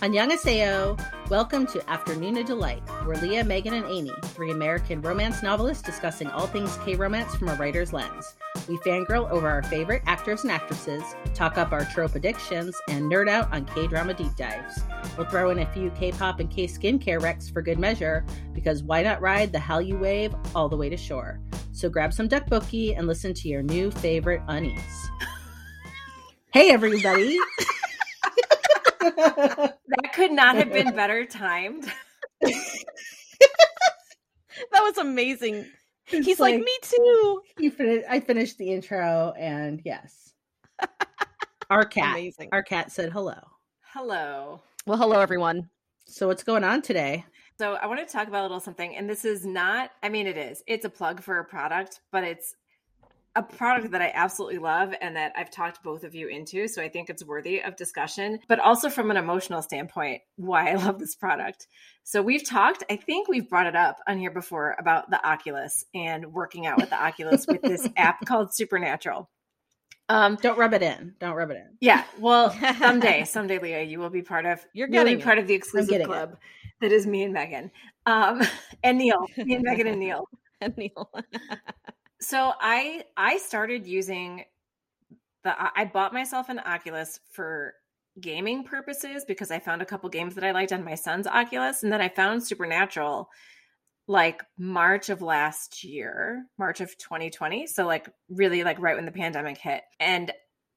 Annyeonghaseyo. 0.00 1.00
Welcome 1.30 1.66
to 1.68 1.90
Afternoon 1.90 2.36
of 2.36 2.44
Delight. 2.44 2.82
We're 3.06 3.14
Leah, 3.14 3.44
Megan, 3.44 3.72
and 3.72 3.86
Amy, 3.86 4.12
three 4.24 4.50
American 4.50 5.00
romance 5.00 5.42
novelists 5.42 5.82
discussing 5.82 6.28
all 6.28 6.46
things 6.46 6.76
K-romance 6.84 7.34
from 7.34 7.48
a 7.48 7.54
writer's 7.54 7.94
lens. 7.94 8.34
We 8.68 8.76
fangirl 8.78 9.30
over 9.30 9.48
our 9.48 9.62
favorite 9.62 10.02
actors 10.04 10.42
and 10.42 10.52
actresses, 10.52 11.02
talk 11.32 11.56
up 11.56 11.72
our 11.72 11.86
trope 11.86 12.14
addictions, 12.14 12.76
and 12.90 13.10
nerd 13.10 13.30
out 13.30 13.50
on 13.54 13.64
K-drama 13.64 14.12
deep 14.12 14.36
dives. 14.36 14.82
We'll 15.16 15.28
throw 15.28 15.48
in 15.48 15.60
a 15.60 15.72
few 15.72 15.90
K-pop 15.92 16.40
and 16.40 16.50
K-skincare 16.50 17.20
recs 17.20 17.50
for 17.50 17.62
good 17.62 17.78
measure, 17.78 18.22
because 18.52 18.82
why 18.82 19.02
not 19.02 19.22
ride 19.22 19.50
the 19.50 19.58
Hallyu 19.58 19.98
wave 19.98 20.34
all 20.54 20.68
the 20.68 20.76
way 20.76 20.90
to 20.90 20.96
shore? 20.98 21.40
So 21.72 21.88
grab 21.88 22.12
some 22.12 22.28
tteokbokki 22.28 22.98
and 22.98 23.06
listen 23.06 23.32
to 23.32 23.48
your 23.48 23.62
new 23.62 23.90
favorite 23.90 24.42
unnies. 24.46 25.08
hey, 26.52 26.70
everybody! 26.70 27.38
that 29.14 30.12
could 30.14 30.32
not 30.32 30.56
have 30.56 30.72
been 30.72 30.94
better 30.94 31.24
timed. 31.24 31.90
that 32.40 32.52
was 34.72 34.98
amazing. 34.98 35.66
It's 36.08 36.26
He's 36.26 36.40
like, 36.40 36.60
me 36.60 36.78
too. 36.82 37.42
You 37.58 37.70
fin- 37.70 38.04
I 38.08 38.20
finished 38.20 38.58
the 38.58 38.70
intro, 38.72 39.34
and 39.38 39.82
yes, 39.84 40.32
our 41.70 41.84
cat, 41.84 42.12
Amazing. 42.14 42.50
our 42.52 42.62
cat 42.62 42.92
said 42.92 43.12
hello. 43.12 43.38
Hello. 43.92 44.60
Well, 44.86 44.98
hello 44.98 45.20
everyone. 45.20 45.68
So 46.06 46.28
what's 46.28 46.44
going 46.44 46.62
on 46.62 46.82
today? 46.82 47.24
So 47.58 47.74
I 47.74 47.86
want 47.86 48.06
to 48.06 48.12
talk 48.12 48.28
about 48.28 48.42
a 48.42 48.42
little 48.42 48.60
something, 48.60 48.94
and 48.94 49.08
this 49.10 49.24
is 49.24 49.44
not, 49.44 49.90
I 50.02 50.08
mean, 50.10 50.26
it 50.26 50.36
is. 50.36 50.62
It's 50.66 50.84
a 50.84 50.90
plug 50.90 51.22
for 51.22 51.38
a 51.38 51.44
product, 51.44 52.00
but 52.12 52.22
it's 52.22 52.54
a 53.36 53.42
product 53.42 53.92
that 53.92 54.02
I 54.02 54.10
absolutely 54.14 54.58
love 54.58 54.94
and 55.00 55.14
that 55.14 55.32
I've 55.36 55.50
talked 55.50 55.82
both 55.82 56.02
of 56.02 56.14
you 56.14 56.28
into. 56.28 56.66
So 56.66 56.82
I 56.82 56.88
think 56.88 57.10
it's 57.10 57.24
worthy 57.24 57.62
of 57.62 57.76
discussion, 57.76 58.40
but 58.48 58.58
also 58.58 58.88
from 58.88 59.10
an 59.10 59.16
emotional 59.16 59.62
standpoint, 59.62 60.22
why 60.36 60.70
I 60.70 60.74
love 60.74 60.98
this 60.98 61.14
product. 61.14 61.68
So 62.02 62.22
we've 62.22 62.44
talked, 62.44 62.82
I 62.90 62.96
think 62.96 63.28
we've 63.28 63.48
brought 63.48 63.66
it 63.66 63.76
up 63.76 63.98
on 64.08 64.18
here 64.18 64.30
before 64.30 64.74
about 64.78 65.10
the 65.10 65.24
Oculus 65.24 65.84
and 65.94 66.32
working 66.32 66.66
out 66.66 66.78
with 66.78 66.90
the 66.90 67.00
Oculus 67.00 67.46
with 67.46 67.62
this 67.62 67.88
app 67.96 68.24
called 68.24 68.54
Supernatural. 68.54 69.28
Um, 70.08 70.36
Don't 70.40 70.56
rub 70.56 70.72
it 70.72 70.82
in. 70.82 71.14
Don't 71.18 71.34
rub 71.34 71.50
it 71.50 71.56
in. 71.56 71.76
yeah, 71.80 72.04
well, 72.18 72.50
someday, 72.78 73.24
someday, 73.24 73.58
Leah, 73.58 73.82
you 73.82 73.98
will 73.98 74.10
be 74.10 74.22
part 74.22 74.46
of. 74.46 74.64
You're 74.72 74.86
getting 74.86 75.20
part 75.20 75.38
of 75.38 75.48
the 75.48 75.54
exclusive 75.54 75.90
getting 75.90 76.06
it. 76.06 76.08
club 76.08 76.36
that 76.80 76.92
is 76.92 77.06
me 77.06 77.24
and 77.24 77.32
Megan, 77.32 77.72
um, 78.06 78.40
and 78.84 78.98
Neil, 78.98 79.26
me 79.36 79.54
and 79.56 79.64
Megan 79.64 79.88
and 79.88 79.98
Neil. 79.98 80.28
And 80.60 80.76
Neil. 80.76 81.10
So 82.20 82.52
I 82.60 83.04
I 83.16 83.38
started 83.38 83.86
using 83.86 84.44
the 85.44 85.54
I 85.58 85.84
bought 85.84 86.12
myself 86.12 86.48
an 86.48 86.58
Oculus 86.60 87.20
for 87.30 87.74
gaming 88.20 88.64
purposes 88.64 89.24
because 89.26 89.50
I 89.50 89.58
found 89.58 89.82
a 89.82 89.86
couple 89.86 90.08
games 90.08 90.34
that 90.34 90.44
I 90.44 90.52
liked 90.52 90.72
on 90.72 90.84
my 90.84 90.94
son's 90.94 91.26
Oculus, 91.26 91.82
and 91.82 91.92
then 91.92 92.00
I 92.00 92.08
found 92.08 92.42
Supernatural 92.42 93.28
like 94.08 94.42
March 94.56 95.08
of 95.08 95.20
last 95.20 95.82
year, 95.82 96.46
March 96.58 96.80
of 96.80 96.96
2020. 96.96 97.66
So 97.66 97.86
like 97.86 98.08
really 98.28 98.62
like 98.64 98.78
right 98.78 98.96
when 98.96 99.04
the 99.04 99.12
pandemic 99.12 99.58
hit. 99.58 99.82
And 99.98 100.32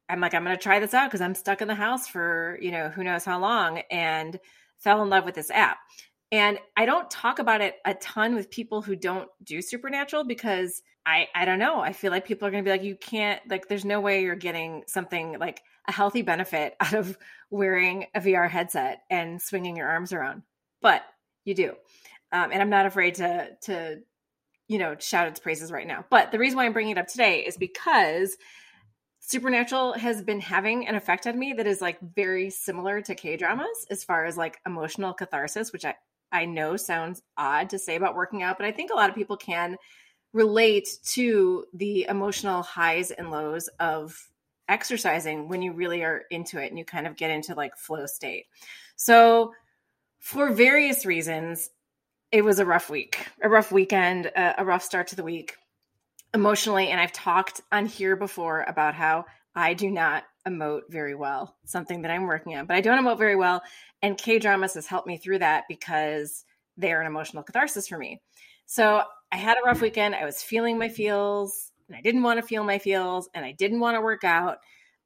I'm 0.10 0.20
like, 0.20 0.34
I'm 0.34 0.44
gonna 0.44 0.58
try 0.58 0.80
this 0.80 0.94
out 0.94 1.10
because 1.10 1.22
I'm 1.22 1.36
stuck 1.36 1.62
in 1.62 1.68
the 1.68 1.76
house 1.76 2.08
for, 2.08 2.58
you 2.62 2.72
know, 2.72 2.90
who 2.90 3.04
knows 3.04 3.26
how 3.26 3.40
long 3.40 3.80
and 3.92 4.40
fell 4.80 5.04
in 5.04 5.10
love 5.10 5.26
with 5.26 5.36
this 5.36 5.52
app. 5.52 5.78
And 6.32 6.60
I 6.78 6.86
don't 6.86 7.10
talk 7.10 7.40
about 7.40 7.62
it 7.62 7.76
a 7.86 7.96
ton 7.96 8.36
with 8.36 8.52
people 8.52 8.82
who 8.82 8.96
don't 8.96 9.30
do 9.44 9.62
supernatural 9.62 10.24
because 10.24 10.84
I 11.06 11.28
I 11.34 11.46
don't 11.46 11.60
know. 11.60 11.80
I 11.80 11.94
feel 11.94 12.12
like 12.12 12.26
people 12.26 12.48
are 12.48 12.52
going 12.52 12.64
to 12.64 12.68
be 12.68 12.72
like 12.72 12.84
you 12.84 12.96
can't 12.96 13.42
like 13.50 13.68
there's 13.68 13.86
no 13.86 14.00
way 14.00 14.22
you're 14.22 14.36
getting 14.36 14.84
something 14.88 15.40
like 15.40 15.62
a 15.88 15.92
healthy 15.92 16.22
benefit 16.22 16.76
out 16.80 16.94
of 16.94 17.18
wearing 17.50 18.06
a 18.14 18.20
VR 18.20 18.50
headset 18.50 19.02
and 19.10 19.42
swinging 19.42 19.76
your 19.76 19.88
arms 19.88 20.14
around. 20.14 20.44
But 20.82 21.02
you 21.46 21.56
do. 21.56 21.74
Um, 22.32 22.52
and 22.52 22.62
I'm 22.62 22.70
not 22.70 22.86
afraid 22.86 23.16
to 23.16 23.50
to 23.64 24.02
you 24.68 24.78
know 24.78 24.96
shout 25.00 25.28
its 25.28 25.40
praises 25.40 25.72
right 25.72 25.88
now. 25.88 26.06
But 26.12 26.32
the 26.32 26.38
reason 26.38 26.58
why 26.58 26.66
I'm 26.66 26.74
bringing 26.74 26.92
it 26.92 27.00
up 27.00 27.08
today 27.08 27.40
is 27.40 27.58
because 27.58 28.38
Supernatural 29.22 29.94
has 29.94 30.24
been 30.24 30.40
having 30.40 30.88
an 30.88 30.96
effect 30.96 31.28
on 31.28 31.38
me 31.38 31.54
that 31.54 31.68
is 31.68 31.82
like 31.82 32.00
very 32.02 32.50
similar 32.50 33.02
to 33.02 33.14
K 33.14 33.38
dramas 33.38 33.86
as 33.92 34.04
far 34.04 34.26
as 34.26 34.38
like 34.38 34.60
emotional 34.66 35.14
catharsis, 35.14 35.72
which 35.72 35.86
I 35.86 35.96
I 36.32 36.46
know 36.46 36.78
sounds 36.78 37.22
odd 37.38 37.70
to 37.72 37.80
say 37.80 37.96
about 37.96 38.16
working 38.16 38.44
out, 38.44 38.58
but 38.58 38.68
I 38.68 38.72
think 38.72 38.92
a 38.92 38.96
lot 38.96 39.10
of 39.10 39.16
people 39.16 39.38
can 39.38 39.78
relate 40.34 40.88
to 41.04 41.66
the 41.74 42.06
emotional 42.08 42.62
highs 42.62 43.12
and 43.12 43.32
lows 43.32 43.68
of 43.80 44.30
exercising 44.68 45.50
when 45.50 45.62
you 45.62 45.74
really 45.74 46.04
are 46.04 46.24
into 46.30 46.62
it 46.62 46.70
and 46.70 46.78
you 46.78 46.86
kind 46.86 47.08
of 47.08 47.16
get 47.16 47.32
into 47.32 47.56
like 47.56 47.76
flow 47.76 48.06
state. 48.06 48.46
So, 48.96 49.54
for 50.20 50.52
various 50.52 51.06
reasons, 51.06 51.70
it 52.32 52.44
was 52.44 52.60
a 52.60 52.66
rough 52.66 52.90
week, 52.90 53.26
a 53.42 53.50
rough 53.50 53.72
weekend, 53.72 54.28
a, 54.28 54.62
a 54.62 54.66
rough 54.66 54.84
start 54.84 55.08
to 55.08 55.16
the 55.16 55.24
week 55.24 55.56
emotionally. 56.34 56.90
And 56.90 57.00
I've 57.00 57.14
talked 57.14 57.62
on 57.72 57.86
here 57.86 58.16
before 58.16 58.64
about 58.68 58.94
how 58.94 59.26
I 59.56 59.74
do 59.74 59.90
not 59.90 60.26
emote 60.48 60.82
very 60.90 61.16
well, 61.16 61.56
something 61.66 62.02
that 62.02 62.12
I'm 62.12 62.26
working 62.26 62.56
on, 62.56 62.66
but 62.66 62.76
I 62.76 62.82
don't 62.82 63.04
emote 63.04 63.18
very 63.18 63.36
well. 63.36 63.62
And 64.02 64.18
K 64.18 64.40
dramas 64.40 64.74
has 64.74 64.88
helped 64.88 65.08
me 65.08 65.18
through 65.18 65.40
that 65.40 65.66
because 65.68 66.46
they're 66.78 67.02
an 67.02 67.08
emotional 67.08 67.44
catharsis 67.44 67.88
for 67.88 67.98
me. 67.98 68.22
So 68.66 69.04
I 69.32 69.38
had 69.38 69.58
a 69.58 69.66
rough 69.66 69.82
weekend. 69.82 70.16
I 70.16 70.26
was 70.26 70.42
feeling 70.42 70.78
my 70.78 70.90
feels 70.90 71.72
and 71.88 71.98
I 71.98 72.02
didn't 72.02 72.24
want 72.24 72.40
to 72.40 72.46
feel 72.46 72.64
my 72.64 72.80
feels 72.80 73.30
and 73.34 73.44
I 73.44 73.52
didn't 73.52 73.80
want 73.80 73.96
to 73.96 74.02
work 74.02 74.24
out. 74.24 74.60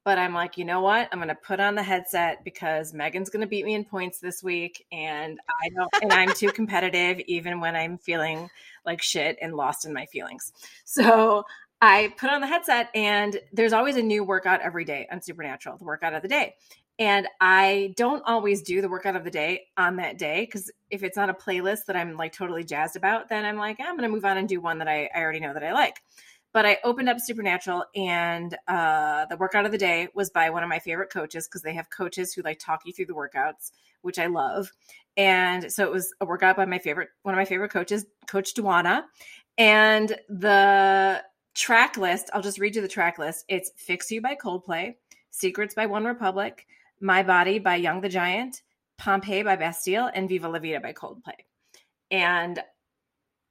But 0.04 0.18
I'm 0.18 0.34
like, 0.34 0.58
you 0.58 0.66
know 0.66 0.82
what? 0.82 1.08
I'm 1.10 1.18
going 1.18 1.28
to 1.28 1.34
put 1.34 1.60
on 1.60 1.74
the 1.74 1.82
headset 1.82 2.44
because 2.44 2.92
Megan's 2.92 3.30
going 3.30 3.40
to 3.40 3.46
beat 3.46 3.64
me 3.64 3.72
in 3.72 3.86
points 3.86 4.20
this 4.20 4.42
week. 4.42 4.84
And 4.92 5.40
I 5.62 5.70
don't, 5.70 5.88
and 6.02 6.12
I'm 6.12 6.34
too 6.34 6.48
competitive 6.52 7.20
even 7.26 7.58
when 7.58 7.74
I'm 7.74 7.96
feeling 7.96 8.50
like 8.84 9.00
shit 9.00 9.38
and 9.40 9.54
lost 9.54 9.86
in 9.86 9.94
my 9.94 10.04
feelings. 10.04 10.52
So 10.84 11.44
I 11.80 12.14
put 12.16 12.30
on 12.30 12.40
the 12.40 12.46
headset 12.46 12.88
and 12.94 13.38
there's 13.52 13.72
always 13.72 13.96
a 13.96 14.02
new 14.02 14.24
workout 14.24 14.60
every 14.60 14.84
day 14.84 15.06
on 15.10 15.20
Supernatural, 15.20 15.76
the 15.76 15.84
workout 15.84 16.14
of 16.14 16.22
the 16.22 16.28
day. 16.28 16.54
And 16.98 17.26
I 17.40 17.92
don't 17.96 18.22
always 18.24 18.62
do 18.62 18.80
the 18.80 18.88
workout 18.88 19.16
of 19.16 19.24
the 19.24 19.30
day 19.30 19.66
on 19.76 19.96
that 19.96 20.16
day 20.16 20.42
because 20.44 20.70
if 20.90 21.02
it's 21.02 21.18
on 21.18 21.28
a 21.28 21.34
playlist 21.34 21.86
that 21.86 21.96
I'm 21.96 22.16
like 22.16 22.32
totally 22.32 22.62
jazzed 22.62 22.96
about, 22.96 23.28
then 23.28 23.44
I'm 23.44 23.56
like, 23.56 23.80
I'm 23.80 23.96
going 23.96 24.08
to 24.08 24.14
move 24.14 24.24
on 24.24 24.38
and 24.38 24.48
do 24.48 24.60
one 24.60 24.78
that 24.78 24.88
I, 24.88 25.10
I 25.14 25.20
already 25.20 25.40
know 25.40 25.52
that 25.52 25.64
I 25.64 25.72
like. 25.72 26.00
But 26.52 26.66
I 26.66 26.78
opened 26.84 27.08
up 27.08 27.18
Supernatural 27.18 27.84
and 27.96 28.56
uh, 28.68 29.26
the 29.26 29.36
workout 29.36 29.66
of 29.66 29.72
the 29.72 29.78
day 29.78 30.06
was 30.14 30.30
by 30.30 30.50
one 30.50 30.62
of 30.62 30.68
my 30.68 30.78
favorite 30.78 31.10
coaches 31.10 31.48
because 31.48 31.62
they 31.62 31.74
have 31.74 31.90
coaches 31.90 32.32
who 32.32 32.42
like 32.42 32.60
talk 32.60 32.82
you 32.84 32.92
through 32.92 33.06
the 33.06 33.12
workouts, 33.12 33.72
which 34.02 34.20
I 34.20 34.26
love. 34.26 34.70
And 35.16 35.72
so 35.72 35.84
it 35.84 35.90
was 35.90 36.14
a 36.20 36.24
workout 36.24 36.56
by 36.56 36.64
my 36.64 36.78
favorite, 36.78 37.08
one 37.22 37.34
of 37.34 37.38
my 37.38 37.44
favorite 37.44 37.72
coaches, 37.72 38.06
Coach 38.28 38.54
Dwana. 38.54 39.02
And 39.58 40.16
the 40.28 41.24
track 41.54 41.96
list, 41.96 42.30
I'll 42.32 42.42
just 42.42 42.58
read 42.58 42.76
you 42.76 42.82
the 42.82 42.88
track 42.88 43.18
list. 43.18 43.44
It's 43.48 43.70
Fix 43.76 44.10
You 44.10 44.20
by 44.20 44.34
Coldplay, 44.34 44.96
Secrets 45.30 45.74
by 45.74 45.86
OneRepublic, 45.86 46.60
My 47.00 47.22
Body 47.22 47.58
by 47.58 47.76
Young 47.76 48.00
the 48.00 48.08
Giant, 48.08 48.62
Pompeii 48.98 49.42
by 49.42 49.56
Bastille, 49.56 50.10
and 50.12 50.28
Viva 50.28 50.48
La 50.48 50.58
Vida 50.58 50.80
by 50.80 50.92
Coldplay. 50.92 51.38
And 52.10 52.60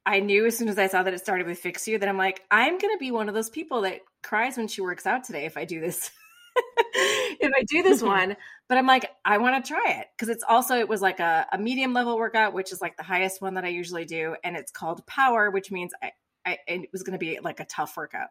I 0.05 0.19
knew 0.19 0.45
as 0.45 0.57
soon 0.57 0.67
as 0.67 0.77
I 0.77 0.87
saw 0.87 1.03
that 1.03 1.13
it 1.13 1.19
started 1.19 1.47
with 1.47 1.59
Fix 1.59 1.87
You 1.87 1.97
that 1.97 2.09
I'm 2.09 2.17
like, 2.17 2.41
I'm 2.51 2.77
going 2.77 2.93
to 2.93 2.99
be 2.99 3.11
one 3.11 3.29
of 3.29 3.35
those 3.35 3.49
people 3.49 3.81
that 3.81 4.01
cries 4.21 4.57
when 4.57 4.67
she 4.67 4.81
works 4.81 5.05
out 5.05 5.23
today 5.23 5.45
if 5.45 5.55
I 5.55 5.63
do 5.63 5.79
this. 5.79 6.11
if 6.95 7.51
I 7.55 7.63
do 7.63 7.83
this 7.83 8.01
one, 8.03 8.35
but 8.67 8.77
I'm 8.77 8.85
like, 8.85 9.09
I 9.23 9.37
want 9.37 9.63
to 9.63 9.67
try 9.73 9.99
it 9.99 10.07
because 10.15 10.27
it's 10.27 10.43
also, 10.47 10.77
it 10.77 10.89
was 10.89 11.01
like 11.01 11.21
a, 11.21 11.47
a 11.53 11.57
medium 11.57 11.93
level 11.93 12.17
workout, 12.17 12.53
which 12.53 12.73
is 12.73 12.81
like 12.81 12.97
the 12.97 13.03
highest 13.03 13.41
one 13.41 13.53
that 13.53 13.63
I 13.63 13.69
usually 13.69 14.03
do. 14.03 14.35
And 14.43 14.57
it's 14.57 14.71
called 14.71 15.05
Power, 15.07 15.49
which 15.49 15.71
means 15.71 15.93
I, 16.03 16.11
I 16.45 16.57
it 16.67 16.89
was 16.91 17.03
going 17.03 17.17
to 17.17 17.25
be 17.25 17.39
like 17.41 17.59
a 17.59 17.65
tough 17.65 17.95
workout. 17.97 18.29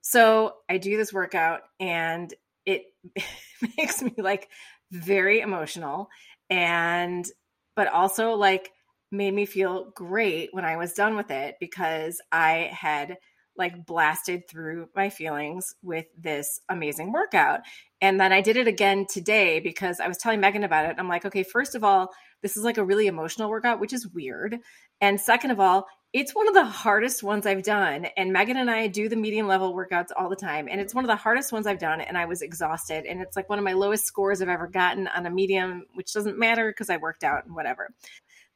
So 0.00 0.54
I 0.68 0.78
do 0.78 0.96
this 0.96 1.12
workout 1.12 1.62
and 1.80 2.32
it 2.64 2.84
makes 3.76 4.02
me 4.02 4.14
like 4.16 4.48
very 4.92 5.40
emotional 5.40 6.08
and, 6.48 7.26
but 7.74 7.88
also 7.88 8.34
like 8.34 8.70
made 9.10 9.34
me 9.34 9.46
feel 9.46 9.90
great 9.94 10.50
when 10.52 10.64
I 10.64 10.76
was 10.76 10.92
done 10.92 11.16
with 11.16 11.30
it 11.30 11.56
because 11.60 12.20
I 12.30 12.70
had 12.72 13.16
like 13.58 13.86
blasted 13.86 14.48
through 14.48 14.88
my 14.94 15.08
feelings 15.08 15.74
with 15.82 16.06
this 16.18 16.60
amazing 16.68 17.10
workout. 17.12 17.60
And 18.00 18.20
then 18.20 18.32
I 18.32 18.42
did 18.42 18.56
it 18.56 18.68
again 18.68 19.06
today 19.08 19.60
because 19.60 19.98
I 19.98 20.08
was 20.08 20.18
telling 20.18 20.40
Megan 20.40 20.64
about 20.64 20.88
it. 20.88 20.96
I'm 20.98 21.08
like, 21.08 21.24
okay, 21.24 21.42
first 21.42 21.74
of 21.74 21.82
all, 21.82 22.10
this 22.42 22.56
is 22.56 22.64
like 22.64 22.78
a 22.78 22.84
really 22.84 23.06
emotional 23.06 23.48
workout, 23.48 23.80
which 23.80 23.92
is 23.92 24.06
weird. 24.08 24.58
And 25.00 25.20
second 25.20 25.50
of 25.50 25.60
all, 25.60 25.86
it's 26.18 26.34
one 26.34 26.48
of 26.48 26.54
the 26.54 26.64
hardest 26.64 27.22
ones 27.22 27.44
I've 27.44 27.62
done. 27.62 28.06
And 28.16 28.32
Megan 28.32 28.56
and 28.56 28.70
I 28.70 28.86
do 28.86 29.06
the 29.06 29.16
medium 29.16 29.46
level 29.46 29.74
workouts 29.74 30.08
all 30.16 30.30
the 30.30 30.34
time. 30.34 30.66
And 30.66 30.80
it's 30.80 30.94
one 30.94 31.04
of 31.04 31.08
the 31.08 31.14
hardest 31.14 31.52
ones 31.52 31.66
I've 31.66 31.78
done. 31.78 32.00
And 32.00 32.16
I 32.16 32.24
was 32.24 32.40
exhausted. 32.40 33.04
And 33.04 33.20
it's 33.20 33.36
like 33.36 33.50
one 33.50 33.58
of 33.58 33.66
my 33.66 33.74
lowest 33.74 34.06
scores 34.06 34.40
I've 34.40 34.48
ever 34.48 34.66
gotten 34.66 35.08
on 35.08 35.26
a 35.26 35.30
medium, 35.30 35.84
which 35.92 36.14
doesn't 36.14 36.38
matter 36.38 36.70
because 36.70 36.88
I 36.88 36.96
worked 36.96 37.22
out 37.22 37.44
and 37.44 37.54
whatever. 37.54 37.90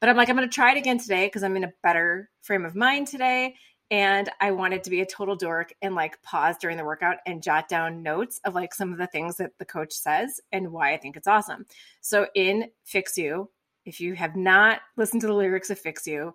But 0.00 0.08
I'm 0.08 0.16
like, 0.16 0.30
I'm 0.30 0.36
going 0.36 0.48
to 0.48 0.54
try 0.54 0.72
it 0.72 0.78
again 0.78 0.96
today 0.96 1.26
because 1.26 1.42
I'm 1.42 1.54
in 1.54 1.64
a 1.64 1.72
better 1.82 2.30
frame 2.40 2.64
of 2.64 2.74
mind 2.74 3.08
today. 3.08 3.56
and 3.90 4.30
I 4.40 4.52
wanted 4.52 4.84
to 4.84 4.90
be 4.90 5.00
a 5.00 5.06
total 5.06 5.34
dork 5.34 5.74
and 5.82 5.94
like 5.94 6.22
pause 6.22 6.56
during 6.58 6.76
the 6.76 6.84
workout 6.84 7.16
and 7.26 7.42
jot 7.42 7.68
down 7.68 8.02
notes 8.02 8.40
of 8.44 8.54
like 8.54 8.72
some 8.72 8.92
of 8.92 8.98
the 8.98 9.06
things 9.08 9.36
that 9.36 9.58
the 9.58 9.64
coach 9.64 9.92
says 9.92 10.40
and 10.52 10.72
why 10.72 10.94
I 10.94 10.96
think 10.96 11.16
it's 11.16 11.26
awesome. 11.26 11.66
So 12.00 12.28
in 12.34 12.70
Fix 12.84 13.18
You, 13.18 13.50
if 13.84 14.00
you 14.00 14.14
have 14.14 14.36
not 14.36 14.80
listened 14.96 15.22
to 15.22 15.26
the 15.26 15.34
lyrics 15.34 15.70
of 15.70 15.78
Fix 15.78 16.06
You, 16.06 16.34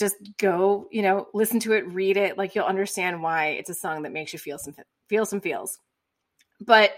just 0.00 0.16
go, 0.38 0.88
you 0.90 1.02
know, 1.02 1.28
listen 1.32 1.60
to 1.60 1.72
it, 1.72 1.86
read 1.86 2.16
it, 2.16 2.36
like 2.36 2.54
you'll 2.54 2.64
understand 2.64 3.22
why 3.22 3.48
it's 3.48 3.70
a 3.70 3.74
song 3.74 4.02
that 4.02 4.12
makes 4.12 4.32
you 4.32 4.38
feel 4.38 4.58
some 4.58 4.74
feel 5.08 5.24
some 5.24 5.40
feels. 5.40 5.78
But 6.60 6.92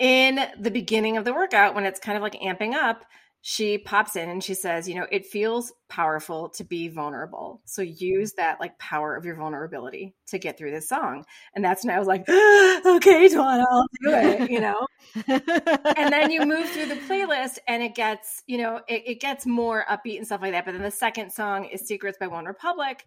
in 0.00 0.40
the 0.58 0.70
beginning 0.70 1.16
of 1.16 1.24
the 1.24 1.32
workout 1.32 1.74
when 1.74 1.84
it's 1.84 2.00
kind 2.00 2.16
of 2.16 2.22
like 2.22 2.34
amping 2.40 2.74
up, 2.74 3.04
she 3.42 3.78
pops 3.78 4.16
in 4.16 4.28
and 4.28 4.44
she 4.44 4.52
says, 4.52 4.86
you 4.86 4.94
know, 4.94 5.06
it 5.10 5.24
feels 5.24 5.72
powerful 5.88 6.50
to 6.50 6.62
be 6.62 6.88
vulnerable. 6.88 7.62
So 7.64 7.80
use 7.80 8.34
that 8.34 8.60
like 8.60 8.78
power 8.78 9.16
of 9.16 9.24
your 9.24 9.34
vulnerability 9.34 10.14
to 10.26 10.38
get 10.38 10.58
through 10.58 10.72
this 10.72 10.88
song. 10.88 11.24
And 11.54 11.64
that's 11.64 11.84
when 11.84 11.94
I 11.94 11.98
was 11.98 12.06
like, 12.06 12.28
okay, 12.28 13.28
Donna, 13.28 13.64
I'll 13.70 13.86
do 14.02 14.10
it, 14.10 14.50
you 14.50 14.60
know? 14.60 14.86
and 15.26 16.12
then 16.12 16.30
you 16.30 16.44
move 16.44 16.68
through 16.68 16.86
the 16.86 16.96
playlist 16.96 17.58
and 17.66 17.82
it 17.82 17.94
gets, 17.94 18.42
you 18.46 18.58
know, 18.58 18.80
it, 18.88 19.04
it, 19.06 19.20
gets 19.20 19.46
more 19.46 19.86
upbeat 19.90 20.18
and 20.18 20.26
stuff 20.26 20.42
like 20.42 20.52
that. 20.52 20.66
But 20.66 20.72
then 20.72 20.82
the 20.82 20.90
second 20.90 21.32
song 21.32 21.64
is 21.64 21.86
Secrets 21.86 22.18
by 22.18 22.26
OneRepublic. 22.26 23.00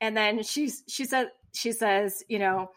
And 0.00 0.16
then 0.16 0.42
she's 0.42 0.84
she 0.88 1.04
said 1.04 1.30
she 1.52 1.72
says, 1.72 2.22
you 2.28 2.38
know, 2.38 2.70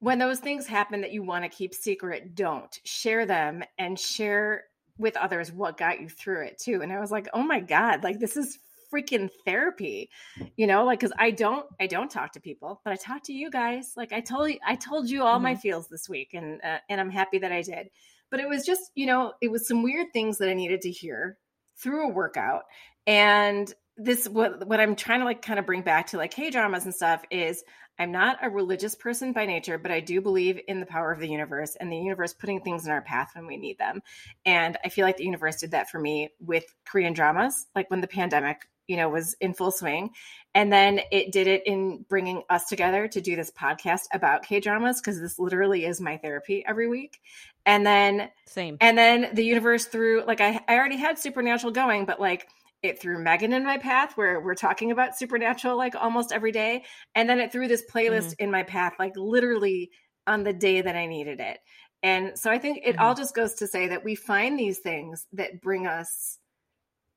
when 0.00 0.18
those 0.18 0.40
things 0.40 0.66
happen 0.66 1.02
that 1.02 1.12
you 1.12 1.22
want 1.22 1.44
to 1.44 1.48
keep 1.48 1.74
secret, 1.74 2.34
don't 2.34 2.78
share 2.84 3.24
them 3.24 3.62
and 3.78 3.98
share 3.98 4.64
with 5.00 5.16
others 5.16 5.50
what 5.50 5.78
got 5.78 6.00
you 6.00 6.08
through 6.08 6.44
it 6.44 6.58
too. 6.58 6.82
And 6.82 6.92
I 6.92 7.00
was 7.00 7.10
like, 7.10 7.26
oh 7.32 7.42
my 7.42 7.58
God, 7.58 8.04
like 8.04 8.20
this 8.20 8.36
is 8.36 8.58
freaking 8.92 9.30
therapy, 9.46 10.10
you 10.56 10.66
know, 10.66 10.84
like, 10.84 11.00
cause 11.00 11.12
I 11.18 11.30
don't, 11.30 11.64
I 11.80 11.86
don't 11.86 12.10
talk 12.10 12.32
to 12.32 12.40
people, 12.40 12.80
but 12.84 12.92
I 12.92 12.96
talk 12.96 13.22
to 13.24 13.32
you 13.32 13.50
guys. 13.50 13.94
Like 13.96 14.12
I 14.12 14.20
told 14.20 14.50
you, 14.50 14.58
I 14.66 14.76
told 14.76 15.08
you 15.08 15.22
all 15.22 15.36
mm-hmm. 15.36 15.44
my 15.44 15.54
feels 15.54 15.88
this 15.88 16.08
week 16.08 16.34
and, 16.34 16.60
uh, 16.62 16.78
and 16.88 17.00
I'm 17.00 17.10
happy 17.10 17.38
that 17.38 17.52
I 17.52 17.62
did, 17.62 17.88
but 18.30 18.40
it 18.40 18.48
was 18.48 18.66
just, 18.66 18.90
you 18.94 19.06
know, 19.06 19.32
it 19.40 19.48
was 19.48 19.66
some 19.66 19.82
weird 19.82 20.12
things 20.12 20.38
that 20.38 20.50
I 20.50 20.54
needed 20.54 20.82
to 20.82 20.90
hear 20.90 21.38
through 21.78 22.08
a 22.08 22.12
workout. 22.12 22.64
And 23.06 23.72
this, 24.02 24.28
what, 24.28 24.66
what 24.66 24.80
I'm 24.80 24.96
trying 24.96 25.20
to 25.20 25.24
like 25.26 25.42
kind 25.42 25.58
of 25.58 25.66
bring 25.66 25.82
back 25.82 26.08
to 26.08 26.16
like 26.16 26.30
K 26.30 26.50
dramas 26.50 26.84
and 26.84 26.94
stuff 26.94 27.22
is 27.30 27.62
I'm 27.98 28.12
not 28.12 28.38
a 28.40 28.48
religious 28.48 28.94
person 28.94 29.34
by 29.34 29.44
nature, 29.44 29.76
but 29.76 29.90
I 29.90 30.00
do 30.00 30.22
believe 30.22 30.58
in 30.66 30.80
the 30.80 30.86
power 30.86 31.12
of 31.12 31.20
the 31.20 31.28
universe 31.28 31.76
and 31.78 31.92
the 31.92 31.98
universe 31.98 32.32
putting 32.32 32.62
things 32.62 32.86
in 32.86 32.92
our 32.92 33.02
path 33.02 33.32
when 33.34 33.46
we 33.46 33.58
need 33.58 33.76
them. 33.76 34.00
And 34.46 34.78
I 34.82 34.88
feel 34.88 35.04
like 35.04 35.18
the 35.18 35.24
universe 35.24 35.60
did 35.60 35.72
that 35.72 35.90
for 35.90 36.00
me 36.00 36.30
with 36.40 36.64
Korean 36.86 37.12
dramas, 37.12 37.66
like 37.74 37.90
when 37.90 38.00
the 38.00 38.06
pandemic, 38.06 38.66
you 38.86 38.96
know, 38.96 39.10
was 39.10 39.34
in 39.34 39.52
full 39.52 39.70
swing. 39.70 40.12
And 40.54 40.72
then 40.72 41.02
it 41.12 41.30
did 41.30 41.46
it 41.46 41.66
in 41.66 42.06
bringing 42.08 42.42
us 42.48 42.64
together 42.68 43.06
to 43.08 43.20
do 43.20 43.36
this 43.36 43.50
podcast 43.50 44.04
about 44.14 44.44
K 44.44 44.60
dramas 44.60 44.98
because 44.98 45.20
this 45.20 45.38
literally 45.38 45.84
is 45.84 46.00
my 46.00 46.16
therapy 46.16 46.64
every 46.66 46.88
week. 46.88 47.20
And 47.66 47.86
then, 47.86 48.30
same. 48.46 48.78
And 48.80 48.96
then 48.96 49.28
the 49.34 49.44
universe 49.44 49.84
through, 49.84 50.24
like, 50.26 50.40
I, 50.40 50.58
I 50.66 50.76
already 50.76 50.96
had 50.96 51.18
Supernatural 51.18 51.72
going, 51.72 52.06
but 52.06 52.18
like, 52.18 52.48
it 52.82 53.00
threw 53.00 53.22
Megan 53.22 53.52
in 53.52 53.64
my 53.64 53.78
path 53.78 54.16
where 54.16 54.40
we're 54.40 54.54
talking 54.54 54.90
about 54.90 55.16
supernatural 55.16 55.76
like 55.76 55.94
almost 55.94 56.32
every 56.32 56.52
day. 56.52 56.84
And 57.14 57.28
then 57.28 57.38
it 57.38 57.52
threw 57.52 57.68
this 57.68 57.84
playlist 57.90 58.30
mm-hmm. 58.30 58.44
in 58.44 58.50
my 58.50 58.62
path, 58.62 58.94
like 58.98 59.12
literally 59.16 59.90
on 60.26 60.44
the 60.44 60.52
day 60.52 60.80
that 60.80 60.96
I 60.96 61.06
needed 61.06 61.40
it. 61.40 61.58
And 62.02 62.38
so 62.38 62.50
I 62.50 62.58
think 62.58 62.78
it 62.78 62.92
mm-hmm. 62.92 63.02
all 63.02 63.14
just 63.14 63.34
goes 63.34 63.54
to 63.54 63.66
say 63.66 63.88
that 63.88 64.04
we 64.04 64.14
find 64.14 64.58
these 64.58 64.78
things 64.78 65.26
that 65.34 65.60
bring 65.60 65.86
us 65.86 66.38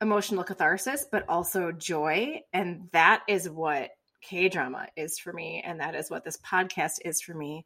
emotional 0.00 0.44
catharsis, 0.44 1.06
but 1.10 1.24
also 1.28 1.72
joy. 1.72 2.40
And 2.52 2.88
that 2.92 3.22
is 3.28 3.48
what 3.48 3.90
K 4.22 4.48
drama 4.48 4.88
is 4.96 5.18
for 5.18 5.32
me. 5.32 5.62
And 5.64 5.80
that 5.80 5.94
is 5.94 6.10
what 6.10 6.24
this 6.24 6.38
podcast 6.38 6.98
is 7.04 7.22
for 7.22 7.34
me. 7.34 7.64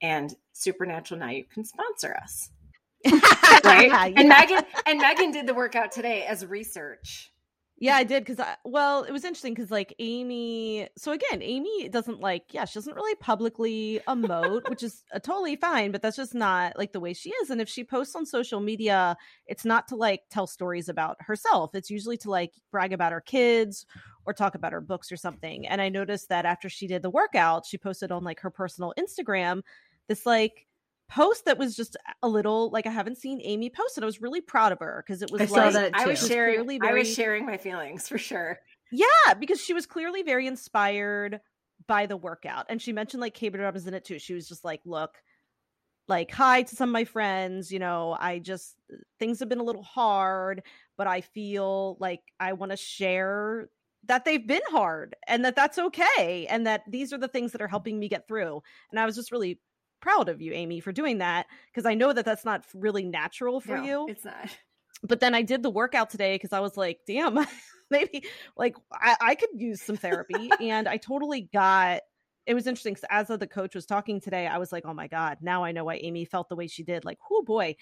And 0.00 0.32
Supernatural 0.52 1.20
Now 1.20 1.30
You 1.30 1.44
can 1.44 1.64
sponsor 1.64 2.16
us. 2.22 2.50
right? 3.64 3.88
yeah. 3.88 4.12
And 4.16 4.28
Megan 4.28 4.62
and 4.86 5.00
Megan 5.00 5.30
did 5.30 5.46
the 5.46 5.54
workout 5.54 5.90
today 5.90 6.24
as 6.24 6.44
research. 6.44 7.32
Yeah, 7.82 7.96
I 7.96 8.04
did 8.04 8.24
because 8.24 8.38
I 8.38 8.56
well, 8.62 9.04
it 9.04 9.10
was 9.10 9.24
interesting 9.24 9.54
because 9.54 9.70
like 9.70 9.94
Amy. 9.98 10.86
So 10.98 11.12
again, 11.12 11.40
Amy 11.40 11.88
doesn't 11.88 12.20
like. 12.20 12.52
Yeah, 12.52 12.66
she 12.66 12.74
doesn't 12.78 12.94
really 12.94 13.14
publicly 13.16 14.02
emote, 14.06 14.68
which 14.68 14.82
is 14.82 15.02
totally 15.22 15.56
fine. 15.56 15.90
But 15.90 16.02
that's 16.02 16.16
just 16.16 16.34
not 16.34 16.76
like 16.76 16.92
the 16.92 17.00
way 17.00 17.14
she 17.14 17.30
is. 17.30 17.48
And 17.48 17.58
if 17.58 17.70
she 17.70 17.82
posts 17.82 18.14
on 18.14 18.26
social 18.26 18.60
media, 18.60 19.16
it's 19.46 19.64
not 19.64 19.88
to 19.88 19.96
like 19.96 20.24
tell 20.28 20.46
stories 20.46 20.90
about 20.90 21.16
herself. 21.20 21.74
It's 21.74 21.88
usually 21.88 22.18
to 22.18 22.30
like 22.30 22.52
brag 22.70 22.92
about 22.92 23.12
her 23.12 23.22
kids 23.22 23.86
or 24.26 24.34
talk 24.34 24.54
about 24.54 24.72
her 24.72 24.82
books 24.82 25.10
or 25.10 25.16
something. 25.16 25.66
And 25.66 25.80
I 25.80 25.88
noticed 25.88 26.28
that 26.28 26.44
after 26.44 26.68
she 26.68 26.86
did 26.86 27.00
the 27.00 27.08
workout, 27.08 27.64
she 27.64 27.78
posted 27.78 28.12
on 28.12 28.24
like 28.24 28.40
her 28.40 28.50
personal 28.50 28.92
Instagram 28.98 29.62
this 30.10 30.26
like 30.26 30.66
post 31.10 31.44
that 31.44 31.58
was 31.58 31.76
just 31.76 31.96
a 32.22 32.28
little 32.28 32.70
like 32.70 32.86
I 32.86 32.90
haven't 32.90 33.18
seen 33.18 33.40
Amy 33.42 33.68
post 33.68 33.98
and 33.98 34.04
I 34.04 34.06
was 34.06 34.22
really 34.22 34.40
proud 34.40 34.72
of 34.72 34.78
her 34.78 35.04
because 35.04 35.22
it 35.22 35.30
was 35.30 35.42
I 35.42 35.44
like 35.46 35.72
that 35.74 35.90
I 35.94 36.06
was 36.06 36.26
sharing 36.26 36.66
very, 36.66 36.80
I 36.82 36.92
was 36.92 37.12
sharing 37.12 37.44
my 37.44 37.56
feelings 37.56 38.08
for 38.08 38.16
sure. 38.16 38.58
Yeah, 38.92 39.34
because 39.38 39.60
she 39.60 39.74
was 39.74 39.86
clearly 39.86 40.22
very 40.22 40.46
inspired 40.46 41.40
by 41.86 42.06
the 42.06 42.16
workout. 42.16 42.66
And 42.68 42.80
she 42.80 42.92
mentioned 42.92 43.20
like 43.20 43.34
K 43.34 43.50
was 43.50 43.86
in 43.86 43.94
it 43.94 44.04
too. 44.04 44.18
She 44.18 44.34
was 44.34 44.48
just 44.48 44.64
like, 44.64 44.80
look, 44.84 45.16
like 46.08 46.30
hi 46.30 46.62
to 46.62 46.76
some 46.76 46.88
of 46.90 46.92
my 46.92 47.04
friends, 47.04 47.72
you 47.72 47.78
know, 47.78 48.16
I 48.18 48.38
just 48.38 48.76
uh, 48.92 48.96
things 49.18 49.40
have 49.40 49.48
been 49.48 49.60
a 49.60 49.64
little 49.64 49.82
hard, 49.82 50.62
but 50.96 51.06
I 51.06 51.20
feel 51.20 51.96
like 52.00 52.20
I 52.38 52.52
want 52.52 52.70
to 52.70 52.76
share 52.76 53.68
that 54.06 54.24
they've 54.24 54.46
been 54.46 54.62
hard 54.70 55.14
and 55.26 55.44
that 55.44 55.56
that's 55.56 55.78
okay 55.78 56.46
and 56.48 56.66
that 56.66 56.82
these 56.88 57.12
are 57.12 57.18
the 57.18 57.28
things 57.28 57.52
that 57.52 57.60
are 57.60 57.68
helping 57.68 57.98
me 57.98 58.08
get 58.08 58.26
through. 58.26 58.62
And 58.90 58.98
I 58.98 59.06
was 59.06 59.14
just 59.14 59.30
really 59.30 59.60
proud 60.00 60.28
of 60.28 60.40
you, 60.40 60.52
Amy, 60.52 60.80
for 60.80 60.92
doing 60.92 61.18
that 61.18 61.46
because 61.72 61.86
I 61.86 61.94
know 61.94 62.12
that 62.12 62.24
that's 62.24 62.44
not 62.44 62.64
really 62.74 63.04
natural 63.04 63.60
for 63.60 63.76
no, 63.76 63.84
you. 63.84 64.06
It's 64.08 64.24
not. 64.24 64.56
But 65.02 65.20
then 65.20 65.34
I 65.34 65.42
did 65.42 65.62
the 65.62 65.70
workout 65.70 66.10
today 66.10 66.34
because 66.34 66.52
I 66.52 66.60
was 66.60 66.76
like, 66.76 67.00
damn, 67.06 67.46
maybe 67.90 68.24
like 68.56 68.76
I, 68.92 69.16
I 69.20 69.34
could 69.34 69.50
use 69.54 69.82
some 69.82 69.96
therapy. 69.96 70.50
and 70.60 70.88
I 70.88 70.96
totally 70.96 71.48
got 71.52 72.00
it 72.46 72.54
was 72.54 72.66
interesting 72.66 72.94
because 72.94 73.08
as 73.10 73.28
the 73.38 73.46
coach 73.46 73.74
was 73.74 73.86
talking 73.86 74.20
today, 74.20 74.46
I 74.46 74.58
was 74.58 74.72
like, 74.72 74.84
oh 74.86 74.94
my 74.94 75.06
God, 75.06 75.38
now 75.40 75.62
I 75.62 75.72
know 75.72 75.84
why 75.84 75.96
Amy 75.96 76.24
felt 76.24 76.48
the 76.48 76.56
way 76.56 76.66
she 76.66 76.82
did. 76.82 77.04
Like, 77.04 77.18
oh 77.30 77.42
boy. 77.42 77.76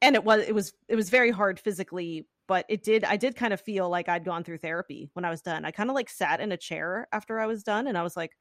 And 0.00 0.14
it 0.14 0.24
was 0.24 0.42
it 0.46 0.54
was 0.54 0.72
it 0.88 0.96
was 0.96 1.10
very 1.10 1.30
hard 1.30 1.58
physically, 1.58 2.26
but 2.46 2.64
it 2.68 2.82
did 2.82 3.04
I 3.04 3.16
did 3.16 3.36
kind 3.36 3.52
of 3.52 3.60
feel 3.60 3.88
like 3.88 4.08
I'd 4.08 4.24
gone 4.24 4.44
through 4.44 4.58
therapy 4.58 5.10
when 5.14 5.24
I 5.24 5.30
was 5.30 5.42
done. 5.42 5.64
I 5.64 5.70
kind 5.70 5.90
of 5.90 5.94
like 5.94 6.10
sat 6.10 6.40
in 6.40 6.52
a 6.52 6.56
chair 6.56 7.08
after 7.12 7.38
I 7.38 7.46
was 7.46 7.62
done 7.62 7.86
and 7.86 7.98
I 7.98 8.02
was 8.02 8.16
like, 8.16 8.32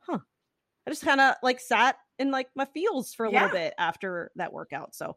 huh. 0.00 0.18
I 0.86 0.90
just 0.90 1.04
kind 1.04 1.20
of 1.20 1.34
like 1.42 1.60
sat 1.60 1.96
in 2.18 2.30
like 2.30 2.48
my 2.54 2.66
feels 2.66 3.14
for 3.14 3.26
a 3.26 3.32
yeah. 3.32 3.42
little 3.42 3.56
bit 3.56 3.74
after 3.78 4.30
that 4.36 4.52
workout. 4.52 4.94
So 4.94 5.16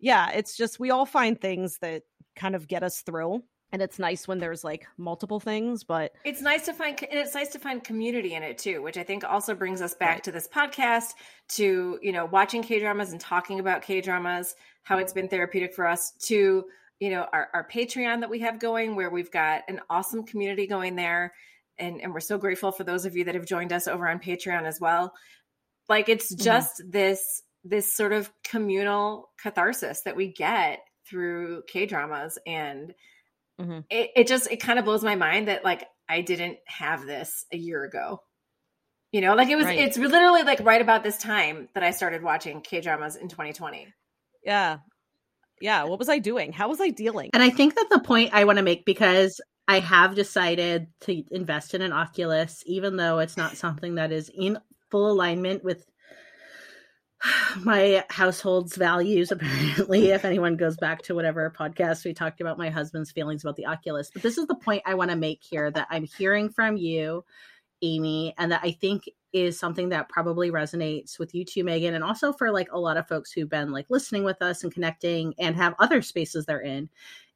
yeah, 0.00 0.30
it's 0.30 0.56
just 0.56 0.80
we 0.80 0.90
all 0.90 1.06
find 1.06 1.40
things 1.40 1.78
that 1.78 2.02
kind 2.36 2.54
of 2.54 2.68
get 2.68 2.82
us 2.82 3.02
through. 3.02 3.42
And 3.70 3.82
it's 3.82 3.98
nice 3.98 4.26
when 4.26 4.38
there's 4.38 4.64
like 4.64 4.86
multiple 4.96 5.40
things, 5.40 5.84
but 5.84 6.12
it's 6.24 6.40
nice 6.40 6.64
to 6.66 6.72
find 6.72 6.98
and 7.02 7.18
it's 7.18 7.34
nice 7.34 7.48
to 7.50 7.58
find 7.58 7.84
community 7.84 8.32
in 8.34 8.42
it 8.42 8.56
too, 8.56 8.80
which 8.80 8.96
I 8.96 9.02
think 9.02 9.24
also 9.24 9.54
brings 9.54 9.82
us 9.82 9.94
back 9.94 10.08
right. 10.08 10.24
to 10.24 10.32
this 10.32 10.48
podcast 10.48 11.12
to, 11.48 11.98
you 12.00 12.12
know, 12.12 12.24
watching 12.24 12.62
K 12.62 12.80
dramas 12.80 13.12
and 13.12 13.20
talking 13.20 13.60
about 13.60 13.82
K 13.82 14.00
dramas, 14.00 14.54
how 14.84 14.96
it's 14.96 15.12
been 15.12 15.28
therapeutic 15.28 15.74
for 15.74 15.86
us 15.86 16.12
to, 16.20 16.64
you 16.98 17.10
know, 17.10 17.26
our, 17.32 17.48
our 17.52 17.68
Patreon 17.68 18.20
that 18.20 18.30
we 18.30 18.38
have 18.38 18.58
going 18.58 18.96
where 18.96 19.10
we've 19.10 19.30
got 19.30 19.64
an 19.68 19.80
awesome 19.90 20.24
community 20.24 20.66
going 20.66 20.96
there. 20.96 21.34
And, 21.78 22.00
and 22.00 22.12
we're 22.12 22.20
so 22.20 22.38
grateful 22.38 22.72
for 22.72 22.84
those 22.84 23.04
of 23.06 23.16
you 23.16 23.24
that 23.24 23.34
have 23.34 23.46
joined 23.46 23.72
us 23.72 23.86
over 23.86 24.08
on 24.08 24.18
Patreon 24.18 24.64
as 24.64 24.80
well. 24.80 25.12
Like 25.88 26.08
it's 26.08 26.32
mm-hmm. 26.32 26.44
just 26.44 26.80
mm-hmm. 26.80 26.90
this 26.90 27.42
this 27.64 27.94
sort 27.94 28.12
of 28.12 28.30
communal 28.44 29.30
catharsis 29.42 30.02
that 30.02 30.16
we 30.16 30.32
get 30.32 30.80
through 31.08 31.62
K 31.68 31.86
dramas, 31.86 32.38
and 32.46 32.92
mm-hmm. 33.60 33.80
it, 33.90 34.10
it 34.16 34.26
just 34.26 34.50
it 34.50 34.58
kind 34.58 34.78
of 34.78 34.84
blows 34.84 35.02
my 35.02 35.16
mind 35.16 35.48
that 35.48 35.64
like 35.64 35.84
I 36.08 36.20
didn't 36.20 36.58
have 36.66 37.06
this 37.06 37.44
a 37.52 37.56
year 37.56 37.84
ago. 37.84 38.20
You 39.12 39.22
know, 39.22 39.34
like 39.34 39.48
it 39.48 39.56
was 39.56 39.64
right. 39.64 39.78
it's 39.78 39.96
literally 39.96 40.42
like 40.42 40.60
right 40.60 40.82
about 40.82 41.02
this 41.02 41.18
time 41.18 41.68
that 41.74 41.82
I 41.82 41.92
started 41.92 42.22
watching 42.22 42.60
K 42.60 42.80
dramas 42.80 43.16
in 43.16 43.28
2020. 43.28 43.86
Yeah. 44.44 44.78
Yeah, 45.60 45.84
what 45.84 45.98
was 45.98 46.08
I 46.08 46.18
doing? 46.18 46.52
How 46.52 46.68
was 46.68 46.80
I 46.80 46.90
dealing? 46.90 47.30
And 47.32 47.42
I 47.42 47.50
think 47.50 47.74
that 47.74 47.88
the 47.90 47.98
point 47.98 48.30
I 48.32 48.44
want 48.44 48.58
to 48.58 48.62
make 48.62 48.84
because 48.84 49.40
I 49.68 49.80
have 49.80 50.14
decided 50.14 50.88
to 51.00 51.22
invest 51.30 51.74
in 51.74 51.82
an 51.82 51.92
Oculus, 51.92 52.64
even 52.66 52.96
though 52.96 53.18
it's 53.18 53.36
not 53.36 53.58
something 53.58 53.96
that 53.96 54.10
is 54.10 54.30
in 54.34 54.58
full 54.90 55.10
alignment 55.12 55.62
with 55.62 55.86
my 57.64 58.04
household's 58.08 58.76
values 58.76 59.30
apparently 59.32 60.10
if 60.10 60.24
anyone 60.24 60.56
goes 60.56 60.76
back 60.76 61.02
to 61.02 61.14
whatever 61.14 61.52
podcast 61.56 62.04
we 62.04 62.14
talked 62.14 62.40
about 62.40 62.58
my 62.58 62.70
husband's 62.70 63.12
feelings 63.12 63.44
about 63.44 63.56
the 63.56 63.66
oculus. 63.66 64.10
But 64.10 64.22
this 64.22 64.38
is 64.38 64.46
the 64.46 64.54
point 64.54 64.82
i 64.86 64.94
want 64.94 65.10
to 65.10 65.16
make 65.16 65.42
here 65.42 65.70
that 65.70 65.88
i'm 65.90 66.04
hearing 66.04 66.48
from 66.48 66.76
you 66.76 67.24
amy 67.82 68.34
and 68.38 68.52
that 68.52 68.60
i 68.62 68.70
think 68.70 69.04
is 69.32 69.58
something 69.58 69.90
that 69.90 70.08
probably 70.08 70.50
resonates 70.50 71.18
with 71.18 71.34
you 71.34 71.44
too 71.44 71.64
megan 71.64 71.94
and 71.94 72.04
also 72.04 72.32
for 72.32 72.50
like 72.50 72.68
a 72.72 72.78
lot 72.78 72.96
of 72.96 73.06
folks 73.06 73.32
who've 73.32 73.50
been 73.50 73.72
like 73.72 73.86
listening 73.90 74.24
with 74.24 74.40
us 74.40 74.62
and 74.62 74.72
connecting 74.72 75.34
and 75.38 75.56
have 75.56 75.74
other 75.78 76.02
spaces 76.02 76.46
they're 76.46 76.60
in 76.60 76.88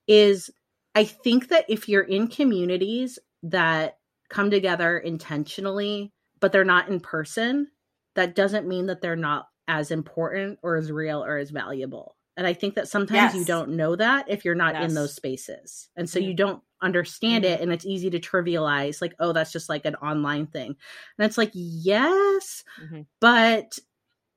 is 0.09 0.51
i 0.95 1.05
think 1.05 1.49
that 1.49 1.65
if 1.69 1.89
you're 1.89 2.03
in 2.03 2.29
communities 2.29 3.19
that 3.43 3.99
come 4.29 4.51
together 4.51 4.99
intentionally 4.99 6.13
but 6.43 6.53
they're 6.53 6.65
not 6.65 6.91
in 6.91 7.01
person, 7.01 7.69
that 8.15 8.35
doesn't 8.35 8.69
mean 8.69 8.87
that 8.87 9.01
they're 9.01 9.17
not 9.17 9.47
as 9.69 9.91
important 9.91 10.59
or 10.63 10.77
as 10.77 10.93
real 10.93 11.25
or 11.25 11.39
as 11.39 11.51
valuable. 11.51 12.17
And 12.37 12.47
I 12.47 12.53
think 12.53 12.75
that 12.75 12.89
sometimes 12.89 13.33
yes. 13.33 13.35
you 13.35 13.45
don't 13.45 13.71
know 13.71 13.95
that 13.95 14.29
if 14.29 14.45
you're 14.45 14.55
not 14.55 14.75
yes. 14.75 14.89
in 14.89 14.95
those 14.95 15.15
spaces. 15.15 15.89
And 15.97 16.11
so 16.11 16.19
mm-hmm. 16.19 16.29
you 16.29 16.35
don't 16.35 16.63
understand 16.83 17.45
mm-hmm. 17.45 17.55
it 17.55 17.61
and 17.61 17.73
it's 17.73 17.87
easy 17.87 18.11
to 18.11 18.19
trivialize 18.19 19.01
like 19.01 19.15
oh 19.21 19.33
that's 19.33 19.53
just 19.53 19.69
like 19.69 19.87
an 19.87 19.95
online 19.97 20.49
thing. 20.49 20.75
And 21.17 21.27
it's 21.27 21.39
like 21.39 21.53
yes, 21.55 22.65
mm-hmm. 22.83 23.03
but 23.21 23.79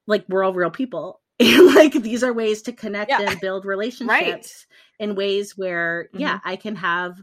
like 0.05 0.25
we're 0.29 0.43
all 0.43 0.53
real 0.53 0.69
people 0.69 1.21
and 1.39 1.75
like 1.75 1.93
these 1.93 2.23
are 2.23 2.33
ways 2.33 2.61
to 2.63 2.71
connect 2.71 3.09
yeah. 3.09 3.21
and 3.21 3.41
build 3.41 3.65
relationships 3.65 4.07
right. 4.09 4.65
in 4.99 5.15
ways 5.15 5.57
where 5.57 6.09
yeah, 6.13 6.37
mm-hmm. 6.37 6.49
I 6.49 6.55
can 6.55 6.75
have 6.77 7.21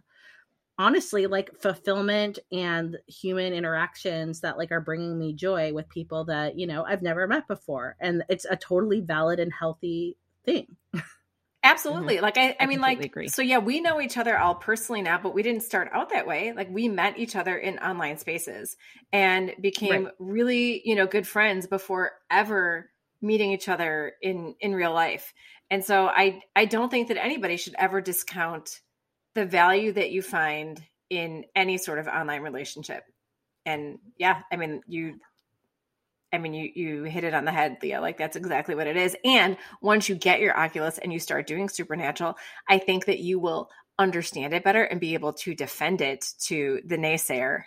honestly 0.78 1.26
like 1.26 1.50
fulfillment 1.60 2.38
and 2.50 2.98
human 3.06 3.52
interactions 3.52 4.40
that 4.40 4.58
like 4.58 4.72
are 4.72 4.80
bringing 4.80 5.18
me 5.18 5.32
joy 5.32 5.72
with 5.72 5.88
people 5.88 6.24
that 6.24 6.58
you 6.58 6.66
know 6.66 6.84
I've 6.84 7.02
never 7.02 7.26
met 7.26 7.48
before 7.48 7.96
and 8.00 8.22
it's 8.28 8.44
a 8.44 8.56
totally 8.56 9.00
valid 9.00 9.40
and 9.40 9.52
healthy 9.52 10.16
thing. 10.44 10.76
Absolutely. 11.64 12.16
Mm-hmm. 12.16 12.24
Like 12.24 12.38
I, 12.38 12.48
I, 12.48 12.56
I 12.60 12.66
mean, 12.66 12.80
like 12.80 13.04
agree. 13.04 13.28
so 13.28 13.40
yeah, 13.40 13.58
we 13.58 13.80
know 13.80 14.00
each 14.00 14.16
other 14.16 14.36
all 14.36 14.56
personally 14.56 15.00
now, 15.00 15.18
but 15.22 15.32
we 15.32 15.44
didn't 15.44 15.62
start 15.62 15.88
out 15.92 16.10
that 16.10 16.26
way. 16.26 16.52
Like 16.52 16.68
we 16.70 16.88
met 16.88 17.18
each 17.18 17.36
other 17.36 17.56
in 17.56 17.78
online 17.78 18.18
spaces 18.18 18.76
and 19.12 19.52
became 19.60 20.06
right. 20.06 20.14
really, 20.18 20.82
you 20.84 20.96
know, 20.96 21.06
good 21.06 21.26
friends 21.26 21.68
before 21.68 22.12
ever 22.30 22.90
meeting 23.22 23.52
each 23.52 23.68
other 23.68 24.12
in 24.20 24.54
in 24.60 24.74
real 24.74 24.92
life. 24.92 25.32
And 25.70 25.84
so 25.84 26.06
I 26.06 26.42
I 26.54 26.66
don't 26.66 26.90
think 26.90 27.08
that 27.08 27.22
anybody 27.22 27.56
should 27.56 27.74
ever 27.78 28.00
discount 28.00 28.80
the 29.34 29.46
value 29.46 29.92
that 29.92 30.10
you 30.10 30.20
find 30.20 30.82
in 31.08 31.44
any 31.54 31.78
sort 31.78 31.98
of 31.98 32.06
online 32.08 32.42
relationship. 32.42 33.04
And 33.64 33.98
yeah, 34.18 34.40
I 34.52 34.56
mean, 34.56 34.82
you 34.86 35.14
I 36.32 36.38
mean, 36.38 36.54
you 36.54 36.70
you 36.74 37.02
hit 37.04 37.24
it 37.24 37.34
on 37.34 37.44
the 37.44 37.52
head, 37.52 37.78
Leah. 37.82 38.00
Like 38.00 38.16
that's 38.16 38.36
exactly 38.36 38.74
what 38.74 38.86
it 38.86 38.96
is. 38.96 39.16
And 39.24 39.56
once 39.80 40.08
you 40.08 40.14
get 40.14 40.40
your 40.40 40.56
Oculus 40.56 40.98
and 40.98 41.12
you 41.12 41.18
start 41.18 41.46
doing 41.46 41.68
Supernatural, 41.68 42.36
I 42.68 42.78
think 42.78 43.04
that 43.06 43.20
you 43.20 43.38
will 43.38 43.68
understand 43.98 44.54
it 44.54 44.64
better 44.64 44.84
and 44.84 45.00
be 45.00 45.14
able 45.14 45.34
to 45.34 45.54
defend 45.54 46.00
it 46.00 46.26
to 46.40 46.80
the 46.86 46.96
naysayer 46.96 47.64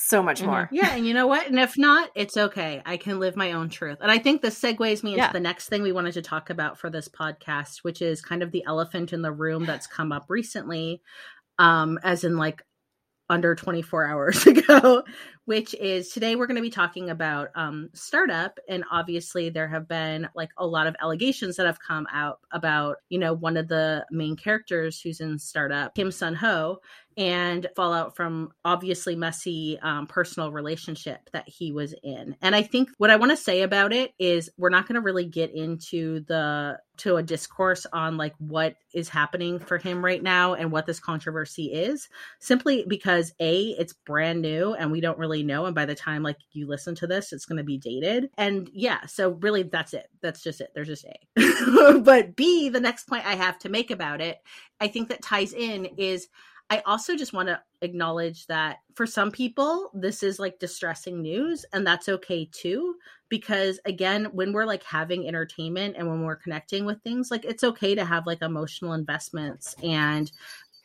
so 0.00 0.22
much 0.22 0.42
more. 0.42 0.66
Mm-hmm. 0.66 0.76
Yeah, 0.76 0.94
and 0.94 1.06
you 1.06 1.12
know 1.12 1.26
what? 1.26 1.48
And 1.48 1.58
if 1.58 1.76
not, 1.76 2.10
it's 2.14 2.36
okay. 2.36 2.80
I 2.86 2.96
can 2.96 3.18
live 3.18 3.34
my 3.34 3.52
own 3.52 3.68
truth. 3.68 3.98
And 4.00 4.12
I 4.12 4.18
think 4.18 4.40
this 4.40 4.58
segues 4.58 5.02
me 5.02 5.14
into 5.14 5.24
yeah. 5.24 5.32
the 5.32 5.40
next 5.40 5.68
thing 5.68 5.82
we 5.82 5.90
wanted 5.90 6.12
to 6.12 6.22
talk 6.22 6.50
about 6.50 6.78
for 6.78 6.88
this 6.88 7.08
podcast, 7.08 7.78
which 7.78 8.00
is 8.00 8.22
kind 8.22 8.44
of 8.44 8.52
the 8.52 8.64
elephant 8.64 9.12
in 9.12 9.22
the 9.22 9.32
room 9.32 9.66
that's 9.66 9.88
come 9.88 10.12
up 10.12 10.26
recently. 10.28 11.02
Um, 11.58 11.98
as 12.04 12.22
in 12.22 12.36
like 12.36 12.62
under 13.28 13.56
24 13.56 14.06
hours 14.06 14.46
ago, 14.46 15.02
which 15.48 15.72
is 15.72 16.10
today 16.10 16.36
we're 16.36 16.46
going 16.46 16.56
to 16.56 16.62
be 16.62 16.68
talking 16.68 17.08
about 17.08 17.48
um, 17.54 17.88
startup. 17.94 18.58
And 18.68 18.84
obviously, 18.92 19.48
there 19.48 19.66
have 19.66 19.88
been 19.88 20.28
like 20.34 20.50
a 20.58 20.66
lot 20.66 20.86
of 20.86 20.94
allegations 21.00 21.56
that 21.56 21.64
have 21.64 21.78
come 21.80 22.06
out 22.12 22.40
about, 22.52 22.98
you 23.08 23.18
know, 23.18 23.32
one 23.32 23.56
of 23.56 23.66
the 23.66 24.04
main 24.10 24.36
characters 24.36 25.00
who's 25.00 25.20
in 25.20 25.38
startup, 25.38 25.94
Kim 25.94 26.12
Sun 26.12 26.34
Ho, 26.34 26.80
and 27.18 27.66
fallout 27.74 28.14
from 28.14 28.52
obviously 28.64 29.16
messy 29.16 29.76
um, 29.82 30.06
personal 30.06 30.52
relationship 30.52 31.28
that 31.32 31.48
he 31.48 31.72
was 31.72 31.92
in. 32.04 32.36
And 32.40 32.54
I 32.54 32.62
think 32.62 32.90
what 32.98 33.10
I 33.10 33.16
want 33.16 33.32
to 33.32 33.36
say 33.36 33.62
about 33.62 33.92
it 33.92 34.12
is 34.20 34.50
we're 34.56 34.68
not 34.68 34.86
going 34.86 34.94
to 34.94 35.00
really 35.00 35.24
get 35.24 35.52
into 35.52 36.20
the 36.28 36.78
to 36.98 37.16
a 37.16 37.22
discourse 37.22 37.86
on 37.92 38.16
like 38.16 38.34
what 38.38 38.76
is 38.94 39.08
happening 39.08 39.58
for 39.58 39.78
him 39.78 40.04
right 40.04 40.22
now 40.22 40.54
and 40.54 40.70
what 40.70 40.86
this 40.86 41.00
controversy 41.00 41.66
is 41.72 42.08
simply 42.40 42.84
because 42.86 43.32
a 43.40 43.68
it's 43.78 43.92
brand 43.92 44.42
new 44.42 44.74
and 44.74 44.90
we 44.90 45.00
don't 45.00 45.18
really 45.18 45.37
know 45.42 45.66
and 45.66 45.74
by 45.74 45.84
the 45.84 45.94
time 45.94 46.22
like 46.22 46.38
you 46.52 46.66
listen 46.66 46.94
to 46.94 47.06
this 47.06 47.32
it's 47.32 47.46
going 47.46 47.56
to 47.56 47.64
be 47.64 47.78
dated 47.78 48.30
and 48.38 48.70
yeah 48.72 49.04
so 49.06 49.30
really 49.40 49.62
that's 49.62 49.94
it 49.94 50.08
that's 50.22 50.42
just 50.42 50.60
it 50.60 50.70
there's 50.74 50.88
just 50.88 51.04
a 51.04 51.98
but 52.02 52.36
b 52.36 52.68
the 52.68 52.80
next 52.80 53.08
point 53.08 53.26
i 53.26 53.34
have 53.34 53.58
to 53.58 53.68
make 53.68 53.90
about 53.90 54.20
it 54.20 54.38
i 54.80 54.88
think 54.88 55.08
that 55.08 55.22
ties 55.22 55.52
in 55.52 55.86
is 55.96 56.28
I 56.70 56.82
also 56.84 57.16
just 57.16 57.32
want 57.32 57.48
to 57.48 57.60
acknowledge 57.80 58.46
that 58.48 58.78
for 58.94 59.06
some 59.06 59.30
people, 59.30 59.90
this 59.94 60.22
is 60.22 60.38
like 60.38 60.58
distressing 60.58 61.22
news, 61.22 61.64
and 61.72 61.86
that's 61.86 62.08
okay 62.08 62.48
too. 62.50 62.96
Because 63.30 63.80
again, 63.84 64.26
when 64.32 64.52
we're 64.52 64.66
like 64.66 64.82
having 64.82 65.26
entertainment 65.26 65.96
and 65.96 66.08
when 66.08 66.24
we're 66.24 66.36
connecting 66.36 66.84
with 66.84 67.02
things, 67.02 67.30
like 67.30 67.44
it's 67.44 67.64
okay 67.64 67.94
to 67.94 68.04
have 68.04 68.26
like 68.26 68.42
emotional 68.42 68.92
investments. 68.92 69.74
And, 69.82 70.30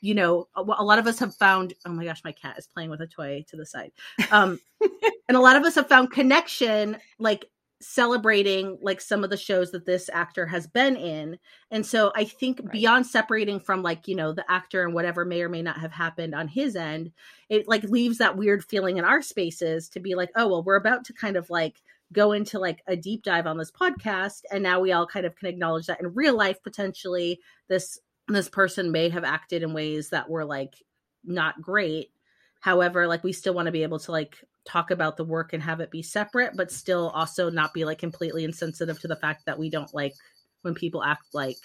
you 0.03 0.13
know, 0.13 0.49
a, 0.53 0.61
a 0.61 0.83
lot 0.83 0.99
of 0.99 1.07
us 1.07 1.17
have 1.19 1.33
found, 1.33 1.73
oh 1.85 1.93
my 1.93 2.03
gosh, 2.03 2.25
my 2.25 2.33
cat 2.33 2.57
is 2.57 2.67
playing 2.67 2.89
with 2.89 2.99
a 2.99 3.07
toy 3.07 3.45
to 3.47 3.55
the 3.55 3.65
side. 3.65 3.93
Um, 4.31 4.59
and 5.29 5.37
a 5.37 5.39
lot 5.39 5.55
of 5.55 5.63
us 5.63 5.75
have 5.75 5.87
found 5.87 6.11
connection 6.11 6.97
like 7.19 7.45
celebrating 7.79 8.77
like 8.81 8.99
some 8.99 9.23
of 9.23 9.29
the 9.29 9.37
shows 9.37 9.71
that 9.71 9.85
this 9.85 10.09
actor 10.13 10.45
has 10.45 10.67
been 10.67 10.95
in 10.95 11.37
and 11.69 11.85
so 11.85 12.13
i 12.15 12.23
think 12.23 12.61
right. 12.63 12.71
beyond 12.71 13.05
separating 13.05 13.59
from 13.59 13.83
like 13.83 14.07
you 14.07 14.15
know 14.15 14.31
the 14.31 14.49
actor 14.49 14.85
and 14.85 14.93
whatever 14.93 15.25
may 15.25 15.41
or 15.41 15.49
may 15.49 15.61
not 15.61 15.77
have 15.77 15.91
happened 15.91 16.33
on 16.33 16.47
his 16.47 16.77
end 16.77 17.11
it 17.49 17.67
like 17.67 17.83
leaves 17.83 18.19
that 18.19 18.37
weird 18.37 18.63
feeling 18.63 18.95
in 18.95 19.03
our 19.03 19.21
spaces 19.21 19.89
to 19.89 19.99
be 19.99 20.15
like 20.15 20.29
oh 20.37 20.47
well 20.47 20.63
we're 20.63 20.77
about 20.77 21.03
to 21.03 21.11
kind 21.11 21.35
of 21.35 21.49
like 21.49 21.81
go 22.13 22.31
into 22.31 22.57
like 22.57 22.81
a 22.87 22.95
deep 22.95 23.21
dive 23.21 23.47
on 23.47 23.57
this 23.57 23.71
podcast 23.71 24.43
and 24.49 24.63
now 24.63 24.79
we 24.79 24.93
all 24.93 25.05
kind 25.05 25.25
of 25.25 25.35
can 25.35 25.49
acknowledge 25.49 25.87
that 25.87 25.99
in 25.99 26.13
real 26.13 26.37
life 26.37 26.63
potentially 26.63 27.37
this 27.67 27.99
this 28.27 28.49
person 28.49 28.91
may 28.91 29.09
have 29.09 29.23
acted 29.23 29.63
in 29.63 29.73
ways 29.73 30.09
that 30.09 30.29
were 30.29 30.45
like 30.45 30.75
not 31.23 31.61
great. 31.61 32.11
However 32.61 33.07
like 33.07 33.23
we 33.23 33.33
still 33.33 33.53
want 33.53 33.65
to 33.65 33.71
be 33.71 33.83
able 33.83 33.99
to 33.99 34.11
like 34.11 34.37
talk 34.65 34.91
about 34.91 35.17
the 35.17 35.25
work 35.25 35.53
and 35.53 35.61
have 35.61 35.81
it 35.81 35.91
be 35.91 36.01
separate, 36.01 36.55
but 36.55 36.71
still 36.71 37.09
also 37.09 37.49
not 37.49 37.73
be 37.73 37.83
like 37.85 37.97
completely 37.97 38.45
insensitive 38.45 38.99
to 39.01 39.07
the 39.07 39.15
fact 39.17 39.45
that 39.45 39.59
we 39.59 39.69
don't 39.69 39.93
like 39.93 40.13
when 40.61 40.73
people 40.73 41.03
act 41.03 41.25
like 41.33 41.57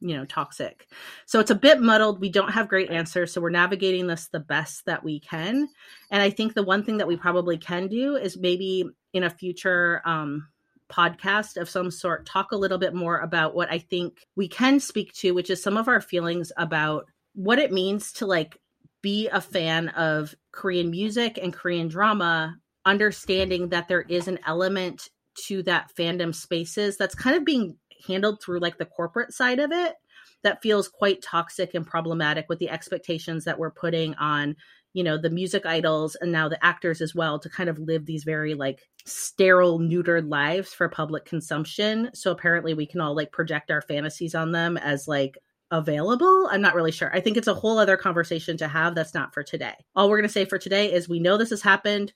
you 0.00 0.16
know 0.16 0.24
toxic. 0.24 0.88
So 1.26 1.38
it's 1.38 1.52
a 1.52 1.56
bit 1.56 1.80
muddled. 1.80 2.20
We 2.20 2.30
don't 2.30 2.50
have 2.50 2.68
great 2.68 2.90
answers 2.90 3.32
so 3.32 3.40
we're 3.40 3.50
navigating 3.50 4.08
this 4.08 4.26
the 4.26 4.40
best 4.40 4.84
that 4.86 5.04
we 5.04 5.20
can. 5.20 5.68
And 6.10 6.22
i 6.22 6.30
think 6.30 6.54
the 6.54 6.64
one 6.64 6.82
thing 6.84 6.98
that 6.98 7.08
we 7.08 7.16
probably 7.16 7.58
can 7.58 7.86
do 7.86 8.16
is 8.16 8.36
maybe 8.36 8.84
in 9.12 9.22
a 9.22 9.30
future 9.30 10.02
um 10.04 10.48
podcast 10.92 11.56
of 11.56 11.70
some 11.70 11.90
sort 11.90 12.26
talk 12.26 12.52
a 12.52 12.56
little 12.56 12.78
bit 12.78 12.94
more 12.94 13.18
about 13.18 13.54
what 13.54 13.70
i 13.70 13.78
think 13.78 14.26
we 14.36 14.46
can 14.46 14.78
speak 14.78 15.12
to 15.14 15.32
which 15.32 15.50
is 15.50 15.62
some 15.62 15.76
of 15.76 15.88
our 15.88 16.00
feelings 16.00 16.52
about 16.56 17.06
what 17.34 17.58
it 17.58 17.72
means 17.72 18.12
to 18.12 18.26
like 18.26 18.58
be 19.02 19.28
a 19.28 19.40
fan 19.40 19.88
of 19.90 20.34
Korean 20.52 20.90
music 20.90 21.38
and 21.42 21.52
Korean 21.52 21.88
drama, 21.88 22.56
understanding 22.86 23.68
that 23.70 23.88
there 23.88 24.02
is 24.02 24.28
an 24.28 24.38
element 24.46 25.08
to 25.46 25.62
that 25.64 25.90
fandom 25.98 26.34
spaces 26.34 26.96
that's 26.96 27.14
kind 27.14 27.36
of 27.36 27.44
being 27.44 27.76
handled 28.06 28.40
through 28.42 28.60
like 28.60 28.78
the 28.78 28.84
corporate 28.84 29.32
side 29.32 29.58
of 29.58 29.72
it 29.72 29.94
that 30.42 30.62
feels 30.62 30.88
quite 30.88 31.22
toxic 31.22 31.74
and 31.74 31.86
problematic 31.86 32.46
with 32.48 32.58
the 32.58 32.68
expectations 32.68 33.44
that 33.44 33.58
we're 33.58 33.70
putting 33.70 34.14
on 34.16 34.56
you 34.94 35.02
know 35.02 35.16
the 35.16 35.30
music 35.30 35.64
idols 35.66 36.16
and 36.20 36.30
now 36.30 36.48
the 36.48 36.64
actors 36.64 37.00
as 37.00 37.14
well 37.14 37.38
to 37.38 37.48
kind 37.48 37.68
of 37.68 37.78
live 37.78 38.06
these 38.06 38.24
very 38.24 38.54
like 38.54 38.88
sterile 39.06 39.78
neutered 39.78 40.28
lives 40.28 40.74
for 40.74 40.88
public 40.88 41.24
consumption 41.24 42.10
so 42.14 42.30
apparently 42.30 42.74
we 42.74 42.86
can 42.86 43.00
all 43.00 43.14
like 43.14 43.32
project 43.32 43.70
our 43.70 43.82
fantasies 43.82 44.34
on 44.34 44.52
them 44.52 44.76
as 44.76 45.08
like 45.08 45.38
available. 45.72 46.48
I'm 46.50 46.60
not 46.60 46.74
really 46.74 46.92
sure. 46.92 47.12
I 47.12 47.20
think 47.20 47.36
it's 47.36 47.48
a 47.48 47.54
whole 47.54 47.78
other 47.78 47.96
conversation 47.96 48.56
to 48.58 48.68
have 48.68 48.94
that's 48.94 49.14
not 49.14 49.34
for 49.34 49.42
today. 49.42 49.74
All 49.96 50.08
we're 50.08 50.18
going 50.18 50.28
to 50.28 50.32
say 50.32 50.44
for 50.44 50.58
today 50.58 50.92
is 50.92 51.08
we 51.08 51.18
know 51.18 51.36
this 51.36 51.50
has 51.50 51.62
happened. 51.62 52.12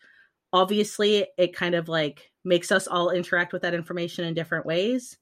Obviously, 0.52 1.26
it 1.38 1.56
kind 1.56 1.74
of 1.74 1.88
like 1.88 2.30
makes 2.44 2.70
us 2.70 2.86
all 2.86 3.10
interact 3.10 3.52
with 3.52 3.62
that 3.62 3.74
information 3.74 4.24
in 4.24 4.34
different 4.34 4.66
ways. 4.66 5.16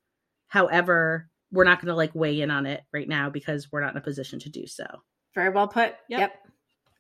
However, 0.49 1.31
we're 1.53 1.65
not 1.65 1.81
going 1.81 1.89
to 1.89 1.95
like 1.95 2.15
weigh 2.15 2.41
in 2.41 2.51
on 2.51 2.67
it 2.67 2.83
right 2.93 3.09
now 3.09 3.31
because 3.31 3.71
we're 3.71 3.81
not 3.81 3.93
in 3.93 3.99
a 3.99 4.03
position 4.03 4.41
to 4.41 4.51
do 4.51 4.67
so. 4.67 4.85
Very 5.35 5.51
well 5.51 5.69
put. 5.69 5.95
Yep. 6.09 6.21
yep. 6.21 6.33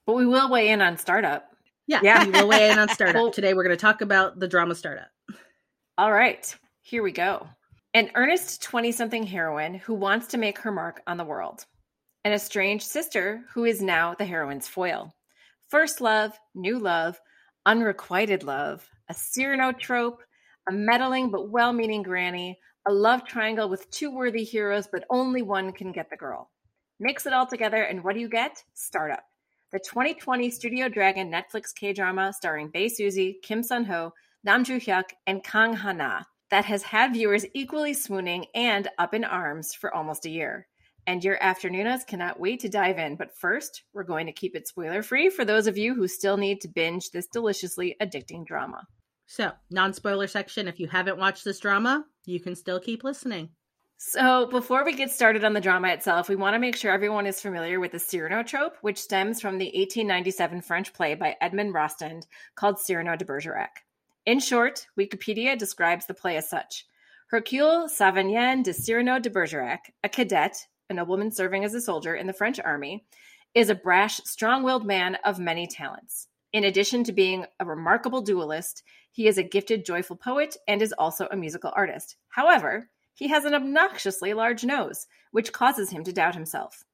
But 0.06 0.16
we 0.16 0.26
will 0.26 0.50
weigh 0.50 0.68
in 0.68 0.82
on 0.82 0.99
startup. 0.99 1.46
Yeah, 1.87 2.00
yeah. 2.02 2.25
we 2.25 2.30
will 2.30 2.49
weigh 2.49 2.70
in 2.70 2.78
on 2.78 2.88
startup. 2.88 3.32
Today 3.32 3.54
we're 3.54 3.64
going 3.64 3.76
to 3.76 3.80
talk 3.80 4.00
about 4.00 4.38
the 4.38 4.49
drama 4.49 4.75
startup. 4.75 5.08
All 5.99 6.12
right. 6.12 6.54
Here 6.80 7.02
we 7.02 7.12
go 7.12 7.46
an 7.94 8.11
earnest 8.16 8.61
20 8.61 8.90
something 8.90 9.23
heroine 9.23 9.75
who 9.75 9.94
wants 9.94 10.26
to 10.26 10.37
make 10.37 10.58
her 10.58 10.73
mark 10.73 11.00
on 11.06 11.16
the 11.16 11.25
world, 11.25 11.64
an 12.25 12.32
estranged 12.32 12.84
sister 12.84 13.44
who 13.54 13.64
is 13.64 13.80
now 13.80 14.14
the 14.14 14.25
heroine's 14.25 14.66
foil. 14.66 15.14
First 15.68 16.00
love, 16.00 16.37
new 16.56 16.80
love, 16.80 17.20
unrequited 17.66 18.42
love, 18.42 18.84
a 19.08 19.14
Cyrano 19.14 19.70
trope, 19.70 20.23
a 20.68 20.73
meddling 20.73 21.30
but 21.30 21.50
well 21.50 21.73
meaning 21.73 22.02
granny, 22.02 22.58
a 22.87 22.92
love 22.92 23.25
triangle 23.25 23.68
with 23.68 23.88
two 23.90 24.11
worthy 24.11 24.42
heroes, 24.42 24.88
but 24.90 25.04
only 25.08 25.42
one 25.42 25.73
can 25.73 25.92
get 25.92 26.11
the 26.11 26.16
girl. 26.16 26.50
Mix 26.99 27.26
it 27.26 27.32
all 27.32 27.46
together, 27.46 27.82
and 27.82 28.02
what 28.02 28.14
do 28.14 28.20
you 28.20 28.28
get? 28.28 28.62
Startup. 28.75 29.23
The 29.75 29.81
2020 29.81 30.50
Studio 30.50 30.88
Dragon 30.88 31.33
Netflix 31.33 31.75
K 31.75 31.93
drama 31.93 32.33
starring 32.33 32.69
Bae 32.69 32.87
Suzy, 32.87 33.40
Kim 33.43 33.61
Sun 33.61 33.87
Ho, 33.87 34.12
Nam 34.45 34.62
Joo 34.62 34.78
Hyuk, 34.78 35.11
and 35.26 35.43
Kang 35.43 35.75
Ha 35.75 35.90
Na 35.90 36.23
that 36.50 36.64
has 36.66 36.85
had 36.85 37.12
viewers 37.12 37.45
equally 37.54 37.93
swooning 37.93 38.47
and 38.54 38.87
up 38.99 39.14
in 39.14 39.25
arms 39.25 39.75
for 39.75 39.93
almost 39.93 40.26
a 40.26 40.31
year. 40.31 40.69
and 41.09 41.25
your 41.25 41.43
afternooners 41.43 42.07
cannot 42.07 42.38
wait 42.38 42.61
to 42.61 42.69
dive 42.69 42.99
in. 42.99 43.16
But 43.16 43.37
first, 43.37 43.83
we're 43.93 44.04
going 44.04 44.26
to 44.26 44.33
keep 44.33 44.54
it 44.54 44.69
spoiler 44.69 45.02
free 45.02 45.28
for 45.28 45.45
those 45.45 45.66
of 45.66 45.76
you 45.76 45.93
who 45.93 46.07
still 46.07 46.37
need 46.37 46.61
to 46.61 46.69
binge 46.69 47.11
this 47.11 47.26
deliciously 47.26 47.97
addicting 48.00 48.47
drama. 48.47 48.87
So, 49.26 49.50
non 49.71 49.93
spoiler 49.93 50.28
section 50.28 50.69
if 50.69 50.78
you 50.78 50.87
haven't 50.87 51.19
watched 51.19 51.45
this 51.45 51.59
drama, 51.59 52.04
you 52.26 52.38
can 52.38 52.54
still 52.54 52.78
keep 52.78 53.02
listening. 53.02 53.49
So, 54.06 54.46
before 54.46 54.84
we 54.84 54.92
get 54.92 55.11
started 55.11 55.44
on 55.44 55.54
the 55.54 55.62
drama 55.62 55.88
itself, 55.88 56.28
we 56.28 56.37
want 56.37 56.52
to 56.52 56.58
make 56.58 56.76
sure 56.76 56.92
everyone 56.92 57.26
is 57.26 57.40
familiar 57.40 57.80
with 57.80 57.92
the 57.92 57.99
Cyrano 57.99 58.42
trope, 58.42 58.76
which 58.82 59.00
stems 59.00 59.40
from 59.40 59.56
the 59.56 59.64
1897 59.64 60.61
French 60.61 60.92
play 60.92 61.14
by 61.14 61.37
Edmond 61.40 61.73
Rostand 61.73 62.26
called 62.54 62.78
Cyrano 62.78 63.16
de 63.16 63.25
Bergerac. 63.25 63.82
In 64.26 64.40
short, 64.40 64.87
Wikipedia 64.99 65.56
describes 65.56 66.04
the 66.04 66.12
play 66.12 66.37
as 66.37 66.50
such 66.50 66.87
Hercule 67.28 67.88
Savinien 67.88 68.62
de 68.62 68.75
Cyrano 68.75 69.18
de 69.18 69.30
Bergerac, 69.30 69.90
a 70.04 70.11
cadet, 70.11 70.68
a 70.90 70.94
nobleman 70.94 71.30
serving 71.32 71.64
as 71.64 71.73
a 71.73 71.80
soldier 71.80 72.14
in 72.14 72.26
the 72.26 72.34
French 72.34 72.61
army, 72.61 73.06
is 73.54 73.70
a 73.70 73.75
brash, 73.75 74.18
strong 74.25 74.62
willed 74.62 74.84
man 74.84 75.14
of 75.25 75.38
many 75.38 75.66
talents. 75.66 76.28
In 76.52 76.64
addition 76.64 77.04
to 77.04 77.12
being 77.12 77.46
a 77.58 77.64
remarkable 77.64 78.20
duelist, 78.20 78.82
he 79.12 79.28
is 79.28 79.38
a 79.38 79.42
gifted, 79.42 79.87
joyful 79.87 80.16
poet 80.16 80.58
and 80.68 80.82
is 80.82 80.92
also 80.92 81.26
a 81.30 81.37
musical 81.37 81.73
artist. 81.75 82.16
However, 82.28 82.90
he 83.14 83.28
has 83.28 83.44
an 83.44 83.54
obnoxiously 83.54 84.35
large 84.35 84.64
nose, 84.64 85.06
which 85.30 85.52
causes 85.52 85.90
him 85.90 86.04
to 86.04 86.12
doubt 86.12 86.35
himself. 86.35 86.85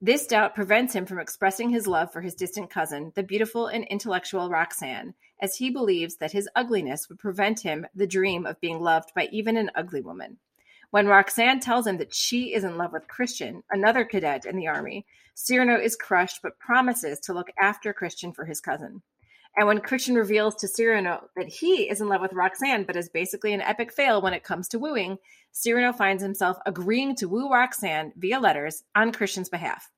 This 0.00 0.26
doubt 0.26 0.56
prevents 0.56 0.94
him 0.94 1.06
from 1.06 1.20
expressing 1.20 1.70
his 1.70 1.86
love 1.86 2.12
for 2.12 2.20
his 2.20 2.34
distant 2.34 2.70
cousin, 2.70 3.12
the 3.14 3.22
beautiful 3.22 3.68
and 3.68 3.84
intellectual 3.84 4.50
Roxane, 4.50 5.14
as 5.40 5.56
he 5.56 5.70
believes 5.70 6.16
that 6.16 6.32
his 6.32 6.48
ugliness 6.56 7.08
would 7.08 7.20
prevent 7.20 7.60
him 7.60 7.86
the 7.94 8.06
dream 8.06 8.44
of 8.44 8.60
being 8.60 8.80
loved 8.80 9.14
by 9.14 9.28
even 9.30 9.56
an 9.56 9.70
ugly 9.76 10.00
woman. 10.00 10.38
When 10.90 11.06
Roxane 11.06 11.60
tells 11.60 11.86
him 11.86 11.98
that 11.98 12.14
she 12.14 12.52
is 12.52 12.64
in 12.64 12.76
love 12.76 12.92
with 12.92 13.06
Christian, 13.06 13.62
another 13.70 14.04
cadet 14.04 14.44
in 14.44 14.56
the 14.56 14.66
army, 14.66 15.06
Cyrano 15.34 15.78
is 15.78 15.96
crushed 15.96 16.40
but 16.42 16.58
promises 16.58 17.20
to 17.20 17.32
look 17.32 17.50
after 17.60 17.92
Christian 17.92 18.32
for 18.32 18.44
his 18.44 18.60
cousin. 18.60 19.02
And 19.56 19.66
when 19.66 19.80
Christian 19.80 20.14
reveals 20.14 20.54
to 20.56 20.68
Cyrano 20.68 21.28
that 21.36 21.48
he 21.48 21.88
is 21.88 22.00
in 22.00 22.08
love 22.08 22.22
with 22.22 22.32
Roxane 22.32 22.84
but 22.84 22.96
is 22.96 23.08
basically 23.08 23.52
an 23.52 23.60
epic 23.60 23.92
fail 23.92 24.20
when 24.20 24.34
it 24.34 24.44
comes 24.44 24.68
to 24.68 24.78
wooing, 24.78 25.18
Cyrano 25.52 25.92
finds 25.92 26.22
himself 26.22 26.58
agreeing 26.66 27.14
to 27.16 27.28
woo 27.28 27.50
Roxanne 27.50 28.12
via 28.16 28.40
letters 28.40 28.82
on 28.94 29.12
Christian's 29.12 29.48
behalf. 29.48 29.90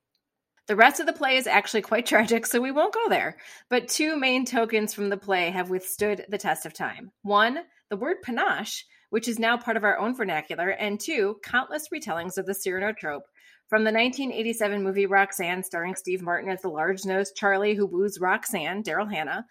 The 0.66 0.76
rest 0.76 0.98
of 0.98 1.06
the 1.06 1.12
play 1.12 1.36
is 1.36 1.46
actually 1.46 1.82
quite 1.82 2.06
tragic, 2.06 2.46
so 2.46 2.60
we 2.60 2.70
won't 2.70 2.94
go 2.94 3.08
there. 3.08 3.36
But 3.68 3.88
two 3.88 4.16
main 4.16 4.44
tokens 4.44 4.92
from 4.92 5.08
the 5.08 5.16
play 5.16 5.50
have 5.50 5.70
withstood 5.70 6.26
the 6.28 6.38
test 6.38 6.66
of 6.66 6.72
time. 6.74 7.12
One, 7.22 7.60
the 7.90 7.96
word 7.96 8.22
panache, 8.22 8.84
which 9.10 9.28
is 9.28 9.38
now 9.38 9.56
part 9.56 9.76
of 9.76 9.84
our 9.84 9.98
own 9.98 10.14
vernacular, 10.16 10.70
and 10.70 10.98
two, 10.98 11.36
countless 11.44 11.88
retellings 11.94 12.38
of 12.38 12.46
the 12.46 12.54
Cyrano 12.54 12.92
trope. 12.92 13.24
From 13.68 13.84
the 13.84 13.92
1987 13.92 14.82
movie 14.82 15.06
Roxanne, 15.06 15.62
starring 15.62 15.94
Steve 15.94 16.22
Martin 16.22 16.50
as 16.50 16.62
the 16.62 16.68
large 16.68 17.04
nosed 17.04 17.36
Charlie 17.36 17.74
who 17.74 17.86
woos 17.86 18.18
Roxanne, 18.20 18.82
Daryl 18.82 19.12
Hannah, 19.12 19.46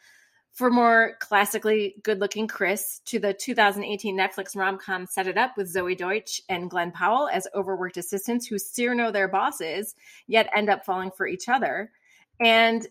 for 0.53 0.69
more 0.69 1.17
classically 1.19 1.95
good 2.03 2.19
looking 2.19 2.47
Chris, 2.47 3.01
to 3.05 3.19
the 3.19 3.33
2018 3.33 4.15
Netflix 4.15 4.55
rom 4.55 4.77
com 4.77 5.07
Set 5.07 5.27
It 5.27 5.37
Up 5.37 5.57
with 5.57 5.73
Zoey 5.73 5.97
Deutch 5.97 6.41
and 6.47 6.69
Glen 6.69 6.91
Powell 6.91 7.27
as 7.27 7.47
overworked 7.55 7.97
assistants 7.97 8.45
who 8.45 8.59
Cyrano 8.59 9.11
their 9.11 9.27
bosses, 9.27 9.95
yet 10.27 10.49
end 10.55 10.69
up 10.69 10.85
falling 10.85 11.11
for 11.11 11.27
each 11.27 11.49
other. 11.49 11.91
And 12.39 12.85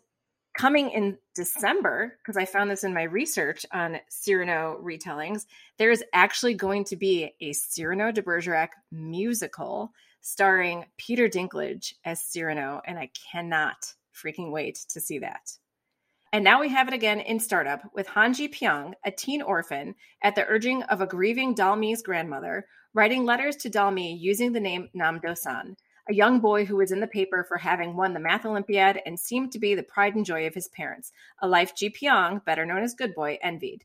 coming 0.54 0.90
in 0.90 1.18
December, 1.34 2.18
because 2.18 2.36
I 2.36 2.44
found 2.44 2.70
this 2.70 2.84
in 2.84 2.92
my 2.92 3.04
research 3.04 3.64
on 3.72 3.98
Cyrano 4.08 4.80
retellings, 4.82 5.46
there 5.78 5.92
is 5.92 6.04
actually 6.12 6.54
going 6.54 6.84
to 6.84 6.96
be 6.96 7.32
a 7.40 7.52
Cyrano 7.52 8.10
de 8.10 8.22
Bergerac 8.22 8.70
musical 8.90 9.92
starring 10.20 10.84
Peter 10.98 11.28
Dinklage 11.28 11.94
as 12.04 12.22
Cyrano, 12.22 12.80
and 12.86 12.98
I 12.98 13.10
cannot 13.30 13.94
freaking 14.14 14.50
wait 14.50 14.84
to 14.90 15.00
see 15.00 15.20
that. 15.20 15.52
And 16.32 16.42
now 16.44 16.60
we 16.60 16.70
have 16.70 16.88
it 16.88 16.94
again 16.94 17.20
in 17.20 17.38
startup 17.38 17.82
with 17.94 18.06
Han 18.08 18.32
Ji 18.32 18.48
Pyong, 18.48 18.94
a 19.04 19.10
teen 19.10 19.42
orphan, 19.42 19.94
at 20.22 20.34
the 20.34 20.46
urging 20.46 20.82
of 20.84 21.00
a 21.00 21.06
grieving 21.06 21.54
Dalmi's 21.54 22.02
grandmother, 22.02 22.66
writing 22.94 23.24
letters 23.24 23.56
to 23.56 23.70
Dalmi 23.70 24.18
using 24.18 24.52
the 24.52 24.60
name 24.60 24.88
Nam 24.94 25.20
Do 25.20 25.34
San 25.34 25.76
a 26.08 26.14
young 26.14 26.40
boy 26.40 26.64
who 26.64 26.76
was 26.76 26.90
in 26.90 27.00
the 27.00 27.06
paper 27.06 27.44
for 27.44 27.58
having 27.58 27.96
won 27.96 28.12
the 28.12 28.20
math 28.20 28.44
Olympiad 28.44 29.00
and 29.06 29.18
seemed 29.18 29.52
to 29.52 29.58
be 29.58 29.74
the 29.74 29.82
pride 29.82 30.14
and 30.14 30.26
joy 30.26 30.46
of 30.46 30.54
his 30.54 30.68
parents, 30.68 31.12
a 31.40 31.48
life 31.48 31.74
Ji 31.76 31.90
Pyong, 31.90 32.44
better 32.44 32.66
known 32.66 32.82
as 32.82 32.94
Good 32.94 33.14
Boy, 33.14 33.38
envied. 33.42 33.84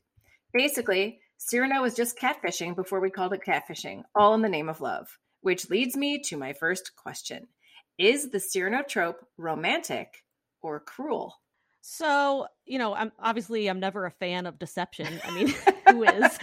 Basically, 0.52 1.20
Cyrano 1.36 1.82
was 1.82 1.94
just 1.94 2.18
catfishing 2.18 2.74
before 2.74 3.00
we 3.00 3.10
called 3.10 3.32
it 3.32 3.44
catfishing, 3.44 4.02
all 4.14 4.34
in 4.34 4.42
the 4.42 4.48
name 4.48 4.68
of 4.68 4.80
love. 4.80 5.18
Which 5.40 5.70
leads 5.70 5.96
me 5.96 6.18
to 6.22 6.36
my 6.36 6.52
first 6.52 6.96
question 6.96 7.46
Is 7.96 8.30
the 8.30 8.40
Cyrano 8.40 8.82
trope 8.82 9.24
romantic 9.36 10.24
or 10.60 10.80
cruel? 10.80 11.36
So, 11.90 12.46
you 12.66 12.78
know, 12.78 12.94
I'm 12.94 13.12
obviously 13.18 13.66
I'm 13.66 13.80
never 13.80 14.04
a 14.04 14.10
fan 14.10 14.44
of 14.44 14.58
deception. 14.58 15.08
I 15.24 15.30
mean, 15.30 15.54
who 15.88 16.04
is? 16.04 16.38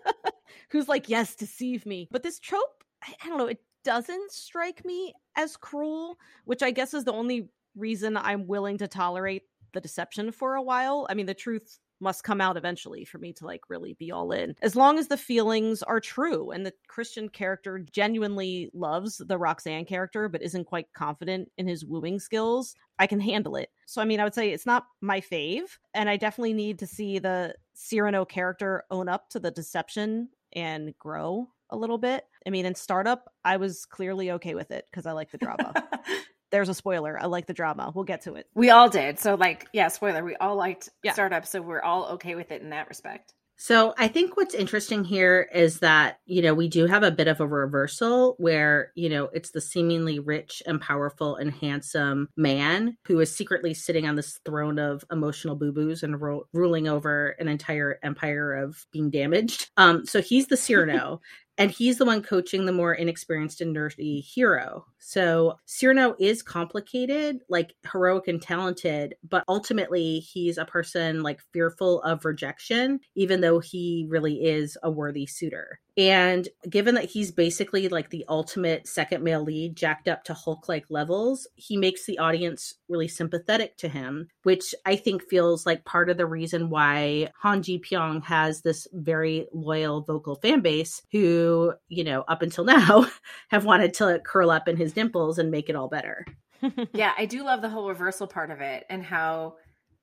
Who's 0.70 0.88
like, 0.88 1.08
yes, 1.08 1.34
deceive 1.34 1.86
me. 1.86 2.06
But 2.10 2.22
this 2.22 2.38
trope, 2.38 2.84
I, 3.02 3.14
I 3.24 3.28
don't 3.28 3.38
know, 3.38 3.46
it 3.46 3.62
doesn't 3.82 4.30
strike 4.30 4.84
me 4.84 5.14
as 5.36 5.56
cruel, 5.56 6.18
which 6.44 6.62
I 6.62 6.70
guess 6.70 6.92
is 6.92 7.04
the 7.04 7.14
only 7.14 7.48
reason 7.74 8.18
I'm 8.18 8.46
willing 8.46 8.76
to 8.78 8.86
tolerate 8.86 9.44
the 9.72 9.80
deception 9.80 10.30
for 10.32 10.54
a 10.54 10.62
while. 10.62 11.06
I 11.08 11.14
mean, 11.14 11.26
the 11.26 11.34
truth 11.34 11.78
must 12.00 12.24
come 12.24 12.40
out 12.40 12.56
eventually 12.56 13.04
for 13.04 13.18
me 13.18 13.32
to 13.34 13.46
like 13.46 13.62
really 13.68 13.94
be 13.94 14.10
all 14.10 14.32
in. 14.32 14.54
As 14.62 14.76
long 14.76 14.98
as 14.98 15.08
the 15.08 15.16
feelings 15.16 15.82
are 15.82 16.00
true 16.00 16.50
and 16.50 16.64
the 16.64 16.72
Christian 16.88 17.28
character 17.28 17.78
genuinely 17.78 18.70
loves 18.74 19.18
the 19.18 19.38
Roxanne 19.38 19.84
character 19.84 20.28
but 20.28 20.42
isn't 20.42 20.64
quite 20.64 20.92
confident 20.94 21.50
in 21.58 21.66
his 21.66 21.84
wooing 21.84 22.18
skills, 22.18 22.74
I 22.98 23.06
can 23.06 23.20
handle 23.20 23.56
it. 23.56 23.70
So 23.86 24.02
I 24.02 24.04
mean, 24.04 24.20
I 24.20 24.24
would 24.24 24.34
say 24.34 24.50
it's 24.50 24.66
not 24.66 24.86
my 25.00 25.20
fave 25.20 25.78
and 25.94 26.08
I 26.08 26.16
definitely 26.16 26.54
need 26.54 26.78
to 26.80 26.86
see 26.86 27.18
the 27.18 27.54
Cyrano 27.74 28.24
character 28.24 28.84
own 28.90 29.08
up 29.08 29.30
to 29.30 29.40
the 29.40 29.50
deception 29.50 30.28
and 30.52 30.96
grow 30.98 31.48
a 31.70 31.76
little 31.76 31.98
bit. 31.98 32.24
I 32.46 32.50
mean, 32.50 32.66
in 32.66 32.74
startup, 32.74 33.32
I 33.44 33.56
was 33.56 33.84
clearly 33.84 34.30
okay 34.32 34.54
with 34.54 34.70
it 34.70 34.86
because 34.90 35.06
I 35.06 35.12
like 35.12 35.30
the 35.30 35.38
drama. 35.38 35.72
There's 36.54 36.68
a 36.68 36.74
spoiler. 36.74 37.20
I 37.20 37.26
like 37.26 37.46
the 37.46 37.52
drama. 37.52 37.90
We'll 37.92 38.04
get 38.04 38.20
to 38.22 38.34
it. 38.36 38.46
We 38.54 38.70
all 38.70 38.88
did. 38.88 39.18
So, 39.18 39.34
like, 39.34 39.66
yeah, 39.72 39.88
spoiler. 39.88 40.22
We 40.22 40.36
all 40.36 40.54
liked 40.54 40.88
yeah. 41.02 41.12
startup, 41.12 41.46
so 41.46 41.60
we're 41.60 41.82
all 41.82 42.04
okay 42.10 42.36
with 42.36 42.52
it 42.52 42.62
in 42.62 42.70
that 42.70 42.88
respect. 42.88 43.34
So 43.56 43.92
I 43.98 44.06
think 44.06 44.36
what's 44.36 44.54
interesting 44.54 45.04
here 45.04 45.48
is 45.52 45.80
that, 45.80 46.18
you 46.26 46.42
know, 46.42 46.54
we 46.54 46.68
do 46.68 46.86
have 46.86 47.02
a 47.02 47.10
bit 47.10 47.28
of 47.28 47.40
a 47.40 47.46
reversal 47.46 48.34
where, 48.38 48.92
you 48.94 49.08
know, 49.08 49.30
it's 49.32 49.50
the 49.50 49.60
seemingly 49.60 50.18
rich 50.20 50.62
and 50.64 50.80
powerful 50.80 51.36
and 51.36 51.52
handsome 51.52 52.28
man 52.36 52.98
who 53.06 53.18
is 53.20 53.34
secretly 53.34 53.74
sitting 53.74 54.06
on 54.06 54.16
this 54.16 54.38
throne 54.44 54.78
of 54.78 55.04
emotional 55.10 55.56
boo-boos 55.56 56.02
and 56.02 56.20
ro- 56.20 56.46
ruling 56.52 56.88
over 56.88 57.30
an 57.40 57.48
entire 57.48 57.98
empire 58.02 58.54
of 58.54 58.86
being 58.92 59.10
damaged. 59.10 59.70
Um, 59.76 60.04
so 60.04 60.20
he's 60.20 60.48
the 60.48 60.56
Cyrano 60.56 61.20
and 61.58 61.70
he's 61.70 61.98
the 61.98 62.04
one 62.04 62.22
coaching 62.22 62.64
the 62.64 62.72
more 62.72 62.94
inexperienced 62.94 63.60
and 63.60 63.74
nerdy 63.74 64.24
hero. 64.24 64.86
So 64.98 65.58
Cyrano 65.66 66.16
is 66.18 66.42
complicated, 66.42 67.40
like 67.48 67.74
heroic 67.90 68.28
and 68.28 68.42
talented, 68.42 69.14
but 69.28 69.44
ultimately 69.48 70.20
he's 70.20 70.58
a 70.58 70.64
person 70.64 71.22
like 71.22 71.40
fearful 71.52 72.02
of 72.02 72.24
rejection, 72.24 73.00
even 73.14 73.40
though 73.40 73.60
he 73.60 74.06
really 74.08 74.44
is 74.44 74.76
a 74.82 74.90
worthy 74.90 75.26
suitor. 75.26 75.80
And 75.96 76.48
given 76.68 76.96
that 76.96 77.10
he's 77.10 77.30
basically 77.30 77.88
like 77.88 78.10
the 78.10 78.24
ultimate 78.28 78.88
second 78.88 79.22
male 79.22 79.42
lead, 79.42 79.76
jacked 79.76 80.08
up 80.08 80.24
to 80.24 80.34
Hulk 80.34 80.68
like 80.68 80.86
levels, 80.90 81.46
he 81.54 81.76
makes 81.76 82.04
the 82.04 82.18
audience 82.18 82.74
really 82.88 83.06
sympathetic 83.06 83.76
to 83.78 83.88
him, 83.88 84.28
which 84.42 84.74
I 84.84 84.96
think 84.96 85.22
feels 85.22 85.66
like 85.66 85.84
part 85.84 86.10
of 86.10 86.16
the 86.16 86.26
reason 86.26 86.68
why 86.68 87.30
Han 87.42 87.62
Ji 87.62 87.78
Pyong 87.78 88.24
has 88.24 88.62
this 88.62 88.88
very 88.92 89.46
loyal 89.52 90.02
vocal 90.02 90.34
fan 90.34 90.60
base 90.60 91.02
who, 91.12 91.72
you 91.88 92.02
know, 92.02 92.24
up 92.26 92.42
until 92.42 92.64
now 92.64 93.06
have 93.48 93.64
wanted 93.64 93.94
to 93.94 94.20
curl 94.24 94.50
up 94.50 94.66
in 94.66 94.76
his 94.76 94.92
dimples 94.92 95.38
and 95.38 95.50
make 95.50 95.68
it 95.68 95.76
all 95.76 95.88
better. 95.88 96.26
yeah, 96.92 97.12
I 97.16 97.26
do 97.26 97.44
love 97.44 97.62
the 97.62 97.68
whole 97.68 97.88
reversal 97.88 98.26
part 98.26 98.50
of 98.50 98.60
it 98.60 98.84
and 98.90 99.04
how, 99.04 99.56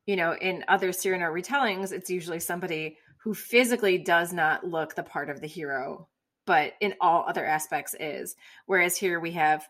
you 0.06 0.16
know, 0.16 0.36
in 0.36 0.64
other 0.68 0.94
Cyrano 0.94 1.26
retellings, 1.26 1.92
it's 1.92 2.10
usually 2.10 2.40
somebody 2.40 2.98
who 3.24 3.34
physically 3.34 3.98
does 3.98 4.34
not 4.34 4.68
look 4.68 4.96
the 4.96 5.04
part 5.04 5.30
of 5.30 5.42
the 5.42 5.48
hero, 5.48 6.08
but 6.46 6.74
in 6.82 6.96
all 7.00 7.24
other 7.28 7.46
aspects 7.46 7.96
is. 8.00 8.36
Whereas 8.66 8.98
here 8.98 9.20
we 9.20 9.32
have 9.32 9.68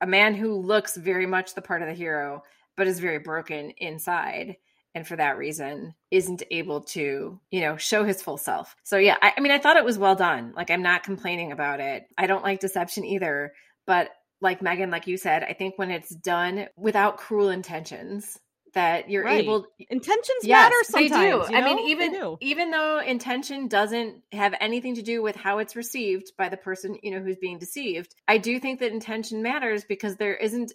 a 0.00 0.06
man 0.06 0.34
who 0.34 0.54
looks 0.54 0.96
very 0.96 1.26
much 1.26 1.54
the 1.54 1.62
part 1.62 1.82
of 1.82 1.88
the 1.88 1.94
hero, 1.94 2.42
but 2.76 2.86
is 2.86 3.00
very 3.00 3.18
broken 3.18 3.70
inside. 3.78 4.56
And 4.94 5.06
for 5.06 5.14
that 5.16 5.38
reason, 5.38 5.94
isn't 6.10 6.42
able 6.50 6.80
to, 6.80 7.38
you 7.50 7.60
know, 7.60 7.76
show 7.76 8.02
his 8.02 8.20
full 8.20 8.38
self. 8.38 8.74
So, 8.82 8.96
yeah, 8.96 9.16
I, 9.22 9.34
I 9.36 9.40
mean, 9.40 9.52
I 9.52 9.58
thought 9.58 9.76
it 9.76 9.84
was 9.84 9.98
well 9.98 10.16
done. 10.16 10.52
Like, 10.56 10.68
I'm 10.68 10.82
not 10.82 11.04
complaining 11.04 11.52
about 11.52 11.78
it. 11.78 12.06
I 12.18 12.26
don't 12.26 12.42
like 12.42 12.58
deception 12.58 13.04
either. 13.04 13.52
But 13.86 14.10
like 14.40 14.62
Megan, 14.62 14.90
like 14.90 15.06
you 15.06 15.16
said, 15.16 15.44
I 15.44 15.52
think 15.52 15.78
when 15.78 15.92
it's 15.92 16.10
done 16.10 16.66
without 16.76 17.18
cruel 17.18 17.50
intentions, 17.50 18.38
that 18.74 19.10
you're 19.10 19.24
Right. 19.24 19.42
able 19.44 19.66
Intentions 19.90 20.44
Yes, 20.44 20.70
matter 20.70 20.76
they 21.02 21.08
sometimes. 21.08 21.48
do. 21.48 21.52
you 21.52 21.58
I 21.60 21.64
mean, 21.64 21.78
even 21.88 22.12
do. 22.12 22.38
even 22.40 22.70
though 22.70 22.98
intention 23.00 23.68
doesn't 23.68 24.22
have 24.32 24.54
anything 24.60 24.94
to 24.96 25.02
do 25.02 25.22
with 25.22 25.36
how 25.36 25.58
it's 25.58 25.74
received 25.76 26.32
by 26.38 26.48
the 26.48 26.56
person 26.56 26.98
you 27.02 27.10
know 27.10 27.20
who's 27.20 27.36
being 27.38 27.58
deceived, 27.58 28.14
I 28.28 28.38
do 28.38 28.58
think 28.60 28.80
that 28.80 28.92
intention 28.92 29.42
matters 29.42 29.84
because 29.84 30.16
there 30.16 30.36
isn't 30.36 30.72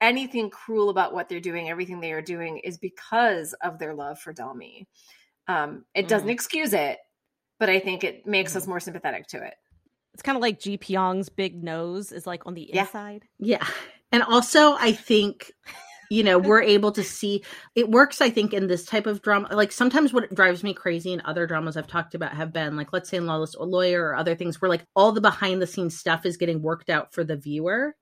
anything 0.00 0.50
cruel 0.50 0.90
about 0.90 1.12
what 1.12 1.28
they're 1.28 1.40
doing. 1.40 1.68
Everything 1.68 2.00
they 2.00 2.12
are 2.12 2.22
doing 2.22 2.58
is 2.58 2.78
because 2.78 3.52
of 3.54 3.78
their 3.78 3.94
love 3.94 4.18
for 4.20 4.32
Dalmi. 4.32 4.86
Um, 5.48 5.84
it 5.94 6.08
doesn't 6.08 6.28
Mm. 6.28 6.32
excuse 6.32 6.72
it, 6.72 6.98
but 7.58 7.68
I 7.68 7.80
think 7.80 8.04
it 8.04 8.26
makes 8.26 8.52
Mm-hmm. 8.52 8.58
us 8.58 8.66
more 8.66 8.80
sympathetic 8.80 9.26
to 9.28 9.44
it. 9.44 9.54
It's 10.14 10.22
kind 10.22 10.36
of 10.36 10.42
like 10.42 10.60
Ji 10.60 10.78
Pyong's 10.78 11.28
big 11.28 11.62
nose 11.62 12.12
is 12.12 12.26
like 12.26 12.46
on 12.46 12.54
the 12.54 12.70
Yeah. 12.72 12.82
inside. 12.82 13.24
Yeah. 13.38 13.66
And 14.12 14.22
also, 14.22 14.74
I 14.74 14.92
think, 14.92 15.52
you 16.10 16.22
know, 16.22 16.38
we're 16.38 16.62
able 16.62 16.92
to 16.92 17.02
see 17.02 17.42
it 17.74 17.90
works, 17.90 18.20
I 18.20 18.30
think, 18.30 18.54
in 18.54 18.66
this 18.66 18.84
type 18.84 19.06
of 19.06 19.22
drama. 19.22 19.48
Like 19.52 19.72
sometimes 19.72 20.12
what 20.12 20.34
drives 20.34 20.62
me 20.62 20.74
crazy 20.74 21.12
in 21.12 21.22
other 21.24 21.46
dramas 21.46 21.76
I've 21.76 21.86
talked 21.86 22.14
about 22.14 22.34
have 22.34 22.52
been 22.52 22.76
like, 22.76 22.92
let's 22.92 23.10
say 23.10 23.18
in 23.18 23.26
Lawless 23.26 23.54
or 23.54 23.66
Lawyer 23.66 24.06
or 24.06 24.16
other 24.16 24.34
things 24.34 24.60
where 24.60 24.68
like 24.68 24.84
all 24.96 25.12
the 25.12 25.20
behind 25.20 25.60
the 25.60 25.66
scenes 25.66 25.98
stuff 25.98 26.24
is 26.24 26.36
getting 26.36 26.62
worked 26.62 26.88
out 26.90 27.12
for 27.12 27.24
the 27.24 27.36
viewer. 27.36 27.94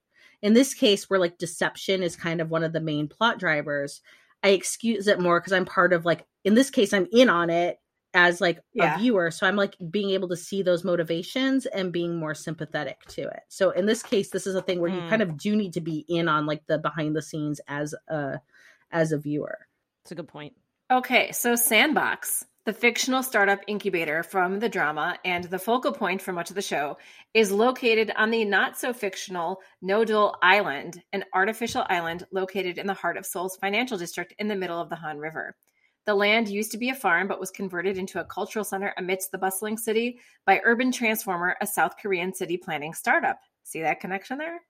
In 0.43 0.53
this 0.53 0.75
case, 0.75 1.09
where 1.09 1.19
like 1.19 1.39
deception 1.39 2.03
is 2.03 2.15
kind 2.15 2.41
of 2.41 2.51
one 2.51 2.63
of 2.63 2.73
the 2.73 2.81
main 2.81 3.09
plot 3.09 3.39
drivers, 3.39 4.03
I 4.43 4.51
excuse 4.51 5.09
it 5.09 5.19
more 5.19 5.41
because 5.41 5.53
I'm 5.53 5.65
part 5.65 5.93
of 5.93 6.05
like, 6.05 6.25
in 6.45 6.55
this 6.55 6.71
case, 6.71 6.93
I'm 6.93 7.09
in 7.11 7.29
on 7.29 7.51
it 7.51 7.79
as 8.17 8.41
like 8.41 8.59
Yeah. 8.73 8.97
a 8.97 8.99
viewer. 8.99 9.31
So 9.31 9.47
I'm 9.47 9.55
like 9.57 9.77
being 9.91 10.11
able 10.11 10.29
to 10.31 10.37
see 10.37 10.63
those 10.63 10.83
motivations 10.83 11.67
and 11.67 11.93
being 11.93 12.17
more 12.17 12.35
sympathetic 12.35 13.05
to 13.11 13.23
it. 13.23 13.41
So 13.49 13.71
in 13.71 13.87
this 13.87 14.03
case, 14.03 14.31
this 14.31 14.47
is 14.47 14.55
a 14.57 14.63
thing 14.63 14.81
where 14.81 14.91
you 14.91 15.03
Mm. 15.03 15.09
kind 15.11 15.23
of 15.23 15.37
do 15.37 15.55
need 15.55 15.75
to 15.75 15.81
be 15.83 16.05
in 16.09 16.27
on 16.27 16.47
like 16.47 16.67
the 16.67 16.79
behind 16.79 17.15
the 17.15 17.23
scenes 17.23 17.61
as 17.69 17.95
a 18.09 18.41
as 18.91 19.13
a 19.13 19.19
viewer. 19.19 19.69
It's 20.03 20.13
a 20.13 20.15
good 20.15 20.29
point. 20.29 20.55
Okay, 20.91 21.33
so 21.33 21.57
Sandbox, 21.57 22.45
the 22.65 22.73
fictional 22.73 23.23
startup 23.23 23.61
incubator 23.67 24.23
from 24.23 24.61
the 24.61 24.69
drama 24.69 25.19
and 25.25 25.45
the 25.45 25.59
focal 25.59 25.93
point 25.93 26.23
for 26.23 26.33
much 26.33 26.49
of 26.51 26.57
the 26.57 26.63
show, 26.63 26.97
is 27.35 27.51
located 27.53 28.13
on 28.17 28.31
the 28.31 28.45
not 28.45 28.79
so 28.79 28.93
fictional 28.93 29.61
Nodul 29.85 30.37
Island, 30.43 31.03
an 31.13 31.25
artificial 31.35 31.85
island 31.89 32.27
located 32.33 32.79
in 32.79 32.87
the 32.87 32.95
heart 32.95 33.17
of 33.17 33.27
Seoul's 33.27 33.57
financial 33.57 33.99
district 33.99 34.33
in 34.39 34.49
the 34.49 34.57
middle 34.57 34.81
of 34.81 34.89
the 34.89 34.97
Han 34.97 35.19
River. 35.19 35.57
The 36.07 36.15
land 36.15 36.49
used 36.49 36.71
to 36.71 36.79
be 36.79 36.91
a 36.91 36.95
farm 36.95 37.27
but 37.27 37.41
was 37.41 37.51
converted 37.51 37.99
into 37.99 38.21
a 38.21 38.25
cultural 38.25 38.65
center 38.65 38.95
amidst 38.97 39.33
the 39.33 39.39
bustling 39.39 39.77
city 39.77 40.21
by 40.45 40.61
Urban 40.65 40.93
Transformer, 40.93 41.57
a 41.61 41.67
South 41.67 41.97
Korean 42.01 42.33
city 42.33 42.57
planning 42.57 42.95
startup. 42.95 43.41
See 43.65 43.83
that 43.83 44.01
connection 44.01 44.39
there? 44.39 44.61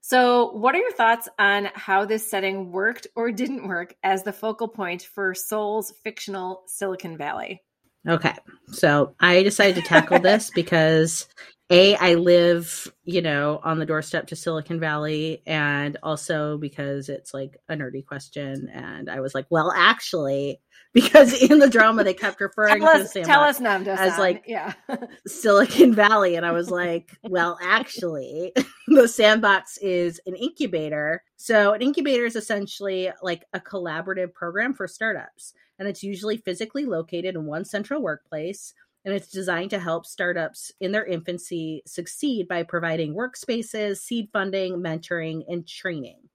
So, 0.00 0.52
what 0.52 0.76
are 0.76 0.78
your 0.78 0.92
thoughts 0.92 1.28
on 1.38 1.68
how 1.74 2.04
this 2.04 2.30
setting 2.30 2.70
worked 2.70 3.08
or 3.16 3.32
didn't 3.32 3.66
work 3.66 3.94
as 4.04 4.22
the 4.22 4.32
focal 4.32 4.68
point 4.68 5.02
for 5.02 5.34
Seoul's 5.34 5.92
fictional 6.04 6.62
Silicon 6.66 7.18
Valley? 7.18 7.62
Okay. 8.06 8.34
So 8.70 9.14
I 9.20 9.42
decided 9.42 9.74
to 9.76 9.82
tackle 9.82 10.20
this 10.20 10.50
because 10.54 11.26
A, 11.70 11.96
I 11.96 12.14
live, 12.14 12.90
you 13.04 13.20
know, 13.20 13.60
on 13.62 13.78
the 13.78 13.84
doorstep 13.84 14.28
to 14.28 14.36
Silicon 14.36 14.80
Valley, 14.80 15.42
and 15.46 15.98
also 16.02 16.56
because 16.56 17.10
it's 17.10 17.34
like 17.34 17.58
a 17.68 17.74
nerdy 17.74 18.04
question. 18.04 18.70
And 18.72 19.10
I 19.10 19.20
was 19.20 19.34
like, 19.34 19.44
well, 19.50 19.70
actually, 19.76 20.62
because 20.94 21.34
in 21.42 21.58
the 21.58 21.68
drama 21.68 22.04
they 22.04 22.14
kept 22.14 22.40
referring 22.40 22.80
Tell 22.80 22.92
to 22.94 22.98
the 23.00 23.20
us, 23.20 23.26
tell 23.26 23.40
us, 23.42 23.58
Namda. 23.60 23.98
as, 23.98 24.18
like, 24.18 24.44
yeah, 24.46 24.72
Silicon 25.26 25.94
Valley. 25.94 26.36
And 26.36 26.46
I 26.46 26.52
was 26.52 26.70
like, 26.70 27.10
well, 27.22 27.58
actually, 27.62 28.54
the 28.88 29.06
sandbox 29.06 29.76
is 29.78 30.20
an 30.24 30.36
incubator. 30.36 31.22
So, 31.36 31.74
an 31.74 31.82
incubator 31.82 32.24
is 32.24 32.34
essentially 32.34 33.10
like 33.22 33.44
a 33.52 33.60
collaborative 33.60 34.32
program 34.32 34.72
for 34.72 34.88
startups. 34.88 35.52
And 35.78 35.86
it's 35.86 36.02
usually 36.02 36.38
physically 36.38 36.86
located 36.86 37.34
in 37.36 37.44
one 37.44 37.64
central 37.64 38.02
workplace. 38.02 38.72
And 39.08 39.16
it's 39.16 39.30
designed 39.30 39.70
to 39.70 39.78
help 39.78 40.04
startups 40.04 40.70
in 40.82 40.92
their 40.92 41.06
infancy 41.06 41.82
succeed 41.86 42.46
by 42.46 42.62
providing 42.62 43.14
workspaces, 43.14 43.96
seed 43.96 44.28
funding, 44.34 44.82
mentoring, 44.82 45.44
and 45.48 45.66
training. 45.66 46.28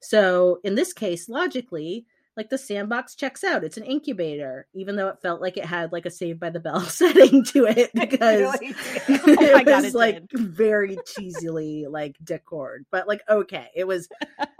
So, 0.00 0.60
in 0.62 0.74
this 0.74 0.92
case, 0.92 1.30
logically, 1.30 2.04
like 2.36 2.50
the 2.50 2.58
sandbox 2.58 3.14
checks 3.14 3.42
out. 3.44 3.64
It's 3.64 3.78
an 3.78 3.84
incubator, 3.84 4.66
even 4.74 4.96
though 4.96 5.08
it 5.08 5.22
felt 5.22 5.40
like 5.40 5.56
it 5.56 5.64
had 5.64 5.90
like 5.90 6.04
a 6.04 6.10
Saved 6.10 6.38
by 6.38 6.50
the 6.50 6.60
Bell 6.60 6.80
setting 6.82 7.44
to 7.44 7.64
it 7.64 7.90
because 7.94 8.60
Really? 8.60 8.74
Oh 9.08 9.32
it 9.32 9.64
God, 9.64 9.84
was 9.84 9.84
it 9.86 9.94
like 9.94 10.22
very 10.32 10.98
cheesily 11.06 11.86
like 11.88 12.16
decored, 12.22 12.84
but 12.90 13.08
like 13.08 13.22
okay, 13.26 13.68
it 13.74 13.86
was 13.86 14.06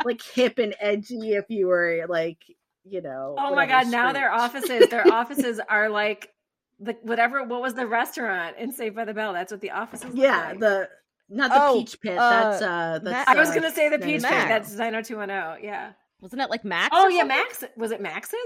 like 0.06 0.22
hip 0.22 0.58
and 0.58 0.74
edgy 0.80 1.34
if 1.34 1.44
you 1.50 1.66
were 1.66 2.06
like 2.08 2.38
you 2.84 3.02
know. 3.02 3.34
oh 3.38 3.54
my 3.54 3.66
God! 3.66 3.88
Now 3.88 4.14
their 4.14 4.32
offices, 4.32 4.88
their 4.88 5.06
offices 5.12 5.60
are 5.68 5.90
like 5.90 6.32
the 6.80 6.96
whatever. 7.02 7.42
What 7.44 7.60
was 7.62 7.74
the 7.74 7.86
restaurant 7.86 8.56
in 8.58 8.72
Saved 8.72 8.94
by 8.96 9.04
the 9.04 9.14
Bell? 9.14 9.32
That's 9.32 9.52
what 9.52 9.60
the 9.60 9.70
office 9.70 10.04
is. 10.04 10.14
Yeah, 10.14 10.50
like. 10.50 10.60
the 10.60 10.88
not 11.28 11.50
the 11.50 11.62
Oh, 11.62 11.78
peach 11.78 12.00
pit. 12.00 12.16
uh, 12.18 12.30
that's 12.30 12.62
uh 12.62 12.98
that's. 13.02 13.28
I 13.28 13.34
was 13.34 13.50
uh, 13.50 13.54
gonna 13.54 13.72
say 13.72 13.88
the 13.88 13.98
peach 13.98 14.22
no, 14.22 14.28
pit. 14.28 14.38
no. 14.38 14.48
That's 14.48 14.74
nine 14.74 14.92
hundred 14.92 15.06
two 15.06 15.16
one 15.16 15.28
zero. 15.28 15.56
Yeah. 15.62 15.92
Wasn't 16.20 16.40
it 16.40 16.50
like 16.50 16.64
Max? 16.64 16.90
Oh 16.92 17.08
yeah. 17.08 17.24
Max. 17.24 17.64
Was 17.76 17.90
it 17.90 18.00
Max's? 18.00 18.38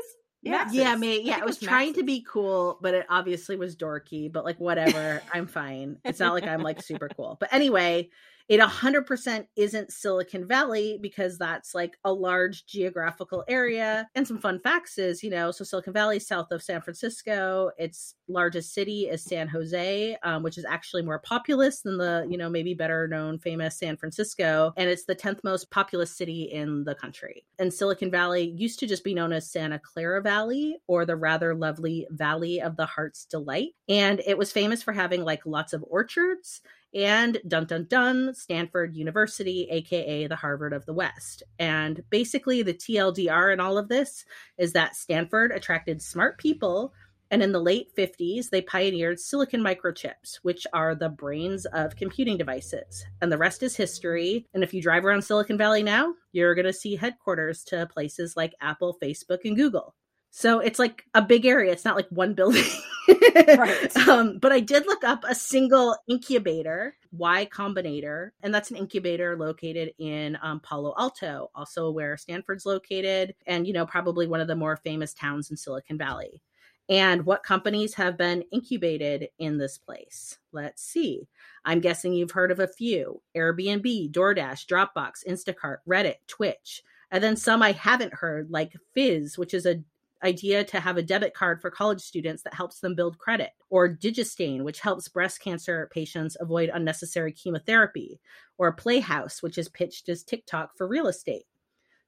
Yeah. 0.43 0.51
Max's. 0.53 0.75
Yeah, 0.75 0.93
I 0.93 0.97
may, 0.97 1.17
think 1.17 1.27
yeah, 1.29 1.37
it 1.37 1.41
it 1.41 1.45
was 1.47 1.61
was 1.61 1.69
trying 1.69 1.95
to 1.95 2.03
be 2.03 2.25
cool, 2.29 2.79
but 2.83 2.95
it 2.95 3.07
obviously 3.09 3.57
was 3.57 3.77
dorky. 3.77 4.31
But 4.33 4.45
like, 4.45 4.59
whatever, 4.59 5.23
I'm 5.33 5.47
fine. 5.47 5.99
It's 6.05 6.19
not 6.19 6.33
like 6.35 6.45
I'm 6.45 6.63
like 6.63 6.83
super 6.83 7.09
cool. 7.17 7.37
But 7.39 7.53
anyway, 7.53 8.11
it 8.49 8.61
100% 8.61 9.47
isn't 9.57 9.93
Silicon 9.93 10.47
Valley 10.47 10.99
because 11.01 11.39
that's 11.39 11.75
like 11.75 11.97
a 12.05 12.13
large 12.13 12.67
geographical 12.67 13.45
area. 13.49 14.09
And 14.15 14.27
some 14.27 14.39
fun 14.39 14.61
facts 14.61 14.99
is, 14.99 15.23
you 15.23 15.31
know, 15.31 15.51
so 15.51 15.65
Silicon 15.65 15.93
Valley 15.93 16.19
south 16.19 16.51
of 16.51 16.63
San 16.63 16.81
Francisco. 16.81 17.71
Its 17.79 18.15
largest 18.29 18.75
city 18.75 19.03
is 19.03 19.25
San 19.25 19.49
Jose, 19.49 20.17
um, 20.23 20.43
which 20.43 20.59
is 20.59 20.65
actually 20.65 21.03
more 21.03 21.19
populous 21.19 21.81
than 21.81 21.99
the, 21.99 22.27
you 22.29 22.37
know, 22.37 22.49
maybe 22.49 22.75
better 22.75 23.09
known 23.09 23.39
famous 23.39 23.79
San 23.79 23.97
Francisco. 23.97 24.73
And 24.77 24.89
it's 24.89 25.05
the 25.05 25.17
10th 25.17 25.41
most 25.45 25.71
populous 25.71 26.17
city 26.17 26.43
in 26.43 26.85
the 26.85 26.95
country. 26.95 27.45
And 27.59 27.73
Silicon 27.73 28.11
Valley 28.11 28.55
used 28.57 28.79
to 28.81 28.87
just 28.87 29.05
be 29.05 29.15
known 29.15 29.33
as 29.33 29.51
Santa 29.51 29.79
Clara 29.79 30.23
Valley 30.23 30.79
or 30.87 31.05
the 31.05 31.17
rather 31.17 31.55
lovely 31.55 32.07
Valley 32.11 32.61
of 32.61 32.77
the 32.77 32.87
Heart's 32.87 33.25
Delight. 33.25 33.71
And 33.89 34.21
it 34.27 34.39
was 34.39 34.53
famous 34.53 34.83
for 34.83 34.93
having 34.93 35.23
like 35.23 35.47
lots 35.47 35.73
of 35.73 35.85
orchards 35.89 36.61
and 36.95 37.41
dun 37.49 37.65
dun 37.65 37.87
dun 37.89 38.35
stanford 38.35 38.95
university 38.95 39.69
aka 39.71 40.27
the 40.27 40.37
harvard 40.37 40.73
of 40.73 40.85
the 40.87 40.93
west. 40.93 41.43
And 41.59 42.03
basically 42.11 42.63
the 42.63 42.75
tldr 42.75 43.53
in 43.53 43.61
all 43.61 43.79
of 43.79 43.89
this 43.89 44.25
is 44.59 44.73
that 44.73 44.97
stanford 44.97 45.53
attracted 45.53 46.03
smart 46.03 46.39
people 46.39 46.93
and 47.31 47.43
in 47.43 47.53
the 47.53 47.61
late 47.61 47.95
50s 47.97 48.51
they 48.51 48.61
pioneered 48.61 49.19
silicon 49.19 49.63
microchips 49.63 50.37
which 50.43 50.67
are 50.73 50.95
the 50.95 51.09
brains 51.09 51.65
of 51.67 51.97
computing 51.97 52.37
devices. 52.37 53.05
And 53.21 53.33
the 53.33 53.39
rest 53.39 53.63
is 53.63 53.77
history. 53.77 54.47
And 54.53 54.63
if 54.63 54.75
you 54.75 54.83
drive 54.83 55.05
around 55.05 55.23
silicon 55.23 55.57
valley 55.57 55.83
now 55.83 56.15
you're 56.33 56.55
going 56.55 56.67
to 56.67 56.73
see 56.73 56.97
headquarters 56.97 57.65
to 57.65 57.87
places 57.87 58.37
like 58.37 58.55
apple 58.61 58.99
facebook 59.03 59.41
and 59.45 59.57
google 59.57 59.95
so 60.33 60.59
it's 60.59 60.79
like 60.81 61.05
a 61.15 61.23
big 61.23 61.47
area 61.47 61.71
it's 61.71 61.85
not 61.85 61.97
like 61.97 62.09
one 62.11 62.35
building 62.43 62.65
Right. 63.09 63.97
um, 64.09 64.39
but 64.39 64.53
I 64.53 64.61
did 64.61 64.87
look 64.87 65.05
up 65.05 65.25
a 65.29 65.35
single 65.35 65.97
incubator, 66.09 66.97
Y 67.13 67.49
Combinator, 67.53 68.31
and 68.43 68.55
that's 68.55 68.71
an 68.71 68.77
incubator 68.77 69.37
located 69.37 69.93
in 69.99 70.39
um, 70.43 70.61
Palo 70.61 70.95
Alto, 70.99 71.51
also 71.55 71.91
where 71.91 72.17
Stanford's 72.17 72.67
located, 72.67 73.35
and 73.47 73.67
you 73.67 73.73
know 73.73 73.87
probably 73.87 74.27
one 74.27 74.41
of 74.41 74.49
the 74.49 74.57
more 74.57 74.77
famous 74.77 75.15
towns 75.15 75.51
in 75.51 75.57
Silicon 75.57 75.99
Valley. 75.99 76.43
And 76.89 77.25
what 77.25 77.43
companies 77.43 77.95
have 77.95 78.19
been 78.19 78.43
incubated 78.53 79.29
in 79.39 79.57
this 79.57 79.79
place? 79.79 80.39
Let's 80.53 80.83
see. 80.83 81.29
I'm 81.65 81.81
guessing 81.81 82.13
you've 82.13 82.31
heard 82.33 82.51
of 82.51 82.61
a 82.61 82.69
few: 82.69 83.21
Airbnb, 83.37 84.13
DoorDash, 84.13 84.67
Dropbox, 84.67 85.27
Instacart, 85.29 85.79
Reddit, 85.89 86.17
Twitch, 86.29 86.83
and 87.11 87.23
then 87.23 87.37
some 87.37 87.63
I 87.63 87.73
haven't 87.73 88.15
heard, 88.15 88.51
like 88.51 88.75
Fizz, 88.95 89.39
which 89.39 89.55
is 89.55 89.67
a 89.67 89.83
idea 90.23 90.65
to 90.65 90.81
have 90.81 90.97
a 90.97 91.03
debit 91.03 91.35
card 91.35 91.61
for 91.61 91.71
college 91.71 92.01
students 92.01 92.43
that 92.43 92.55
helps 92.55 92.81
them 92.81 92.95
build 92.95 93.19
credit, 93.19 93.51
or 93.71 93.89
Digistain, 93.89 94.63
which 94.63 94.81
helps 94.81 95.09
breast 95.09 95.41
cancer 95.41 95.89
patients 95.93 96.37
avoid 96.41 96.71
unnecessary 96.73 97.33
chemotherapy, 97.33 98.21
or 98.59 98.73
Playhouse, 98.73 99.43
which 99.43 99.59
is 99.59 99.69
pitched 99.69 100.09
as 100.09 100.23
TikTok 100.23 100.77
for 100.77 100.87
real 100.87 101.07
estate. 101.07 101.45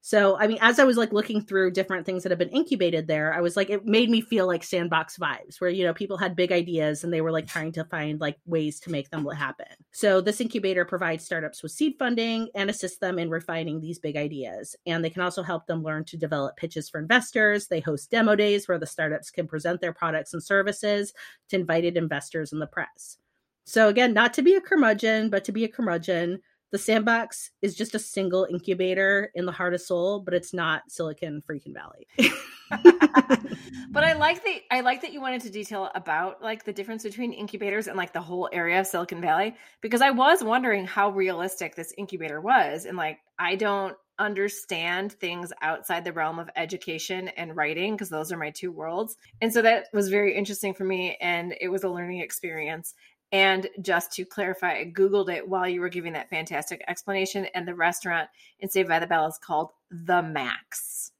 So, 0.06 0.36
I 0.38 0.48
mean, 0.48 0.58
as 0.60 0.78
I 0.78 0.84
was 0.84 0.98
like 0.98 1.14
looking 1.14 1.40
through 1.40 1.70
different 1.70 2.04
things 2.04 2.22
that 2.22 2.30
have 2.30 2.38
been 2.38 2.50
incubated 2.50 3.06
there, 3.06 3.32
I 3.32 3.40
was 3.40 3.56
like, 3.56 3.70
it 3.70 3.86
made 3.86 4.10
me 4.10 4.20
feel 4.20 4.46
like 4.46 4.62
sandbox 4.62 5.16
vibes 5.16 5.62
where, 5.62 5.70
you 5.70 5.82
know, 5.82 5.94
people 5.94 6.18
had 6.18 6.36
big 6.36 6.52
ideas 6.52 7.02
and 7.02 7.10
they 7.10 7.22
were 7.22 7.32
like 7.32 7.46
trying 7.46 7.72
to 7.72 7.86
find 7.86 8.20
like 8.20 8.36
ways 8.44 8.78
to 8.80 8.90
make 8.90 9.08
them 9.08 9.26
happen. 9.26 9.64
So, 9.92 10.20
this 10.20 10.42
incubator 10.42 10.84
provides 10.84 11.24
startups 11.24 11.62
with 11.62 11.72
seed 11.72 11.94
funding 11.98 12.50
and 12.54 12.68
assists 12.68 12.98
them 12.98 13.18
in 13.18 13.30
refining 13.30 13.80
these 13.80 13.98
big 13.98 14.18
ideas. 14.18 14.76
And 14.84 15.02
they 15.02 15.08
can 15.08 15.22
also 15.22 15.42
help 15.42 15.66
them 15.66 15.82
learn 15.82 16.04
to 16.04 16.18
develop 16.18 16.58
pitches 16.58 16.90
for 16.90 17.00
investors. 17.00 17.68
They 17.68 17.80
host 17.80 18.10
demo 18.10 18.36
days 18.36 18.68
where 18.68 18.78
the 18.78 18.86
startups 18.86 19.30
can 19.30 19.46
present 19.46 19.80
their 19.80 19.94
products 19.94 20.34
and 20.34 20.42
services 20.42 21.14
to 21.48 21.56
invited 21.56 21.96
investors 21.96 22.52
and 22.52 22.60
the 22.60 22.66
press. 22.66 23.16
So, 23.64 23.88
again, 23.88 24.12
not 24.12 24.34
to 24.34 24.42
be 24.42 24.54
a 24.54 24.60
curmudgeon, 24.60 25.30
but 25.30 25.44
to 25.44 25.52
be 25.52 25.64
a 25.64 25.68
curmudgeon, 25.68 26.40
the 26.74 26.78
sandbox 26.78 27.52
is 27.62 27.76
just 27.76 27.94
a 27.94 28.00
single 28.00 28.48
incubator 28.50 29.30
in 29.36 29.46
the 29.46 29.52
heart 29.52 29.74
of 29.74 29.80
Seoul, 29.80 30.18
but 30.18 30.34
it's 30.34 30.52
not 30.52 30.82
Silicon 30.88 31.40
freaking 31.48 31.72
Valley. 31.72 32.08
but 33.92 34.02
I 34.02 34.14
like 34.14 34.42
that 34.42 34.56
I 34.72 34.80
like 34.80 35.00
that 35.02 35.12
you 35.12 35.20
wanted 35.20 35.42
to 35.42 35.50
detail 35.50 35.92
about 35.94 36.42
like 36.42 36.64
the 36.64 36.72
difference 36.72 37.04
between 37.04 37.32
incubators 37.32 37.86
and 37.86 37.96
like 37.96 38.12
the 38.12 38.20
whole 38.20 38.48
area 38.52 38.80
of 38.80 38.88
Silicon 38.88 39.20
Valley 39.20 39.54
because 39.82 40.00
I 40.00 40.10
was 40.10 40.42
wondering 40.42 40.84
how 40.84 41.10
realistic 41.10 41.76
this 41.76 41.94
incubator 41.96 42.40
was 42.40 42.86
and 42.86 42.96
like 42.96 43.20
I 43.38 43.54
don't 43.54 43.96
understand 44.18 45.12
things 45.12 45.52
outside 45.62 46.04
the 46.04 46.12
realm 46.12 46.40
of 46.40 46.50
education 46.56 47.28
and 47.28 47.56
writing 47.56 47.94
because 47.94 48.08
those 48.08 48.32
are 48.32 48.36
my 48.36 48.50
two 48.50 48.72
worlds. 48.72 49.16
And 49.40 49.52
so 49.52 49.62
that 49.62 49.86
was 49.92 50.08
very 50.08 50.36
interesting 50.36 50.74
for 50.74 50.84
me 50.84 51.16
and 51.20 51.54
it 51.60 51.68
was 51.68 51.84
a 51.84 51.88
learning 51.88 52.20
experience. 52.20 52.94
And 53.32 53.68
just 53.82 54.12
to 54.12 54.24
clarify, 54.24 54.78
I 54.78 54.92
Googled 54.94 55.28
it 55.28 55.48
while 55.48 55.68
you 55.68 55.80
were 55.80 55.88
giving 55.88 56.12
that 56.12 56.30
fantastic 56.30 56.84
explanation. 56.86 57.46
And 57.54 57.66
the 57.66 57.74
restaurant 57.74 58.28
in 58.60 58.68
Saved 58.68 58.88
by 58.88 59.00
the 59.00 59.06
Bell 59.06 59.26
is 59.26 59.38
called 59.38 59.70
The 59.90 60.22
Max. 60.22 61.10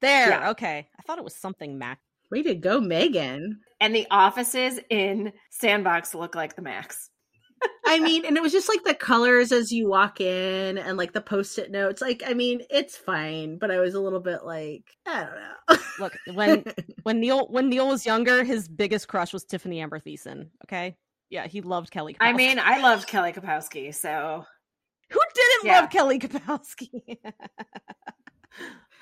There. 0.00 0.28
Yeah. 0.28 0.50
Okay. 0.50 0.88
I 0.98 1.02
thought 1.02 1.18
it 1.18 1.24
was 1.24 1.34
something 1.34 1.78
Max. 1.78 2.00
Way 2.30 2.42
to 2.42 2.54
go, 2.54 2.80
Megan. 2.80 3.60
And 3.80 3.94
the 3.94 4.06
offices 4.10 4.80
in 4.90 5.32
Sandbox 5.50 6.14
look 6.14 6.34
like 6.34 6.56
the 6.56 6.62
Max. 6.62 7.10
I 7.86 8.00
mean, 8.00 8.24
and 8.26 8.36
it 8.36 8.42
was 8.42 8.52
just 8.52 8.68
like 8.68 8.84
the 8.84 8.94
colors 8.94 9.52
as 9.52 9.70
you 9.70 9.88
walk 9.88 10.20
in 10.20 10.78
and 10.78 10.98
like 10.98 11.12
the 11.12 11.20
post-it 11.20 11.70
notes. 11.70 12.02
Like, 12.02 12.22
I 12.26 12.34
mean, 12.34 12.62
it's 12.70 12.96
fine, 12.96 13.58
but 13.58 13.70
I 13.70 13.80
was 13.80 13.94
a 13.94 14.00
little 14.00 14.20
bit 14.20 14.44
like, 14.44 14.84
I 15.06 15.24
don't 15.24 15.34
know. 15.34 15.84
Look, 16.00 16.18
when 16.34 16.64
when 17.02 17.20
Neil 17.20 17.46
when 17.48 17.68
Neil 17.68 17.88
was 17.88 18.04
younger, 18.04 18.44
his 18.44 18.66
biggest 18.66 19.08
crush 19.08 19.32
was 19.32 19.44
Tiffany 19.44 19.80
Amber 19.80 20.00
Thiessen. 20.00 20.48
Okay 20.64 20.96
yeah, 21.32 21.46
he 21.46 21.62
loved 21.62 21.90
Kelly. 21.90 22.12
Kapowski. 22.12 22.18
I 22.20 22.32
mean, 22.34 22.58
I 22.58 22.80
loved 22.80 23.08
Kelly 23.08 23.32
Kapowski, 23.32 23.94
so 23.94 24.44
who 25.10 25.20
didn't 25.34 25.64
yeah. 25.64 25.80
love 25.80 25.90
Kelly 25.90 26.18
Kapowski? 26.18 26.90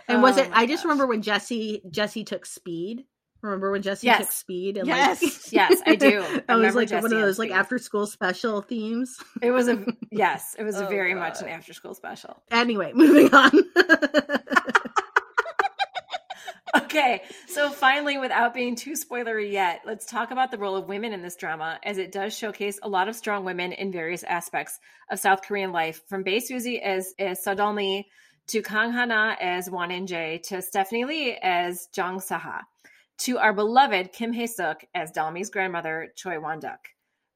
and 0.08 0.22
was 0.22 0.38
oh 0.38 0.42
it? 0.42 0.50
I 0.52 0.66
just 0.66 0.84
remember 0.84 1.08
when 1.08 1.22
Jesse 1.22 1.82
Jesse 1.90 2.22
took 2.22 2.46
Speed. 2.46 3.04
Remember 3.42 3.72
when 3.72 3.82
Jesse 3.82 4.06
yes. 4.06 4.20
took 4.20 4.30
Speed? 4.30 4.76
And 4.76 4.86
yes, 4.86 5.22
like, 5.22 5.32
yes, 5.52 5.82
I 5.84 5.96
do. 5.96 6.24
I 6.48 6.54
was 6.54 6.76
like 6.76 6.88
Jesse 6.88 7.02
one 7.02 7.12
of 7.12 7.20
those 7.20 7.40
like 7.40 7.50
after 7.50 7.78
school 7.78 8.06
special 8.06 8.62
themes. 8.62 9.18
It 9.42 9.50
was 9.50 9.66
a 9.66 9.84
yes, 10.12 10.54
it 10.56 10.62
was 10.62 10.76
oh, 10.76 10.86
very 10.86 11.14
God. 11.14 11.20
much 11.20 11.42
an 11.42 11.48
after 11.48 11.72
school 11.72 11.94
special. 11.94 12.44
Anyway, 12.52 12.92
moving 12.94 13.34
on. 13.34 13.50
Okay, 16.90 17.22
so 17.46 17.70
finally, 17.70 18.18
without 18.18 18.52
being 18.52 18.74
too 18.74 18.94
spoilery 18.94 19.52
yet, 19.52 19.82
let's 19.86 20.06
talk 20.06 20.32
about 20.32 20.50
the 20.50 20.58
role 20.58 20.74
of 20.74 20.88
women 20.88 21.12
in 21.12 21.22
this 21.22 21.36
drama, 21.36 21.78
as 21.84 21.98
it 21.98 22.10
does 22.10 22.36
showcase 22.36 22.80
a 22.82 22.88
lot 22.88 23.06
of 23.08 23.14
strong 23.14 23.44
women 23.44 23.70
in 23.70 23.92
various 23.92 24.24
aspects 24.24 24.80
of 25.08 25.20
South 25.20 25.42
Korean 25.42 25.70
life, 25.70 26.02
from 26.08 26.24
Bae 26.24 26.40
Suzy 26.40 26.82
as, 26.82 27.14
as 27.16 27.44
Sadolmi 27.44 28.06
to 28.48 28.60
Kang 28.60 28.90
Hana 28.90 29.36
as 29.40 29.70
Won 29.70 29.92
In 29.92 30.06
Jae 30.08 30.42
to 30.48 30.60
Stephanie 30.60 31.04
Lee 31.04 31.38
as 31.40 31.86
Jong 31.94 32.18
Saha 32.18 32.62
to 33.18 33.38
our 33.38 33.52
beloved 33.52 34.12
Kim 34.12 34.32
Hae 34.32 34.48
Suk 34.48 34.82
as 34.92 35.12
Dalmi's 35.12 35.50
grandmother 35.50 36.12
Choi 36.16 36.40
Won 36.40 36.58
Duk. 36.58 36.80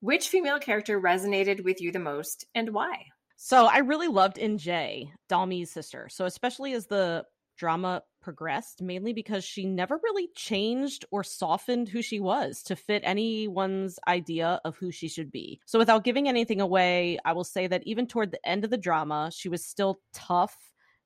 Which 0.00 0.30
female 0.30 0.58
character 0.58 1.00
resonated 1.00 1.62
with 1.62 1.80
you 1.80 1.92
the 1.92 2.00
most 2.00 2.44
and 2.56 2.70
why? 2.70 3.04
So 3.36 3.66
I 3.66 3.78
really 3.78 4.08
loved 4.08 4.36
In 4.36 4.58
Jae, 4.58 5.12
Dalmi's 5.30 5.70
sister. 5.70 6.08
So 6.10 6.24
especially 6.24 6.72
as 6.72 6.88
the 6.88 7.24
drama 7.56 8.02
progressed 8.24 8.80
mainly 8.80 9.12
because 9.12 9.44
she 9.44 9.66
never 9.66 10.00
really 10.02 10.28
changed 10.34 11.04
or 11.10 11.22
softened 11.22 11.90
who 11.90 12.00
she 12.00 12.18
was 12.18 12.62
to 12.62 12.74
fit 12.74 13.02
anyone's 13.04 13.98
idea 14.08 14.60
of 14.64 14.76
who 14.78 14.90
she 14.90 15.08
should 15.08 15.30
be. 15.30 15.60
So, 15.66 15.78
without 15.78 16.04
giving 16.04 16.26
anything 16.26 16.60
away, 16.60 17.18
I 17.26 17.34
will 17.34 17.44
say 17.44 17.66
that 17.66 17.86
even 17.86 18.06
toward 18.06 18.30
the 18.32 18.48
end 18.48 18.64
of 18.64 18.70
the 18.70 18.78
drama, 18.78 19.30
she 19.32 19.50
was 19.50 19.62
still 19.62 20.00
tough 20.14 20.56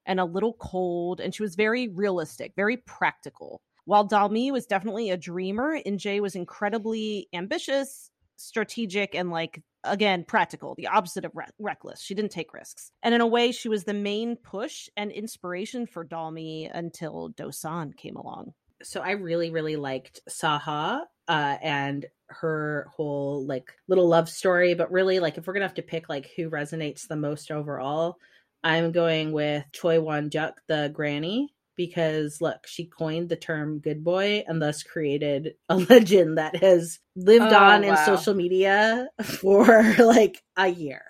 and 0.07 0.20
a 0.20 0.24
little 0.24 0.54
cold, 0.54 1.20
and 1.20 1.35
she 1.35 1.42
was 1.42 1.57
very 1.57 1.88
realistic, 1.88 2.52
very 2.54 2.78
practical. 2.78 3.61
While 3.85 4.09
Dalmi 4.09 4.52
was 4.52 4.64
definitely 4.64 5.11
a 5.11 5.16
dreamer, 5.16 5.74
In 5.74 5.98
Jae 5.98 6.20
was 6.20 6.37
incredibly 6.37 7.28
ambitious, 7.33 8.11
strategic, 8.37 9.14
and 9.14 9.31
like 9.31 9.61
again 9.88 10.24
practical 10.24 10.74
the 10.74 10.87
opposite 10.87 11.24
of 11.24 11.33
re- 11.35 11.46
reckless. 11.59 12.01
She 12.01 12.14
didn't 12.14 12.33
take 12.33 12.53
risks. 12.53 12.90
And 13.03 13.14
in 13.14 13.20
a 13.20 13.27
way 13.27 13.53
she 13.53 13.68
was 13.68 13.85
the 13.85 13.94
main 13.94 14.37
push 14.37 14.88
and 14.96 15.11
inspiration 15.11 15.87
for 15.87 16.05
dalmi 16.05 16.70
until 16.72 17.31
dosan 17.37 17.96
came 17.96 18.16
along. 18.16 18.53
So 18.83 19.01
i 19.01 19.12
really 19.12 19.51
really 19.51 19.77
liked 19.77 20.20
saha 20.29 21.03
uh, 21.29 21.57
and 21.62 22.07
her 22.29 22.88
whole 22.94 23.46
like 23.46 23.72
little 23.88 24.09
love 24.09 24.29
story. 24.29 24.74
But 24.74 24.92
really 24.92 25.20
like 25.20 25.38
if 25.38 25.46
we're 25.46 25.53
gonna 25.55 25.66
have 25.66 25.74
to 25.74 25.83
pick 25.83 26.09
like 26.09 26.31
who 26.37 26.51
resonates 26.51 27.07
the 27.07 27.16
most 27.16 27.51
overall 27.51 28.16
i'm 28.64 28.92
going 28.92 29.33
with 29.33 29.64
choi 29.72 30.01
won 30.01 30.31
juk 30.31 30.55
the 30.66 30.90
granny 30.92 31.48
because 31.79 32.43
look, 32.43 32.67
she 32.67 32.85
coined 32.85 33.31
the 33.31 33.37
term 33.37 33.79
good 33.79 34.05
boy 34.05 34.45
and 34.47 34.61
thus 34.61 34.83
created 34.83 35.55
a 35.71 35.77
legend 35.91 36.37
that 36.37 36.57
has 36.57 36.99
lived 37.17 37.55
oh, 37.55 37.57
on 37.57 37.83
wow. 37.83 37.88
in 37.88 37.97
social 38.05 38.35
media 38.35 39.09
for 39.23 39.95
like 39.99 40.43
a 40.59 40.69
year. 40.69 41.03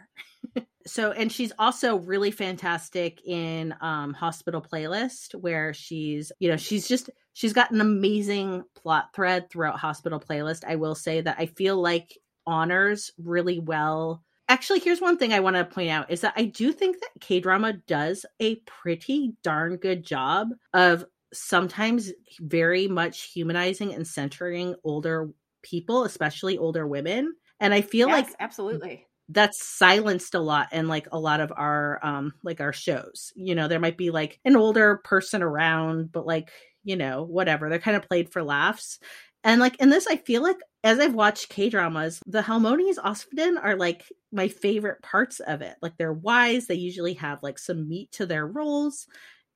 so 0.87 1.11
and 1.11 1.33
she's 1.33 1.53
also 1.59 1.97
really 1.97 2.31
fantastic 2.31 3.21
in 3.27 3.75
um 3.81 4.15
hospital 4.15 4.63
playlist 4.63 5.35
where 5.35 5.75
she's 5.75 6.31
you 6.39 6.49
know 6.49 6.57
she's 6.57 6.87
just 6.87 7.11
she's 7.33 7.53
got 7.53 7.71
an 7.71 7.81
amazing 7.81 8.63
plot 8.75 9.09
thread 9.13 9.51
throughout 9.51 9.79
hospital 9.79 10.21
playlist 10.21 10.65
i 10.67 10.77
will 10.77 10.95
say 10.95 11.21
that 11.21 11.37
i 11.39 11.45
feel 11.45 11.77
like 11.77 12.17
honors 12.47 13.11
really 13.19 13.59
well 13.59 14.23
actually 14.49 14.81
here's 14.81 15.01
one 15.01 15.17
thing 15.17 15.33
i 15.33 15.41
want 15.41 15.57
to 15.57 15.65
point 15.65 15.91
out 15.91 16.11
is 16.11 16.21
that 16.21 16.35
i 16.37 16.45
do 16.45 16.73
think 16.73 16.99
that 17.01 17.11
k 17.21 17.41
drama 17.41 17.73
does 17.87 18.25
a 18.41 18.57
pretty 18.67 19.33
darn 19.43 19.77
good 19.77 20.05
job 20.05 20.49
of 20.75 21.05
sometimes 21.33 22.13
very 22.41 22.89
much 22.89 23.25
humanizing 23.33 23.95
and 23.95 24.07
centering 24.07 24.75
older 24.85 25.31
people 25.63 26.05
especially 26.05 26.59
older 26.59 26.87
women. 26.87 27.35
And 27.61 27.75
i 27.75 27.81
feel 27.81 28.09
yes, 28.09 28.27
like 28.27 28.37
absolutely. 28.41 29.07
that's 29.29 29.77
silenced 29.77 30.35
a 30.35 30.41
lot 30.41 30.73
in 30.73 30.89
like 30.89 31.09
a 31.13 31.19
lot 31.19 31.41
of 31.41 31.53
our 31.55 32.05
um 32.05 32.33
like 32.43 32.61
our 32.61 32.73
shows. 32.73 33.33
You 33.35 33.55
know 33.55 33.69
there 33.69 33.81
might 33.81 33.99
be 33.99 34.11
like 34.11 34.39
an 34.45 34.57
older 34.57 35.01
person 35.05 35.43
around 35.43 36.13
but 36.13 36.27
like 36.27 36.51
you 36.85 36.97
know 36.97 37.25
whatever. 37.25 37.69
They're 37.69 37.79
kind 37.79 37.97
of 37.97 38.09
played 38.09 38.33
for 38.33 38.43
laughs. 38.43 38.99
And 39.45 39.61
like 39.61 39.77
in 39.81 39.89
this, 39.89 40.07
I 40.07 40.17
feel 40.17 40.43
like 40.43 40.59
as 40.83 40.99
I've 40.99 41.15
watched 41.15 41.49
K 41.49 41.69
dramas, 41.69 42.21
the 42.27 42.43
Halmonis 42.43 42.97
often 43.03 43.57
are 43.57 43.77
like 43.77 44.05
my 44.33 44.49
favorite 44.49 45.03
parts 45.03 45.41
of 45.41 45.63
it. 45.63 45.77
Like 45.81 45.97
they're 45.97 46.13
wise, 46.13 46.67
they 46.67 46.75
usually 46.75 47.15
have 47.15 47.43
like 47.43 47.59
some 47.59 47.89
meat 47.89 48.13
to 48.13 48.27
their 48.27 48.47
roles. 48.47 49.07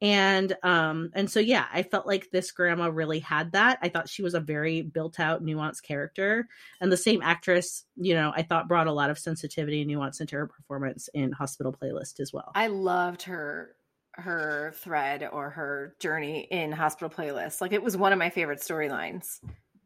And 0.01 0.57
um 0.65 1.11
and 1.15 1.31
so 1.31 1.39
yeah, 1.39 1.67
I 1.73 1.85
felt 1.85 2.07
like 2.07 2.31
this 2.31 2.51
grandma 2.51 2.89
really 2.89 3.21
had 3.21 3.53
that. 3.53 3.79
I 3.83 3.89
thought 3.89 4.09
she 4.09 4.23
was 4.23 4.35
a 4.35 4.41
very 4.41 4.83
built 4.83 5.21
out, 5.21 5.45
nuanced 5.45 5.83
character. 5.83 6.49
And 6.81 6.91
the 6.91 6.97
same 6.97 7.23
actress, 7.23 7.85
you 7.97 8.15
know, 8.15 8.33
I 8.35 8.43
thought 8.43 8.67
brought 8.69 8.89
a 8.89 8.93
lot 8.93 9.11
of 9.11 9.19
sensitivity 9.19 9.81
and 9.81 9.89
nuance 9.89 10.21
into 10.21 10.37
her 10.37 10.49
performance 10.49 11.09
in 11.15 11.31
Hospital 11.33 11.73
Playlist 11.73 12.19
as 12.19 12.33
well. 12.33 12.51
I 12.55 12.67
loved 12.67 13.23
her 13.23 13.77
her 14.15 14.75
thread 14.77 15.29
or 15.33 15.51
her 15.51 15.95
journey 15.99 16.47
in 16.51 16.73
Hospital 16.73 17.09
Playlist. 17.09 17.61
Like 17.61 17.73
it 17.73 17.83
was 17.83 17.97
one 17.97 18.13
of 18.13 18.19
my 18.19 18.31
favorite 18.31 18.61
storylines. 18.61 19.39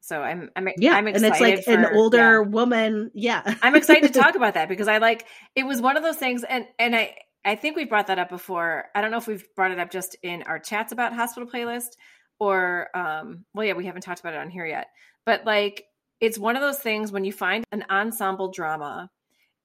So 0.07 0.23
I'm 0.23 0.51
I'm 0.55 0.69
yeah, 0.79 0.95
I'm 0.95 1.09
and 1.09 1.16
it's 1.16 1.40
like 1.40 1.64
for, 1.64 1.73
an 1.73 1.97
older 1.97 2.40
yeah. 2.40 2.49
woman. 2.49 3.11
Yeah, 3.12 3.42
I'm 3.61 3.75
excited 3.75 4.12
to 4.12 4.21
talk 4.21 4.35
about 4.37 4.55
that 4.55 4.69
because 4.69 4.87
I 4.87 4.99
like 4.99 5.27
it 5.57 5.64
was 5.64 5.83
one 5.83 5.97
of 5.97 6.05
those 6.05 6.14
things, 6.14 6.45
and 6.45 6.64
and 6.79 6.95
I 6.95 7.16
I 7.45 7.57
think 7.57 7.77
we've 7.77 7.88
brought 7.88 8.07
that 8.07 8.19
up 8.21 8.29
before. 8.29 8.85
I 8.95 9.01
don't 9.01 9.11
know 9.11 9.16
if 9.16 9.27
we've 9.27 9.45
brought 9.57 9.73
it 9.73 9.81
up 9.81 9.90
just 9.90 10.16
in 10.23 10.45
our 10.45 10.61
chats 10.61 10.92
about 10.92 11.12
hospital 11.12 11.49
playlist 11.49 11.97
or 12.38 12.88
um 12.95 13.47
well 13.53 13.66
yeah 13.66 13.73
we 13.73 13.87
haven't 13.87 14.03
talked 14.03 14.21
about 14.21 14.35
it 14.35 14.38
on 14.38 14.49
here 14.49 14.64
yet, 14.64 14.87
but 15.25 15.45
like 15.45 15.87
it's 16.21 16.38
one 16.38 16.55
of 16.55 16.62
those 16.62 16.79
things 16.79 17.11
when 17.11 17.25
you 17.25 17.33
find 17.33 17.64
an 17.73 17.85
ensemble 17.90 18.53
drama 18.53 19.11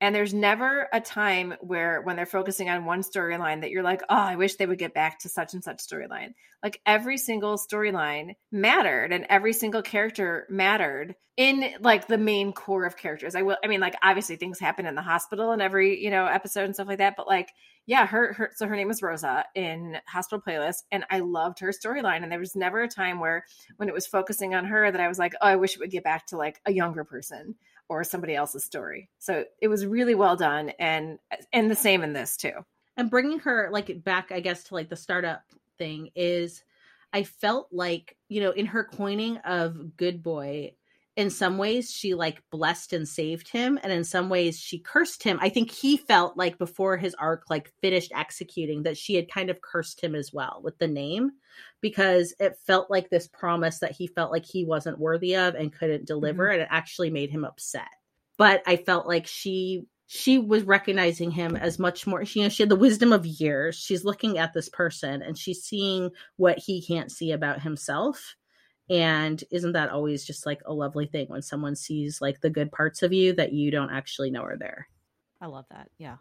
and 0.01 0.13
there's 0.13 0.33
never 0.33 0.89
a 0.91 0.99
time 0.99 1.53
where, 1.61 2.01
when 2.01 2.15
they're 2.15 2.25
focusing 2.25 2.69
on 2.69 2.85
one 2.85 3.03
storyline, 3.03 3.61
that 3.61 3.69
you're 3.69 3.83
like, 3.83 4.01
oh, 4.09 4.15
I 4.15 4.35
wish 4.35 4.55
they 4.55 4.65
would 4.65 4.79
get 4.79 4.95
back 4.95 5.19
to 5.19 5.29
such 5.29 5.53
and 5.53 5.63
such 5.63 5.77
storyline. 5.77 6.33
Like 6.63 6.81
every 6.85 7.17
single 7.17 7.57
storyline 7.57 8.35
mattered 8.51 9.13
and 9.13 9.25
every 9.29 9.53
single 9.53 9.81
character 9.81 10.47
mattered 10.49 11.15
in 11.37 11.71
like 11.79 12.07
the 12.07 12.17
main 12.17 12.51
core 12.51 12.85
of 12.85 12.97
characters. 12.97 13.35
I 13.35 13.43
will, 13.43 13.57
I 13.63 13.67
mean, 13.67 13.79
like 13.79 13.95
obviously 14.03 14.35
things 14.35 14.59
happen 14.59 14.85
in 14.85 14.95
the 14.95 15.01
hospital 15.01 15.53
in 15.53 15.61
every, 15.61 16.03
you 16.03 16.11
know, 16.11 16.25
episode 16.25 16.65
and 16.65 16.75
stuff 16.75 16.87
like 16.87 16.97
that. 16.97 17.15
But 17.15 17.27
like, 17.27 17.49
yeah, 17.87 18.05
her, 18.05 18.33
her, 18.33 18.51
so 18.55 18.67
her 18.67 18.75
name 18.75 18.91
is 18.91 19.01
Rosa 19.01 19.45
in 19.55 19.97
Hospital 20.07 20.43
Playlist. 20.45 20.83
And 20.91 21.03
I 21.09 21.19
loved 21.19 21.59
her 21.59 21.71
storyline. 21.71 22.21
And 22.21 22.31
there 22.31 22.39
was 22.39 22.55
never 22.55 22.81
a 22.81 22.87
time 22.87 23.19
where, 23.19 23.45
when 23.77 23.89
it 23.89 23.95
was 23.95 24.05
focusing 24.05 24.53
on 24.53 24.65
her, 24.65 24.91
that 24.91 25.01
I 25.01 25.07
was 25.07 25.17
like, 25.17 25.33
oh, 25.41 25.47
I 25.47 25.55
wish 25.55 25.73
it 25.73 25.79
would 25.79 25.89
get 25.89 26.03
back 26.03 26.27
to 26.27 26.37
like 26.37 26.59
a 26.65 26.73
younger 26.73 27.03
person 27.03 27.55
or 27.91 28.05
somebody 28.05 28.33
else's 28.33 28.63
story. 28.63 29.09
So 29.19 29.43
it 29.61 29.67
was 29.67 29.85
really 29.85 30.15
well 30.15 30.37
done 30.37 30.71
and 30.79 31.19
and 31.51 31.69
the 31.69 31.75
same 31.75 32.03
in 32.03 32.13
this 32.13 32.37
too. 32.37 32.53
And 32.95 33.09
bringing 33.09 33.39
her 33.39 33.69
like 33.69 34.01
back 34.05 34.31
I 34.31 34.39
guess 34.39 34.63
to 34.65 34.75
like 34.75 34.87
the 34.87 34.95
startup 34.95 35.43
thing 35.77 36.09
is 36.15 36.63
I 37.11 37.23
felt 37.23 37.67
like, 37.73 38.15
you 38.29 38.39
know, 38.39 38.51
in 38.51 38.65
her 38.67 38.85
coining 38.85 39.37
of 39.39 39.97
good 39.97 40.23
boy, 40.23 40.73
in 41.21 41.29
some 41.29 41.59
ways 41.59 41.91
she 41.91 42.15
like 42.15 42.41
blessed 42.49 42.93
and 42.93 43.07
saved 43.07 43.47
him 43.47 43.77
and 43.83 43.93
in 43.93 44.03
some 44.03 44.27
ways 44.27 44.59
she 44.59 44.79
cursed 44.79 45.21
him. 45.21 45.37
I 45.39 45.49
think 45.49 45.69
he 45.69 45.95
felt 45.95 46.35
like 46.35 46.57
before 46.57 46.97
his 46.97 47.13
arc 47.13 47.43
like 47.47 47.71
finished 47.79 48.11
executing 48.15 48.83
that 48.83 48.97
she 48.97 49.13
had 49.13 49.31
kind 49.31 49.51
of 49.51 49.61
cursed 49.61 50.01
him 50.01 50.15
as 50.15 50.33
well 50.33 50.61
with 50.63 50.79
the 50.79 50.87
name 50.87 51.31
because 51.79 52.33
it 52.39 52.57
felt 52.65 52.89
like 52.89 53.09
this 53.09 53.27
promise 53.27 53.79
that 53.79 53.91
he 53.91 54.07
felt 54.07 54.31
like 54.31 54.45
he 54.45 54.65
wasn't 54.65 54.97
worthy 54.97 55.35
of 55.35 55.53
and 55.53 55.71
couldn't 55.71 56.07
deliver 56.07 56.45
mm-hmm. 56.45 56.53
and 56.53 56.61
it 56.63 56.69
actually 56.71 57.11
made 57.11 57.29
him 57.29 57.45
upset. 57.45 57.89
But 58.37 58.63
i 58.65 58.75
felt 58.75 59.05
like 59.05 59.27
she 59.27 59.85
she 60.07 60.39
was 60.39 60.63
recognizing 60.63 61.29
him 61.29 61.55
as 61.55 61.77
much 61.77 62.05
more 62.07 62.25
she, 62.25 62.39
you 62.39 62.45
know 62.45 62.49
she 62.49 62.63
had 62.63 62.69
the 62.69 62.75
wisdom 62.75 63.13
of 63.13 63.27
years. 63.27 63.75
She's 63.75 64.03
looking 64.03 64.39
at 64.39 64.53
this 64.53 64.69
person 64.69 65.21
and 65.21 65.37
she's 65.37 65.61
seeing 65.63 66.09
what 66.37 66.57
he 66.57 66.83
can't 66.83 67.11
see 67.11 67.31
about 67.31 67.61
himself 67.61 68.35
and 68.91 69.41
isn't 69.51 69.71
that 69.71 69.89
always 69.89 70.25
just 70.25 70.45
like 70.45 70.61
a 70.65 70.73
lovely 70.73 71.05
thing 71.05 71.27
when 71.29 71.41
someone 71.41 71.77
sees 71.77 72.19
like 72.19 72.41
the 72.41 72.49
good 72.49 72.73
parts 72.73 73.01
of 73.01 73.13
you 73.13 73.31
that 73.33 73.53
you 73.53 73.71
don't 73.71 73.89
actually 73.89 74.29
know 74.29 74.41
are 74.41 74.57
there? 74.57 74.89
I 75.39 75.45
love 75.45 75.65
that. 75.71 75.89
Yeah. 75.97 76.17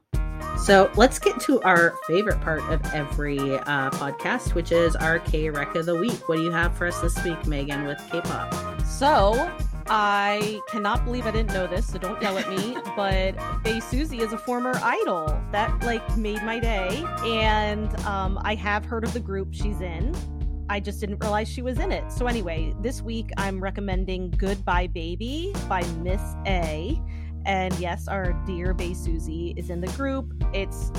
So 0.65 0.89
let's 0.95 1.19
get 1.19 1.41
to 1.41 1.61
our 1.63 1.95
favorite 2.07 2.41
part 2.41 2.63
of 2.71 2.81
every 2.95 3.39
uh, 3.39 3.91
podcast, 3.91 4.55
which 4.55 4.71
is 4.71 4.95
our 4.95 5.19
K 5.19 5.51
Rec 5.51 5.75
of 5.75 5.87
the 5.87 5.97
Week. 5.97 6.29
What 6.29 6.37
do 6.37 6.43
you 6.43 6.53
have 6.53 6.77
for 6.77 6.87
us 6.87 7.01
this 7.01 7.23
week, 7.25 7.45
Megan, 7.45 7.87
with 7.87 7.99
K 8.11 8.21
pop? 8.21 8.55
So 8.83 9.53
I 9.89 10.61
cannot 10.69 11.05
believe 11.05 11.27
I 11.27 11.33
didn't 11.33 11.53
know 11.53 11.67
this, 11.67 11.89
so 11.89 11.99
don't 11.99 12.23
yell 12.23 12.39
at 12.39 12.49
me. 12.49 12.77
but 12.97 13.37
Bae 13.65 13.81
Suzy 13.81 14.21
is 14.21 14.33
a 14.33 14.39
former 14.39 14.79
idol. 14.81 15.43
That 15.51 15.83
like 15.83 16.17
made 16.17 16.43
my 16.45 16.61
day. 16.61 17.05
And 17.25 17.93
um, 18.03 18.39
I 18.43 18.55
have 18.55 18.85
heard 18.85 19.03
of 19.03 19.13
the 19.13 19.21
group 19.21 19.49
she's 19.51 19.81
in. 19.81 20.15
I 20.71 20.79
just 20.79 21.01
didn't 21.01 21.19
realize 21.19 21.49
she 21.49 21.63
was 21.63 21.81
in 21.81 21.91
it. 21.91 22.13
So, 22.13 22.29
anyway, 22.29 22.73
this 22.81 23.03
week 23.03 23.31
I'm 23.37 23.61
recommending 23.61 24.31
Goodbye 24.31 24.87
Baby 24.87 25.53
by 25.69 25.83
Miss 25.99 26.21
A. 26.47 26.99
And 27.45 27.77
yes, 27.81 28.07
our 28.07 28.33
dear 28.47 28.73
Bae 28.73 28.93
Suzy 28.93 29.53
is 29.57 29.69
in 29.69 29.81
the 29.81 29.89
group. 29.89 30.33
It's 30.55 30.93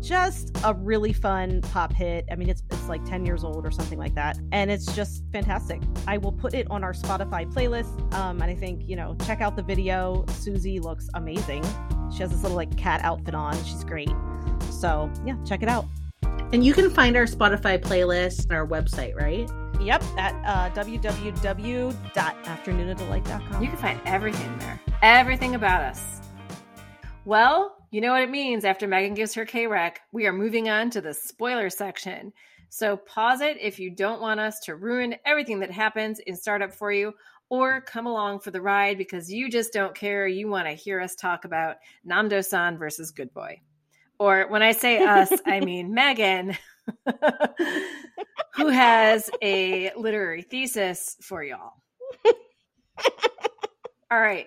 just 0.00 0.50
a 0.64 0.74
really 0.74 1.12
fun 1.12 1.60
pop 1.60 1.92
hit. 1.92 2.24
I 2.32 2.34
mean, 2.34 2.48
it's 2.48 2.64
it's 2.72 2.88
like 2.88 3.04
10 3.04 3.24
years 3.24 3.44
old 3.44 3.64
or 3.64 3.70
something 3.70 3.98
like 3.98 4.16
that. 4.16 4.40
And 4.50 4.72
it's 4.72 4.92
just 4.92 5.22
fantastic. 5.32 5.80
I 6.08 6.18
will 6.18 6.32
put 6.32 6.52
it 6.52 6.68
on 6.68 6.82
our 6.82 6.92
Spotify 6.92 7.48
playlist. 7.48 8.12
Um, 8.14 8.42
and 8.42 8.50
I 8.50 8.56
think, 8.56 8.88
you 8.88 8.96
know, 8.96 9.16
check 9.24 9.40
out 9.40 9.54
the 9.54 9.62
video. 9.62 10.24
Suzy 10.30 10.80
looks 10.80 11.08
amazing. 11.14 11.62
She 12.12 12.18
has 12.18 12.32
this 12.32 12.42
little 12.42 12.56
like 12.56 12.76
cat 12.76 13.00
outfit 13.04 13.36
on. 13.36 13.54
She's 13.62 13.84
great. 13.84 14.10
So 14.72 15.08
yeah, 15.24 15.36
check 15.44 15.62
it 15.62 15.68
out. 15.68 15.86
And 16.52 16.64
you 16.64 16.72
can 16.74 16.90
find 16.90 17.16
our 17.16 17.24
Spotify 17.24 17.80
playlist 17.80 18.50
on 18.50 18.56
our 18.56 18.66
website, 18.66 19.16
right? 19.16 19.48
Yep, 19.80 20.02
at 20.18 20.34
uh, 20.44 20.68
www.afternoonadelight.com. 20.78 23.62
You 23.62 23.68
can 23.68 23.78
find 23.78 23.98
everything 24.04 24.58
there, 24.58 24.78
everything 25.02 25.54
about 25.54 25.80
us. 25.82 26.20
Well, 27.24 27.76
you 27.90 28.00
know 28.00 28.12
what 28.12 28.22
it 28.22 28.30
means 28.30 28.64
after 28.64 28.88
Megan 28.88 29.14
gives 29.14 29.34
her 29.34 29.44
K 29.44 29.66
Rec. 29.66 30.00
We 30.12 30.26
are 30.26 30.32
moving 30.32 30.68
on 30.68 30.90
to 30.90 31.00
the 31.00 31.14
spoiler 31.14 31.70
section. 31.70 32.32
So 32.68 32.96
pause 32.96 33.40
it 33.42 33.58
if 33.60 33.78
you 33.78 33.90
don't 33.90 34.22
want 34.22 34.40
us 34.40 34.58
to 34.60 34.76
ruin 34.76 35.16
everything 35.26 35.60
that 35.60 35.70
happens 35.70 36.18
in 36.20 36.36
Startup 36.36 36.72
for 36.72 36.90
you, 36.90 37.12
or 37.50 37.82
come 37.82 38.06
along 38.06 38.40
for 38.40 38.50
the 38.50 38.62
ride 38.62 38.96
because 38.96 39.30
you 39.30 39.50
just 39.50 39.74
don't 39.74 39.94
care. 39.94 40.26
You 40.26 40.48
want 40.48 40.66
to 40.66 40.72
hear 40.72 41.00
us 41.00 41.14
talk 41.14 41.44
about 41.44 41.76
Namdo 42.06 42.42
san 42.42 42.78
versus 42.78 43.10
Good 43.10 43.34
Boy. 43.34 43.60
Or 44.22 44.46
when 44.48 44.62
I 44.62 44.70
say 44.70 45.02
us, 45.02 45.32
I 45.46 45.58
mean 45.64 45.92
Megan, 45.92 46.56
who 48.54 48.68
has 48.68 49.28
a 49.42 49.90
literary 49.96 50.42
thesis 50.42 51.16
for 51.20 51.42
y'all. 51.42 51.72
All 54.12 54.20
right. 54.20 54.46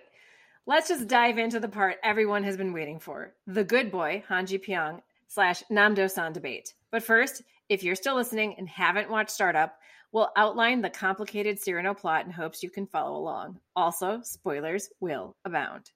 Let's 0.65 0.87
just 0.87 1.09
dive 1.09 1.37
into 1.37 1.59
the 1.59 1.67
part 1.67 1.97
everyone 2.05 2.45
has 2.45 2.55
been 2.55 2.71
waiting 2.71 3.01
for 3.01 3.33
the 3.47 3.65
good 3.65 3.91
boy, 3.91 4.23
Han 4.29 4.45
Ji 4.45 4.59
Pyong 4.59 5.01
slash 5.27 5.61
Namdo 5.69 6.09
san 6.09 6.31
debate. 6.31 6.73
But 6.89 7.03
first, 7.03 7.41
if 7.67 7.83
you're 7.83 7.95
still 7.95 8.15
listening 8.15 8.55
and 8.57 8.69
haven't 8.69 9.11
watched 9.11 9.31
Startup, 9.31 9.75
we'll 10.13 10.31
outline 10.37 10.81
the 10.81 10.89
complicated 10.89 11.59
Cyrano 11.59 11.93
plot 11.93 12.25
in 12.25 12.31
hopes 12.31 12.63
you 12.63 12.69
can 12.69 12.87
follow 12.87 13.17
along. 13.17 13.59
Also, 13.75 14.21
spoilers 14.23 14.87
will 15.01 15.35
abound. 15.43 15.91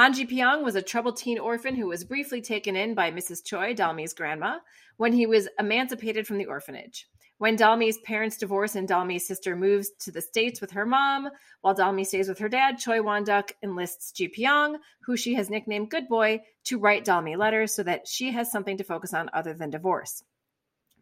Han 0.00 0.14
Ji 0.14 0.24
Pyong 0.24 0.64
was 0.64 0.76
a 0.76 0.80
troubled 0.80 1.18
teen 1.18 1.38
orphan 1.38 1.74
who 1.76 1.86
was 1.86 2.04
briefly 2.04 2.40
taken 2.40 2.74
in 2.74 2.94
by 2.94 3.10
Mrs. 3.10 3.44
Choi, 3.44 3.74
Dalmi's 3.74 4.14
grandma, 4.14 4.60
when 4.96 5.12
he 5.12 5.26
was 5.26 5.46
emancipated 5.58 6.26
from 6.26 6.38
the 6.38 6.46
orphanage. 6.46 7.06
When 7.36 7.58
Dalmi's 7.58 7.98
parents 7.98 8.38
divorce 8.38 8.76
and 8.76 8.88
Dalmi's 8.88 9.26
sister 9.26 9.54
moves 9.54 9.90
to 9.98 10.10
the 10.10 10.22
States 10.22 10.58
with 10.58 10.70
her 10.70 10.86
mom, 10.86 11.28
while 11.60 11.74
Dalmi 11.74 12.06
stays 12.06 12.30
with 12.30 12.38
her 12.38 12.48
dad, 12.48 12.78
Choi 12.78 13.02
Won-duk 13.02 13.52
enlists 13.62 14.12
Ji 14.12 14.28
Pyong, 14.28 14.76
who 15.02 15.18
she 15.18 15.34
has 15.34 15.50
nicknamed 15.50 15.90
Good 15.90 16.08
Boy, 16.08 16.40
to 16.64 16.78
write 16.78 17.04
Dalmi 17.04 17.36
letters 17.36 17.74
so 17.74 17.82
that 17.82 18.08
she 18.08 18.30
has 18.32 18.50
something 18.50 18.78
to 18.78 18.84
focus 18.84 19.12
on 19.12 19.28
other 19.34 19.52
than 19.52 19.68
divorce. 19.68 20.24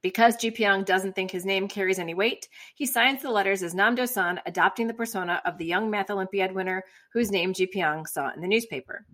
Because 0.03 0.37
Ji 0.37 0.51
Pyong 0.51 0.85
doesn't 0.85 1.15
think 1.15 1.31
his 1.31 1.45
name 1.45 1.69
carries 1.69 1.99
any 1.99 2.15
weight, 2.15 2.49
he 2.75 2.87
signs 2.87 3.23
the 3.23 3.31
letters 3.31 3.63
as 3.63 3.75
Nam 3.75 3.95
Do-san, 3.95 4.41
adopting 4.47 4.87
the 4.87 4.95
persona 4.95 5.43
of 5.45 5.59
the 5.59 5.67
young 5.67 5.91
math 5.91 6.11
Olympiad 6.11 6.53
winner 6.53 6.85
whose 7.13 7.31
name 7.31 7.53
Ji 7.53 7.67
Pyong 7.67 8.07
saw 8.07 8.31
in 8.33 8.41
the 8.41 8.49
newspaper. 8.49 9.05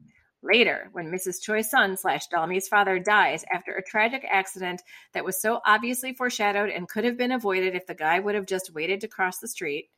Later, 0.42 0.90
when 0.92 1.10
Mrs. 1.10 1.40
Choi's 1.40 1.70
son 1.70 1.96
slash 1.96 2.28
Dalmi's 2.28 2.68
father 2.68 2.98
dies 2.98 3.46
after 3.50 3.72
a 3.72 3.82
tragic 3.82 4.26
accident 4.30 4.82
that 5.14 5.24
was 5.24 5.40
so 5.40 5.60
obviously 5.64 6.12
foreshadowed 6.12 6.68
and 6.68 6.86
could 6.86 7.04
have 7.04 7.16
been 7.16 7.32
avoided 7.32 7.74
if 7.74 7.86
the 7.86 7.94
guy 7.94 8.20
would 8.20 8.34
have 8.34 8.44
just 8.44 8.74
waited 8.74 9.00
to 9.00 9.08
cross 9.08 9.38
the 9.38 9.48
street, 9.48 9.88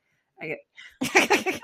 I, 0.41 0.59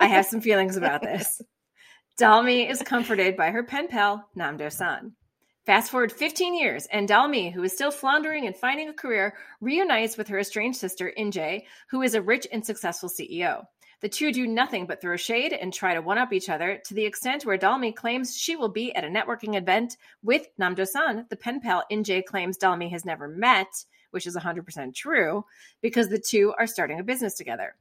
I 0.00 0.06
have 0.06 0.26
some 0.26 0.40
feelings 0.40 0.76
about 0.76 1.02
this. 1.02 1.40
Dalmi 2.20 2.68
is 2.68 2.82
comforted 2.82 3.36
by 3.36 3.50
her 3.50 3.62
pen 3.62 3.86
pal, 3.88 4.28
Namdo 4.36 4.70
san. 4.70 5.14
Fast 5.64 5.92
forward 5.92 6.10
15 6.10 6.56
years, 6.56 6.86
and 6.86 7.08
Dalmi, 7.08 7.52
who 7.52 7.62
is 7.62 7.72
still 7.72 7.92
floundering 7.92 8.46
and 8.46 8.56
finding 8.56 8.88
a 8.88 8.92
career, 8.92 9.36
reunites 9.60 10.16
with 10.16 10.26
her 10.26 10.40
estranged 10.40 10.80
sister, 10.80 11.12
Injae, 11.16 11.62
who 11.88 12.02
is 12.02 12.14
a 12.14 12.22
rich 12.22 12.48
and 12.50 12.66
successful 12.66 13.08
CEO. 13.08 13.62
The 14.00 14.08
two 14.08 14.32
do 14.32 14.48
nothing 14.48 14.86
but 14.86 15.00
throw 15.00 15.16
shade 15.16 15.52
and 15.52 15.72
try 15.72 15.94
to 15.94 16.02
one 16.02 16.18
up 16.18 16.32
each 16.32 16.48
other 16.48 16.82
to 16.86 16.94
the 16.94 17.04
extent 17.04 17.46
where 17.46 17.56
Dalmi 17.56 17.94
claims 17.94 18.36
she 18.36 18.56
will 18.56 18.70
be 18.70 18.92
at 18.96 19.04
a 19.04 19.06
networking 19.06 19.54
event 19.54 19.96
with 20.24 20.48
Namdo 20.60 20.84
san, 20.84 21.26
the 21.30 21.36
pen 21.36 21.60
pal 21.60 21.84
Injae 21.92 22.24
claims 22.24 22.58
Dalmi 22.58 22.90
has 22.90 23.04
never 23.04 23.28
met, 23.28 23.68
which 24.10 24.26
is 24.26 24.36
100% 24.36 24.96
true, 24.96 25.44
because 25.80 26.08
the 26.08 26.18
two 26.18 26.52
are 26.58 26.66
starting 26.66 26.98
a 26.98 27.04
business 27.04 27.34
together. 27.34 27.76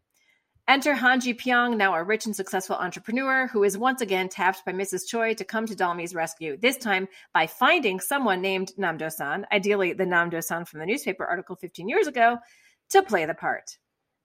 Enter 0.71 0.93
Han 0.93 1.19
Ji 1.19 1.33
Pyong, 1.33 1.75
now 1.75 1.93
a 1.93 2.01
rich 2.01 2.25
and 2.25 2.33
successful 2.33 2.77
entrepreneur 2.77 3.45
who 3.47 3.65
is 3.65 3.77
once 3.77 3.99
again 3.99 4.29
tapped 4.29 4.63
by 4.63 4.71
Mrs. 4.71 5.05
Choi 5.05 5.33
to 5.33 5.43
come 5.43 5.65
to 5.65 5.75
Dalmi's 5.75 6.15
rescue, 6.15 6.55
this 6.55 6.77
time 6.77 7.09
by 7.33 7.45
finding 7.45 7.99
someone 7.99 8.39
named 8.39 8.71
Namdo 8.79 9.11
san, 9.11 9.45
ideally 9.51 9.91
the 9.91 10.05
Namdo 10.05 10.41
san 10.41 10.63
from 10.63 10.79
the 10.79 10.85
newspaper 10.85 11.25
article 11.25 11.57
15 11.57 11.89
years 11.89 12.07
ago, 12.07 12.37
to 12.91 13.03
play 13.03 13.25
the 13.25 13.33
part. 13.33 13.79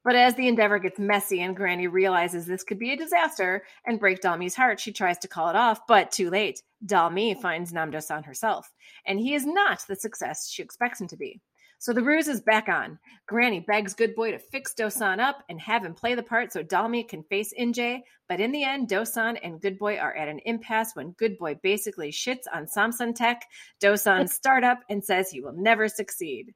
But 0.05 0.15
as 0.15 0.37
the 0.37 0.47
endeavor 0.47 0.79
gets 0.79 1.01
messy 1.01 1.43
and 1.43 1.57
Granny 1.57 1.89
realizes 1.89 2.47
this 2.47 2.63
could 2.63 2.79
be 2.79 2.93
a 2.93 2.97
disaster 2.97 3.65
and 3.85 3.99
break 3.99 4.21
Dalmi's 4.21 4.55
heart, 4.55 4.79
she 4.79 4.93
tries 4.93 5.19
to 5.19 5.29
call 5.29 5.49
it 5.49 5.57
off, 5.57 5.81
but 5.89 6.13
too 6.13 6.31
late. 6.31 6.63
Dalmi 6.87 7.37
finds 7.43 7.73
Namdo 7.73 8.01
san 8.01 8.23
herself, 8.23 8.73
and 9.05 9.19
he 9.19 9.35
is 9.35 9.45
not 9.45 9.83
the 9.89 9.97
success 9.97 10.49
she 10.49 10.63
expects 10.63 11.01
him 11.01 11.09
to 11.09 11.17
be. 11.17 11.41
So 11.79 11.93
the 11.93 12.03
ruse 12.03 12.29
is 12.29 12.41
back 12.41 12.69
on. 12.69 12.99
Granny 13.27 13.61
begs 13.61 13.95
Good 13.95 14.15
Boy 14.15 14.31
to 14.31 14.39
fix 14.39 14.73
Dosan 14.75 15.21
up 15.21 15.43
and 15.49 15.61
have 15.61 15.85
him 15.85 15.95
play 15.95 16.15
the 16.15 16.23
part 16.23 16.53
so 16.53 16.63
Dalmi 16.63 17.07
can 17.09 17.23
face 17.25 17.53
Injae, 17.59 18.03
but 18.29 18.41
in 18.41 18.53
the 18.53 18.65
end, 18.65 18.89
Dosan 18.89 19.39
and 19.43 19.61
Good 19.61 19.79
Boy 19.79 19.97
are 19.99 20.15
at 20.15 20.29
an 20.29 20.41
impasse 20.45 20.93
when 20.95 21.13
Good 21.13 21.39
Boy 21.39 21.59
basically 21.63 22.11
shits 22.11 22.45
on 22.53 22.67
Samsan 22.67 23.15
Tech, 23.15 23.43
Dosan's 23.83 24.33
startup, 24.35 24.81
and 24.89 25.05
says 25.05 25.31
he 25.31 25.41
will 25.41 25.53
never 25.53 25.89
succeed. 25.89 26.55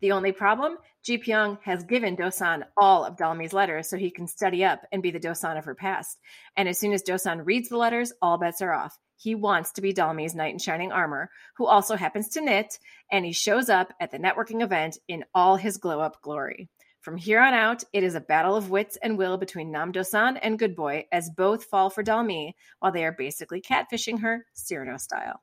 The 0.00 0.12
only 0.12 0.32
problem? 0.32 0.76
Ji 1.02 1.18
Pyong 1.18 1.58
has 1.62 1.84
given 1.84 2.16
Dosan 2.16 2.64
all 2.76 3.04
of 3.04 3.16
Dalmi's 3.16 3.52
letters 3.52 3.88
so 3.88 3.96
he 3.96 4.10
can 4.10 4.28
study 4.28 4.64
up 4.64 4.82
and 4.92 5.02
be 5.02 5.10
the 5.10 5.20
Dosan 5.20 5.58
of 5.58 5.64
her 5.64 5.74
past. 5.74 6.18
And 6.56 6.68
as 6.68 6.78
soon 6.78 6.92
as 6.92 7.02
Dosan 7.02 7.44
reads 7.44 7.68
the 7.68 7.78
letters, 7.78 8.12
all 8.20 8.38
bets 8.38 8.62
are 8.62 8.72
off. 8.72 8.96
He 9.20 9.34
wants 9.34 9.72
to 9.72 9.80
be 9.80 9.92
Dalmi's 9.92 10.36
knight 10.36 10.52
in 10.52 10.60
shining 10.60 10.92
armor, 10.92 11.28
who 11.56 11.66
also 11.66 11.96
happens 11.96 12.28
to 12.30 12.40
knit, 12.40 12.78
and 13.10 13.24
he 13.24 13.32
shows 13.32 13.68
up 13.68 13.92
at 14.00 14.12
the 14.12 14.18
networking 14.18 14.62
event 14.62 14.96
in 15.08 15.24
all 15.34 15.56
his 15.56 15.76
glow 15.76 15.98
up 15.98 16.22
glory. 16.22 16.68
From 17.00 17.16
here 17.16 17.40
on 17.40 17.52
out, 17.52 17.82
it 17.92 18.04
is 18.04 18.14
a 18.14 18.20
battle 18.20 18.54
of 18.54 18.70
wits 18.70 18.96
and 19.02 19.18
will 19.18 19.36
between 19.36 19.72
Namdo-san 19.72 20.36
and 20.36 20.56
Good 20.56 20.76
Boy 20.76 21.06
as 21.10 21.30
both 21.30 21.64
fall 21.64 21.90
for 21.90 22.04
Dalmi 22.04 22.52
while 22.78 22.92
they 22.92 23.04
are 23.04 23.10
basically 23.10 23.60
catfishing 23.60 24.20
her 24.20 24.46
Cyrano 24.54 24.98
style. 24.98 25.42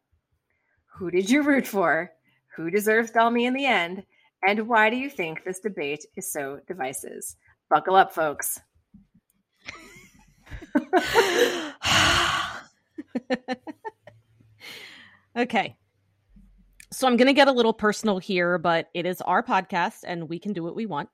Who 0.97 1.11
did 1.11 1.29
you 1.29 1.43
root 1.43 1.67
for? 1.67 2.11
Who 2.55 2.69
deserves 2.69 3.11
Dalmi 3.11 3.45
in 3.45 3.53
the 3.53 3.65
end? 3.65 4.05
And 4.47 4.69
why 4.69 4.89
do 4.89 4.95
you 4.95 5.09
think 5.09 5.43
this 5.43 5.59
debate 5.59 6.05
is 6.15 6.31
so 6.31 6.61
divisive? 6.65 7.23
Buckle 7.69 7.95
up, 7.95 8.13
folks. 8.13 8.57
okay. 15.37 15.75
So 16.91 17.07
I'm 17.07 17.17
going 17.17 17.27
to 17.27 17.33
get 17.33 17.47
a 17.47 17.51
little 17.51 17.73
personal 17.73 18.19
here, 18.19 18.57
but 18.57 18.89
it 18.93 19.05
is 19.05 19.21
our 19.21 19.43
podcast 19.43 19.99
and 20.05 20.29
we 20.29 20.39
can 20.39 20.53
do 20.53 20.63
what 20.63 20.75
we 20.75 20.85
want. 20.85 21.09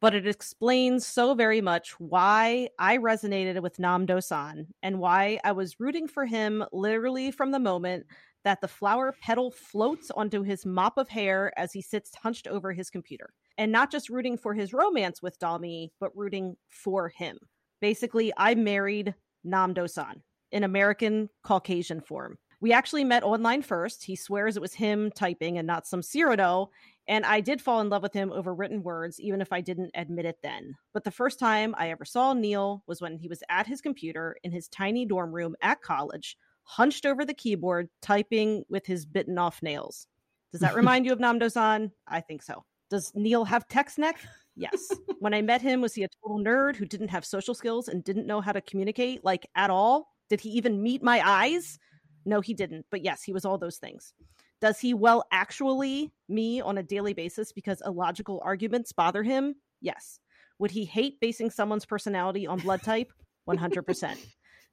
but 0.00 0.14
it 0.14 0.26
explains 0.26 1.06
so 1.06 1.34
very 1.34 1.60
much 1.60 1.92
why 2.00 2.68
I 2.78 2.96
resonated 2.96 3.60
with 3.60 3.76
Namdo 3.76 4.22
san 4.22 4.66
and 4.82 4.98
why 4.98 5.38
I 5.44 5.52
was 5.52 5.78
rooting 5.78 6.08
for 6.08 6.24
him 6.24 6.64
literally 6.72 7.30
from 7.30 7.50
the 7.50 7.58
moment 7.58 8.06
that 8.44 8.62
the 8.62 8.68
flower 8.68 9.14
petal 9.20 9.50
floats 9.50 10.10
onto 10.10 10.42
his 10.42 10.64
mop 10.64 10.96
of 10.96 11.10
hair 11.10 11.52
as 11.58 11.72
he 11.72 11.82
sits 11.82 12.14
hunched 12.14 12.46
over 12.46 12.72
his 12.72 12.88
computer. 12.88 13.34
And 13.58 13.70
not 13.70 13.92
just 13.92 14.08
rooting 14.08 14.38
for 14.38 14.54
his 14.54 14.72
romance 14.72 15.20
with 15.20 15.38
Dalmi, 15.38 15.90
but 16.00 16.16
rooting 16.16 16.56
for 16.68 17.10
him. 17.10 17.38
Basically, 17.82 18.32
I 18.38 18.54
married 18.54 19.14
Namdo 19.46 19.88
san 19.88 20.22
in 20.52 20.64
American 20.64 21.28
Caucasian 21.42 22.00
form. 22.00 22.38
We 22.60 22.72
actually 22.72 23.04
met 23.04 23.22
online 23.22 23.62
first. 23.62 24.04
He 24.04 24.14
swears 24.16 24.56
it 24.56 24.60
was 24.60 24.74
him 24.74 25.10
typing 25.12 25.56
and 25.56 25.66
not 25.66 25.86
some 25.86 26.02
Cyrano. 26.02 26.70
And 27.08 27.24
I 27.24 27.40
did 27.40 27.60
fall 27.60 27.80
in 27.80 27.88
love 27.88 28.02
with 28.02 28.12
him 28.12 28.30
over 28.32 28.54
written 28.54 28.82
words, 28.82 29.18
even 29.18 29.40
if 29.40 29.52
I 29.52 29.62
didn't 29.62 29.90
admit 29.94 30.26
it 30.26 30.38
then. 30.42 30.76
But 30.92 31.04
the 31.04 31.10
first 31.10 31.38
time 31.38 31.74
I 31.78 31.90
ever 31.90 32.04
saw 32.04 32.34
Neil 32.34 32.84
was 32.86 33.00
when 33.00 33.18
he 33.18 33.28
was 33.28 33.42
at 33.48 33.66
his 33.66 33.80
computer 33.80 34.36
in 34.44 34.52
his 34.52 34.68
tiny 34.68 35.06
dorm 35.06 35.34
room 35.34 35.56
at 35.62 35.80
college, 35.80 36.36
hunched 36.62 37.06
over 37.06 37.24
the 37.24 37.34
keyboard, 37.34 37.88
typing 38.02 38.64
with 38.68 38.86
his 38.86 39.06
bitten 39.06 39.38
off 39.38 39.62
nails. 39.62 40.06
Does 40.52 40.60
that 40.60 40.74
remind 40.76 41.06
you 41.06 41.12
of 41.12 41.18
Namdo 41.18 41.50
san? 41.50 41.90
I 42.06 42.20
think 42.20 42.42
so. 42.42 42.64
Does 42.90 43.10
Neil 43.14 43.44
have 43.44 43.68
text 43.68 43.98
neck? 43.98 44.20
Yes. 44.54 44.92
when 45.18 45.32
I 45.32 45.40
met 45.40 45.62
him, 45.62 45.80
was 45.80 45.94
he 45.94 46.04
a 46.04 46.08
total 46.22 46.44
nerd 46.44 46.76
who 46.76 46.84
didn't 46.84 47.08
have 47.08 47.24
social 47.24 47.54
skills 47.54 47.88
and 47.88 48.04
didn't 48.04 48.26
know 48.26 48.42
how 48.42 48.52
to 48.52 48.60
communicate, 48.60 49.24
like 49.24 49.48
at 49.54 49.70
all? 49.70 50.12
Did 50.30 50.40
he 50.40 50.50
even 50.50 50.82
meet 50.82 51.02
my 51.02 51.20
eyes? 51.28 51.78
No, 52.24 52.40
he 52.40 52.54
didn't. 52.54 52.86
But 52.90 53.04
yes, 53.04 53.22
he 53.22 53.32
was 53.32 53.44
all 53.44 53.58
those 53.58 53.76
things. 53.76 54.14
Does 54.60 54.78
he 54.78 54.94
well 54.94 55.24
actually 55.32 56.12
me 56.28 56.60
on 56.60 56.78
a 56.78 56.82
daily 56.82 57.12
basis 57.12 57.52
because 57.52 57.82
illogical 57.84 58.40
arguments 58.44 58.92
bother 58.92 59.22
him? 59.22 59.56
Yes. 59.80 60.20
Would 60.58 60.70
he 60.70 60.84
hate 60.84 61.18
basing 61.20 61.50
someone's 61.50 61.86
personality 61.86 62.46
on 62.46 62.60
blood 62.60 62.82
type? 62.82 63.12
100%. 63.48 64.16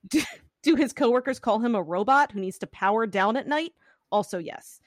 do, 0.09 0.21
do 0.61 0.75
his 0.75 0.93
coworkers 0.93 1.39
call 1.39 1.59
him 1.59 1.73
a 1.73 1.81
robot 1.81 2.31
who 2.31 2.41
needs 2.41 2.59
to 2.59 2.67
power 2.67 3.07
down 3.07 3.37
at 3.37 3.47
night? 3.47 3.71
Also, 4.11 4.37
yes. 4.37 4.79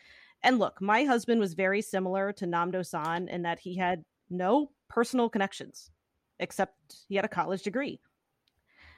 And 0.43 0.59
look, 0.59 0.81
my 0.81 1.05
husband 1.05 1.41
was 1.41 1.55
very 1.55 1.83
similar 1.83 2.33
to 2.35 2.47
Namdo 2.47 2.87
san 2.87 3.29
in 3.29 3.43
that 3.43 3.59
he 3.59 3.77
had 3.77 4.05
no 4.29 4.71
personal 4.89 5.29
connections, 5.29 5.91
except 6.39 6.75
he 7.09 7.17
had 7.17 7.25
a 7.25 7.29
college 7.29 7.63
degree. 7.63 8.01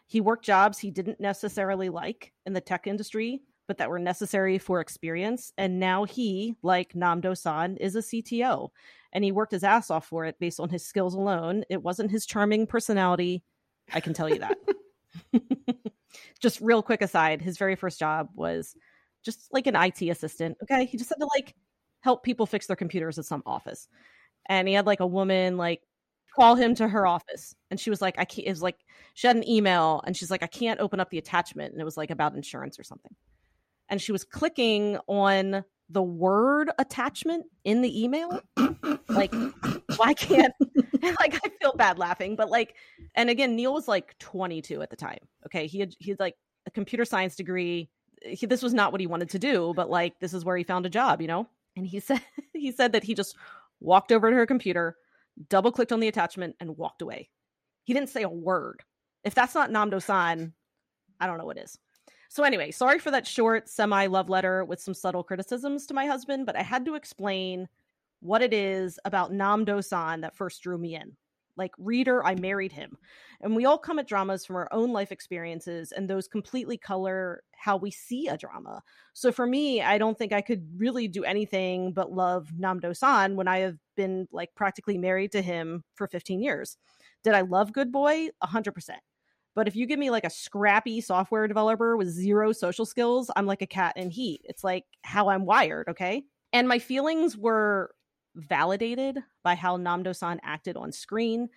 He 0.07 0.21
worked 0.21 0.45
jobs 0.45 0.79
he 0.79 0.91
didn't 0.91 1.21
necessarily 1.21 1.89
like 1.89 2.33
in 2.45 2.53
the 2.53 2.61
tech 2.61 2.87
industry, 2.87 3.43
but 3.67 3.79
that 3.79 3.91
were 3.91 3.99
necessary 3.99 4.59
for 4.59 4.81
experience. 4.81 5.53
And 5.57 5.81
now 5.81 6.05
he, 6.05 6.57
like 6.63 6.93
Namdo 6.93 7.37
san, 7.37 7.77
is 7.79 7.97
a 7.97 8.01
CTO. 8.01 8.69
And 9.13 9.25
he 9.25 9.33
worked 9.33 9.53
his 9.53 9.65
ass 9.65 9.91
off 9.91 10.07
for 10.07 10.25
it 10.25 10.39
based 10.39 10.61
on 10.61 10.69
his 10.69 10.85
skills 10.85 11.15
alone. 11.15 11.65
It 11.71 11.83
wasn't 11.83 12.11
his 12.11 12.27
charming 12.27 12.67
personality. 12.67 13.43
I 13.93 14.01
can 14.01 14.15
tell 14.15 14.29
you 14.29 14.41
that. 14.41 14.59
just 16.41 16.61
real 16.61 16.83
quick 16.83 17.03
aside, 17.03 17.43
his 17.43 17.59
very 17.59 17.77
first 17.77 17.99
job 17.99 18.29
was 18.35 18.75
just 19.25 19.53
like 19.53 19.67
an 19.67 19.77
IT 19.77 20.03
assistant. 20.03 20.57
Okay. 20.63 20.85
He 20.85 20.99
just 20.99 21.11
had 21.11 21.21
to 21.21 21.29
like 21.35 21.55
help 22.01 22.23
people 22.23 22.47
fix 22.47 22.67
their 22.67 22.77
computers 22.77 23.19
at 23.19 23.25
some 23.25 23.43
office. 23.47 23.89
And 24.47 24.67
he 24.67 24.75
had 24.75 24.87
like 24.87 25.01
a 25.01 25.07
woman 25.07 25.57
like 25.57 25.83
call 26.35 26.55
him 26.55 26.75
to 26.77 26.89
her 26.89 27.07
office. 27.07 27.55
And 27.71 27.79
she 27.79 27.91
was 27.91 28.01
like, 28.01 28.15
I 28.19 28.25
can't, 28.25 28.47
it 28.47 28.51
was 28.51 28.63
like, 28.63 28.79
she 29.15 29.27
had 29.27 29.37
an 29.37 29.49
email 29.49 30.03
and 30.07 30.17
she's 30.17 30.31
like, 30.31 30.43
I 30.43 30.47
can't 30.47 30.81
open 30.81 31.01
up 31.01 31.11
the 31.11 31.19
attachment. 31.19 31.73
And 31.73 31.81
it 31.81 31.85
was 31.85 31.97
like 31.97 32.11
about 32.11 32.35
insurance 32.35 32.79
or 32.79 32.83
something 32.83 33.15
and 33.93 34.01
she 34.01 34.11
was 34.11 34.25
clicking 34.25 34.97
on 35.07 35.63
the 35.91 36.03
word 36.03 36.71
attachment 36.79 37.45
in 37.65 37.83
the 37.83 38.03
email. 38.03 38.41
like, 39.11 39.35
why 39.97 40.15
can't 40.15 40.55
like 41.21 41.35
I 41.35 41.51
feel 41.61 41.75
bad 41.77 41.99
laughing, 41.99 42.35
but 42.35 42.49
like, 42.49 42.75
and 43.15 43.29
again, 43.29 43.55
Neil 43.55 43.75
was 43.75 43.89
like 43.89 44.19
22 44.19 44.81
at 44.81 44.89
the 44.89 44.97
time. 44.97 45.19
Okay, 45.45 45.67
he 45.67 45.79
had 45.79 45.95
he 45.99 46.13
had 46.13 46.21
like 46.21 46.37
a 46.67 46.71
computer 46.71 47.05
science 47.05 47.37
degree. 47.37 47.91
He, 48.23 48.47
this 48.47 48.63
was 48.63 48.73
not 48.73 48.93
what 48.93 49.01
he 49.03 49.07
wanted 49.07 49.29
to 49.31 49.39
do, 49.39 49.75
but 49.77 49.91
like 49.91 50.19
this 50.21 50.33
is 50.33 50.43
where 50.43 50.57
he 50.57 50.65
found 50.65 50.87
a 50.87 50.91
job, 50.91 51.21
you 51.21 51.29
know. 51.29 51.47
And 51.77 51.87
he 51.87 52.01
said 52.01 52.23
he 52.55 52.73
said 52.73 52.93
that 52.93 53.05
he 53.05 53.15
just 53.15 53.37
walked 53.79 54.11
over 54.11 54.31
to 54.31 54.37
her 54.37 54.47
computer, 54.47 54.97
double 55.49 55.73
clicked 55.73 55.93
on 55.93 56.01
the 56.01 56.09
attachment, 56.09 56.57
and 56.61 56.77
walked 56.77 57.03
away. 57.03 57.29
He 57.85 57.95
didn't 57.95 58.11
say 58.11 58.23
a 58.23 58.29
word. 58.29 58.83
If 59.25 59.35
that's 59.35 59.55
not 59.55 59.71
Namdo 59.71 60.03
san, 60.03 60.53
I 61.21 61.27
don't 61.27 61.39
know 61.39 61.47
what 61.47 61.59
is. 61.59 61.79
So, 62.29 62.45
anyway, 62.45 62.71
sorry 62.71 62.99
for 62.99 63.11
that 63.11 63.27
short 63.27 63.69
semi 63.69 64.07
love 64.07 64.29
letter 64.29 64.65
with 64.65 64.81
some 64.81 64.95
subtle 64.95 65.23
criticisms 65.23 65.87
to 65.87 65.95
my 65.95 66.07
husband, 66.07 66.47
but 66.47 66.57
I 66.57 66.63
had 66.63 66.85
to 66.87 66.95
explain 66.95 67.69
what 68.21 68.43
it 68.43 68.55
is 68.55 68.99
about 69.05 69.33
Namdo 69.33 69.85
san 69.85 70.23
that 70.23 70.37
first 70.37 70.63
drew 70.63 70.79
me 70.79 70.95
in. 70.95 71.17
Like, 71.57 71.73
reader, 71.79 72.25
I 72.25 72.35
married 72.35 72.73
him. 72.73 72.97
And 73.41 73.55
we 73.55 73.65
all 73.65 73.79
come 73.79 73.99
at 73.99 74.09
dramas 74.09 74.47
from 74.47 74.57
our 74.57 74.69
own 74.73 74.93
life 74.93 75.13
experiences, 75.13 75.93
and 75.93 76.09
those 76.09 76.29
completely 76.29 76.79
color 76.79 77.43
how 77.53 77.77
we 77.77 77.91
see 77.91 78.29
a 78.29 78.37
drama. 78.37 78.83
So, 79.13 79.33
for 79.33 79.47
me, 79.47 79.83
I 79.83 79.99
don't 79.99 80.17
think 80.17 80.33
I 80.33 80.41
could 80.41 80.67
really 80.77 81.09
do 81.09 81.25
anything 81.25 81.93
but 81.93 82.13
love 82.13 82.49
Namdo 82.59 82.97
san 82.97 83.37
when 83.37 83.49
I 83.49 83.59
have 83.59 83.77
been 83.97 84.29
like 84.33 84.55
practically 84.55 84.99
married 84.99 85.33
to 85.33 85.43
him 85.43 85.85
for 85.95 86.07
15 86.07 86.41
years. 86.41 86.77
Did 87.25 87.35
I 87.35 87.43
love 87.43 87.73
Good 87.73 87.93
Boy? 87.93 88.29
100%. 88.43 88.97
But 89.55 89.69
if 89.69 89.77
you 89.77 89.87
give 89.87 89.99
me 89.99 90.11
like 90.11 90.25
a 90.25 90.31
scrappy 90.31 91.01
software 91.01 91.47
developer 91.47 91.97
with 91.97 92.09
zero 92.09 92.53
social 92.53 92.87
skills, 92.87 93.31
I'm 93.37 93.47
like 93.47 93.63
a 93.63 93.67
cat 93.67 93.95
in 93.97 94.11
heat. 94.11 94.41
It's 94.45 94.65
like 94.65 94.85
how 95.03 95.29
I'm 95.29 95.45
wired, 95.45 95.89
okay? 95.89 96.25
And 96.53 96.69
my 96.69 96.79
feelings 96.79 97.37
were 97.37 97.95
validated 98.35 99.19
by 99.43 99.55
how 99.55 99.77
Namdo 99.77 100.15
san 100.15 100.41
acted 100.43 100.77
on 100.77 100.93
screen. 100.93 101.49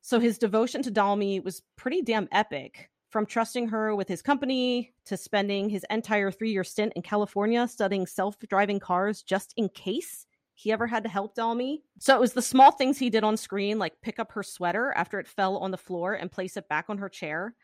So 0.00 0.18
his 0.18 0.38
devotion 0.38 0.82
to 0.82 0.90
Dalmi 0.90 1.42
was 1.42 1.62
pretty 1.76 2.02
damn 2.02 2.28
epic. 2.32 2.88
From 3.10 3.26
trusting 3.26 3.68
her 3.68 3.94
with 3.94 4.08
his 4.08 4.22
company 4.22 4.94
to 5.04 5.18
spending 5.18 5.68
his 5.68 5.84
entire 5.90 6.30
three 6.30 6.50
year 6.50 6.64
stint 6.64 6.94
in 6.96 7.02
California 7.02 7.68
studying 7.68 8.06
self 8.06 8.38
driving 8.48 8.80
cars 8.80 9.22
just 9.22 9.52
in 9.58 9.68
case 9.68 10.26
he 10.54 10.72
ever 10.72 10.86
had 10.86 11.02
to 11.02 11.10
help 11.10 11.36
Dalmi. 11.36 11.82
So 11.98 12.14
it 12.14 12.20
was 12.20 12.32
the 12.32 12.40
small 12.40 12.70
things 12.70 12.98
he 12.98 13.10
did 13.10 13.24
on 13.24 13.36
screen, 13.36 13.78
like 13.78 14.00
pick 14.00 14.18
up 14.18 14.32
her 14.32 14.42
sweater 14.42 14.92
after 14.96 15.18
it 15.18 15.28
fell 15.28 15.58
on 15.58 15.72
the 15.72 15.76
floor 15.76 16.14
and 16.14 16.32
place 16.32 16.56
it 16.56 16.68
back 16.68 16.86
on 16.88 16.98
her 16.98 17.08
chair. 17.08 17.54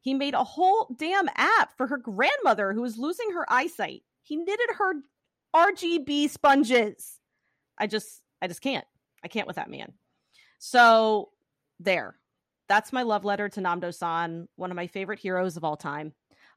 He 0.00 0.12
made 0.12 0.34
a 0.34 0.44
whole 0.44 0.94
damn 0.98 1.28
app 1.36 1.76
for 1.76 1.86
her 1.86 1.98
grandmother 1.98 2.72
who 2.72 2.82
was 2.82 2.98
losing 2.98 3.32
her 3.32 3.50
eyesight. 3.50 4.02
He 4.22 4.36
knitted 4.36 4.70
her 4.76 4.94
RGB 5.54 6.28
sponges. 6.30 7.17
I 7.78 7.86
just, 7.86 8.22
I 8.42 8.48
just 8.48 8.60
can't. 8.60 8.84
I 9.24 9.28
can't 9.28 9.46
with 9.46 9.56
that 9.56 9.70
man. 9.70 9.92
So 10.58 11.30
there. 11.80 12.16
That's 12.68 12.92
my 12.92 13.02
love 13.02 13.24
letter 13.24 13.48
to 13.48 13.60
Namdo 13.60 13.94
san, 13.94 14.46
one 14.56 14.70
of 14.70 14.76
my 14.76 14.88
favorite 14.88 15.18
heroes 15.18 15.56
of 15.56 15.64
all 15.64 15.76
time. 15.76 16.12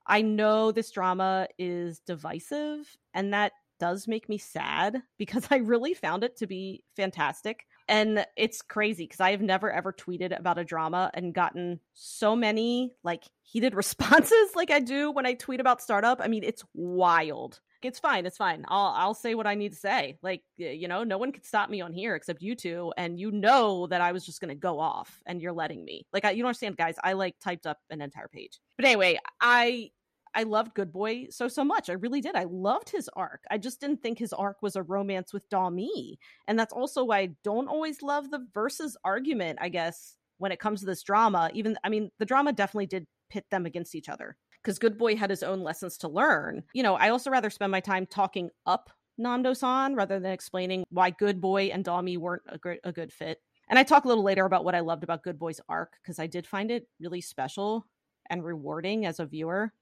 I 0.06 0.22
know 0.22 0.72
this 0.72 0.92
drama 0.92 1.48
is 1.58 2.00
divisive, 2.00 2.98
and 3.14 3.34
that 3.34 3.54
does 3.80 4.08
make 4.08 4.30
me 4.30 4.38
sad 4.38 5.02
because 5.18 5.48
I 5.50 5.58
really 5.58 5.94
found 5.94 6.24
it 6.24 6.38
to 6.38 6.48
be 6.48 6.84
fantastic. 6.96 7.66
And 7.88 8.26
it's 8.38 8.62
crazy 8.62 9.06
because 9.06 9.20
I 9.20 9.32
have 9.32 9.42
never 9.42 9.72
ever 9.72 9.92
tweeted 9.92 10.38
about 10.38 10.60
a 10.60 10.64
drama 10.64 11.12
and 11.14 11.34
gotten 11.34 11.80
so 11.94 12.36
many 12.36 12.94
like 13.04 13.24
heated 13.42 13.74
responses 13.84 14.56
like 14.56 14.72
I 14.72 14.80
do 14.80 15.12
when 15.12 15.26
I 15.26 15.34
tweet 15.34 15.60
about 15.60 15.82
startup. 15.82 16.22
I 16.22 16.28
mean, 16.28 16.44
it's 16.44 16.64
wild. 16.74 17.60
It's 17.84 18.00
fine. 18.00 18.26
It's 18.26 18.38
fine. 18.38 18.66
I'll 18.68 18.94
I'll 18.96 19.14
say 19.14 19.36
what 19.36 19.48
I 19.48 19.56
need 19.56 19.74
to 19.74 19.78
say. 19.78 20.18
Like 20.22 20.44
you 20.58 20.88
know, 20.88 21.04
no 21.04 21.18
one 21.18 21.32
could 21.32 21.46
stop 21.46 21.70
me 21.70 21.82
on 21.82 21.94
here 21.94 22.16
except 22.16 22.42
you 22.42 22.56
two, 22.56 22.94
and 22.98 23.20
you 23.20 23.32
know 23.32 23.88
that 23.88 24.02
I 24.02 24.12
was 24.12 24.26
just 24.26 24.42
gonna 24.42 24.56
go 24.56 24.80
off, 24.80 25.22
and 25.26 25.42
you're 25.42 25.54
letting 25.54 25.84
me. 25.84 26.06
Like 26.14 26.26
I, 26.26 26.32
you 26.32 26.44
don't 26.44 26.50
understand, 26.50 26.78
guys. 26.78 26.96
I 27.04 27.14
like 27.14 27.36
typed 27.40 27.66
up 27.66 27.80
an 27.90 28.02
entire 28.02 28.28
page. 28.28 28.60
But 28.78 28.86
anyway, 28.86 29.20
I 29.40 29.92
I 30.34 30.44
loved 30.44 30.74
Good 30.74 30.92
Boy 30.92 31.28
so 31.30 31.48
so 31.48 31.64
much. 31.64 31.90
I 31.90 31.94
really 31.94 32.22
did. 32.22 32.36
I 32.36 32.46
loved 32.46 32.90
his 32.90 33.10
arc. 33.16 33.44
I 33.50 33.58
just 33.58 33.82
didn't 33.82 34.02
think 34.02 34.20
his 34.20 34.34
arc 34.34 34.62
was 34.62 34.76
a 34.76 34.84
romance 34.84 35.34
with 35.34 35.50
Dalmi, 35.50 36.18
and 36.48 36.58
that's 36.60 36.74
also 36.74 37.04
why 37.04 37.20
I 37.20 37.30
don't 37.44 37.68
always 37.68 38.02
love 38.02 38.32
the 38.32 38.46
versus 38.54 38.98
argument. 39.04 39.60
I 39.62 39.70
guess 39.70 40.16
when 40.38 40.52
it 40.52 40.60
comes 40.60 40.80
to 40.82 40.86
this 40.86 41.04
drama, 41.04 41.50
even 41.54 41.78
I 41.84 41.90
mean, 41.90 42.12
the 42.20 42.26
drama 42.26 42.54
definitely 42.54 42.88
did 42.88 43.08
pit 43.30 43.46
them 43.50 43.66
against 43.66 43.96
each 43.96 44.10
other 44.10 44.36
because 44.64 44.80
Good 44.80 44.98
Boy 44.98 45.16
had 45.16 45.30
his 45.30 45.44
own 45.44 45.62
lessons 45.62 45.98
to 46.00 46.08
learn. 46.08 46.64
You 46.74 46.84
know, 46.84 46.96
I 46.96 47.10
also 47.10 47.30
rather 47.30 47.50
spend 47.50 47.72
my 47.72 47.80
time 47.80 48.06
talking 48.06 48.50
up 48.66 48.90
Namdo 49.20 49.56
san 49.56 49.96
rather 49.96 50.20
than 50.20 50.32
explaining 50.32 50.84
why 50.90 51.12
Good 51.12 51.42
Boy 51.42 51.66
and 51.66 51.86
Dalmi 51.86 52.18
weren't 52.18 52.44
a, 52.48 52.58
good 52.58 52.80
a 52.84 52.92
good 52.92 53.12
fit. 53.12 53.40
And 53.70 53.80
I 53.80 53.84
talk 53.84 54.06
a 54.06 54.08
little 54.08 54.24
later 54.24 54.46
about 54.46 54.66
what 54.66 54.76
I 54.76 54.82
loved 54.82 55.04
about 55.04 55.24
Good 55.24 55.40
Boy's 55.40 55.62
arc 55.70 55.94
because 56.02 56.20
I 56.20 56.28
did 56.28 56.46
find 56.46 56.72
it 56.72 56.88
really 57.00 57.22
special 57.22 57.88
and 58.30 58.44
rewarding 58.44 59.06
as 59.06 59.20
a 59.20 59.26
viewer. 59.26 59.74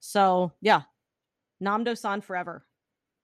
So 0.00 0.52
yeah, 0.60 0.82
Namdo 1.62 1.96
san 1.96 2.20
forever. 2.20 2.66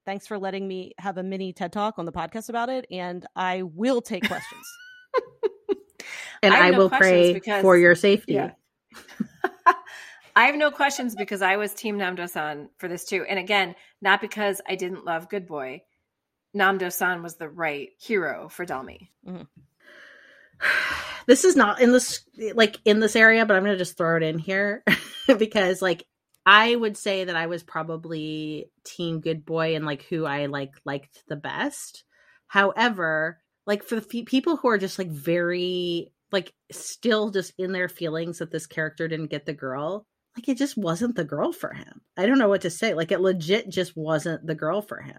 Thanks 0.05 0.27
for 0.27 0.39
letting 0.39 0.67
me 0.67 0.95
have 0.99 1.19
a 1.19 1.23
mini 1.23 1.53
TED 1.53 1.73
talk 1.73 1.99
on 1.99 2.07
the 2.07 2.13
podcast 2.13 2.49
about 2.49 2.69
it, 2.69 2.87
and 2.91 3.25
I 3.37 3.63
will 3.63 4.03
take 4.03 4.27
questions. 4.27 4.67
and 6.43 6.53
I, 6.53 6.67
I 6.67 6.71
no 6.71 6.79
will 6.79 6.91
pray 6.91 7.35
because, 7.35 7.63
for 7.63 7.77
your 7.77 7.95
safety. 7.95 8.35
Yeah. 8.35 8.53
I 10.35 10.47
have 10.47 10.57
no 10.57 10.70
questions 10.70 11.14
because 11.14 11.43
I 11.43 11.57
was 11.57 11.74
Team 11.74 11.99
Namdo 11.99 12.28
san 12.28 12.70
for 12.78 12.89
this 12.89 13.05
too. 13.05 13.24
And 13.28 13.39
again, 13.39 13.74
not 14.01 14.20
because 14.20 14.61
I 14.66 14.76
didn't 14.76 15.05
love 15.05 15.28
Good 15.28 15.47
Boy. 15.47 15.83
Namdo 16.57 16.93
san 16.93 17.22
was 17.22 17.37
the 17.37 17.49
right 17.49 17.91
hero 17.99 18.49
for 18.49 18.64
Dalmi. 18.64 19.09
Mm-hmm. 19.26 19.43
this 21.26 21.45
is 21.45 21.57
not 21.57 21.80
in 21.80 21.93
this 21.93 22.24
like 22.55 22.78
in 22.85 23.01
this 23.01 23.16
area, 23.16 23.45
but 23.47 23.57
I'm 23.57 23.64
gonna 23.64 23.76
just 23.76 23.97
throw 23.97 24.16
it 24.16 24.22
in 24.22 24.39
here 24.39 24.85
because 25.39 25.83
like 25.83 26.05
I 26.45 26.74
would 26.74 26.97
say 26.97 27.24
that 27.24 27.37
I 27.37 27.47
was 27.47 27.62
probably 27.62 28.70
team 28.85 29.20
good 29.20 29.45
boy 29.45 29.76
and 29.76 29.87
like 29.87 30.03
who 30.05 30.24
I 30.24 30.47
like 30.47 30.72
liked 30.85 31.22
the 31.28 31.37
best. 31.37 32.05
However, 32.49 33.41
like 33.66 33.85
for 33.85 33.97
the 33.97 34.20
f- 34.20 34.26
people 34.26 34.57
who 34.57 34.68
are 34.68 34.78
just 34.78 34.99
like 34.99 35.11
very 35.11 36.12
like 36.33 36.53
still 36.70 37.30
just 37.30 37.53
in 37.59 37.72
their 37.72 37.89
feelings 37.89 38.39
that 38.39 38.51
this 38.51 38.66
character 38.66 39.07
didn't 39.07 39.30
get 39.30 39.47
the 39.47 39.53
girl, 39.53 40.07
like 40.37 40.49
it 40.49 40.57
just 40.57 40.76
wasn't 40.76 41.16
the 41.16 41.24
girl 41.24 41.53
for 41.53 41.72
him. 41.72 42.01
I 42.16 42.26
don't 42.26 42.39
know 42.39 42.49
what 42.49 42.62
to 42.62 42.70
say. 42.70 42.95
Like 42.95 43.12
it 43.12 43.20
legit 43.20 43.68
just 43.68 43.97
wasn't 43.97 44.47
the 44.47 44.55
girl 44.55 44.80
for 44.83 45.01
him. 45.01 45.18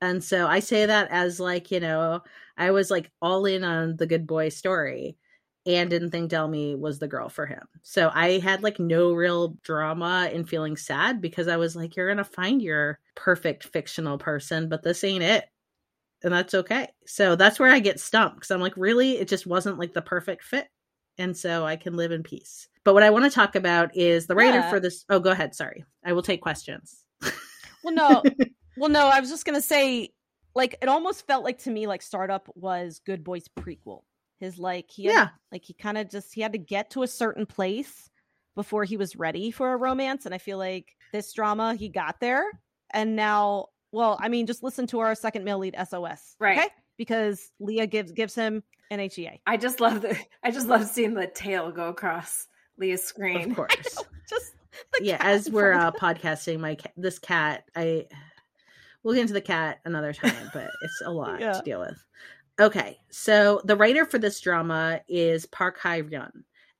And 0.00 0.22
so 0.22 0.46
I 0.46 0.60
say 0.60 0.86
that 0.86 1.10
as 1.10 1.40
like, 1.40 1.70
you 1.70 1.80
know, 1.80 2.20
I 2.56 2.70
was 2.72 2.90
like 2.90 3.10
all 3.22 3.46
in 3.46 3.64
on 3.64 3.96
the 3.96 4.06
good 4.06 4.26
boy 4.26 4.50
story 4.50 5.16
and 5.66 5.88
didn't 5.88 6.10
think 6.10 6.30
Dalmi 6.30 6.78
was 6.78 6.98
the 6.98 7.08
girl 7.08 7.30
for 7.30 7.46
him. 7.46 7.62
So 7.82 8.10
I 8.12 8.38
had 8.38 8.62
like 8.62 8.78
no 8.78 9.14
real 9.14 9.56
drama 9.62 10.28
in 10.30 10.44
feeling 10.44 10.76
sad 10.76 11.22
because 11.22 11.48
I 11.48 11.56
was 11.56 11.74
like, 11.74 11.96
you're 11.96 12.08
going 12.08 12.18
to 12.18 12.24
find 12.24 12.60
your 12.60 12.98
perfect 13.14 13.64
fictional 13.64 14.18
person, 14.18 14.68
but 14.68 14.82
this 14.82 15.02
ain't 15.04 15.24
it. 15.24 15.46
And 16.22 16.32
that's 16.32 16.54
okay. 16.54 16.88
So 17.06 17.36
that's 17.36 17.58
where 17.58 17.70
I 17.70 17.80
get 17.80 18.00
stumped 18.00 18.36
because 18.36 18.50
I'm 18.50 18.60
like, 18.60 18.76
really? 18.76 19.18
It 19.18 19.28
just 19.28 19.46
wasn't 19.46 19.78
like 19.78 19.94
the 19.94 20.02
perfect 20.02 20.44
fit. 20.44 20.68
And 21.16 21.36
so 21.36 21.64
I 21.64 21.76
can 21.76 21.96
live 21.96 22.12
in 22.12 22.22
peace. 22.22 22.68
But 22.84 22.94
what 22.94 23.02
I 23.02 23.10
want 23.10 23.24
to 23.24 23.30
talk 23.30 23.54
about 23.56 23.96
is 23.96 24.26
the 24.26 24.34
writer 24.34 24.58
Yeah. 24.58 24.70
for 24.70 24.78
this. 24.80 25.04
Oh, 25.08 25.18
go 25.20 25.30
ahead. 25.30 25.54
Sorry. 25.54 25.84
I 26.04 26.12
will 26.12 26.22
take 26.22 26.42
questions. 26.42 27.04
Well, 27.82 27.94
no, 27.94 28.22
well, 28.76 28.90
no. 28.90 29.06
I 29.08 29.20
was 29.20 29.30
just 29.30 29.44
gonna 29.44 29.60
say, 29.62 30.10
like, 30.54 30.76
it 30.82 30.88
almost 30.88 31.26
felt 31.26 31.44
like 31.44 31.58
to 31.64 31.70
me 31.70 31.86
like 31.86 32.02
Startup 32.02 32.48
was 32.54 33.00
Good 33.04 33.24
Boy's 33.24 33.48
prequel. 33.48 34.02
His 34.40 34.58
like, 34.58 34.90
he 34.90 35.04
had, 35.04 35.12
Yeah. 35.12 35.28
like 35.52 35.64
he 35.64 35.74
kind 35.74 35.96
of 35.98 36.10
just 36.10 36.34
he 36.34 36.40
had 36.40 36.52
to 36.52 36.58
get 36.58 36.90
to 36.90 37.02
a 37.02 37.06
certain 37.08 37.46
place 37.46 38.10
before 38.54 38.84
he 38.84 38.96
was 38.96 39.16
ready 39.16 39.50
for 39.50 39.72
a 39.72 39.76
romance, 39.76 40.26
and 40.26 40.34
I 40.34 40.38
feel 40.38 40.58
like 40.58 40.86
this 41.12 41.32
drama 41.32 41.74
he 41.74 41.88
got 41.88 42.20
there, 42.20 42.44
and 42.92 43.16
now, 43.16 43.66
well, 43.92 44.16
I 44.20 44.28
mean, 44.28 44.46
just 44.46 44.62
listen 44.62 44.86
to 44.88 45.00
our 45.00 45.14
second 45.14 45.44
male 45.44 45.58
lead 45.58 45.74
SOS, 45.88 46.36
Right. 46.38 46.58
Okay, 46.58 46.68
because 46.96 47.50
Leah 47.60 47.86
gives 47.86 48.12
gives 48.12 48.34
him 48.34 48.62
an 48.90 49.00
HEA. 49.00 49.40
I 49.46 49.56
just 49.56 49.80
love 49.80 50.02
the 50.02 50.16
I 50.42 50.50
just 50.50 50.68
love 50.68 50.84
seeing 50.86 51.14
the 51.14 51.26
tail 51.26 51.70
go 51.72 51.88
across 51.88 52.46
Leah's 52.78 53.02
screen. 53.02 53.50
Of 53.50 53.56
course. 53.56 53.98
Just 54.28 54.52
yeah 55.00 55.18
as 55.20 55.48
we're 55.50 55.72
uh, 55.72 55.90
podcasting 56.00 56.58
my 56.58 56.74
ca- 56.74 56.90
this 56.96 57.18
cat 57.20 57.62
i 57.76 58.06
we'll 59.02 59.14
get 59.14 59.20
into 59.20 59.32
the 59.32 59.40
cat 59.40 59.78
another 59.84 60.12
time 60.12 60.50
but 60.52 60.68
it's 60.82 61.02
a 61.04 61.10
lot 61.12 61.40
Yeah. 61.40 61.52
to 61.52 61.62
deal 61.62 61.78
with 61.78 61.96
okay 62.60 62.98
so 63.08 63.60
the 63.64 63.76
writer 63.76 64.04
for 64.04 64.18
this 64.18 64.40
drama 64.40 65.00
is 65.06 65.46
park 65.46 65.78
hye 65.78 66.02
ryun 66.02 66.30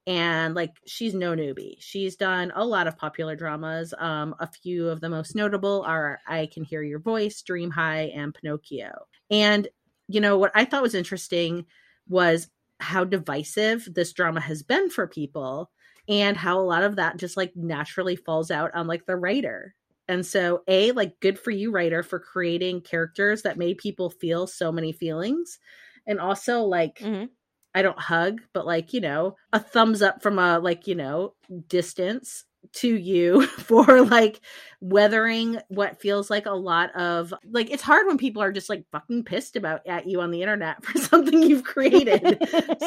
and 0.09 0.57
like 0.57 0.73
she's 0.87 1.15
no 1.15 1.37
newbie 1.37 1.77
she's 1.79 2.17
done 2.17 2.53
a 2.57 2.65
lot 2.65 2.89
of 2.89 2.97
popular 2.99 3.37
dramas 3.37 3.95
um 3.99 4.35
a 4.41 4.47
few 4.49 4.89
of 4.89 5.01
the 5.01 5.09
most 5.09 5.37
notable 5.37 5.83
are 5.87 6.19
i 6.27 6.47
can 6.53 6.65
hear 6.65 6.83
your 6.83 6.99
voice 6.99 7.43
dream 7.43 7.71
high 7.71 8.11
and 8.15 8.35
pinocchio 8.35 8.91
and 9.31 9.69
you 10.09 10.21
know 10.21 10.37
what 10.37 10.51
i 10.57 10.65
thought 10.65 10.83
was 10.83 10.95
interesting 10.97 11.65
was 12.09 12.49
how 12.81 13.05
divisive 13.05 13.89
this 13.95 14.13
drama 14.13 14.41
has 14.41 14.65
been 14.65 14.91
for 14.91 15.07
people 15.07 15.71
and 16.09 16.37
how 16.37 16.59
a 16.59 16.63
lot 16.63 16.83
of 16.85 16.97
that 16.97 17.17
just 17.17 17.37
like 17.37 17.55
naturally 17.57 18.17
falls 18.17 18.51
out 18.51 18.75
on 18.75 18.87
like 18.87 19.07
the 19.07 19.17
writer. 19.17 19.75
And 20.09 20.25
so, 20.27 20.63
A, 20.69 20.93
like 20.93 21.19
good 21.21 21.39
for 21.39 21.51
you, 21.51 21.71
writer, 21.71 22.03
for 22.03 22.19
creating 22.21 22.83
characters 22.83 23.43
that 23.43 23.59
made 23.59 23.79
people 23.79 24.11
feel 24.11 24.47
so 24.47 24.71
many 24.71 24.93
feelings. 24.93 25.59
And 26.07 26.21
also, 26.21 26.63
like, 26.63 27.01
Mhm. 27.01 27.35
I 27.75 27.83
don't 27.83 27.99
hug, 27.99 28.43
but 28.53 28.67
like, 28.67 28.93
you 28.93 29.01
know, 29.01 29.37
a 29.53 29.61
thumbs 29.61 30.03
up 30.03 30.23
from 30.23 30.39
a 30.39 30.59
like, 30.61 30.87
you 30.87 30.95
know, 30.95 31.35
distance 31.69 32.45
to 32.73 32.89
you 32.97 33.47
for 33.47 34.03
like 34.05 34.41
weathering 34.81 35.59
what 35.69 36.01
feels 36.01 36.29
like 36.31 36.47
a 36.47 36.51
lot 36.51 36.95
of 36.95 37.33
like 37.51 37.71
it's 37.71 37.83
hard 37.83 38.07
when 38.07 38.19
people 38.19 38.43
are 38.43 38.53
just 38.53 38.69
like 38.69 38.85
fucking 38.93 39.23
pissed 39.25 39.57
about 39.57 39.87
at 39.87 40.07
you 40.07 40.21
on 40.21 40.31
the 40.31 40.43
internet 40.43 40.85
for 40.85 40.99
something 40.99 41.43
you've 41.43 41.65
created 41.65 42.39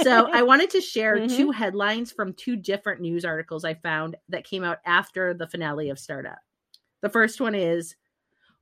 so 0.04 0.30
I 0.32 0.42
wanted 0.44 0.70
to 0.72 0.82
share 0.82 1.18
Mhm. 1.18 1.36
two 1.36 1.52
headlines 1.52 2.12
from 2.12 2.34
two 2.34 2.56
different 2.56 3.02
news 3.02 3.26
articles 3.26 3.66
I 3.66 3.74
found 3.76 4.16
that 4.30 4.44
came 4.44 4.64
out 4.64 4.78
after 4.86 5.34
the 5.34 5.48
finale 5.48 5.90
of 5.90 5.98
Startup. 6.00 6.38
The 7.02 7.10
first 7.10 7.40
one 7.42 7.56
is 7.56 7.96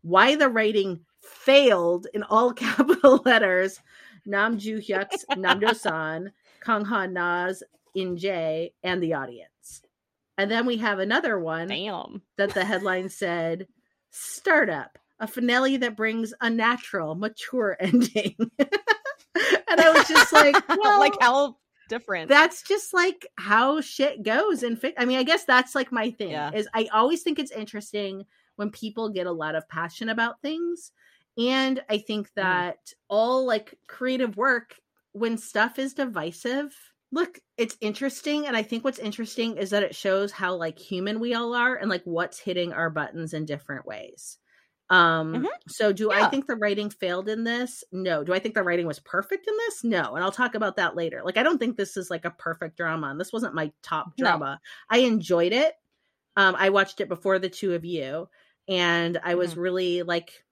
why 0.01 0.35
the 0.35 0.49
writing 0.49 0.99
failed 1.21 2.07
in 2.13 2.23
all 2.23 2.53
capital 2.53 3.21
letters. 3.25 3.79
Nam 4.25 4.57
Joo 4.57 4.77
Hyuk's 4.79 5.25
Namdo 5.31 5.75
San, 5.75 6.31
Kang 6.61 6.85
Han 6.85 7.13
Na's 7.13 7.63
In 7.95 8.15
Jae, 8.15 8.71
and 8.83 9.01
the 9.01 9.13
audience. 9.13 9.49
And 10.37 10.51
then 10.51 10.65
we 10.65 10.77
have 10.77 10.99
another 10.99 11.39
one 11.39 11.67
Damn. 11.69 12.21
that 12.37 12.53
the 12.53 12.65
headline 12.65 13.09
said 13.09 13.67
Startup, 14.11 14.97
a 15.19 15.27
finale 15.27 15.77
that 15.77 15.95
brings 15.97 16.33
a 16.41 16.49
natural, 16.49 17.15
mature 17.15 17.77
ending. 17.79 18.35
and 18.57 19.79
I 19.79 19.91
was 19.91 20.07
just 20.07 20.31
like, 20.33 20.55
well, 20.69 20.99
like 20.99 21.13
how 21.21 21.57
different. 21.89 22.29
that's 22.29 22.63
just 22.63 22.93
like 22.93 23.27
how 23.37 23.81
shit 23.81 24.23
goes 24.23 24.63
in 24.63 24.75
fic- 24.77 24.93
I 24.97 25.05
mean, 25.05 25.17
I 25.19 25.23
guess 25.23 25.45
that's 25.45 25.75
like 25.75 25.91
my 25.91 26.11
thing 26.11 26.31
Yeah. 26.31 26.51
is 26.53 26.67
I 26.73 26.87
always 26.93 27.21
think 27.23 27.39
it's 27.39 27.51
interesting 27.51 28.25
when 28.55 28.71
people 28.71 29.09
get 29.09 29.27
a 29.27 29.31
lot 29.31 29.55
of 29.55 29.67
passion 29.69 30.09
about 30.09 30.41
things. 30.41 30.91
And 31.37 31.81
I 31.89 31.97
think 31.97 32.27
Mm-hmm. 32.27 32.41
that 32.41 32.77
all 33.09 33.45
like 33.45 33.75
creative 33.87 34.37
work, 34.37 34.75
when 35.11 35.37
stuff 35.37 35.79
is 35.79 35.93
divisive, 35.93 36.73
look, 37.15 37.39
it's 37.57 37.77
interesting. 37.81 38.45
And 38.47 38.57
I 38.57 38.63
think 38.63 38.83
what's 38.83 38.99
interesting 38.99 39.57
is 39.57 39.71
that 39.71 39.83
it 39.83 39.95
shows 39.95 40.31
how 40.31 40.55
like 40.55 40.77
human 40.79 41.19
we 41.19 41.33
all 41.33 41.55
are 41.55 41.75
and 41.75 41.89
like 41.89 42.03
what's 42.05 42.39
hitting 42.39 42.73
our 42.73 42.91
buttons 42.91 43.33
in 43.33 43.45
different 43.45 43.87
ways. 43.87 44.37
Um, 44.91 45.47
Mhm. 45.47 45.49
so 45.67 45.93
do 45.93 46.11
I 46.11 46.25
think 46.29 46.45
the 46.45 46.55
writing 46.57 46.91
failed 46.91 47.27
in 47.29 47.43
this? 47.43 47.83
No. 47.91 48.23
Do 48.23 48.33
I 48.33 48.39
think 48.39 48.53
the 48.53 48.63
writing 48.63 48.85
was 48.85 48.99
perfect 48.99 49.47
in 49.47 49.57
this? 49.57 49.83
No. 49.83 50.15
And 50.15 50.23
I'll 50.23 50.31
talk 50.31 50.55
about 50.55 50.75
that 50.75 50.95
later. 50.95 51.23
Like, 51.25 51.37
I 51.37 51.43
don't 51.43 51.57
think 51.57 51.77
this 51.77 51.97
is 51.97 52.11
like 52.11 52.25
a 52.25 52.31
perfect 52.31 52.77
drama. 52.77 53.07
And 53.07 53.19
this 53.19 53.33
wasn't 53.33 53.55
my 53.55 53.71
top 53.81 54.15
No. 54.17 54.37
drama. 54.37 54.59
I 54.89 54.99
enjoyed 54.99 55.53
it. 55.53 55.73
Um, 56.37 56.55
I 56.57 56.69
watched 56.69 57.01
it 57.01 57.09
before 57.09 57.39
the 57.39 57.49
two 57.49 57.73
of 57.75 57.85
you, 57.85 58.29
and 58.67 59.17
I 59.23 59.35
was 59.35 59.57
really 59.57 60.03
like, 60.03 60.44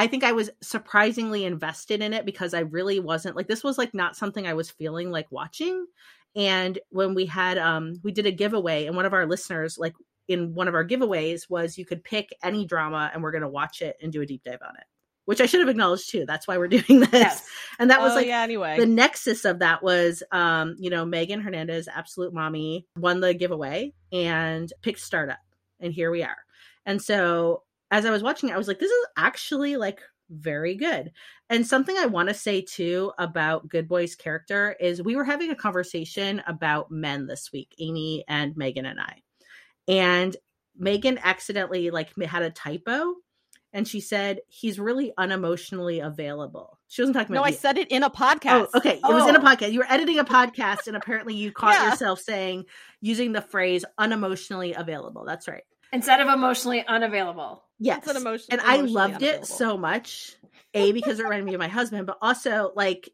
I 0.00 0.06
think 0.06 0.24
I 0.24 0.32
was 0.32 0.48
surprisingly 0.62 1.44
invested 1.44 2.00
in 2.00 2.14
it 2.14 2.24
because 2.24 2.54
I 2.54 2.60
really 2.60 2.98
wasn't 2.98 3.36
like 3.36 3.48
this 3.48 3.62
was 3.62 3.76
like 3.76 3.92
not 3.92 4.16
something 4.16 4.46
I 4.46 4.54
was 4.54 4.70
feeling 4.70 5.10
like 5.10 5.30
watching. 5.30 5.84
And 6.34 6.78
when 6.88 7.12
we 7.14 7.26
had 7.26 7.58
um 7.58 8.00
we 8.02 8.10
did 8.10 8.24
a 8.24 8.32
giveaway 8.32 8.86
and 8.86 8.96
one 8.96 9.04
of 9.04 9.12
our 9.12 9.26
listeners 9.26 9.76
like 9.76 9.92
in 10.26 10.54
one 10.54 10.68
of 10.68 10.74
our 10.74 10.86
giveaways 10.86 11.50
was 11.50 11.76
you 11.76 11.84
could 11.84 12.02
pick 12.02 12.30
any 12.42 12.64
drama 12.64 13.10
and 13.12 13.22
we're 13.22 13.30
going 13.30 13.42
to 13.42 13.48
watch 13.48 13.82
it 13.82 13.96
and 14.00 14.10
do 14.10 14.22
a 14.22 14.26
deep 14.26 14.42
dive 14.42 14.60
on 14.66 14.74
it. 14.74 14.84
Which 15.26 15.42
I 15.42 15.44
should 15.44 15.60
have 15.60 15.68
acknowledged 15.68 16.08
too. 16.08 16.24
That's 16.24 16.48
why 16.48 16.56
we're 16.56 16.68
doing 16.78 17.00
this. 17.00 17.10
Yes. 17.12 17.46
And 17.78 17.90
that 17.90 18.00
was 18.00 18.12
Oh, 18.12 18.14
like 18.14 18.26
yeah. 18.26 18.40
Anyway, 18.40 18.78
the 18.78 18.86
nexus 18.86 19.44
of 19.44 19.58
that 19.58 19.82
was 19.82 20.22
um 20.32 20.76
you 20.78 20.88
know 20.88 21.04
megan 21.04 21.42
hernandez 21.42 21.88
absolute 21.88 22.32
mommy 22.32 22.86
won 22.96 23.20
the 23.20 23.34
giveaway 23.34 23.92
and 24.10 24.72
picked 24.80 25.00
startup 25.00 25.40
and 25.78 25.92
here 25.92 26.10
we 26.10 26.22
are 26.22 26.38
and 26.86 27.02
so 27.02 27.64
as 27.90 28.04
i 28.06 28.10
was 28.10 28.22
watching 28.22 28.48
it 28.48 28.54
i 28.54 28.58
was 28.58 28.68
like 28.68 28.78
this 28.78 28.90
is 28.90 29.06
actually 29.16 29.76
like 29.76 30.00
very 30.30 30.76
good 30.76 31.10
and 31.48 31.66
something 31.66 31.96
i 31.98 32.06
want 32.06 32.28
to 32.28 32.34
say 32.34 32.60
too 32.62 33.10
about 33.18 33.68
good 33.68 33.88
boy's 33.88 34.14
character 34.14 34.76
is 34.78 35.02
we 35.02 35.16
were 35.16 35.24
having 35.24 35.50
a 35.50 35.56
conversation 35.56 36.40
about 36.46 36.90
men 36.90 37.26
this 37.26 37.50
week 37.52 37.74
amy 37.80 38.24
and 38.28 38.56
megan 38.56 38.86
and 38.86 39.00
i 39.00 39.16
and 39.88 40.36
megan 40.78 41.18
accidentally 41.22 41.90
like 41.90 42.10
had 42.22 42.42
a 42.42 42.50
typo 42.50 43.14
and 43.72 43.86
she 43.88 44.00
said 44.00 44.38
he's 44.48 44.78
really 44.78 45.12
unemotionally 45.18 46.04
available 46.04 46.78
she 46.86 47.02
wasn't 47.02 47.16
talking 47.16 47.32
about. 47.36 47.42
no, 47.42 47.42
about 47.42 47.52
I 47.54 47.56
said 47.56 47.78
it 47.78 47.88
in 47.92 48.02
a 48.02 48.10
podcast. 48.10 48.66
Oh, 48.74 48.78
okay. 48.78 48.94
It 48.96 49.02
was 49.04 49.28
in 49.28 49.36
a 49.36 49.38
Oh. 49.38 49.42
podcast. 49.42 49.70
You 49.70 49.78
were 49.78 49.86
editing 49.88 50.18
a 50.18 50.24
podcast, 50.24 50.88
and 50.88 50.96
apparently 50.96 51.34
you 51.36 51.52
caught 51.52 51.74
Yeah. 51.74 51.90
yourself 51.90 52.18
saying 52.18 52.64
using 53.00 53.30
the 53.30 53.40
phrase 53.40 53.84
unemotionally 53.96 54.76
available. 54.76 55.24
That's 55.24 55.46
right. 55.46 55.62
Instead 55.92 56.20
of 56.20 56.26
emotionally 56.26 56.84
unavailable. 56.84 57.62
Yes. 57.80 58.06
an 58.06 58.16
emotion- 58.16 58.48
and 58.52 58.60
I 58.60 58.76
loved 58.82 59.22
it 59.22 59.46
so 59.46 59.76
much. 59.76 60.36
A 60.74 60.92
because 60.92 61.18
it 61.18 61.24
reminded 61.24 61.46
me 61.46 61.54
of 61.54 61.58
my 61.58 61.66
husband, 61.68 62.06
but 62.06 62.18
also 62.22 62.70
like 62.76 63.08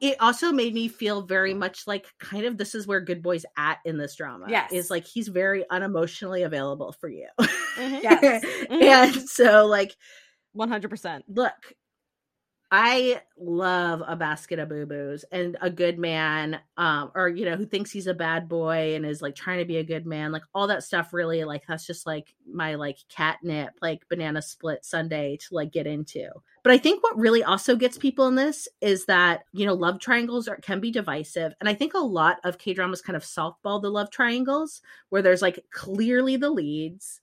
it 0.00 0.16
also 0.20 0.52
made 0.52 0.74
me 0.74 0.88
feel 0.88 1.22
very 1.22 1.54
much 1.54 1.86
like 1.86 2.04
kind 2.18 2.44
of 2.44 2.58
this 2.58 2.74
is 2.74 2.86
where 2.86 3.00
Good 3.00 3.22
Boy's 3.22 3.46
at 3.56 3.78
in 3.86 3.96
this 3.96 4.16
drama. 4.16 4.46
Yes. 4.48 4.70
Is 4.72 4.90
like 4.90 5.06
he's 5.06 5.28
very 5.28 5.64
unemotionally 5.72 6.44
available 6.44 6.92
for 6.92 7.08
you. 7.08 7.28
Mhm. 7.40 8.02
Yes. 8.02 8.44
and 9.14 9.28
so 9.28 9.66
like 9.66 9.96
One 10.52 10.68
hundred 10.68 10.90
percent. 10.90 11.24
look 11.28 11.54
I 12.70 13.20
love 13.38 14.02
a 14.06 14.16
basket 14.16 14.58
of 14.58 14.68
boo 14.68 14.86
boos 14.86 15.24
and 15.30 15.56
a 15.60 15.70
good 15.70 15.98
man, 15.98 16.58
um, 16.76 17.12
or 17.14 17.28
you 17.28 17.44
know, 17.44 17.56
who 17.56 17.66
thinks 17.66 17.90
he's 17.90 18.06
a 18.06 18.14
bad 18.14 18.48
boy 18.48 18.96
and 18.96 19.06
is 19.06 19.22
like 19.22 19.36
trying 19.36 19.58
to 19.58 19.64
be 19.64 19.76
a 19.76 19.84
good 19.84 20.06
man, 20.06 20.32
like 20.32 20.42
all 20.54 20.66
that 20.66 20.82
stuff. 20.82 21.12
Really, 21.12 21.44
like 21.44 21.62
that's 21.68 21.86
just 21.86 22.06
like 22.06 22.34
my 22.50 22.74
like 22.74 22.98
catnip, 23.08 23.74
like 23.80 24.08
banana 24.08 24.42
split 24.42 24.84
Sunday 24.84 25.36
to 25.36 25.54
like 25.54 25.72
get 25.72 25.86
into. 25.86 26.28
But 26.64 26.72
I 26.72 26.78
think 26.78 27.02
what 27.02 27.18
really 27.18 27.44
also 27.44 27.76
gets 27.76 27.98
people 27.98 28.26
in 28.26 28.34
this 28.34 28.66
is 28.80 29.04
that 29.04 29.44
you 29.52 29.66
know 29.66 29.74
love 29.74 30.00
triangles 30.00 30.48
are, 30.48 30.56
can 30.56 30.80
be 30.80 30.90
divisive, 30.90 31.52
and 31.60 31.68
I 31.68 31.74
think 31.74 31.94
a 31.94 31.98
lot 31.98 32.38
of 32.44 32.58
K 32.58 32.74
dramas 32.74 33.02
kind 33.02 33.16
of 33.16 33.22
softball 33.22 33.80
the 33.80 33.90
love 33.90 34.10
triangles 34.10 34.80
where 35.10 35.22
there's 35.22 35.42
like 35.42 35.64
clearly 35.70 36.36
the 36.36 36.50
leads, 36.50 37.20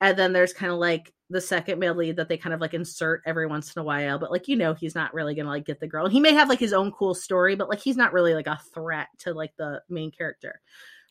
and 0.00 0.18
then 0.18 0.32
there's 0.32 0.52
kind 0.52 0.72
of 0.72 0.78
like 0.78 1.14
the 1.30 1.40
second 1.40 1.78
male 1.78 1.94
lead 1.94 2.16
that 2.16 2.28
they 2.28 2.36
kind 2.36 2.52
of 2.52 2.60
like 2.60 2.74
insert 2.74 3.22
every 3.24 3.46
once 3.46 3.74
in 3.74 3.80
a 3.80 3.84
while 3.84 4.18
but 4.18 4.30
like 4.30 4.48
you 4.48 4.56
know 4.56 4.74
he's 4.74 4.94
not 4.94 5.14
really 5.14 5.34
gonna 5.34 5.48
like 5.48 5.64
get 5.64 5.80
the 5.80 5.86
girl 5.86 6.04
And 6.04 6.12
he 6.12 6.20
may 6.20 6.34
have 6.34 6.48
like 6.48 6.58
his 6.58 6.72
own 6.72 6.90
cool 6.90 7.14
story 7.14 7.54
but 7.54 7.68
like 7.68 7.80
he's 7.80 7.96
not 7.96 8.12
really 8.12 8.34
like 8.34 8.48
a 8.48 8.60
threat 8.74 9.08
to 9.20 9.32
like 9.32 9.52
the 9.56 9.82
main 9.88 10.10
character 10.10 10.60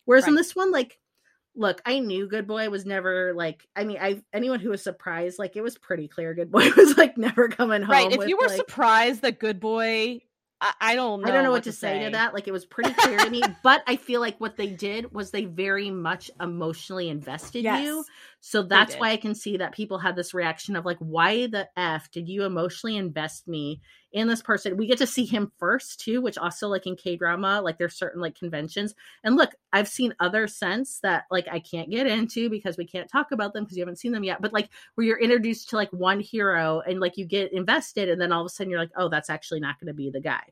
whereas 0.04 0.24
right. 0.24 0.30
in 0.30 0.34
this 0.36 0.54
one 0.54 0.70
like 0.70 0.98
look 1.56 1.80
i 1.84 1.98
knew 1.98 2.28
good 2.28 2.46
boy 2.46 2.68
was 2.68 2.86
never 2.86 3.32
like 3.34 3.66
i 3.74 3.82
mean 3.82 3.98
i 4.00 4.22
anyone 4.32 4.60
who 4.60 4.70
was 4.70 4.82
surprised 4.82 5.38
like 5.38 5.56
it 5.56 5.62
was 5.62 5.76
pretty 5.78 6.06
clear 6.06 6.34
good 6.34 6.50
boy 6.50 6.68
was 6.76 6.96
like 6.96 7.16
never 7.18 7.48
coming 7.48 7.82
home 7.82 7.90
right 7.90 8.12
if 8.12 8.18
with, 8.18 8.28
you 8.28 8.36
were 8.36 8.46
like, 8.46 8.56
surprised 8.56 9.22
that 9.22 9.40
good 9.40 9.58
boy 9.58 10.20
I, 10.60 10.72
I 10.80 10.94
don't 10.94 11.22
know. 11.22 11.28
I 11.28 11.32
don't 11.32 11.42
know 11.42 11.50
what, 11.50 11.58
what 11.58 11.64
to 11.64 11.72
say. 11.72 12.00
say 12.00 12.04
to 12.04 12.10
that. 12.10 12.34
Like 12.34 12.46
it 12.46 12.52
was 12.52 12.66
pretty 12.66 12.92
clear 12.92 13.18
to 13.18 13.30
me, 13.30 13.42
but 13.62 13.82
I 13.86 13.96
feel 13.96 14.20
like 14.20 14.38
what 14.38 14.56
they 14.56 14.66
did 14.66 15.12
was 15.12 15.30
they 15.30 15.46
very 15.46 15.90
much 15.90 16.30
emotionally 16.40 17.08
invested 17.08 17.64
Yes. 17.64 17.84
you. 17.84 18.04
So 18.42 18.62
that's 18.62 18.94
why 18.96 19.10
I 19.10 19.18
can 19.18 19.34
see 19.34 19.58
that 19.58 19.74
people 19.74 19.98
had 19.98 20.16
this 20.16 20.32
reaction 20.32 20.74
of 20.74 20.86
like, 20.86 20.96
why 20.98 21.46
the 21.46 21.68
F 21.76 22.10
did 22.10 22.26
you 22.26 22.44
emotionally 22.44 22.96
invest 22.96 23.46
me 23.46 23.82
in 24.12 24.28
this 24.28 24.40
person? 24.40 24.78
We 24.78 24.86
get 24.86 24.96
to 24.98 25.06
see 25.06 25.26
him 25.26 25.52
first 25.58 26.00
too, 26.00 26.22
which 26.22 26.38
also 26.38 26.66
like 26.66 26.86
in 26.86 26.96
K 26.96 27.16
drama, 27.16 27.60
like 27.60 27.76
there's 27.76 27.98
certain 27.98 28.22
like 28.22 28.34
conventions. 28.34 28.94
And 29.22 29.36
look, 29.36 29.50
I've 29.74 29.88
seen 29.88 30.14
other 30.20 30.48
sense 30.48 31.00
that 31.00 31.24
like 31.30 31.48
I 31.52 31.60
can't 31.60 31.90
get 31.90 32.06
into 32.06 32.48
because 32.48 32.78
we 32.78 32.86
can't 32.86 33.10
talk 33.10 33.30
about 33.30 33.52
them 33.52 33.64
because 33.64 33.76
you 33.76 33.82
haven't 33.82 33.98
seen 33.98 34.12
them 34.12 34.24
yet. 34.24 34.40
But 34.40 34.54
like 34.54 34.70
where 34.94 35.06
you're 35.06 35.20
introduced 35.20 35.68
to 35.70 35.76
like 35.76 35.92
one 35.92 36.18
hero 36.18 36.80
and 36.80 36.98
like 36.98 37.18
you 37.18 37.26
get 37.26 37.52
invested 37.52 38.08
and 38.08 38.18
then 38.18 38.32
all 38.32 38.40
of 38.40 38.46
a 38.46 38.48
sudden 38.48 38.70
you're 38.70 38.80
like, 38.80 38.90
oh, 38.96 39.10
that's 39.10 39.28
actually 39.28 39.60
not 39.60 39.78
going 39.78 39.88
to 39.88 39.94
be 39.94 40.08
the 40.08 40.18
guy. 40.18 40.44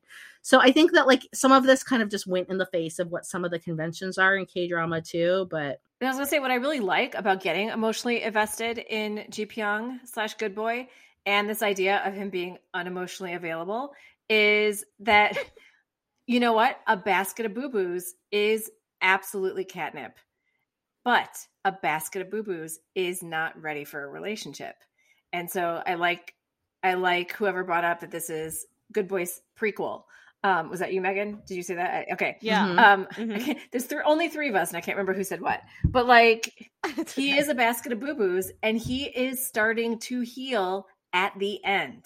So 0.42 0.60
I 0.60 0.72
think 0.72 0.92
that 0.92 1.06
like 1.06 1.22
some 1.32 1.52
of 1.52 1.64
this 1.64 1.82
kind 1.82 2.02
of 2.02 2.10
just 2.10 2.26
went 2.26 2.50
in 2.50 2.58
the 2.58 2.66
face 2.66 2.98
of 2.98 3.10
what 3.10 3.24
some 3.24 3.46
of 3.46 3.50
the 3.50 3.58
conventions 3.58 4.18
are 4.18 4.36
in 4.36 4.44
K 4.44 4.68
drama 4.68 5.00
too. 5.00 5.48
But 5.50 5.80
And 6.00 6.06
I 6.06 6.10
was 6.10 6.16
gonna 6.16 6.28
say 6.28 6.38
what 6.38 6.50
I 6.50 6.56
really 6.56 6.80
like 6.80 7.14
about 7.14 7.42
getting 7.42 7.70
emotionally 7.70 8.22
invested 8.22 8.78
in 8.78 9.24
Ji 9.30 9.46
Pyong 9.46 9.98
slash 10.04 10.34
Good 10.34 10.54
Boy 10.54 10.88
and 11.26 11.48
this 11.48 11.62
idea 11.62 12.02
of 12.04 12.14
him 12.14 12.30
being 12.30 12.58
unemotionally 12.74 13.34
available 13.36 13.94
is 14.28 14.84
that 15.00 15.36
you 16.26 16.40
know 16.40 16.52
what? 16.52 16.78
A 16.86 16.96
basket 16.96 17.46
of 17.46 17.54
boo 17.54 17.68
boos 17.68 18.14
is 18.30 18.70
absolutely 19.00 19.64
catnip. 19.64 20.18
But 21.04 21.36
a 21.64 21.72
basket 21.72 22.22
of 22.22 22.30
boo 22.30 22.42
boos 22.42 22.78
is 22.94 23.22
not 23.22 23.60
ready 23.60 23.84
for 23.84 24.04
a 24.04 24.08
relationship. 24.08 24.76
And 25.32 25.50
so 25.50 25.82
I 25.86 25.94
like 25.94 26.34
I 26.82 26.94
like 26.94 27.32
whoever 27.32 27.64
brought 27.64 27.84
up 27.84 28.00
that 28.00 28.10
this 28.10 28.30
is 28.30 28.66
Good 28.92 29.08
Boy's 29.08 29.40
prequel. 29.58 30.04
Um, 30.44 30.70
was 30.70 30.80
that 30.80 30.92
you, 30.92 31.00
Megan? 31.00 31.42
Did 31.46 31.56
you 31.56 31.62
say 31.62 31.74
that? 31.74 31.90
I- 32.08 32.12
Okay. 32.12 32.36
Yeah. 32.40 32.66
Mhm. 32.66 32.78
Um, 32.78 33.06
I 33.10 33.14
Mhm. 33.14 33.58
there's 33.72 33.86
th- 33.86 34.02
only 34.04 34.28
three 34.28 34.48
of 34.48 34.54
us, 34.54 34.68
and 34.70 34.76
I 34.76 34.80
can't 34.80 34.96
remember 34.96 35.14
who 35.14 35.24
said 35.24 35.40
what. 35.40 35.62
But 35.84 36.06
like, 36.06 36.70
he 37.16 37.32
okay. 37.32 37.38
is 37.38 37.48
a 37.48 37.54
basket 37.54 37.92
of 37.92 38.00
boo 38.00 38.14
boos, 38.14 38.52
and 38.62 38.78
he 38.78 39.04
is 39.06 39.44
starting 39.44 39.98
to 40.00 40.20
heal 40.20 40.86
at 41.12 41.36
the 41.38 41.62
end, 41.64 42.04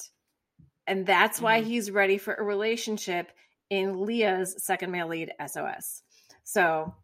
and 0.87 1.05
that's 1.07 1.41
why 1.41 1.61
Mhm. 1.61 1.65
he's 1.65 1.91
ready 1.91 2.17
for 2.19 2.35
a 2.35 2.43
relationship 2.43 3.33
in 3.69 4.01
Leah's 4.07 4.63
second 4.65 4.91
male 4.91 5.09
lead 5.09 5.33
SOS. 5.47 6.03
So, 6.45 6.95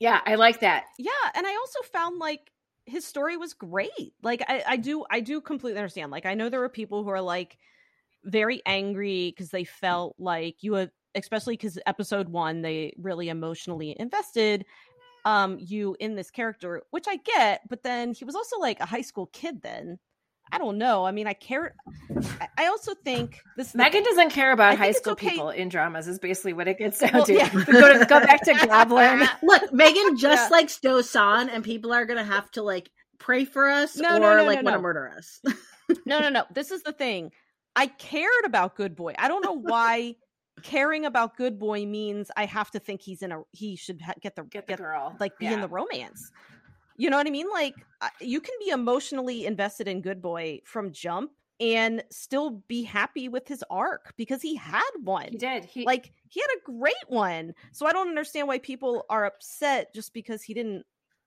yeah, 0.00 0.20
I 0.26 0.34
like 0.36 0.60
that. 0.60 0.84
yeah 0.98 1.10
and 1.34 1.46
i 1.46 1.54
also 1.56 1.82
found 1.92 2.18
like 2.18 2.50
his 2.86 3.04
story 3.04 3.36
was 3.36 3.52
great 3.54 4.14
like 4.22 4.42
I, 4.48 4.62
I 4.66 4.76
do 4.76 5.04
i 5.10 5.20
do 5.20 5.40
completely 5.40 5.78
understand 5.78 6.10
like 6.10 6.24
i 6.26 6.34
know 6.34 6.48
there 6.48 6.60
were 6.60 6.68
people 6.68 7.02
who 7.04 7.10
are 7.10 7.20
like 7.20 7.58
very 8.24 8.62
angry 8.66 9.30
because 9.34 9.50
they 9.50 9.64
felt 9.64 10.14
like 10.18 10.56
you 10.62 10.74
had 10.74 10.90
especially 11.14 11.54
because 11.54 11.78
episode 11.86 12.28
one 12.28 12.62
they 12.62 12.92
really 12.98 13.28
emotionally 13.28 13.96
invested 13.98 14.64
um 15.24 15.56
you 15.60 15.96
in 16.00 16.14
this 16.16 16.30
character 16.30 16.82
which 16.90 17.06
i 17.08 17.16
get 17.16 17.60
but 17.68 17.82
then 17.82 18.12
he 18.12 18.24
was 18.24 18.34
also 18.34 18.58
like 18.58 18.78
a 18.80 18.86
high 18.86 19.00
school 19.02 19.26
kid 19.32 19.62
then 19.62 19.98
i 20.52 20.58
don't 20.58 20.78
know 20.78 21.04
i 21.06 21.10
mean 21.10 21.26
i 21.26 21.32
care 21.32 21.74
i, 22.40 22.48
I 22.58 22.66
also 22.66 22.94
think 22.94 23.40
this 23.56 23.74
Megan 23.74 24.04
doesn't 24.04 24.30
care 24.30 24.52
about 24.52 24.72
I 24.72 24.74
high 24.76 24.92
school 24.92 25.12
okay- 25.14 25.30
people 25.30 25.50
in 25.50 25.68
dramas. 25.68 26.08
Is 26.08 26.18
basically 26.18 26.52
what 26.52 26.68
it 26.68 26.78
gets 26.78 26.98
down 27.00 27.10
Well, 27.14 27.24
to. 27.26 27.34
yeah. 27.34 27.48
go, 27.52 27.98
to 27.98 28.04
go 28.06 28.20
back 28.20 28.42
to 28.44 28.54
Goblin. 28.66 29.26
look, 29.42 29.72
Megan 29.72 30.16
just 30.16 30.50
Yeah. 30.50 30.56
likes 30.56 30.78
Dosan, 30.80 31.48
and 31.52 31.62
people 31.64 31.92
are 31.92 32.04
gonna 32.04 32.24
have 32.24 32.50
to 32.52 32.62
like 32.62 32.90
pray 33.18 33.44
for 33.44 33.68
us 33.68 33.96
No, 33.96 34.16
or 34.16 34.20
no, 34.20 34.36
no, 34.38 34.44
like 34.44 34.62
no, 34.62 34.64
want 34.64 34.74
to 34.74 34.78
no. 34.78 34.80
murder 34.80 35.12
us. 35.16 35.40
no 36.06 36.20
no 36.20 36.28
no 36.30 36.44
this 36.52 36.70
is 36.70 36.82
the 36.82 36.92
thing 36.92 37.30
i 37.78 37.86
cared 37.86 38.44
about 38.44 38.76
good 38.76 38.94
boy. 38.96 39.14
I 39.18 39.28
don't 39.28 39.44
know 39.44 39.52
why 39.72 40.16
caring 40.62 41.04
about 41.04 41.36
good 41.36 41.56
boy 41.58 41.86
means 41.86 42.30
i 42.36 42.44
have 42.44 42.68
to 42.72 42.80
think 42.80 43.00
he's 43.00 43.22
in 43.22 43.30
a 43.32 43.42
he 43.52 43.76
should 43.76 44.00
ha- 44.02 44.14
get 44.20 44.34
the 44.34 44.42
Get 44.42 44.66
the 44.66 44.76
girl. 44.76 45.14
like 45.20 45.38
be 45.38 45.46
in 45.46 45.60
the 45.60 45.68
romance. 45.68 46.32
You 46.96 47.10
know 47.10 47.16
what 47.16 47.28
i 47.28 47.30
mean? 47.30 47.46
Like 47.52 47.74
you 48.20 48.40
can 48.40 48.54
be 48.64 48.70
emotionally 48.70 49.46
invested 49.46 49.86
in 49.86 50.00
good 50.02 50.20
boy 50.20 50.60
from 50.64 50.92
jump 50.92 51.30
and 51.60 52.02
still 52.10 52.62
be 52.68 52.82
happy 52.82 53.28
with 53.28 53.46
his 53.48 53.64
arc 53.70 54.14
because 54.16 54.42
he 54.42 54.56
had 54.56 54.90
one. 55.02 55.28
He 55.30 55.38
did. 55.38 55.64
He 55.64 55.84
like 55.84 56.12
he 56.28 56.40
had 56.40 56.50
a 56.58 56.72
great 56.72 57.06
one. 57.08 57.54
So 57.72 57.86
i 57.86 57.92
don't 57.92 58.08
understand 58.08 58.48
why 58.48 58.58
people 58.58 59.06
are 59.08 59.24
upset 59.26 59.94
just 59.94 60.12
because 60.12 60.42
he 60.42 60.54
didn't 60.54 60.84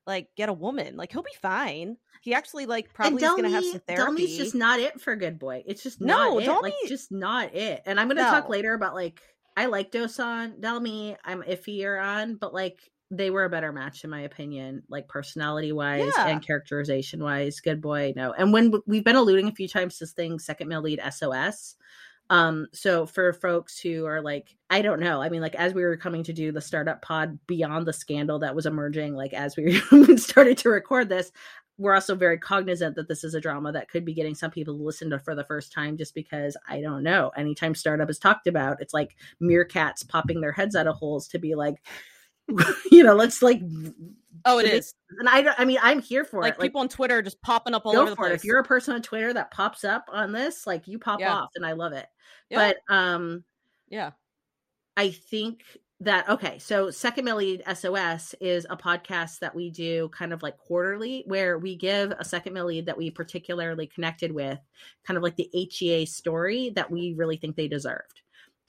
like 0.07 0.27
get 0.35 0.49
a 0.49 0.53
woman 0.53 0.97
like 0.97 1.11
he'll 1.11 1.21
be 1.21 1.29
fine 1.41 1.97
he 2.21 2.33
actually 2.35 2.67
like 2.67 2.93
probably 2.93 3.21
is 3.23 3.29
gonna 3.29 3.49
have 3.49 3.65
some 3.65 3.81
therapy 3.87 4.23
Dalmi's 4.25 4.37
just 4.37 4.55
not 4.55 4.79
it 4.79 5.01
for 5.01 5.15
Good 5.15 5.39
Boy. 5.39 5.63
It's 5.65 5.81
just 5.81 5.99
No, 5.99 6.37
not 6.37 6.43
it. 6.43 6.61
Like 6.61 6.73
just 6.87 7.11
not 7.11 7.55
it. 7.55 7.81
And 7.87 7.99
I'm 7.99 8.07
gonna 8.07 8.21
talk 8.21 8.47
later 8.47 8.73
about 8.73 8.93
like 8.93 9.19
I 9.57 9.65
like 9.65 9.91
Dosan, 9.91 10.59
Dalmi. 10.59 11.17
I'm 11.25 11.41
iffier 11.41 12.01
on, 12.01 12.35
but 12.35 12.53
like 12.53 12.79
they 13.09 13.31
were 13.31 13.43
a 13.43 13.49
better 13.49 13.73
match 13.73 14.03
in 14.03 14.11
my 14.11 14.21
opinion, 14.21 14.83
like 14.87 15.07
personality 15.07 15.71
wise 15.71 16.13
Yeah. 16.15 16.27
and 16.27 16.45
characterization 16.45 17.23
wise. 17.23 17.59
Good 17.59 17.81
Boy, 17.81 18.13
no. 18.15 18.33
And 18.33 18.53
when 18.53 18.71
we've 18.85 19.03
been 19.03 19.15
alluding 19.15 19.47
a 19.47 19.55
few 19.55 19.67
times 19.67 19.97
to 19.97 20.03
this 20.03 20.13
thing, 20.13 20.37
second 20.37 20.67
male 20.67 20.81
lead 20.81 21.01
SOS. 21.09 21.75
Um, 22.31 22.67
so 22.71 23.05
for 23.05 23.33
folks 23.33 23.77
who 23.77 24.05
are 24.05 24.21
like, 24.21 24.55
I 24.69 24.81
don't 24.81 25.01
know, 25.01 25.21
I 25.21 25.27
mean, 25.27 25.41
like 25.41 25.55
as 25.55 25.73
we 25.73 25.83
were 25.83 25.97
coming 25.97 26.23
to 26.23 26.31
do 26.31 26.53
the 26.53 26.61
startup 26.61 27.01
pod 27.01 27.37
beyond 27.45 27.85
the 27.85 27.91
scandal 27.91 28.39
that 28.39 28.55
was 28.55 28.65
emerging, 28.65 29.15
like 29.15 29.33
as 29.33 29.57
we 29.57 29.81
started 30.15 30.57
to 30.59 30.69
record 30.69 31.09
this, 31.09 31.33
we're 31.77 31.93
also 31.93 32.15
very 32.15 32.37
cognizant 32.37 32.95
that 32.95 33.09
this 33.09 33.25
is 33.25 33.33
a 33.33 33.41
drama 33.41 33.73
that 33.73 33.89
could 33.89 34.05
be 34.05 34.13
getting 34.13 34.33
some 34.33 34.49
people 34.49 34.77
to 34.77 34.81
listen 34.81 35.09
to 35.09 35.19
for 35.19 35.35
the 35.35 35.43
first 35.43 35.73
time 35.73 35.97
just 35.97 36.15
because 36.15 36.55
I 36.69 36.79
don't 36.79 37.03
know. 37.03 37.33
Anytime 37.35 37.75
startup 37.75 38.09
is 38.09 38.17
talked 38.17 38.47
about, 38.47 38.81
it's 38.81 38.93
like 38.93 39.17
meerkats 39.43 40.07
popping 40.07 40.39
their 40.39 40.53
heads 40.53 40.73
out 40.77 40.87
of 40.87 40.95
holes 40.95 41.27
to 41.29 41.37
be 41.37 41.53
like, 41.55 41.75
you 42.91 43.03
know, 43.03 43.13
let's 43.13 43.41
like, 43.41 43.61
oh 44.45 44.59
it 44.59 44.65
It 44.65 44.73
is 44.73 44.93
and 45.19 45.27
I, 45.29 45.41
don't- 45.41 45.59
I 45.59 45.65
mean, 45.65 45.79
I'm 45.81 46.01
here 46.01 46.23
for 46.25 46.41
like 46.41 46.53
it. 46.53 46.59
Like, 46.59 46.69
people 46.69 46.81
on 46.81 46.89
Twitter 46.89 47.17
are 47.17 47.21
just 47.21 47.41
popping 47.41 47.73
up 47.73 47.85
all 47.85 47.97
over 47.97 48.09
the 48.09 48.15
for 48.15 48.25
it. 48.25 48.29
place. 48.29 48.39
If 48.41 48.45
you're 48.45 48.59
a 48.59 48.63
person 48.63 48.93
on 48.95 49.01
Twitter 49.01 49.33
that 49.33 49.51
pops 49.51 49.83
up 49.83 50.05
on 50.11 50.31
this, 50.31 50.65
like 50.65 50.87
you 50.87 50.99
pop 50.99 51.19
Yeah. 51.19 51.33
off, 51.33 51.49
and 51.55 51.65
I 51.65 51.73
love 51.73 51.93
it. 51.93 52.07
Yeah. 52.49 52.73
But 52.87 52.93
um, 52.95 53.43
yeah, 53.89 54.11
I 54.97 55.11
think 55.11 55.63
that 55.99 56.27
okay, 56.29 56.57
so 56.57 56.89
Second 56.89 57.25
Male 57.25 57.35
Lead 57.35 57.63
SOS 57.75 58.33
is 58.41 58.65
a 58.69 58.75
podcast 58.77 59.37
that 59.39 59.53
we 59.53 59.69
do 59.69 60.09
kind 60.09 60.33
of 60.33 60.41
like 60.41 60.57
quarterly, 60.57 61.23
where 61.27 61.59
we 61.59 61.75
give 61.75 62.11
a 62.11 62.25
second 62.25 62.53
male 62.53 62.65
lead 62.65 62.87
that 62.87 62.97
we 62.97 63.11
particularly 63.11 63.85
connected 63.85 64.31
with, 64.31 64.57
kind 65.05 65.17
of 65.17 65.21
like 65.23 65.35
the 65.35 65.49
HEA 65.53 66.05
story 66.07 66.71
that 66.75 66.89
we 66.89 67.13
really 67.13 67.37
think 67.37 67.55
they 67.55 67.67
deserved. 67.67 68.20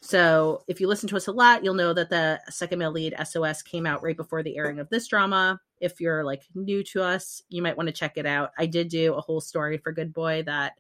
So 0.04 0.64
if 0.66 0.80
you 0.80 0.88
listen 0.88 1.08
to 1.10 1.16
us 1.16 1.28
a 1.28 1.32
lot, 1.32 1.62
you'll 1.62 1.74
know 1.74 1.94
that 1.94 2.10
the 2.10 2.40
second 2.50 2.80
male 2.80 2.90
lead 2.90 3.14
SOS 3.24 3.62
came 3.62 3.86
out 3.86 4.02
right 4.02 4.16
before 4.16 4.42
the 4.42 4.56
airing 4.56 4.80
of 4.80 4.90
this 4.90 5.06
drama. 5.06 5.60
If 5.80 6.00
you're 6.00 6.24
like 6.24 6.42
new 6.56 6.82
to 6.84 7.04
us, 7.04 7.40
you 7.48 7.62
might 7.62 7.76
want 7.76 7.86
to 7.86 7.92
check 7.92 8.16
it 8.16 8.26
out. 8.26 8.50
I 8.58 8.66
did 8.66 8.88
do 8.88 9.14
a 9.14 9.20
whole 9.20 9.40
story 9.40 9.78
for 9.78 9.92
Good 9.92 10.12
Boy 10.12 10.42
that 10.44 10.72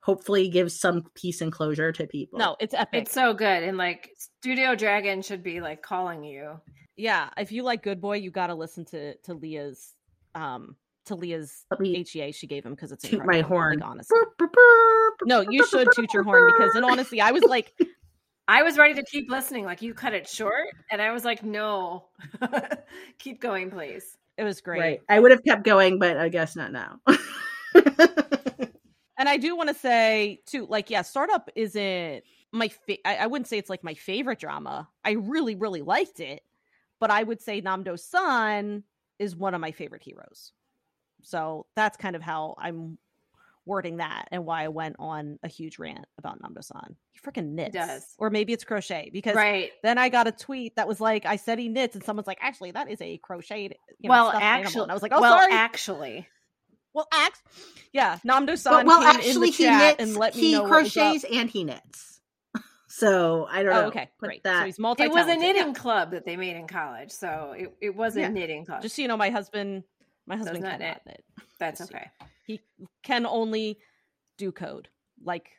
hopefully 0.00 0.48
gives 0.48 0.78
some 0.78 1.02
peace 1.16 1.40
and 1.40 1.50
closure 1.50 1.90
to 1.90 2.06
people. 2.06 2.38
no, 2.38 2.56
it's 2.60 2.72
epic. 2.72 3.02
It's 3.02 3.12
so 3.12 3.34
good. 3.34 3.64
And 3.64 3.76
like 3.76 4.10
Studio 4.16 4.76
Dragon 4.76 5.22
should 5.22 5.42
be 5.42 5.60
like 5.60 5.82
calling 5.82 6.22
you. 6.22 6.60
yeah, 6.96 7.30
if 7.36 7.50
you 7.50 7.64
like 7.64 7.82
Good 7.82 8.00
Boy, 8.00 8.18
you 8.18 8.30
got 8.30 8.46
to 8.46 8.54
listen 8.54 8.84
to 8.86 9.16
to 9.24 9.34
Leah's 9.34 9.92
um 10.36 10.76
to 11.06 11.16
Leah's 11.16 11.64
Let 11.70 11.80
me 11.80 12.04
HEA 12.08 12.30
she 12.32 12.46
gave 12.46 12.64
him 12.64 12.74
because 12.74 12.92
it's 12.92 13.08
toot 13.08 13.24
my 13.24 13.40
horn. 13.40 13.78
Like, 13.80 13.90
honestly, 13.90 14.16
Burp, 14.16 14.38
burp, 14.38 14.52
burp, 14.52 15.14
no, 15.24 15.40
you 15.40 15.66
should 15.66 15.88
toot 15.94 16.14
your 16.14 16.22
horn 16.22 16.52
because, 16.52 16.76
and 16.76 16.84
honestly, 16.84 17.20
I 17.20 17.32
was 17.32 17.42
like, 17.42 17.72
I 18.48 18.62
was 18.62 18.78
ready 18.78 18.94
to 18.94 19.02
keep 19.04 19.30
listening. 19.30 19.64
Like 19.64 19.82
you 19.82 19.94
cut 19.94 20.14
it 20.14 20.28
short. 20.28 20.68
And 20.90 21.02
I 21.02 21.12
was 21.12 21.24
like, 21.24 21.42
no. 21.42 22.04
keep 23.18 23.40
going, 23.40 23.70
please. 23.70 24.16
it 24.36 24.44
was 24.44 24.60
great. 24.60 24.80
Right. 24.80 25.00
I 25.08 25.20
would 25.20 25.32
have 25.32 25.44
kept 25.44 25.64
going, 25.64 25.98
but 25.98 26.16
I 26.16 26.28
guess 26.28 26.54
not 26.56 26.72
now. 26.72 27.00
And 29.16 29.28
I 29.28 29.36
do 29.38 29.56
want 29.56 29.68
to 29.68 29.74
say 29.74 30.40
too, 30.46 30.66
like, 30.68 30.90
yeah, 30.90 31.02
startup 31.02 31.48
isn't 31.54 32.22
my 32.52 32.68
fa- 32.68 33.06
I, 33.06 33.16
I 33.16 33.26
wouldn't 33.26 33.48
say 33.48 33.58
it's 33.58 33.70
like 33.70 33.82
my 33.82 33.94
favorite 33.94 34.38
drama. 34.38 34.88
I 35.04 35.12
really, 35.12 35.54
really 35.54 35.82
liked 35.82 36.20
it, 36.20 36.42
but 37.00 37.10
I 37.10 37.22
would 37.22 37.40
say 37.40 37.62
Namdo 37.62 37.98
San 37.98 38.84
is 39.18 39.34
one 39.34 39.54
of 39.54 39.60
my 39.60 39.72
favorite 39.72 40.02
heroes. 40.02 40.52
So 41.22 41.66
that's 41.74 41.96
kind 41.96 42.14
of 42.14 42.22
how 42.22 42.54
I'm 42.58 42.98
wording 43.66 43.96
that 43.98 44.28
and 44.30 44.46
why 44.46 44.62
I 44.64 44.68
went 44.68 44.96
on 44.98 45.38
a 45.42 45.48
huge 45.48 45.78
rant 45.78 46.06
about 46.18 46.40
Namdo 46.40 46.64
San. 46.64 46.96
He 47.12 47.18
freaking 47.20 47.50
knits. 47.52 47.74
does. 47.74 48.14
Or 48.18 48.30
maybe 48.30 48.52
it's 48.52 48.64
crochet 48.64 49.10
because 49.12 49.34
right. 49.34 49.70
then 49.82 49.98
I 49.98 50.08
got 50.08 50.26
a 50.26 50.32
tweet 50.32 50.76
that 50.76 50.86
was 50.88 51.00
like, 51.00 51.26
I 51.26 51.36
said 51.36 51.58
he 51.58 51.68
knits, 51.68 51.94
and 51.94 52.04
someone's 52.04 52.26
like, 52.26 52.38
actually, 52.40 52.70
that 52.70 52.90
is 52.90 53.00
a 53.00 53.18
crocheted. 53.18 53.76
You 53.98 54.08
know, 54.08 54.14
well, 54.14 54.28
stuffed 54.30 54.44
animal." 54.44 54.66
actually, 54.66 54.82
And 54.82 54.90
I 54.90 54.94
was 54.94 55.02
like, 55.02 55.12
oh, 55.14 55.20
well, 55.20 55.38
sorry. 55.38 55.52
actually, 55.52 56.26
well, 56.94 57.08
act, 57.12 57.42
yeah, 57.92 58.18
Namdo-san 58.26 58.86
well, 58.86 59.00
came 59.00 59.10
in 59.10 59.16
actually, 59.16 59.46
the 59.50 59.56
he 59.56 59.64
chat 59.64 59.98
knits, 59.98 60.10
and 60.10 60.16
let 60.18 60.34
me 60.34 60.40
he 60.40 60.52
know 60.52 60.62
up. 60.64 60.68
crochets, 60.70 61.24
and 61.30 61.50
he 61.50 61.64
knits. 61.64 62.20
So 62.88 63.46
I 63.50 63.62
don't 63.62 63.72
oh, 63.72 63.74
know. 63.74 63.84
Oh, 63.84 63.88
okay, 63.88 64.08
great. 64.18 64.42
That 64.44 64.60
So 64.60 64.64
he's 64.66 64.78
multi. 64.78 65.02
it 65.02 65.10
was 65.10 65.26
a 65.26 65.36
knitting 65.36 65.74
club 65.74 66.12
that 66.12 66.24
they 66.24 66.36
made 66.36 66.56
in 66.56 66.66
college, 66.66 67.10
so 67.10 67.52
it, 67.54 67.76
it 67.82 67.94
was 67.94 68.16
a 68.16 68.20
Yeah. 68.20 68.28
knitting 68.28 68.64
club. 68.64 68.80
Just 68.80 68.96
so 68.96 69.02
you 69.02 69.08
know, 69.08 69.18
my 69.18 69.28
husband, 69.28 69.82
my 70.26 70.36
husband 70.36 70.62
not 70.62 70.78
cannot 70.78 71.00
knit. 71.04 71.22
knit. 71.36 71.45
That's 71.58 71.80
okay. 71.80 72.10
He 72.44 72.60
can 73.02 73.26
only 73.26 73.78
do 74.38 74.52
code 74.52 74.88
like 75.22 75.50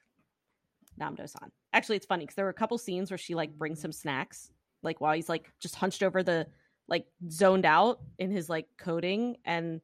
Namdo 1.00 1.30
San. 1.30 1.52
Actually, 1.74 1.98
it's 1.98 2.06
funny 2.06 2.24
because 2.24 2.36
there 2.36 2.46
were 2.46 2.52
a 2.52 2.54
couple 2.54 2.78
scenes 2.78 3.12
where 3.12 3.18
she 3.18 3.36
like 3.36 3.58
brings 3.58 3.84
him 3.84 3.92
snacks, 3.92 4.52
like 4.84 5.02
while 5.02 5.14
he's 5.14 5.30
like 5.30 5.52
just 5.60 5.76
hunched 5.76 6.04
over 6.04 6.24
the 6.24 6.48
like 6.88 7.06
zoned 7.30 7.66
out 7.66 8.00
in 8.18 8.32
his 8.32 8.50
like 8.50 8.68
coding 8.78 9.38
and 9.46 9.82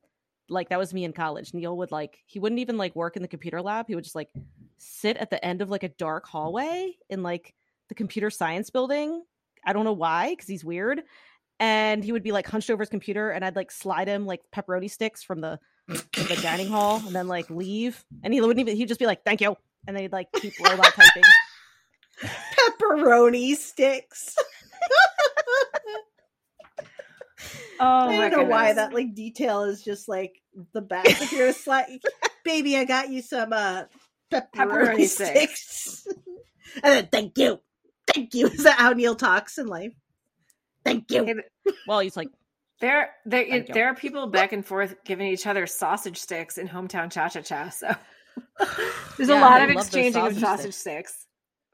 like 0.49 0.69
that 0.69 0.79
was 0.79 0.93
me 0.93 1.03
in 1.03 1.13
college. 1.13 1.53
Neil 1.53 1.77
would 1.77 1.91
like 1.91 2.19
he 2.25 2.39
wouldn't 2.39 2.59
even 2.59 2.77
like 2.77 2.95
work 2.95 3.15
in 3.15 3.21
the 3.21 3.27
computer 3.27 3.61
lab. 3.61 3.87
He 3.87 3.95
would 3.95 4.03
just 4.03 4.15
like 4.15 4.29
sit 4.77 5.17
at 5.17 5.29
the 5.29 5.43
end 5.43 5.61
of 5.61 5.69
like 5.69 5.83
a 5.83 5.89
dark 5.89 6.27
hallway 6.27 6.93
in 7.09 7.23
like 7.23 7.53
the 7.89 7.95
computer 7.95 8.29
science 8.29 8.69
building. 8.69 9.23
I 9.65 9.73
don't 9.73 9.85
know 9.85 9.93
why 9.93 10.31
because 10.31 10.47
he's 10.47 10.65
weird. 10.65 11.03
And 11.59 12.03
he 12.03 12.11
would 12.11 12.23
be 12.23 12.31
like 12.31 12.47
hunched 12.47 12.69
over 12.69 12.81
his 12.81 12.89
computer, 12.89 13.29
and 13.29 13.45
I'd 13.45 13.55
like 13.55 13.71
slide 13.71 14.07
him 14.07 14.25
like 14.25 14.41
pepperoni 14.53 14.89
sticks 14.89 15.23
from 15.23 15.39
the 15.39 15.59
the 15.87 16.39
dining 16.41 16.69
hall, 16.69 17.01
and 17.05 17.15
then 17.15 17.27
like 17.27 17.49
leave. 17.49 18.03
And 18.23 18.33
he 18.33 18.41
wouldn't 18.41 18.59
even. 18.59 18.75
He'd 18.77 18.87
just 18.87 18.99
be 18.99 19.05
like, 19.05 19.23
"Thank 19.23 19.41
you," 19.41 19.55
and 19.87 19.95
then 19.95 20.03
he'd 20.03 20.11
like 20.11 20.31
keep 20.33 20.53
robot 20.59 20.93
typing. 20.93 21.23
pepperoni 22.79 23.55
sticks. 23.55 24.35
Oh 27.79 28.07
I 28.07 28.29
don't 28.29 28.31
know 28.31 28.43
why 28.49 28.73
that 28.73 28.93
like 28.93 29.13
detail 29.15 29.63
is 29.63 29.83
just 29.83 30.07
like 30.07 30.41
the 30.73 30.81
best. 30.81 31.07
If 31.21 31.31
you're 31.31 31.47
a 31.47 31.53
slight 31.67 32.01
baby, 32.45 32.77
I 32.77 32.85
got 32.85 33.09
you 33.09 33.21
some 33.21 33.51
uh 33.51 33.83
pepperoni, 34.31 34.45
Pepperoni 34.55 35.07
sticks. 35.07 35.99
sticks. 36.01 36.07
and 36.75 36.83
then 36.83 37.07
thank 37.11 37.37
you. 37.37 37.59
Thank 38.13 38.33
you. 38.33 38.47
Is 38.53 38.63
that 38.63 38.79
how 38.79 38.91
Neil 38.91 39.15
talks 39.15 39.57
in 39.57 39.67
life? 39.67 39.93
Thank 40.85 41.11
you. 41.11 41.41
Well, 41.87 41.99
he's 41.99 42.17
like, 42.17 42.29
There, 42.83 43.11
there, 43.25 43.45
Thank 43.49 43.67
there 43.73 43.87
are 43.87 43.95
people 43.95 44.27
back 44.27 44.51
and 44.51 44.65
forth 44.65 44.95
giving 45.05 45.27
each 45.27 45.47
other 45.47 45.65
sausage 45.67 46.17
sticks 46.19 46.57
in 46.57 46.67
hometown 46.67 47.09
cha 47.11 47.29
cha 47.29 47.39
cha. 47.41 47.69
So 47.69 47.95
there's 49.17 49.29
Yeah, 49.29 49.39
a 49.39 49.41
lot 49.41 49.61
of 49.61 49.69
love 49.69 49.75
those 49.75 49.85
exchanging 49.85 50.21
of 50.27 50.33
sausage 50.33 50.41
sausage 50.41 50.73
sticks. 50.73 51.25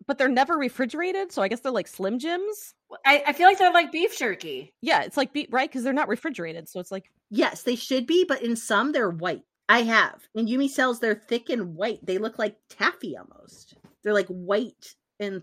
but 0.06 0.18
they're 0.20 0.28
never 0.30 0.56
refrigerated, 0.56 1.32
so 1.32 1.42
I 1.42 1.48
guess 1.48 1.62
they're 1.62 1.72
like 1.72 1.88
Slim 1.88 2.20
Jims. 2.20 2.76
I, 3.06 3.24
I 3.28 3.34
feel 3.34 3.48
like 3.48 3.58
they're 3.58 3.74
like 3.74 3.92
beef 3.92 4.18
jerky. 4.18 4.72
Yeah, 4.82 5.02
it's 5.02 5.18
like 5.18 5.34
be- 5.34 5.48
right 5.52 5.70
because 5.70 5.84
they're 5.84 5.94
not 5.94 6.08
refrigerated, 6.10 6.70
so 6.70 6.80
it's 6.80 6.92
like 6.92 7.10
Yes, 7.32 7.64
they 7.64 7.76
should 7.76 8.06
be, 8.08 8.24
but 8.28 8.42
in 8.44 8.56
some 8.56 8.92
they're 8.92 9.10
white. 9.10 9.44
I 9.68 9.84
have. 9.84 10.28
In 10.36 10.48
Yumi 10.48 10.70
cells, 10.70 11.00
they're 11.00 11.16
thick 11.28 11.50
and 11.50 11.76
white. 11.76 12.06
They 12.06 12.18
look 12.20 12.40
like 12.40 12.56
taffy 12.70 13.16
almost. 13.18 13.76
They're 14.04 14.14
like 14.14 14.28
white 14.28 14.96
and 15.20 15.42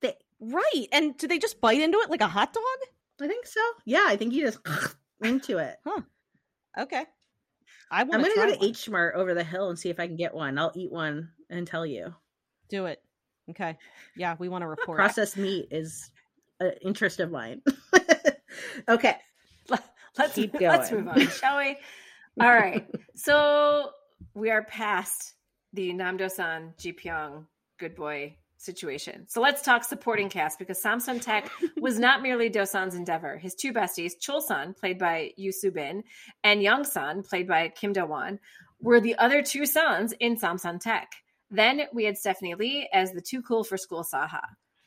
thick. 0.00 0.16
right. 0.40 0.86
And 0.92 1.16
do 1.18 1.26
they 1.26 1.38
just 1.38 1.60
bite 1.60 1.80
into 1.80 1.98
it 1.98 2.08
like 2.10 2.22
a 2.22 2.28
hot 2.28 2.52
dog? 2.54 2.62
I 3.20 3.28
think 3.28 3.46
so. 3.46 3.60
Yeah, 3.84 4.04
I 4.06 4.16
think 4.16 4.32
you 4.32 4.42
just 4.42 4.58
into 5.22 5.58
it. 5.58 5.76
Huh. 5.84 6.02
Okay, 6.78 7.04
I 7.90 8.00
I'm 8.00 8.08
gonna 8.08 8.24
go 8.24 8.46
to 8.46 8.56
one. 8.56 8.64
H 8.64 8.88
Mart 8.88 9.14
over 9.16 9.34
the 9.34 9.44
hill 9.44 9.68
and 9.68 9.78
see 9.78 9.90
if 9.90 10.00
I 10.00 10.06
can 10.06 10.16
get 10.16 10.34
one. 10.34 10.58
I'll 10.58 10.72
eat 10.74 10.92
one 10.92 11.30
and 11.48 11.66
tell 11.66 11.84
you. 11.84 12.14
Do 12.68 12.86
it. 12.86 13.02
Okay. 13.50 13.76
Yeah, 14.16 14.36
we 14.38 14.48
want 14.48 14.62
to 14.62 14.68
report. 14.68 14.96
Processed 14.96 15.36
meat 15.36 15.68
is 15.70 16.10
an 16.60 16.72
interest 16.82 17.20
of 17.20 17.30
mine. 17.30 17.62
okay. 18.88 19.16
Let's 20.18 20.34
Keep 20.34 20.60
let's 20.60 20.90
move 20.90 21.06
on, 21.06 21.28
shall 21.28 21.58
we? 21.58 21.76
All 22.40 22.52
right. 22.52 22.84
So 23.14 23.90
we 24.34 24.50
are 24.50 24.64
past 24.64 25.34
the 25.72 25.92
Namdo-san, 25.92 26.74
Ji 26.76 26.92
Pyong, 26.92 27.46
good 27.78 27.94
boy 27.94 28.36
situation. 28.60 29.26
So 29.28 29.40
let's 29.40 29.62
talk 29.62 29.84
supporting 29.84 30.28
cast 30.28 30.58
because 30.58 30.82
Samsan 30.82 31.20
Tech 31.20 31.50
was 31.80 31.98
not 31.98 32.22
merely 32.22 32.50
Dosan's 32.50 32.94
endeavor. 32.94 33.38
His 33.38 33.54
two 33.54 33.72
besties, 33.72 34.12
Chul-san, 34.20 34.74
played 34.74 34.98
by 34.98 35.32
Yu 35.36 35.50
Soo-bin, 35.50 36.04
and 36.44 36.62
Young-san, 36.62 37.22
played 37.22 37.48
by 37.48 37.68
Kim 37.68 37.92
Do-won, 37.92 38.38
were 38.80 39.00
the 39.00 39.16
other 39.16 39.42
two 39.42 39.66
sons 39.66 40.12
in 40.20 40.36
Samsan 40.36 40.80
Tech. 40.80 41.10
Then 41.50 41.82
we 41.92 42.04
had 42.04 42.18
Stephanie 42.18 42.54
Lee 42.54 42.88
as 42.92 43.12
the 43.12 43.20
too 43.20 43.42
cool 43.42 43.64
for 43.64 43.76
school 43.76 44.04
Saha. 44.04 44.42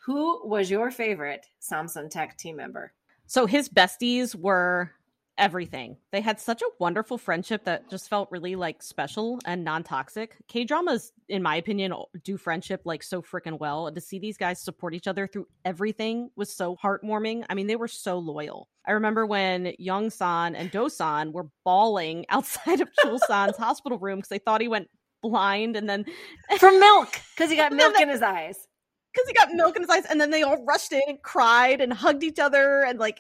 Who 0.06 0.48
was 0.48 0.70
your 0.70 0.92
favorite 0.92 1.46
Samsan 1.62 2.10
Tech 2.10 2.38
team 2.38 2.56
member? 2.56 2.94
So 3.26 3.46
his 3.46 3.70
besties 3.70 4.36
were 4.36 4.92
everything. 5.38 5.98
They 6.12 6.22
had 6.22 6.40
such 6.40 6.62
a 6.62 6.70
wonderful 6.80 7.18
friendship 7.18 7.66
that 7.66 7.90
just 7.90 8.10
felt 8.10 8.32
really 8.32 8.56
like 8.56 8.84
special 8.84 9.40
and 9.46 9.64
non-toxic. 9.64 10.38
K-dramas 10.48 11.12
in 11.30 11.42
my 11.42 11.56
opinion 11.56 11.94
do 12.24 12.38
friendship 12.38 12.82
like 12.86 13.04
so 13.04 13.22
freaking 13.22 13.60
well. 13.60 13.88
And 13.88 13.96
to 13.96 14.02
see 14.02 14.20
these 14.20 14.38
guys 14.38 14.62
support 14.62 14.94
each 14.94 15.08
other 15.08 15.28
through 15.28 15.48
everything 15.66 16.30
was 16.36 16.54
so 16.54 16.76
heartwarming. 16.76 17.46
I 17.50 17.56
mean, 17.56 17.68
they 17.68 17.76
were 17.76 17.88
so 17.88 18.20
loyal. 18.20 18.70
I 18.86 18.92
remember 18.92 19.26
when 19.26 19.74
Young 19.80 20.10
San 20.10 20.56
and 20.56 20.70
Do 20.70 20.90
San 20.90 21.32
were 21.32 21.48
bawling 21.64 22.26
outside 22.30 22.82
of 22.82 22.90
Chul 23.04 23.20
San's 23.28 23.58
hospital 23.58 23.98
room 23.98 24.20
because 24.20 24.30
they 24.30 24.40
thought 24.40 24.62
he 24.62 24.68
went 24.68 24.90
blind 25.22 25.76
and 25.76 25.90
then 25.90 26.06
From 26.60 26.80
milk, 26.80 27.20
because 27.36 27.50
he 27.50 27.56
got 27.56 27.72
milk 27.72 28.00
in 28.00 28.10
his 28.10 28.22
eyes. 28.22 28.58
because 29.14 29.28
he 29.28 29.34
got 29.34 29.52
milk 29.52 29.76
in 29.76 29.84
his 29.84 29.90
eyes, 29.90 30.06
and 30.10 30.20
then 30.20 30.32
they 30.32 30.42
all 30.42 30.64
rushed 30.66 30.92
in 30.92 31.02
and 31.08 31.22
cried 31.22 31.82
and 31.82 31.94
hugged 31.94 32.24
each 32.24 32.40
other, 32.40 32.84
and 32.84 33.00
like 33.00 33.20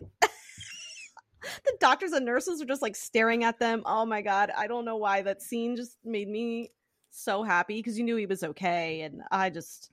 the 1.65 1.73
doctors 1.79 2.11
and 2.13 2.25
nurses 2.25 2.59
were 2.59 2.65
just 2.65 2.81
like 2.81 2.95
staring 2.95 3.43
at 3.43 3.59
them. 3.59 3.83
Oh 3.85 4.05
my 4.05 4.21
god, 4.21 4.51
I 4.57 4.67
don't 4.67 4.85
know 4.85 4.97
why 4.97 5.21
that 5.23 5.41
scene 5.41 5.75
just 5.75 5.97
made 6.03 6.27
me 6.29 6.71
so 7.11 7.43
happy 7.43 7.77
because 7.79 7.97
you 7.97 8.03
knew 8.03 8.15
he 8.15 8.25
was 8.25 8.43
okay, 8.43 9.01
and 9.01 9.21
I 9.31 9.49
just. 9.49 9.91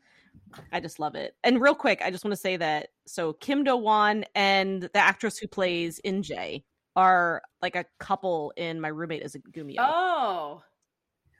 I 0.73 0.79
just 0.81 1.01
love 1.01 1.17
it. 1.17 1.35
And 1.43 1.61
real 1.61 1.75
quick, 1.75 2.01
I 2.05 2.11
just 2.11 2.25
want 2.25 2.33
to 2.33 2.41
say 2.41 2.57
that 2.57 2.89
so 3.05 3.33
Kim 3.35 3.65
Do 3.65 3.77
Won 3.77 4.25
and 4.37 4.83
the 4.83 4.97
actress 4.99 5.39
who 5.39 5.47
plays 5.49 6.01
Injae 6.05 6.63
are 6.97 7.43
like 7.63 7.75
a 7.77 7.85
couple 7.99 8.53
in 8.57 8.81
My 8.81 8.89
Roommate 8.89 9.23
is 9.23 9.35
a 9.35 9.41
Gumiho. 9.41 9.77
Oh, 9.79 10.63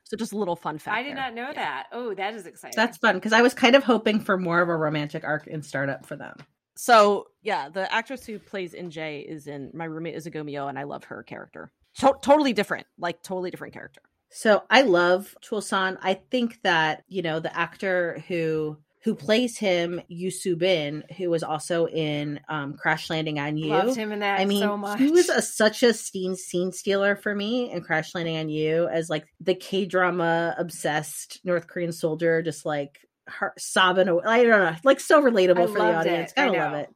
So 0.05 0.17
just 0.17 0.33
a 0.33 0.37
little 0.39 0.57
fun 0.57 0.79
fact. 0.79 0.97
I 0.97 1.03
did 1.05 1.11
there. 1.17 1.23
not 1.23 1.35
know 1.35 1.47
Yeah. 1.49 1.53
that. 1.55 1.87
Oh, 1.93 2.15
that 2.15 2.35
is 2.35 2.47
exciting. 2.47 2.75
That's 2.77 2.99
fun 2.99 3.15
because 3.17 3.33
I 3.33 3.43
was 3.43 3.55
kind 3.55 3.75
of 3.77 3.85
hoping 3.85 4.21
for 4.21 4.37
more 4.37 4.61
of 4.61 4.69
a 4.69 4.77
romantic 4.77 5.23
arc 5.25 5.47
in 5.47 5.63
startup 5.63 6.05
for 6.05 6.17
them. 6.17 6.35
So 6.81 7.27
yeah, 7.43 7.69
the 7.69 7.93
actress 7.93 8.25
who 8.25 8.39
plays 8.39 8.73
Injae 8.73 9.23
is 9.23 9.47
in 9.47 9.71
My 9.75 9.85
Roommate 9.85 10.15
is 10.15 10.25
a 10.25 10.31
Gumiho, 10.31 10.67
and 10.67 10.79
I 10.79 10.85
love 10.85 11.05
her 11.05 11.23
character. 11.23 11.71
To- 11.99 12.17
totally 12.23 12.55
different, 12.55 12.87
like 12.99 13.23
totally 13.23 13.51
different 13.51 13.75
character. 13.75 14.01
So 14.31 14.63
I 14.71 14.81
love 14.81 15.37
Chulsan. 15.43 15.99
I 16.01 16.15
think 16.15 16.63
that, 16.63 17.05
you 17.07 17.21
know, 17.21 17.39
the 17.39 17.55
actor 17.55 18.25
who 18.29 18.79
who 19.03 19.15
plays 19.15 19.59
him, 19.59 20.01
Yu 20.09 20.31
Soo-bin, 20.31 21.05
who 21.19 21.29
was 21.29 21.43
also 21.43 21.87
in 21.87 22.41
um, 22.49 22.75
Crash 22.75 23.11
Landing 23.11 23.39
on 23.39 23.59
You. 23.59 23.69
Loved 23.69 23.97
him 23.97 24.13
in 24.13 24.21
that 24.21 24.41
I 24.41 24.47
mean, 24.47 24.61
so 24.61 24.77
much. 24.79 24.99
he 24.99 25.11
was 25.11 25.29
a, 25.29 25.43
such 25.43 25.83
a 25.83 25.93
scene 25.93 26.35
scene 26.35 26.73
stealer 26.73 27.15
for 27.15 27.35
me 27.35 27.71
in 27.71 27.83
Crash 27.83 28.15
Landing 28.15 28.39
on 28.39 28.49
You 28.49 28.89
as 28.89 29.11
like 29.11 29.27
the 29.39 29.55
K 29.55 29.85
drama 29.85 30.55
obsessed 30.57 31.41
North 31.45 31.67
Korean 31.67 31.93
soldier, 31.93 32.41
just 32.41 32.65
like 32.65 33.01
heart, 33.31 33.61
sobbing. 33.61 34.09
Away. 34.09 34.23
I 34.25 34.43
don't 34.45 34.51
know, 34.61 34.77
like 34.85 35.01
so 35.01 35.23
relatable 35.23 35.63
I 35.63 35.67
for 35.67 35.73
the 35.73 35.79
loved 35.79 36.07
it. 36.07 36.11
audience. 36.11 36.33
I 36.37 36.47
Gotta 36.47 36.59
love 36.59 36.75
it. 36.75 36.91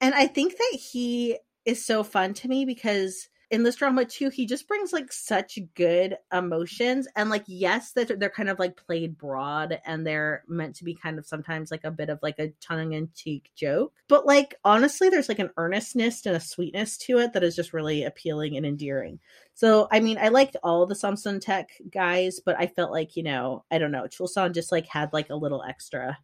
And 0.00 0.14
I 0.14 0.26
think 0.26 0.56
that 0.56 0.78
he 0.92 1.38
is 1.64 1.84
so 1.84 2.02
fun 2.02 2.34
to 2.34 2.48
me 2.48 2.64
because 2.64 3.28
in 3.50 3.64
this 3.64 3.76
drama 3.76 4.04
too, 4.04 4.30
he 4.30 4.46
just 4.46 4.68
brings 4.68 4.92
like 4.92 5.12
such 5.12 5.58
good 5.74 6.16
emotions 6.32 7.08
and 7.16 7.30
like 7.30 7.42
yes, 7.46 7.92
that 7.92 8.20
they're 8.20 8.30
kind 8.30 8.48
of 8.48 8.58
like 8.60 8.76
played 8.76 9.18
broad 9.18 9.80
and 9.84 10.06
they're 10.06 10.44
meant 10.46 10.76
to 10.76 10.84
be 10.84 10.94
kind 10.94 11.18
of 11.18 11.26
sometimes 11.26 11.70
like 11.70 11.82
a 11.82 11.90
bit 11.90 12.10
of 12.10 12.20
like 12.22 12.38
a 12.38 12.52
tongue 12.60 12.92
in 12.92 13.08
cheek 13.14 13.50
joke, 13.56 13.92
but 14.08 14.24
like 14.24 14.54
honestly, 14.64 15.08
there's 15.08 15.28
like 15.28 15.40
an 15.40 15.50
earnestness 15.56 16.24
and 16.26 16.36
a 16.36 16.40
sweetness 16.40 16.96
to 16.98 17.18
it 17.18 17.32
that 17.32 17.42
is 17.42 17.56
just 17.56 17.72
really 17.72 18.04
appealing 18.04 18.56
and 18.56 18.64
endearing. 18.64 19.18
So 19.54 19.88
I 19.90 19.98
mean, 20.00 20.18
I 20.18 20.28
liked 20.28 20.56
all 20.62 20.86
the 20.86 20.94
Samsan 20.94 21.40
Tech 21.40 21.70
guys, 21.90 22.40
but 22.44 22.56
I 22.58 22.68
felt 22.68 22.92
like 22.92 23.16
you 23.16 23.24
know, 23.24 23.64
I 23.70 23.78
don't 23.78 23.92
know, 23.92 24.04
Chulsan 24.04 24.54
just 24.54 24.70
like 24.70 24.86
had 24.86 25.12
like 25.12 25.30
a 25.30 25.36
little 25.36 25.62
extra 25.62 26.18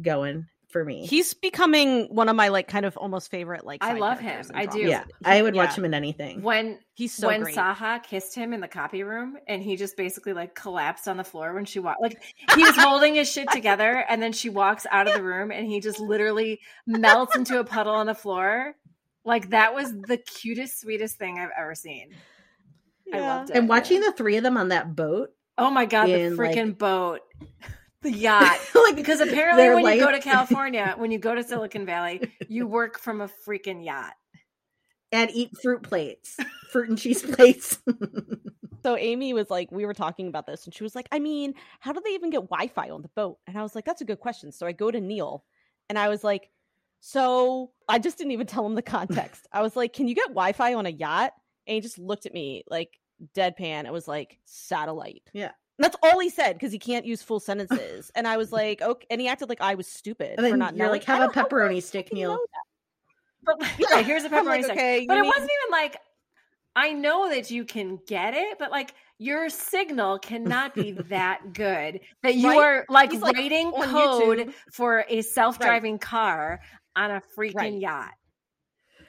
going 0.00 0.46
for 0.72 0.84
me. 0.84 1.06
He's 1.06 1.34
becoming 1.34 2.06
one 2.14 2.28
of 2.28 2.34
my 2.36 2.48
like 2.48 2.66
kind 2.66 2.84
of 2.86 2.96
almost 2.96 3.30
favorite 3.30 3.64
like. 3.64 3.84
I 3.84 3.92
love 3.94 4.18
him. 4.18 4.44
I 4.54 4.66
do. 4.66 4.80
yeah, 4.80 5.04
He- 5.04 5.12
I 5.26 5.42
would 5.42 5.54
watch 5.54 5.76
him 5.76 5.84
in 5.84 5.94
anything. 5.94 6.42
when 6.42 6.78
He's 6.94 7.12
so 7.14 7.28
when 7.28 7.42
great. 7.42 7.54
Saha 7.56 8.02
kissed 8.02 8.34
him 8.34 8.52
in 8.52 8.60
the 8.60 8.68
copy 8.68 9.02
room 9.02 9.36
and 9.46 9.62
he 9.62 9.76
just 9.76 9.96
basically 9.96 10.32
like 10.32 10.54
collapsed 10.54 11.06
on 11.08 11.16
the 11.16 11.24
floor 11.24 11.54
when 11.54 11.64
she 11.64 11.78
walked 11.78 12.02
like 12.02 12.22
he 12.56 12.62
was 12.64 12.76
holding 12.76 13.14
his 13.14 13.30
shit 13.30 13.50
together 13.50 14.04
and 14.08 14.22
then 14.22 14.32
she 14.32 14.48
walks 14.50 14.86
out 14.90 15.06
of 15.06 15.14
the 15.14 15.22
room 15.22 15.50
and 15.50 15.66
he 15.66 15.80
just 15.80 16.00
literally 16.00 16.60
melts 16.86 17.36
into 17.36 17.58
a 17.60 17.64
puddle 17.64 17.94
on 17.94 18.06
the 18.06 18.14
floor. 18.14 18.74
Like 19.24 19.50
that 19.50 19.74
was 19.74 19.92
the 19.92 20.16
cutest, 20.18 20.80
sweetest 20.80 21.16
thing 21.18 21.38
I've 21.38 21.50
ever 21.58 21.74
seen. 21.74 22.10
I 23.12 23.20
loved 23.20 23.50
it. 23.50 23.56
and 23.56 23.68
watching 23.68 24.00
the 24.00 24.12
three 24.12 24.36
of 24.36 24.42
them 24.42 24.56
on 24.56 24.68
that 24.68 24.96
boat, 24.96 25.30
Oh 25.58 25.70
my 25.70 25.84
god, 25.84 26.06
the 26.06 26.18
in, 26.18 26.36
like- 26.36 26.56
freaking 26.56 26.76
boat. 26.78 27.20
The 28.02 28.12
yacht. 28.12 28.58
like 28.74 28.96
Because 28.96 29.20
apparently 29.20 29.62
Their 29.62 29.74
when 29.74 29.94
you 29.94 30.00
go 30.00 30.10
to 30.12 30.20
California, 30.20 30.94
when 30.98 31.10
you 31.10 31.18
go 31.18 31.34
to 31.34 31.42
Silicon 31.42 31.86
Valley, 31.86 32.32
you 32.48 32.66
work 32.66 32.98
from 32.98 33.20
a 33.20 33.28
freaking 33.46 33.84
yacht. 33.84 34.14
and 35.12 35.30
eat 35.32 35.50
fruit 35.62 35.82
plates, 35.82 36.36
fruit 36.70 36.88
and 36.88 36.98
cheese 36.98 37.22
plates. 37.22 37.78
So 38.84 38.96
Amy 38.96 39.32
was 39.32 39.48
like, 39.48 39.70
we 39.70 39.86
were 39.86 39.94
talking 39.94 40.26
about 40.26 40.44
this, 40.44 40.64
and 40.64 40.74
she 40.74 40.82
was 40.82 40.96
like, 40.96 41.06
I 41.12 41.20
mean, 41.20 41.54
how 41.78 41.92
do 41.92 42.00
they 42.04 42.14
even 42.14 42.30
get 42.30 42.48
Wi-Fi 42.50 42.90
on 42.90 43.00
the 43.02 43.10
boat? 43.14 43.38
And 43.46 43.56
I 43.56 43.62
was 43.62 43.76
like, 43.76 43.84
that's 43.84 44.00
a 44.00 44.04
good 44.04 44.18
question. 44.18 44.50
So 44.50 44.66
I 44.66 44.72
go 44.72 44.90
to 44.90 45.00
Neil, 45.00 45.44
and 45.88 45.96
I 45.96 46.08
was 46.08 46.24
like, 46.24 46.50
so 46.98 47.70
I 47.88 48.00
just 48.00 48.18
didn't 48.18 48.32
even 48.32 48.48
tell 48.48 48.66
him 48.66 48.74
the 48.74 48.82
context. 48.82 49.46
I 49.52 49.62
was 49.62 49.76
like, 49.76 49.92
can 49.92 50.08
you 50.08 50.16
get 50.16 50.30
Wi-Fi 50.30 50.74
on 50.74 50.86
a 50.86 50.90
yacht? 50.90 51.32
And 51.68 51.76
he 51.76 51.80
just 51.80 51.96
looked 51.96 52.26
at 52.26 52.34
me 52.34 52.64
like 52.68 52.98
deadpan. 53.36 53.84
It 53.84 53.92
was 53.92 54.08
like 54.08 54.40
satellite. 54.46 55.22
Yeah. 55.32 55.52
And 55.82 55.90
that's 55.92 55.96
all 56.02 56.20
he 56.20 56.30
said 56.30 56.52
because 56.54 56.70
he 56.72 56.78
can't 56.78 57.04
use 57.04 57.22
full 57.22 57.40
sentences. 57.40 58.12
and 58.14 58.28
I 58.28 58.36
was 58.36 58.52
like, 58.60 58.80
okay. 58.80 59.06
And 59.10 59.20
he 59.20 59.26
acted 59.28 59.48
like 59.48 59.60
I 59.60 59.74
was 59.74 59.88
stupid 59.88 60.38
and 60.38 60.48
for 60.48 60.56
not 60.56 60.76
you're 60.76 60.86
knowing. 60.86 60.92
like, 61.00 61.04
have 61.04 61.16
a 61.22 61.26
don't 61.26 61.36
know 61.36 61.42
where 61.56 61.68
pepperoni 61.70 61.82
stick, 61.82 62.06
fucking 62.06 62.18
Neil. 62.18 62.30
know 62.34 62.46
that. 62.52 63.58
But 63.58 63.78
Yeah. 63.90 64.02
here's 64.02 64.22
a 64.24 64.26
I'm 64.32 64.46
like, 64.46 64.60
pepperoni 64.60 64.64
stick. 64.64 64.76
okay, 64.78 65.06
But 65.08 65.18
it 65.18 65.24
wasn't 65.24 65.50
even 65.50 65.72
like 65.72 65.96
I 66.74 66.92
know 66.92 67.28
that 67.28 67.50
you 67.50 67.64
can 67.66 67.98
get 68.06 68.32
it, 68.34 68.58
but 68.58 68.70
like 68.70 68.94
your 69.18 69.50
signal 69.50 70.18
cannot 70.18 70.74
be 70.74 70.92
that 71.10 71.52
good 71.52 72.00
that 72.22 72.34
you 72.36 72.48
Right? 72.48 72.58
are 72.58 72.86
like 72.88 73.12
writing 73.20 73.72
code 73.72 74.38
YouTube. 74.38 74.54
for 74.72 75.04
a 75.08 75.20
self-driving 75.22 75.98
car 75.98 76.60
on 76.96 77.10
a 77.10 77.20
freaking 77.36 77.54
Right. 77.54 77.74
yacht. 77.74 78.12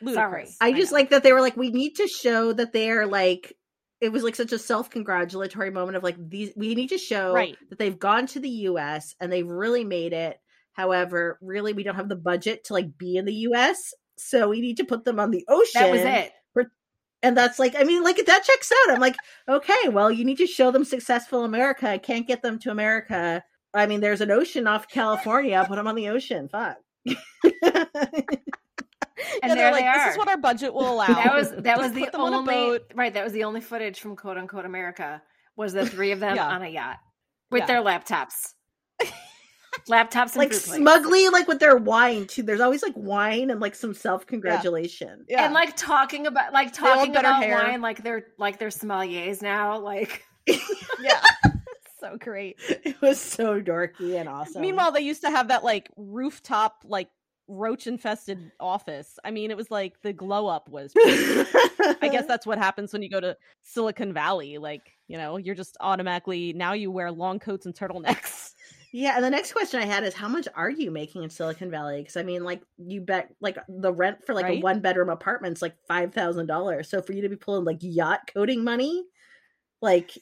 Ludicrous. 0.01 0.57
I 0.59 0.73
just 0.73 0.91
know. 0.91 0.97
like 0.97 1.11
that 1.11 1.23
they 1.23 1.31
were 1.31 1.39
like, 1.41 1.55
we 1.55 1.69
need 1.71 1.93
to 1.95 2.07
show 2.07 2.51
that 2.53 2.73
they're 2.73 3.05
like. 3.07 3.53
It 4.01 4.11
was 4.11 4.23
like 4.23 4.35
such 4.35 4.51
a 4.51 4.59
self-congratulatory 4.59 5.71
moment 5.71 5.95
of 5.97 6.03
like 6.03 6.17
these. 6.29 6.51
We 6.55 6.75
need 6.75 6.89
to 6.89 6.97
show 6.97 7.33
Right. 7.33 7.57
that 7.69 7.79
they've 7.79 7.97
gone 7.97 8.27
to 8.27 8.39
the 8.39 8.49
U.S. 8.49 9.15
and 9.19 9.31
they've 9.31 9.47
really 9.47 9.83
made 9.83 10.13
it. 10.13 10.37
However, 10.73 11.37
really, 11.41 11.73
we 11.73 11.83
don't 11.83 11.95
have 11.95 12.09
the 12.09 12.15
budget 12.15 12.65
to 12.65 12.73
like 12.73 12.97
be 12.97 13.15
in 13.17 13.25
the 13.25 13.33
U.S. 13.33 13.93
So 14.17 14.49
we 14.49 14.59
need 14.61 14.77
to 14.77 14.83
put 14.85 15.05
them 15.05 15.19
on 15.19 15.31
the 15.31 15.45
ocean. 15.47 15.81
That 15.81 15.91
was 15.91 16.01
it. 16.01 16.31
And 17.25 17.37
that's 17.37 17.57
like, 17.57 17.73
I 17.79 17.85
mean, 17.85 18.03
like 18.03 18.17
that 18.17 18.43
checks 18.43 18.69
out. 18.69 18.93
I'm 18.93 18.99
like, 18.99 19.15
okay, 19.47 19.87
well, 19.87 20.11
you 20.11 20.25
need 20.25 20.39
to 20.39 20.45
show 20.45 20.71
them 20.71 20.83
successful 20.83 21.45
America. 21.45 21.87
I 21.89 21.97
can't 21.97 22.27
get 22.27 22.41
them 22.41 22.59
to 22.59 22.69
America. 22.69 23.41
I 23.73 23.85
mean, 23.85 24.01
there's 24.01 24.19
an 24.19 24.29
ocean 24.29 24.67
off 24.67 24.89
California. 24.89 25.63
Put 25.65 25.77
them 25.77 25.87
on 25.87 25.95
the 25.95 26.09
ocean. 26.09 26.49
Fuck. 26.49 26.75
And 29.41 29.51
there 29.51 29.57
they're 29.57 29.71
like, 29.71 29.85
this 29.85 30.03
are. 30.03 30.09
is 30.11 30.17
what 30.17 30.27
our 30.27 30.37
budget 30.37 30.73
will 30.73 30.91
allow. 30.93 31.07
That 31.07 31.33
was 31.33 31.51
that 31.63 31.77
was 31.77 31.91
the 31.93 32.09
only 32.15 32.79
right. 32.95 33.13
That 33.13 33.23
was 33.23 33.33
the 33.33 33.43
only 33.43 33.61
footage 33.61 33.99
from 33.99 34.15
quote 34.15 34.37
unquote 34.37 34.65
America 34.65 35.21
was 35.55 35.73
the 35.73 35.85
three 35.85 36.11
of 36.11 36.19
them 36.19 36.35
Yeah. 36.37 36.47
on 36.47 36.61
a 36.63 36.67
yacht 36.69 36.97
with 37.51 37.61
Yeah. 37.61 37.65
their 37.67 37.81
laptops, 37.81 38.53
laptops 39.89 40.27
and 40.33 40.37
like 40.37 40.53
smugly, 40.53 41.29
like 41.29 41.47
with 41.47 41.59
their 41.59 41.77
wine 41.77 42.27
too. 42.27 42.43
There's 42.43 42.61
always 42.61 42.83
like 42.83 42.93
wine 42.95 43.49
and 43.49 43.59
like 43.59 43.75
some 43.75 43.93
self 43.93 44.25
congratulation. 44.27 45.25
Yeah. 45.27 45.45
and 45.45 45.53
like 45.53 45.75
talking 45.75 46.27
about 46.27 46.53
like 46.53 46.73
talking 46.73 47.15
about 47.15 47.43
hair. 47.43 47.55
wine 47.57 47.81
like 47.81 48.03
they're 48.03 48.25
like 48.37 48.59
they're 48.59 48.69
sommeliers 48.69 49.41
now. 49.41 49.79
Like 49.79 50.23
yeah. 50.47 51.21
so 51.99 52.17
great. 52.19 52.57
It 52.67 52.99
was 53.01 53.19
so 53.19 53.61
dorky 53.61 54.19
and 54.19 54.27
awesome. 54.27 54.61
Meanwhile, 54.61 54.91
they 54.91 55.01
used 55.01 55.21
to 55.21 55.29
have 55.29 55.47
that 55.49 55.63
like 55.63 55.89
rooftop, 55.95 56.83
like 56.85 57.09
roach 57.53 57.87
infested 57.87 58.51
office. 58.59 59.17
I 59.23 59.31
mean, 59.31 59.51
it 59.51 59.57
was 59.57 59.71
like 59.71 60.01
the 60.01 60.13
glow 60.13 60.47
up 60.47 60.69
was. 60.69 60.93
I 60.97 62.09
guess 62.11 62.25
that's 62.25 62.45
what 62.45 62.57
happens 62.57 62.93
when 62.93 63.01
you 63.01 63.09
go 63.09 63.19
to 63.19 63.37
Silicon 63.61 64.13
Valley. 64.13 64.57
Like, 64.57 64.91
you 65.07 65.17
know, 65.17 65.37
you're 65.37 65.55
just 65.55 65.77
automatically 65.79 66.53
now 66.53 66.73
you 66.73 66.91
wear 66.91 67.11
long 67.11 67.39
coats 67.39 67.65
and 67.65 67.75
turtlenecks. 67.75 68.51
Yeah, 68.95 69.15
and 69.15 69.25
the 69.25 69.31
next 69.31 69.53
question 69.53 69.81
I 69.81 69.85
had 69.85 70.03
is 70.03 70.13
how 70.13 70.27
much 70.27 70.47
are 70.53 70.69
you 70.69 70.91
making 70.91 71.23
in 71.23 71.31
Silicon 71.31 71.71
Valley? 71.71 72.01
Because 72.01 72.15
I 72.15 72.21
mean, 72.21 72.43
like 72.43 72.61
you 72.77 73.01
bet 73.01 73.33
like 73.41 73.57
the 73.67 73.91
rent 73.91 74.23
for 74.23 74.35
like 74.35 74.45
a 74.45 74.59
one 74.59 74.81
bedroom 74.81 75.09
apartment's 75.09 75.63
like 75.63 75.73
five 75.87 76.13
thousand 76.13 76.45
dollars. 76.45 76.89
So 76.89 77.01
for 77.01 77.11
you 77.13 77.23
to 77.23 77.29
be 77.29 77.35
pulling 77.35 77.65
like 77.65 77.79
yacht 77.81 78.29
coding 78.31 78.63
money, 78.63 79.03
like 79.81 80.15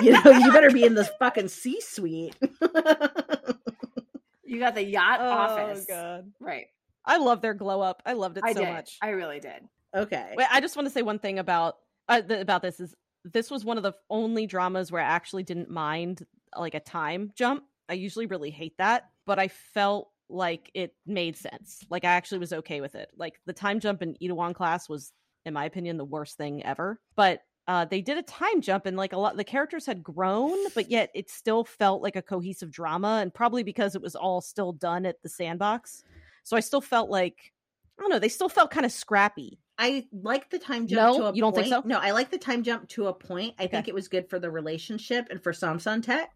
you 0.00 0.12
know, 0.12 0.22
you 0.24 0.52
better 0.52 0.70
be 0.70 0.84
in 0.84 0.94
this 0.94 1.10
fucking 1.18 1.48
C 1.48 1.80
suite. 1.80 2.36
you 4.52 4.58
got 4.60 4.74
the 4.74 4.84
yacht 4.84 5.20
office, 5.20 5.86
Oh, 5.90 5.94
god. 5.94 6.32
right? 6.40 6.66
I 7.04 7.16
love 7.16 7.40
their 7.40 7.54
glow 7.54 7.80
up. 7.80 8.02
I 8.06 8.12
loved 8.12 8.38
it 8.38 8.44
I 8.44 8.52
so 8.52 8.60
did. 8.64 8.72
much. 8.72 8.98
I 9.02 9.08
really 9.10 9.40
did. 9.40 9.62
okay. 9.94 10.34
Wait, 10.36 10.46
I 10.50 10.60
just 10.60 10.76
want 10.76 10.86
to 10.86 10.92
say 10.92 11.02
one 11.02 11.18
thing 11.18 11.38
about 11.38 11.76
uh, 12.08 12.20
th- 12.22 12.40
about 12.40 12.62
this 12.62 12.78
is 12.80 12.94
this 13.24 13.50
was 13.50 13.64
one 13.64 13.76
of 13.76 13.82
the 13.82 13.92
only 14.10 14.46
dramas 14.46 14.90
where 14.92 15.02
I 15.02 15.06
actually 15.06 15.42
didn't 15.42 15.70
mind 15.70 16.24
like 16.56 16.74
a 16.74 16.80
time 16.80 17.32
jump. 17.34 17.64
I 17.88 17.94
usually 17.94 18.26
really 18.26 18.50
hate 18.50 18.76
that, 18.78 19.10
but 19.26 19.38
I 19.38 19.48
felt 19.48 20.10
like 20.28 20.70
it 20.74 20.94
made 21.06 21.36
sense. 21.36 21.80
Like 21.90 22.04
I 22.04 22.10
actually 22.12 22.38
was 22.38 22.52
okay 22.52 22.80
with 22.80 22.94
it. 22.94 23.10
Like 23.16 23.34
the 23.46 23.52
time 23.52 23.80
jump 23.80 24.02
in 24.02 24.16
Itaewon 24.22 24.54
class 24.54 24.88
was, 24.88 25.12
in 25.44 25.54
my 25.54 25.64
opinion, 25.64 25.96
the 25.98 26.04
worst 26.04 26.36
thing 26.36 26.64
ever. 26.64 27.00
But 27.16 27.42
uh, 27.68 27.84
they 27.84 28.00
did 28.00 28.18
a 28.18 28.22
time 28.22 28.60
jump 28.60 28.86
and 28.86 28.96
like 28.96 29.12
a 29.12 29.16
lot 29.18 29.36
the 29.36 29.44
characters 29.44 29.86
had 29.86 30.02
grown, 30.02 30.56
but 30.74 30.90
yet 30.90 31.10
it 31.14 31.30
still 31.30 31.64
felt 31.64 32.02
like 32.02 32.16
a 32.16 32.22
cohesive 32.22 32.70
drama, 32.70 33.20
and 33.22 33.32
probably 33.32 33.62
because 33.62 33.94
it 33.94 34.02
was 34.02 34.16
all 34.16 34.40
still 34.40 34.72
done 34.72 35.06
at 35.06 35.22
the 35.22 35.28
sandbox. 35.28 36.02
So 36.42 36.56
I 36.56 36.60
still 36.60 36.80
felt 36.80 37.08
like 37.10 37.52
I 37.98 38.02
don't 38.02 38.10
know, 38.10 38.18
they 38.18 38.28
still 38.28 38.48
felt 38.48 38.70
kind 38.70 38.86
of 38.86 38.92
scrappy. 38.92 39.60
I 39.78 40.06
like 40.12 40.50
the 40.50 40.58
time 40.58 40.86
jump 40.86 41.12
No? 41.12 41.18
to 41.18 41.26
a 41.26 41.34
You 41.34 41.40
don't 41.40 41.54
think 41.54 41.68
point. 41.68 41.84
so? 41.84 41.88
No, 41.88 41.98
I 41.98 42.10
like 42.10 42.30
the 42.30 42.38
time 42.38 42.62
jump 42.62 42.88
to 42.90 43.06
a 43.08 43.14
point. 43.14 43.54
I 43.58 43.66
think 43.66 43.88
it 43.88 43.94
was 43.94 44.08
good 44.08 44.28
for 44.28 44.38
the 44.38 44.50
relationship 44.50 45.28
and 45.30 45.42
for 45.42 45.52
Samsan 45.52 46.02
Tech. 46.02 46.30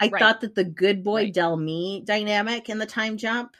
I 0.00 0.08
Right. 0.08 0.18
thought 0.20 0.40
that 0.40 0.54
the 0.54 0.64
good 0.64 1.04
boy 1.04 1.24
Right. 1.24 1.34
Dalmi 1.34 2.04
dynamic 2.04 2.68
in 2.68 2.78
the 2.78 2.86
time 2.86 3.16
jump 3.16 3.56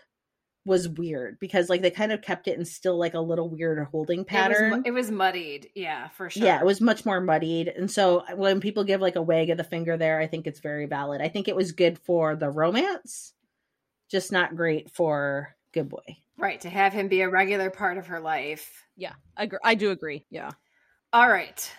was 0.66 0.88
weird 0.88 1.38
because 1.40 1.68
like 1.68 1.82
they 1.82 1.90
kind 1.90 2.10
of 2.12 2.22
kept 2.22 2.48
it 2.48 2.58
in 2.58 2.64
still 2.64 2.98
like 2.98 3.12
a 3.14 3.20
little 3.20 3.48
weird 3.50 3.78
holding 3.90 4.20
It 4.20 4.22
was, 4.22 4.26
pattern. 4.28 4.82
it 4.86 4.92
was 4.92 5.10
muddied, 5.10 5.68
yeah, 5.74 6.08
for 6.08 6.30
sure. 6.30 6.42
Yeah, 6.44 6.58
it 6.60 6.64
was 6.64 6.80
much 6.80 7.04
more 7.04 7.20
muddied. 7.20 7.68
And 7.68 7.90
so 7.90 8.20
uh, 8.20 8.34
when 8.36 8.60
people 8.60 8.84
give 8.84 9.00
like 9.02 9.16
a 9.16 9.22
wag 9.22 9.50
of 9.50 9.58
the 9.58 9.64
finger 9.64 9.96
there, 9.98 10.18
I 10.20 10.26
think 10.26 10.46
it's 10.46 10.60
very 10.60 10.86
valid. 10.86 11.20
I 11.20 11.28
think 11.28 11.48
it 11.48 11.56
was 11.56 11.72
good 11.72 11.98
for 11.98 12.34
the 12.34 12.48
romance, 12.50 13.34
just 14.10 14.32
not 14.32 14.56
great 14.56 14.90
for 14.90 15.54
Good 15.72 15.88
Boy. 15.90 16.16
right 16.38 16.60
to 16.62 16.70
have 16.70 16.92
him 16.92 17.08
be 17.08 17.20
a 17.20 17.28
regular 17.28 17.68
part 17.68 17.98
of 17.98 18.06
her 18.06 18.20
life. 18.20 18.86
Yeah, 18.96 19.14
I, 19.36 19.46
gr- 19.46 19.56
I 19.62 19.74
do 19.74 19.90
agree. 19.90 20.24
Yeah. 20.30 20.50
All 21.12 21.28
right. 21.28 21.70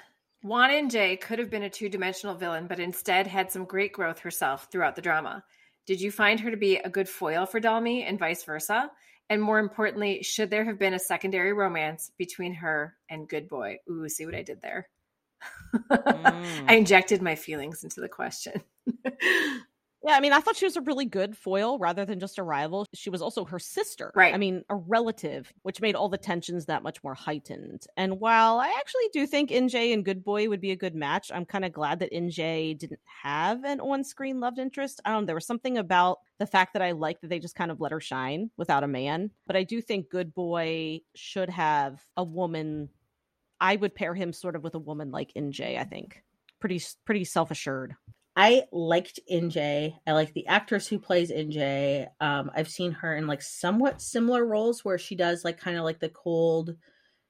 Won 0.43 0.69
In 0.69 0.89
Jae 0.89 1.19
could 1.19 1.39
have 1.39 1.49
been 1.49 1.63
a 1.63 1.69
two 1.71 1.89
dimensional 1.89 2.35
villain, 2.35 2.67
but 2.67 2.79
instead 2.79 3.25
had 3.25 3.51
some 3.51 3.65
great 3.65 3.93
growth 3.93 4.19
herself 4.19 4.67
throughout 4.71 4.95
the 4.95 5.01
drama. 5.01 5.43
Did 5.85 6.01
you 6.01 6.11
find 6.11 6.39
her 6.39 6.51
to 6.51 6.57
be 6.57 6.77
a 6.77 6.89
good 6.89 7.07
foil 7.07 7.45
for 7.45 7.61
Dalmi 7.61 8.03
and 8.07 8.17
vice 8.19 8.43
versa? 8.43 8.89
And 9.29 9.41
more 9.41 9.59
importantly, 9.59 10.21
should 10.23 10.49
there 10.49 10.65
have 10.65 10.77
been 10.77 10.93
a 10.93 10.99
secondary 10.99 11.53
romance 11.53 12.11
between 12.17 12.53
her 12.55 12.95
and 13.09 13.27
Good 13.27 13.47
Boy? 13.47 13.77
Ooh, 13.89 14.07
see 14.07 14.25
what 14.25 14.35
I 14.35 14.43
did 14.43 14.61
there? 14.61 14.89
Mm. 15.91 16.65
I 16.69 16.75
injected 16.75 17.21
my 17.21 17.35
feelings 17.35 17.83
into 17.83 18.01
the 18.01 18.09
question. 18.09 18.63
Yeah, 20.05 20.13
I 20.13 20.19
mean, 20.19 20.33
I 20.33 20.39
thought 20.39 20.55
she 20.55 20.65
was 20.65 20.77
a 20.77 20.81
really 20.81 21.05
good 21.05 21.35
foil 21.35 21.79
rather 21.79 22.05
than 22.05 22.19
just 22.19 22.37
a 22.37 22.43
rival. 22.43 22.85
She 22.93 23.09
was 23.09 23.23
also 23.23 23.43
her 23.45 23.57
sister. 23.57 24.11
Right. 24.13 24.35
I 24.35 24.37
mean, 24.37 24.63
a 24.69 24.75
relative, 24.75 25.51
which 25.63 25.81
made 25.81 25.95
all 25.95 26.09
the 26.09 26.17
tensions 26.17 26.67
that 26.67 26.83
much 26.83 27.03
more 27.03 27.15
heightened. 27.15 27.87
And 27.97 28.19
while 28.19 28.59
I 28.59 28.67
actually 28.77 29.09
do 29.13 29.25
think 29.25 29.49
Injae 29.49 29.93
and 29.93 30.05
Good 30.05 30.23
Boy 30.23 30.47
would 30.47 30.61
be 30.61 30.69
a 30.69 30.75
good 30.75 30.93
match, 30.93 31.31
I'm 31.33 31.43
kind 31.43 31.65
of 31.65 31.73
glad 31.73 31.97
that 31.99 32.13
Injae 32.13 32.77
didn't 32.77 32.99
have 33.23 33.63
an 33.63 33.79
on 33.79 34.03
screen 34.03 34.39
loved 34.39 34.59
interest. 34.59 35.01
I 35.05 35.09
don't 35.09 35.23
know. 35.23 35.25
There 35.25 35.35
was 35.35 35.47
something 35.47 35.79
about 35.79 36.19
the 36.37 36.45
fact 36.45 36.73
that 36.73 36.83
I 36.83 36.91
like 36.91 37.21
that 37.21 37.29
they 37.29 37.39
just 37.39 37.55
kind 37.55 37.71
of 37.71 37.81
let 37.81 37.91
her 37.91 37.99
shine 37.99 38.51
without 38.57 38.83
a 38.83 38.87
man. 38.87 39.31
But 39.47 39.55
I 39.55 39.63
do 39.63 39.81
think 39.81 40.11
Good 40.11 40.35
Boy 40.35 41.01
should 41.15 41.49
have 41.49 41.99
a 42.15 42.23
woman. 42.23 42.89
I 43.59 43.75
would 43.75 43.95
pair 43.95 44.13
him 44.13 44.33
sort 44.33 44.55
of 44.55 44.61
with 44.61 44.75
a 44.75 44.79
woman 44.79 45.09
like 45.09 45.33
Injae, 45.35 45.79
I 45.79 45.83
think. 45.83 46.21
Pretty, 46.59 46.79
pretty 47.05 47.23
self 47.23 47.49
assured. 47.49 47.95
I 48.35 48.63
liked 48.71 49.19
Injae. 49.31 49.95
I 50.05 50.11
like 50.11 50.33
the 50.33 50.47
actress 50.47 50.87
who 50.87 50.99
plays 50.99 51.31
Injae. 51.31 52.07
Um, 52.19 52.51
I've 52.55 52.69
seen 52.69 52.91
her 52.91 53.15
in 53.15 53.27
like 53.27 53.41
somewhat 53.41 54.01
similar 54.01 54.45
roles 54.45 54.83
where 54.83 54.97
she 54.97 55.15
does 55.15 55.45
like 55.45 55.57
kind 55.59 55.77
of 55.77 55.83
like 55.83 55.99
the 55.99 56.09
cold 56.09 56.75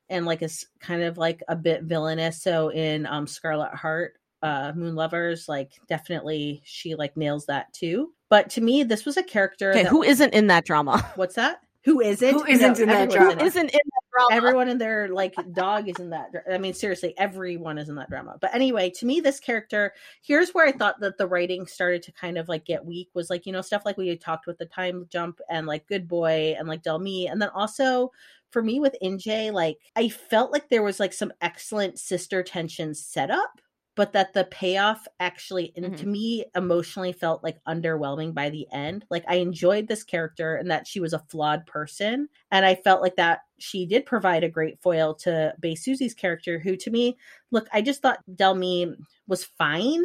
and 0.09 0.25
like 0.25 0.41
is 0.41 0.65
kind 0.79 1.03
of 1.03 1.17
like 1.17 1.41
a 1.47 1.55
bit 1.55 1.83
villainous. 1.83 2.41
So 2.41 2.69
in 2.69 3.05
um 3.05 3.27
Scarlet 3.27 3.73
Heart, 3.75 4.13
uh 4.41 4.71
Moon 4.75 4.95
Lovers, 4.95 5.47
like 5.47 5.73
definitely 5.87 6.61
she 6.65 6.95
like 6.95 7.15
nails 7.17 7.45
that 7.47 7.71
too. 7.73 8.11
But 8.29 8.49
to 8.51 8.61
me, 8.61 8.83
this 8.83 9.05
was 9.05 9.17
a 9.17 9.23
character. 9.23 9.71
Okay, 9.71 9.83
that- 9.83 9.89
who 9.89 10.01
isn't 10.03 10.33
in 10.33 10.47
that 10.47 10.65
drama? 10.65 10.97
What's 11.15 11.35
that? 11.35 11.61
Who 11.83 12.01
isn't? 12.01 12.33
Who 12.33 12.45
isn't 12.45 12.79
in 12.79 12.87
that 12.89 13.11
drama? 13.11 13.31
in 13.31 13.37
Who 13.39 13.45
it. 13.45 13.47
isn't 13.47 13.69
in 13.69 13.71
that 13.73 13.81
drama? 13.81 14.04
Everyone 14.31 14.69
in 14.69 14.77
their 14.77 15.09
like 15.09 15.35
dog 15.53 15.89
is 15.89 15.97
in 15.99 16.09
that. 16.11 16.31
I 16.51 16.57
mean, 16.57 16.73
seriously, 16.73 17.13
everyone 17.17 17.77
is 17.77 17.89
in 17.89 17.95
that 17.95 18.09
drama. 18.09 18.37
But 18.39 18.53
anyway, 18.53 18.89
to 18.91 19.05
me, 19.05 19.19
this 19.19 19.39
character 19.39 19.93
here's 20.21 20.51
where 20.51 20.67
I 20.67 20.71
thought 20.71 20.99
that 20.99 21.17
the 21.17 21.27
writing 21.27 21.67
started 21.67 22.03
to 22.03 22.11
kind 22.11 22.37
of 22.37 22.47
like 22.49 22.65
get 22.65 22.85
weak. 22.85 23.09
Was 23.13 23.29
like 23.29 23.45
you 23.45 23.51
know 23.51 23.61
stuff 23.61 23.85
like 23.85 23.97
we 23.97 24.15
talked 24.15 24.47
with 24.47 24.57
the 24.57 24.65
time 24.65 25.07
jump 25.09 25.39
and 25.49 25.67
like 25.67 25.87
Good 25.87 26.07
Boy 26.07 26.55
and 26.57 26.67
like 26.67 26.83
Dalmi, 26.83 27.31
and 27.31 27.41
then 27.41 27.49
also 27.49 28.11
for 28.51 28.63
me 28.63 28.79
with 28.79 28.95
Injae, 29.03 29.51
like 29.51 29.79
I 29.95 30.07
felt 30.07 30.51
like 30.51 30.69
there 30.69 30.83
was 30.83 30.99
like 30.99 31.13
some 31.13 31.33
excellent 31.41 31.99
sister 31.99 32.41
tension 32.41 32.93
set 32.93 33.29
up. 33.29 33.59
But 33.95 34.11
that 34.11 34.33
the 34.33 34.43
payoff 34.43 35.07
actually, 35.19 35.71
and 35.75 35.85
to 35.97 36.03
mm-hmm. 36.03 36.11
me, 36.11 36.45
emotionally 36.53 37.13
felt 37.13 37.43
like 37.43 37.63
underwhelming 37.65 38.33
by 38.33 38.49
the 38.49 38.67
end. 38.73 39.05
Like 39.09 39.23
I 39.27 39.35
enjoyed 39.35 39.87
this 39.87 40.03
character 40.03 40.55
and 40.55 40.69
that 40.69 40.85
she 40.85 40.99
was 40.99 41.13
a 41.13 41.23
flawed 41.29 41.65
person, 41.65 42.27
and 42.51 42.65
I 42.65 42.75
felt 42.75 43.01
like 43.01 43.15
that 43.15 43.39
she 43.57 43.85
did 43.85 44.05
provide 44.05 44.43
a 44.43 44.49
great 44.49 44.81
foil 44.81 45.15
to 45.15 45.53
Bae 45.61 45.75
Suzy's 45.75 46.13
character, 46.13 46.59
who 46.59 46.75
to 46.77 46.91
me, 46.91 47.17
look, 47.51 47.67
I 47.71 47.81
just 47.81 48.01
thought 48.01 48.19
Dalmi 48.29 48.93
was 49.27 49.45
fine, 49.45 50.03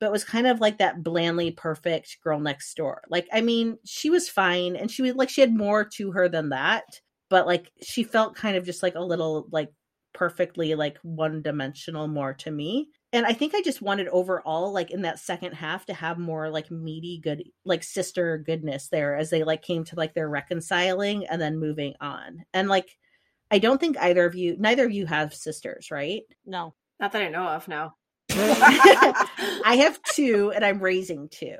but 0.00 0.12
was 0.12 0.24
kind 0.24 0.46
of 0.46 0.60
like 0.60 0.78
that 0.78 1.02
blandly 1.02 1.50
perfect 1.52 2.18
girl 2.22 2.40
next 2.40 2.74
door. 2.74 3.02
Like, 3.08 3.28
I 3.32 3.40
mean, 3.40 3.78
she 3.84 4.10
was 4.10 4.28
fine 4.28 4.76
and 4.76 4.90
she 4.90 5.02
was 5.02 5.14
like, 5.14 5.28
she 5.30 5.40
had 5.40 5.56
more 5.56 5.84
to 5.96 6.12
her 6.12 6.28
than 6.28 6.50
that, 6.50 6.84
but 7.30 7.46
like, 7.46 7.70
she 7.82 8.02
felt 8.02 8.36
kind 8.36 8.56
of 8.56 8.64
just 8.64 8.82
like 8.82 8.94
a 8.94 9.00
little 9.00 9.46
like 9.52 9.70
perfectly 10.12 10.74
like 10.74 10.98
one 11.02 11.42
dimensional 11.42 12.08
more 12.08 12.34
to 12.34 12.50
me. 12.50 12.88
And 13.12 13.24
I 13.24 13.32
think 13.32 13.54
I 13.54 13.62
just 13.62 13.80
wanted 13.80 14.08
overall, 14.08 14.72
like 14.72 14.90
in 14.90 15.02
that 15.02 15.18
second 15.18 15.52
half, 15.54 15.86
to 15.86 15.94
have 15.94 16.18
more 16.18 16.50
like 16.50 16.70
meaty, 16.70 17.18
good, 17.22 17.42
like 17.64 17.82
sister 17.82 18.36
goodness 18.36 18.88
there 18.88 19.16
as 19.16 19.30
they 19.30 19.44
like 19.44 19.62
came 19.62 19.84
to 19.84 19.96
like 19.96 20.14
their 20.14 20.28
reconciling 20.28 21.26
and 21.26 21.40
then 21.40 21.58
moving 21.58 21.94
on. 22.00 22.44
And 22.52 22.68
like, 22.68 22.96
I 23.50 23.58
don't 23.60 23.80
think 23.80 23.96
either 23.98 24.26
of 24.26 24.34
you, 24.34 24.56
neither 24.58 24.84
of 24.84 24.92
you 24.92 25.06
have 25.06 25.34
sisters, 25.34 25.90
right? 25.90 26.22
No. 26.44 26.74
Not 27.00 27.12
that 27.12 27.22
I 27.22 27.28
know 27.28 27.48
of, 27.48 27.66
no. 27.66 27.94
I 28.30 29.78
have 29.80 30.02
two 30.14 30.52
and 30.54 30.62
I'm 30.62 30.80
raising 30.80 31.28
two. 31.30 31.56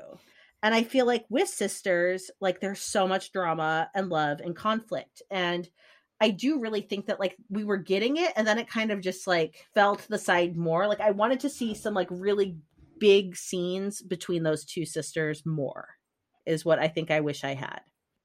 And 0.61 0.75
I 0.75 0.83
feel 0.83 1.07
like 1.07 1.25
with 1.29 1.47
sisters, 1.47 2.29
like 2.39 2.59
there's 2.59 2.81
so 2.81 3.07
much 3.07 3.31
drama 3.31 3.89
and 3.95 4.09
love 4.09 4.39
and 4.41 4.55
conflict. 4.55 5.23
And 5.31 5.67
I 6.21 6.29
do 6.31 6.59
really 6.59 6.81
think 6.81 7.05
that 7.07 7.19
like 7.19 7.37
we 7.49 7.63
were 7.63 7.77
getting 7.77 8.17
it 8.17 8.33
and 8.35 8.45
then 8.45 8.57
it 8.59 8.67
kind 8.69 8.91
of 8.91 9.01
just 9.01 9.25
like 9.27 9.65
fell 9.73 9.95
to 9.95 10.09
the 10.09 10.17
side 10.17 10.57
more. 10.57 10.87
Like 10.87 10.99
I 10.99 11.11
wanted 11.11 11.39
to 11.41 11.49
see 11.49 11.73
some 11.73 11.93
like 11.93 12.07
really 12.11 12.57
big 12.99 13.35
scenes 13.37 14.01
between 14.01 14.43
those 14.43 14.65
two 14.65 14.85
sisters 14.85 15.45
more 15.45 15.87
is 16.45 16.65
what 16.65 16.79
I 16.79 16.87
think 16.87 17.11
I 17.11 17.21
wish 17.21 17.43
I 17.43 17.53
had. 17.53 17.81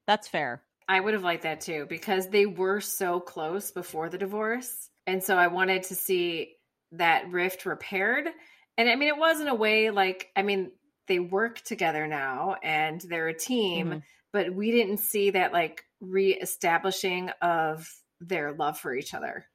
That's 0.06 0.26
fair. 0.28 0.64
I 0.88 1.00
would 1.00 1.14
have 1.14 1.22
liked 1.22 1.44
that 1.44 1.60
too 1.60 1.86
because 1.88 2.28
they 2.28 2.46
were 2.46 2.80
so 2.80 3.20
close 3.20 3.70
before 3.70 4.08
the 4.10 4.18
divorce. 4.18 4.90
And 5.06 5.22
so 5.22 5.36
I 5.36 5.46
wanted 5.46 5.84
to 5.84 5.94
see 5.94 6.56
that 6.92 7.30
rift 7.30 7.64
repaired. 7.64 8.28
And 8.76 8.88
I 8.88 8.96
mean, 8.96 9.08
it 9.08 9.16
was 9.16 9.40
in 9.40 9.48
a 9.48 9.54
way 9.54 9.90
like, 9.90 10.30
I 10.36 10.42
mean, 10.42 10.72
they 11.06 11.20
work 11.20 11.60
together 11.60 12.06
now 12.06 12.56
and 12.62 13.00
they're 13.02 13.28
a 13.28 13.38
team, 13.38 13.88
Mhm. 13.88 14.02
but 14.32 14.54
we 14.54 14.70
didn't 14.70 14.98
see 14.98 15.30
that 15.30 15.52
like 15.52 15.84
reestablishing 16.08 17.30
of 17.42 17.88
their 18.20 18.52
love 18.52 18.78
for 18.78 18.94
each 18.94 19.14
other. 19.14 19.46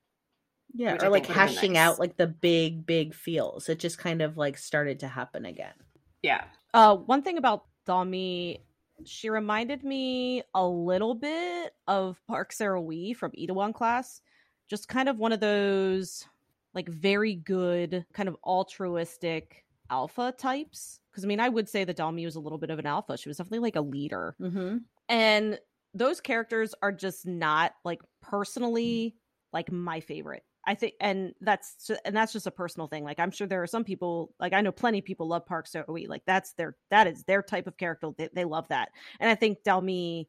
Yeah. 0.73 0.95
Or 0.95 1.05
I 1.05 1.07
like 1.07 1.25
think 1.25 1.27
would've 1.27 1.27
been 1.27 1.35
hashing 1.35 1.73
nice. 1.73 1.81
out 1.81 1.99
like 1.99 2.17
the 2.17 2.27
big, 2.27 2.85
big 2.85 3.13
feels. 3.13 3.69
It 3.69 3.79
just 3.79 3.97
kind 3.97 4.21
of 4.21 4.37
like 4.37 4.57
started 4.57 4.99
to 4.99 5.07
happen 5.07 5.45
again. 5.45 5.73
Yeah. 6.21 6.43
Uh, 6.73 6.95
one 6.95 7.23
thing 7.23 7.37
about 7.37 7.65
Dalmi, 7.87 8.59
she 9.05 9.29
reminded 9.29 9.83
me 9.83 10.43
a 10.53 10.67
little 10.67 11.15
bit 11.15 11.73
of 11.87 12.21
Park 12.27 12.53
Saeroyi 12.53 13.15
from 13.15 13.31
Itaewon 13.31 13.73
class. 13.73 14.21
Just 14.69 14.87
kind 14.87 15.09
of 15.09 15.17
one 15.17 15.31
of 15.31 15.39
those 15.39 16.27
like 16.75 16.87
very 16.87 17.33
good, 17.33 18.05
kind 18.13 18.29
of 18.29 18.37
altruistic 18.43 19.65
alpha 19.89 20.33
types. 20.37 20.99
Because 21.09 21.23
I 21.23 21.27
mean, 21.27 21.39
I 21.39 21.49
would 21.49 21.67
say 21.67 21.83
that 21.83 21.97
Dalmi 21.97 22.25
was 22.25 22.35
a 22.35 22.39
little 22.39 22.59
bit 22.59 22.69
of 22.69 22.77
an 22.77 22.85
alpha. 22.85 23.17
She 23.17 23.29
was 23.29 23.37
definitely 23.37 23.59
like 23.59 23.75
a 23.75 23.81
leader. 23.81 24.35
Mm-hmm. 24.39 24.77
and 25.07 25.59
those 25.93 26.21
characters 26.21 26.73
are 26.81 26.91
just 26.91 27.25
not 27.25 27.73
like 27.83 28.01
personally 28.21 29.15
like 29.51 29.71
my 29.71 29.99
favorite. 29.99 30.43
I 30.65 30.75
think 30.75 30.93
and 31.01 31.33
that's 31.41 31.89
and 32.05 32.15
that's 32.15 32.33
just 32.33 32.45
a 32.45 32.51
personal 32.51 32.87
thing. 32.87 33.03
Like 33.03 33.19
i'm 33.19 33.31
sure 33.31 33.47
there 33.47 33.63
are 33.63 33.67
some 33.67 33.83
people 33.83 34.33
like 34.39 34.53
i 34.53 34.61
know 34.61 34.71
plenty 34.71 34.99
of 34.99 35.05
people 35.05 35.27
love 35.27 35.45
park 35.45 35.67
so 35.67 35.83
like 35.87 36.21
that's 36.27 36.53
their 36.53 36.75
that 36.91 37.07
is 37.07 37.23
their 37.23 37.41
type 37.41 37.65
of 37.65 37.77
character. 37.77 38.09
They, 38.17 38.29
they 38.33 38.45
love 38.45 38.67
that. 38.69 38.89
And 39.19 39.29
i 39.29 39.35
think 39.35 39.59
dalmi 39.65 40.27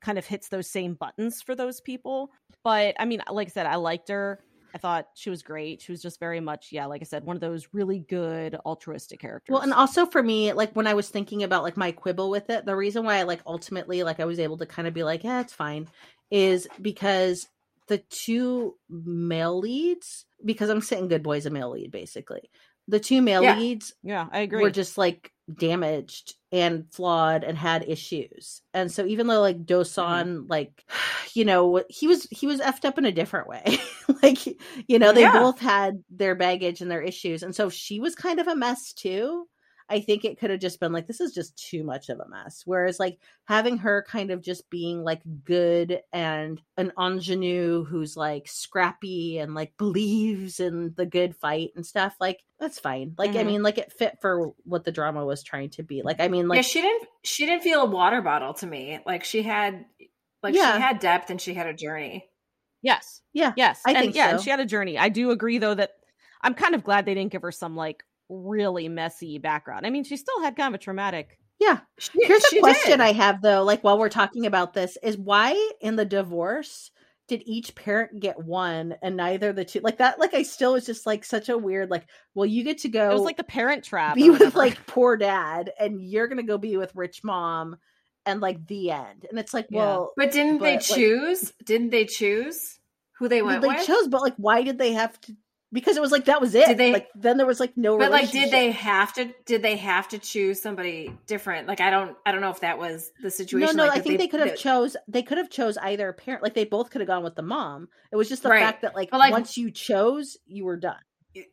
kind 0.00 0.16
of 0.18 0.26
hits 0.26 0.48
those 0.48 0.70
same 0.70 0.94
buttons 0.94 1.42
for 1.42 1.54
those 1.54 1.80
people. 1.80 2.30
But 2.62 2.94
i 2.98 3.04
mean 3.04 3.22
like 3.30 3.48
i 3.48 3.50
said 3.50 3.66
i 3.66 3.76
liked 3.76 4.10
her 4.10 4.40
i 4.74 4.78
thought 4.78 5.08
she 5.14 5.30
was 5.30 5.42
great 5.42 5.80
she 5.80 5.92
was 5.92 6.02
just 6.02 6.20
very 6.20 6.40
much 6.40 6.68
yeah 6.70 6.86
like 6.86 7.00
i 7.02 7.04
said 7.04 7.24
one 7.24 7.36
of 7.36 7.40
those 7.40 7.68
really 7.72 7.98
good 7.98 8.54
altruistic 8.66 9.20
characters 9.20 9.52
Well, 9.52 9.62
and 9.62 9.72
also 9.72 10.06
for 10.06 10.22
me, 10.22 10.52
like 10.52 10.74
when 10.74 10.86
I 10.86 10.94
was 10.94 11.08
thinking 11.08 11.42
about 11.42 11.62
like 11.62 11.76
my 11.76 11.92
quibble 11.92 12.30
with 12.30 12.50
it, 12.50 12.64
the 12.64 12.76
reason 12.76 13.04
why 13.04 13.16
I 13.16 13.22
like 13.24 13.40
ultimately 13.46 14.02
like 14.02 14.20
I 14.20 14.24
was 14.24 14.38
able 14.38 14.58
to 14.58 14.66
kind 14.66 14.86
of 14.88 14.94
be 14.94 15.02
like, 15.02 15.24
yeah, 15.24 15.40
it's 15.40 15.52
fine, 15.52 15.88
is 16.30 16.68
because 16.80 17.48
the 17.88 17.98
two 17.98 18.76
male 18.88 19.58
leads, 19.58 20.24
because 20.44 20.70
I'm 20.70 20.80
saying 20.80 21.08
Good 21.08 21.22
Boy's 21.22 21.46
a 21.46 21.50
male 21.50 21.70
lead 21.70 21.90
basically. 21.90 22.50
The 22.88 23.00
two 23.00 23.22
male 23.22 23.42
Yeah. 23.42 23.56
leads 23.56 23.94
yeah 24.02 24.26
i 24.32 24.40
agree 24.40 24.62
were 24.62 24.70
just 24.70 24.96
like 24.98 25.32
damaged 25.52 26.34
and 26.52 26.84
flawed 26.92 27.44
and 27.44 27.56
had 27.56 27.84
issues. 27.88 28.62
And 28.74 28.90
so 28.90 29.06
even 29.06 29.26
though 29.26 29.40
like 29.40 29.64
mm-hmm. 29.64 29.72
Dosan 29.72 30.46
like 30.48 30.84
you 31.34 31.44
know 31.44 31.82
he 31.88 32.06
was 32.06 32.26
he 32.30 32.46
was 32.46 32.60
effed 32.60 32.84
up 32.84 32.98
in 32.98 33.04
a 33.04 33.12
different 33.12 33.48
way. 33.48 33.78
like 34.22 34.44
you 34.88 34.98
know 34.98 35.12
they 35.12 35.22
Yeah. 35.22 35.38
both 35.40 35.58
had 35.60 36.02
their 36.10 36.34
baggage 36.34 36.80
and 36.80 36.90
their 36.90 37.02
issues 37.02 37.42
and 37.42 37.54
so 37.54 37.70
she 37.70 38.00
was 38.00 38.14
kind 38.14 38.40
of 38.40 38.48
a 38.48 38.56
mess 38.56 38.92
too. 38.92 39.46
I 39.90 40.00
think 40.00 40.24
it 40.24 40.38
could 40.38 40.50
have 40.50 40.60
just 40.60 40.80
been 40.80 40.92
like 40.92 41.06
this 41.06 41.20
is 41.20 41.34
just 41.34 41.56
too 41.58 41.84
much 41.84 42.08
of 42.08 42.20
a 42.20 42.28
mess. 42.28 42.62
Whereas 42.64 42.98
like 43.00 43.18
having 43.44 43.78
her 43.78 44.04
kind 44.08 44.30
of 44.30 44.40
just 44.42 44.70
being 44.70 45.02
like 45.02 45.20
good 45.44 46.00
and 46.12 46.62
an 46.76 46.92
ingenue 46.98 47.84
who's 47.84 48.16
like 48.16 48.48
scrappy 48.48 49.38
and 49.38 49.54
like 49.54 49.76
believes 49.76 50.60
in 50.60 50.94
the 50.96 51.06
good 51.06 51.36
fight 51.36 51.70
and 51.76 51.84
stuff, 51.84 52.16
like 52.20 52.44
that's 52.58 52.78
fine. 52.78 53.14
Like 53.18 53.36
I 53.36 53.42
Mhm. 53.42 53.46
mean, 53.46 53.62
like 53.62 53.78
it 53.78 53.92
fit 53.92 54.18
for 54.20 54.52
what 54.64 54.84
the 54.84 54.92
drama 54.92 55.24
was 55.24 55.42
trying 55.42 55.70
to 55.70 55.82
be. 55.82 56.02
Like 56.02 56.20
I 56.20 56.28
mean, 56.28 56.46
like 56.48 56.58
yeah, 56.58 56.62
she 56.62 56.80
didn't 56.80 57.08
she 57.24 57.46
didn't 57.46 57.62
feel 57.62 57.82
a 57.82 57.86
water 57.86 58.22
bottle 58.22 58.54
to 58.54 58.66
me. 58.66 59.00
Like 59.04 59.24
she 59.24 59.42
had 59.42 59.84
like 60.42 60.54
Yeah. 60.54 60.76
she 60.76 60.80
had 60.80 60.98
depth 61.00 61.30
and 61.30 61.40
she 61.40 61.54
had 61.54 61.66
a 61.66 61.74
journey. 61.74 62.30
yes 62.82 63.22
yeah, 63.32 63.52
Yes, 63.56 63.80
I 63.86 63.94
and 63.94 63.98
think 63.98 64.16
yeah, 64.16 64.24
so. 64.26 64.30
and 64.30 64.40
she 64.40 64.50
had 64.50 64.60
a 64.60 64.64
journey. 64.66 64.98
I 64.98 65.08
do 65.08 65.30
agree 65.30 65.58
though 65.58 65.74
that 65.74 65.92
I'm 66.42 66.54
kind 66.54 66.74
of 66.74 66.82
glad 66.82 67.04
they 67.04 67.14
didn't 67.14 67.30
give 67.32 67.42
her 67.42 67.52
some 67.52 67.76
like 67.76 68.04
really 68.30 68.88
messy 68.88 69.38
background. 69.38 69.86
I 69.86 69.90
mean, 69.90 70.04
she 70.04 70.16
still 70.16 70.40
had 70.42 70.56
kind 70.56 70.74
of 70.74 70.80
a 70.80 70.82
traumatic. 70.82 71.38
yeah. 71.58 71.80
She, 71.98 72.10
Here's 72.22 72.42
she 72.46 72.58
a 72.58 72.60
question 72.60 72.92
did. 72.92 73.00
I 73.00 73.12
have 73.12 73.42
though, 73.42 73.62
like 73.64 73.82
while 73.84 73.98
we're 73.98 74.08
talking 74.08 74.46
about 74.46 74.72
this, 74.72 74.96
is 75.02 75.18
why 75.18 75.52
in 75.80 75.96
the 75.96 76.04
divorce 76.06 76.90
did 77.28 77.42
each 77.46 77.74
parent 77.76 78.18
get 78.20 78.42
one 78.42 78.94
and 79.02 79.16
neither 79.16 79.52
the 79.52 79.64
two 79.64 79.80
like 79.80 79.98
that? 79.98 80.18
Like 80.18 80.34
I 80.34 80.42
still 80.42 80.72
was 80.72 80.86
just 80.86 81.06
like 81.06 81.24
such 81.24 81.48
a 81.48 81.58
weird 81.58 81.90
like, 81.90 82.06
well, 82.34 82.46
you 82.46 82.64
get 82.64 82.78
to 82.78 82.88
go 82.88 83.10
It 83.10 83.14
was 83.14 83.22
like 83.22 83.36
the 83.36 83.44
Parent 83.44 83.84
Trap. 83.84 84.14
be 84.16 84.30
with 84.30 84.54
like 84.54 84.84
poor 84.86 85.16
dad, 85.16 85.70
and 85.78 86.00
you're 86.02 86.26
gonna 86.28 86.42
go 86.42 86.58
be 86.58 86.76
with 86.76 86.94
rich 86.96 87.22
mom, 87.22 87.76
and 88.26 88.40
like 88.40 88.66
the 88.66 88.90
end. 88.90 89.26
And 89.30 89.38
it's 89.38 89.54
like, 89.54 89.66
Yeah. 89.70 89.78
well, 89.80 90.12
But 90.16 90.32
didn't 90.32 90.58
they 90.58 90.76
But, 90.76 90.90
like- 90.90 90.98
choose? 90.98 91.52
didn't 91.64 91.90
they 91.90 92.04
choose 92.04 92.78
who 93.18 93.28
they 93.28 93.42
well, 93.42 93.60
went 93.60 93.62
they 93.62 93.68
with? 93.68 93.86
chose, 93.86 94.08
but 94.08 94.22
like, 94.22 94.34
why 94.36 94.62
did 94.62 94.78
they 94.78 94.92
have 94.94 95.20
to? 95.20 95.36
Because 95.72 95.96
it 95.96 96.00
was 96.00 96.10
like 96.10 96.24
that 96.24 96.40
was 96.40 96.54
it. 96.54 96.66
Did 96.66 96.78
they- 96.78 96.92
like 96.92 97.08
then 97.14 97.36
there 97.36 97.46
was 97.46 97.60
like 97.60 97.76
no. 97.76 97.96
but 97.96 98.10
like 98.10 98.30
did 98.30 98.50
they 98.50 98.72
have 98.72 99.12
to 99.14 99.32
did 99.46 99.62
they 99.62 99.76
have 99.76 100.08
to 100.08 100.18
choose 100.18 100.60
somebody 100.60 101.16
different? 101.26 101.68
Like 101.68 101.80
I 101.80 101.90
don't 101.90 102.16
I 102.26 102.32
don't 102.32 102.40
know 102.40 102.50
if 102.50 102.60
that 102.60 102.78
was 102.78 103.12
the 103.22 103.30
situation. 103.30 103.76
No, 103.76 103.84
no, 103.84 103.88
like, 103.88 103.98
I 103.98 104.02
think 104.02 104.18
they, 104.18 104.26
could 104.26 104.40
have 104.40 104.56
chose. 104.56 104.96
They 105.06 105.22
could 105.22 105.38
have 105.38 105.48
chose 105.48 105.76
either 105.78 106.12
parent. 106.12 106.42
Like 106.42 106.54
they 106.54 106.64
both 106.64 106.90
could 106.90 107.00
have 107.00 107.08
gone 107.08 107.22
with 107.22 107.36
the 107.36 107.42
mom. 107.42 107.88
It 108.10 108.16
was 108.16 108.28
just 108.28 108.42
the 108.42 108.48
Right. 108.48 108.62
fact 108.62 108.82
that 108.82 108.94
like, 108.96 109.12
like- 109.12 109.32
once 109.32 109.56
you 109.56 109.70
chose, 109.70 110.36
you 110.46 110.64
were 110.64 110.76
done. 110.76 110.96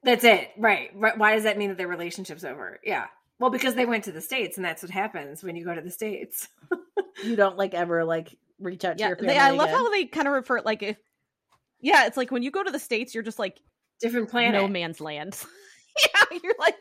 That's 0.03 0.24
it. 0.24 0.49
Right. 0.57 0.89
right. 0.95 1.15
Why 1.15 1.36
does 1.36 1.43
that 1.43 1.57
mean 1.59 1.70
that 1.70 1.78
their 1.78 1.88
relationship's 1.88 2.43
over? 2.43 2.80
Yeah. 2.84 3.05
Well, 3.39 3.51
because 3.51 3.76
they 3.76 3.86
went 3.86 4.05
to 4.05 4.11
the 4.11 4.22
States 4.22 4.57
and 4.57 4.65
that's 4.65 4.82
what 4.82 4.89
happens 4.89 5.43
when 5.43 5.55
you 5.55 5.63
go 5.63 5.76
to 5.76 5.82
the 5.82 5.91
States. 5.91 6.47
You 7.24 7.36
don't 7.36 7.57
like 7.57 7.74
ever 7.74 8.03
like 8.05 8.38
reach 8.59 8.86
out 8.86 8.99
to 8.99 9.03
your 9.03 9.15
family. 9.15 9.34
they, 9.34 9.39
I 9.39 9.49
love 9.49 9.70
again. 9.70 9.76
how 9.76 9.89
they 9.89 10.05
kind 10.05 10.28
of 10.28 10.34
refer 10.36 10.61
like 10.61 10.84
if. 10.84 10.97
Yeah, 11.82 12.05
it's 12.05 12.15
like 12.15 12.30
when 12.30 12.43
you 12.43 12.51
go 12.51 12.63
to 12.63 12.72
the 12.72 12.78
states, 12.78 13.15
you're 13.15 13.24
just 13.24 13.39
like 13.39 13.59
Different 14.02 14.30
planet. 14.30 14.62
no 14.62 14.68
man's 14.68 15.02
land. 15.02 15.38
yeah, 16.04 16.38
you're 16.43 16.56
like. 16.60 16.76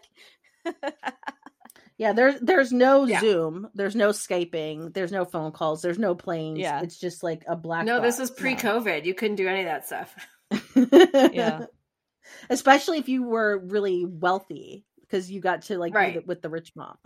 Yeah, 1.98 2.12
there's 2.12 2.38
there's 2.40 2.72
no 2.72 3.06
Yeah. 3.06 3.20
Zoom, 3.20 3.68
there's 3.74 3.96
no 3.96 4.10
Skyping, 4.10 4.92
there's 4.92 5.12
no 5.12 5.24
phone 5.24 5.50
calls, 5.52 5.80
there's 5.80 5.98
no 5.98 6.14
planes. 6.14 6.58
Yeah. 6.58 6.82
it's 6.82 6.98
just 6.98 7.22
like 7.22 7.42
a 7.48 7.56
black. 7.56 7.86
no, 7.86 8.02
this 8.02 8.16
box 8.18 8.30
was 8.30 8.38
pre-COVID. 8.38 9.06
You 9.06 9.14
couldn't 9.14 9.36
do 9.36 9.48
any 9.48 9.60
of 9.60 9.66
that 9.66 9.86
stuff. 9.86 10.14
Yeah. 11.32 11.66
especially 12.50 12.98
if 12.98 13.08
you 13.08 13.22
were 13.22 13.58
really 13.58 14.04
wealthy 14.04 14.84
because 15.00 15.30
you 15.30 15.40
got 15.40 15.62
to 15.62 15.78
like 15.78 15.92
be 15.92 15.96
Right. 15.96 16.14
the- 16.16 16.20
with 16.26 16.42
the 16.42 16.50
rich 16.50 16.72
mom. 16.76 16.96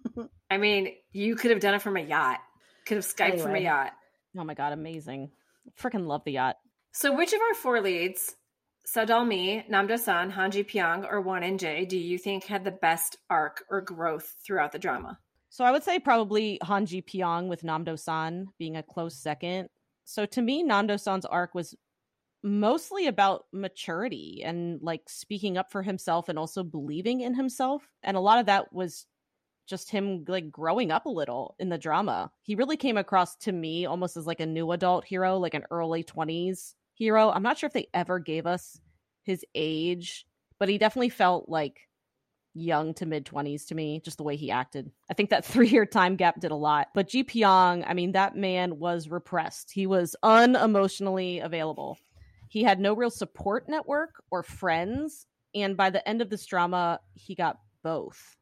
I 0.50 0.56
mean, 0.56 0.94
you 1.12 1.36
could 1.36 1.50
have 1.50 1.60
done 1.60 1.74
it 1.74 1.82
from 1.82 1.98
a 1.98 2.00
yacht. 2.00 2.38
Could 2.86 2.96
have 2.96 3.04
Skyped 3.04 3.42
from 3.42 3.54
a 3.54 3.58
yacht. 3.58 3.92
Oh 4.36 4.44
my 4.44 4.54
god, 4.54 4.72
amazing! 4.72 5.30
Freaking 5.78 6.06
love 6.06 6.24
the 6.24 6.32
yacht. 6.32 6.56
So, 6.92 7.14
which 7.14 7.34
of 7.34 7.40
our 7.42 7.54
four 7.54 7.82
leads, 7.82 8.34
Seo 8.88 9.06
Dalmi, 9.06 9.68
Namdo 9.68 9.98
San, 9.98 10.30
Han 10.30 10.50
Ji 10.50 10.64
Pyong, 10.64 11.06
or 11.12 11.20
Won 11.20 11.42
In 11.42 11.58
Jae, 11.58 11.86
do 11.86 11.98
you 11.98 12.16
think 12.16 12.44
had 12.44 12.64
the 12.64 12.70
best 12.70 13.18
arc 13.28 13.62
or 13.68 13.82
growth 13.82 14.36
throughout 14.42 14.72
the 14.72 14.78
drama? 14.78 15.18
So 15.50 15.62
I 15.62 15.72
would 15.72 15.84
say 15.84 15.98
probably 15.98 16.58
Han 16.62 16.86
Ji 16.86 17.02
Pyong 17.02 17.48
with 17.48 17.62
Namdo 17.62 17.98
San 17.98 18.46
being 18.58 18.78
a 18.78 18.82
close 18.82 19.14
second. 19.14 19.68
So 20.06 20.24
to 20.24 20.40
me, 20.40 20.64
Namdo 20.64 20.98
San's 20.98 21.26
arc 21.26 21.54
was 21.54 21.74
mostly 22.42 23.08
about 23.08 23.44
maturity 23.52 24.42
and 24.42 24.80
like 24.80 25.02
speaking 25.10 25.58
up 25.58 25.70
for 25.70 25.82
himself 25.82 26.30
and 26.30 26.38
also 26.38 26.64
believing 26.64 27.20
in 27.20 27.34
himself. 27.34 27.82
And 28.02 28.16
a 28.16 28.20
lot 28.20 28.38
of 28.38 28.46
that 28.46 28.72
was 28.72 29.04
just 29.66 29.90
him 29.90 30.24
like 30.26 30.50
growing 30.50 30.90
up 30.90 31.04
a 31.04 31.10
little 31.10 31.56
in 31.58 31.68
the 31.68 31.76
drama. 31.76 32.30
He 32.40 32.54
really 32.54 32.78
came 32.78 32.96
across 32.96 33.36
to 33.36 33.52
me 33.52 33.84
almost 33.84 34.16
as 34.16 34.26
like 34.26 34.40
a 34.40 34.46
new 34.46 34.70
adult 34.72 35.04
hero, 35.04 35.36
like 35.36 35.52
an 35.52 35.64
early 35.70 36.04
20s 36.04 36.72
hero. 36.98 37.30
I'm 37.30 37.42
not 37.42 37.58
sure 37.58 37.68
if 37.68 37.72
they 37.72 37.88
ever 37.94 38.18
gave 38.18 38.46
us 38.46 38.80
his 39.22 39.44
age, 39.54 40.26
but 40.58 40.68
he 40.68 40.78
definitely 40.78 41.10
felt 41.10 41.48
like 41.48 41.88
young 42.54 42.92
to 42.94 43.06
mid 43.06 43.24
20s 43.24 43.68
to 43.68 43.74
me, 43.74 44.00
just 44.04 44.16
the 44.16 44.24
way 44.24 44.34
he 44.36 44.50
acted. 44.50 44.90
I 45.08 45.14
think 45.14 45.30
that 45.30 45.44
three 45.44 45.68
year 45.68 45.86
time 45.86 46.16
gap 46.16 46.40
did 46.40 46.50
a 46.50 46.56
lot. 46.56 46.88
But 46.94 47.08
Ji 47.08 47.24
Pyong, 47.24 47.84
I 47.86 47.94
mean, 47.94 48.12
that 48.12 48.36
man 48.36 48.78
was 48.78 49.08
repressed. 49.08 49.70
He 49.70 49.86
was 49.86 50.16
unemotionally 50.24 51.42
available. 51.42 51.98
He 52.48 52.62
had 52.62 52.80
no 52.80 52.94
real 52.94 53.10
support 53.10 53.68
network 53.68 54.22
or 54.30 54.42
friends. 54.42 55.26
And 55.54 55.76
by 55.76 55.90
the 55.90 56.06
end 56.06 56.20
of 56.20 56.30
this 56.30 56.46
drama, 56.46 57.00
he 57.14 57.34
got 57.34 57.58
both. 57.82 58.36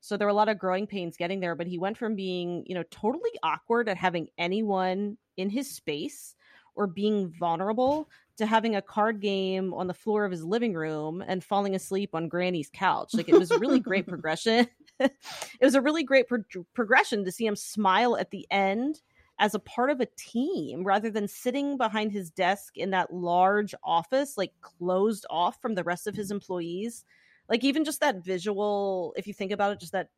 So 0.00 0.16
there 0.16 0.26
were 0.26 0.32
a 0.32 0.34
lot 0.34 0.50
of 0.50 0.58
growing 0.58 0.86
pains 0.86 1.16
getting 1.16 1.40
there, 1.40 1.54
but 1.54 1.66
he 1.66 1.78
went 1.78 1.96
from 1.96 2.14
being, 2.14 2.64
you 2.66 2.74
know, 2.74 2.82
totally 2.90 3.30
awkward 3.42 3.88
at 3.88 3.96
having 3.96 4.28
anyone 4.36 5.16
in 5.38 5.48
his 5.48 5.70
space 5.70 6.34
or 6.74 6.86
being 6.86 7.32
vulnerable 7.38 8.08
to 8.36 8.46
having 8.46 8.74
a 8.74 8.82
card 8.82 9.20
game 9.20 9.72
on 9.74 9.86
the 9.86 9.94
floor 9.94 10.24
of 10.24 10.32
his 10.32 10.44
living 10.44 10.74
room 10.74 11.22
and 11.26 11.44
falling 11.44 11.74
asleep 11.74 12.10
on 12.14 12.28
Granny's 12.28 12.70
couch. 12.72 13.14
Like 13.14 13.28
it 13.28 13.38
was 13.38 13.50
a 13.50 13.58
really 13.58 13.80
great 13.80 14.06
progression. 14.08 14.68
it 14.98 15.12
was 15.60 15.74
a 15.74 15.80
really 15.80 16.02
great 16.02 16.28
pro- 16.28 16.42
progression 16.74 17.24
to 17.24 17.32
see 17.32 17.46
him 17.46 17.56
smile 17.56 18.16
at 18.16 18.30
the 18.30 18.46
end 18.50 19.00
as 19.38 19.54
a 19.54 19.58
part 19.58 19.90
of 19.90 20.00
a 20.00 20.08
team 20.16 20.84
rather 20.84 21.10
than 21.10 21.26
sitting 21.28 21.76
behind 21.76 22.12
his 22.12 22.30
desk 22.30 22.76
in 22.76 22.90
that 22.90 23.12
large 23.12 23.74
office, 23.82 24.36
like 24.36 24.52
closed 24.60 25.26
off 25.30 25.60
from 25.60 25.74
the 25.74 25.84
rest 25.84 26.06
of 26.06 26.14
his 26.14 26.28
mm-hmm. 26.28 26.36
employees. 26.36 27.04
Like 27.48 27.62
even 27.64 27.84
just 27.84 28.00
that 28.00 28.24
visual, 28.24 29.12
if 29.16 29.26
you 29.26 29.34
think 29.34 29.52
about 29.52 29.72
it, 29.72 29.80
just 29.80 29.92
that 29.92 30.08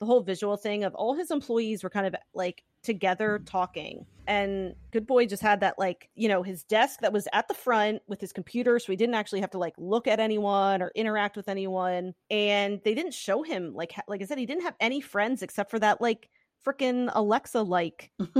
the 0.00 0.06
whole 0.06 0.22
visual 0.22 0.56
thing 0.56 0.84
of 0.84 0.94
all 0.94 1.14
his 1.14 1.30
employees 1.30 1.82
were 1.82 1.90
kind 1.90 2.06
of 2.06 2.14
like 2.34 2.64
together 2.84 3.38
mm-hmm. 3.38 3.44
talking 3.44 4.06
and 4.26 4.74
good 4.90 5.06
boy 5.06 5.26
just 5.26 5.42
had 5.42 5.60
that 5.60 5.78
like 5.78 6.08
you 6.14 6.28
know 6.28 6.42
his 6.42 6.62
desk 6.64 7.00
that 7.00 7.12
was 7.12 7.28
at 7.32 7.46
the 7.48 7.54
front 7.54 8.00
with 8.06 8.20
his 8.20 8.32
computer 8.32 8.78
so 8.78 8.92
he 8.92 8.96
didn't 8.96 9.14
actually 9.14 9.40
have 9.40 9.50
to 9.50 9.58
like 9.58 9.74
look 9.76 10.06
at 10.06 10.20
anyone 10.20 10.80
or 10.80 10.90
interact 10.94 11.36
with 11.36 11.48
anyone 11.48 12.14
and 12.30 12.80
they 12.84 12.94
didn't 12.94 13.12
show 13.12 13.42
him 13.42 13.74
like 13.74 13.92
like 14.08 14.22
i 14.22 14.24
said 14.24 14.38
he 14.38 14.46
didn't 14.46 14.62
have 14.62 14.76
any 14.80 15.00
friends 15.00 15.42
except 15.42 15.70
for 15.70 15.78
that 15.78 16.00
like 16.00 16.30
freaking 16.64 17.10
alexa 17.14 17.60
like 17.60 18.10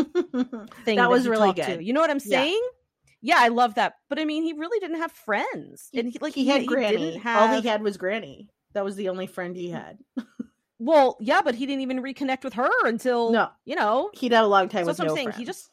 thing 0.84 0.96
that 0.96 1.10
was 1.10 1.28
really 1.28 1.52
good. 1.52 1.78
to. 1.78 1.84
you 1.84 1.92
know 1.92 2.00
what 2.00 2.10
i'm 2.10 2.20
saying 2.20 2.62
yeah 3.20 3.36
i 3.38 3.48
love 3.48 3.74
that 3.74 3.94
but 4.08 4.18
i 4.18 4.24
mean 4.24 4.42
he 4.42 4.54
really 4.54 4.78
didn't 4.80 5.00
have 5.00 5.12
friends 5.12 5.90
and 5.92 6.10
he 6.10 6.18
like 6.20 6.34
he 6.34 6.46
had 6.46 6.62
he 6.62 6.66
Granny. 6.66 6.96
didn't 6.96 7.20
have 7.20 7.50
All 7.50 7.60
he 7.60 7.68
had 7.68 7.82
was 7.82 7.96
Granny. 7.96 8.48
That 8.74 8.84
was 8.84 8.96
the 8.96 9.08
only 9.08 9.26
friend 9.26 9.56
he 9.56 9.68
mm. 9.68 9.72
had. 9.72 9.98
well 10.84 11.16
yeah 11.20 11.40
but 11.42 11.54
he 11.54 11.66
didn't 11.66 11.82
even 11.82 12.02
reconnect 12.02 12.44
with 12.44 12.52
her 12.54 12.70
until 12.86 13.30
No, 13.32 13.48
you 13.64 13.74
know 13.76 14.10
he'd 14.14 14.32
had 14.32 14.44
a 14.44 14.46
long 14.46 14.68
time 14.68 14.84
so 14.84 14.88
with 14.88 14.96
that's 14.96 14.98
what 15.00 15.06
no 15.06 15.12
I'm 15.12 15.16
saying. 15.16 15.28
friends. 15.28 15.38
He 15.38 15.44
just, 15.44 15.70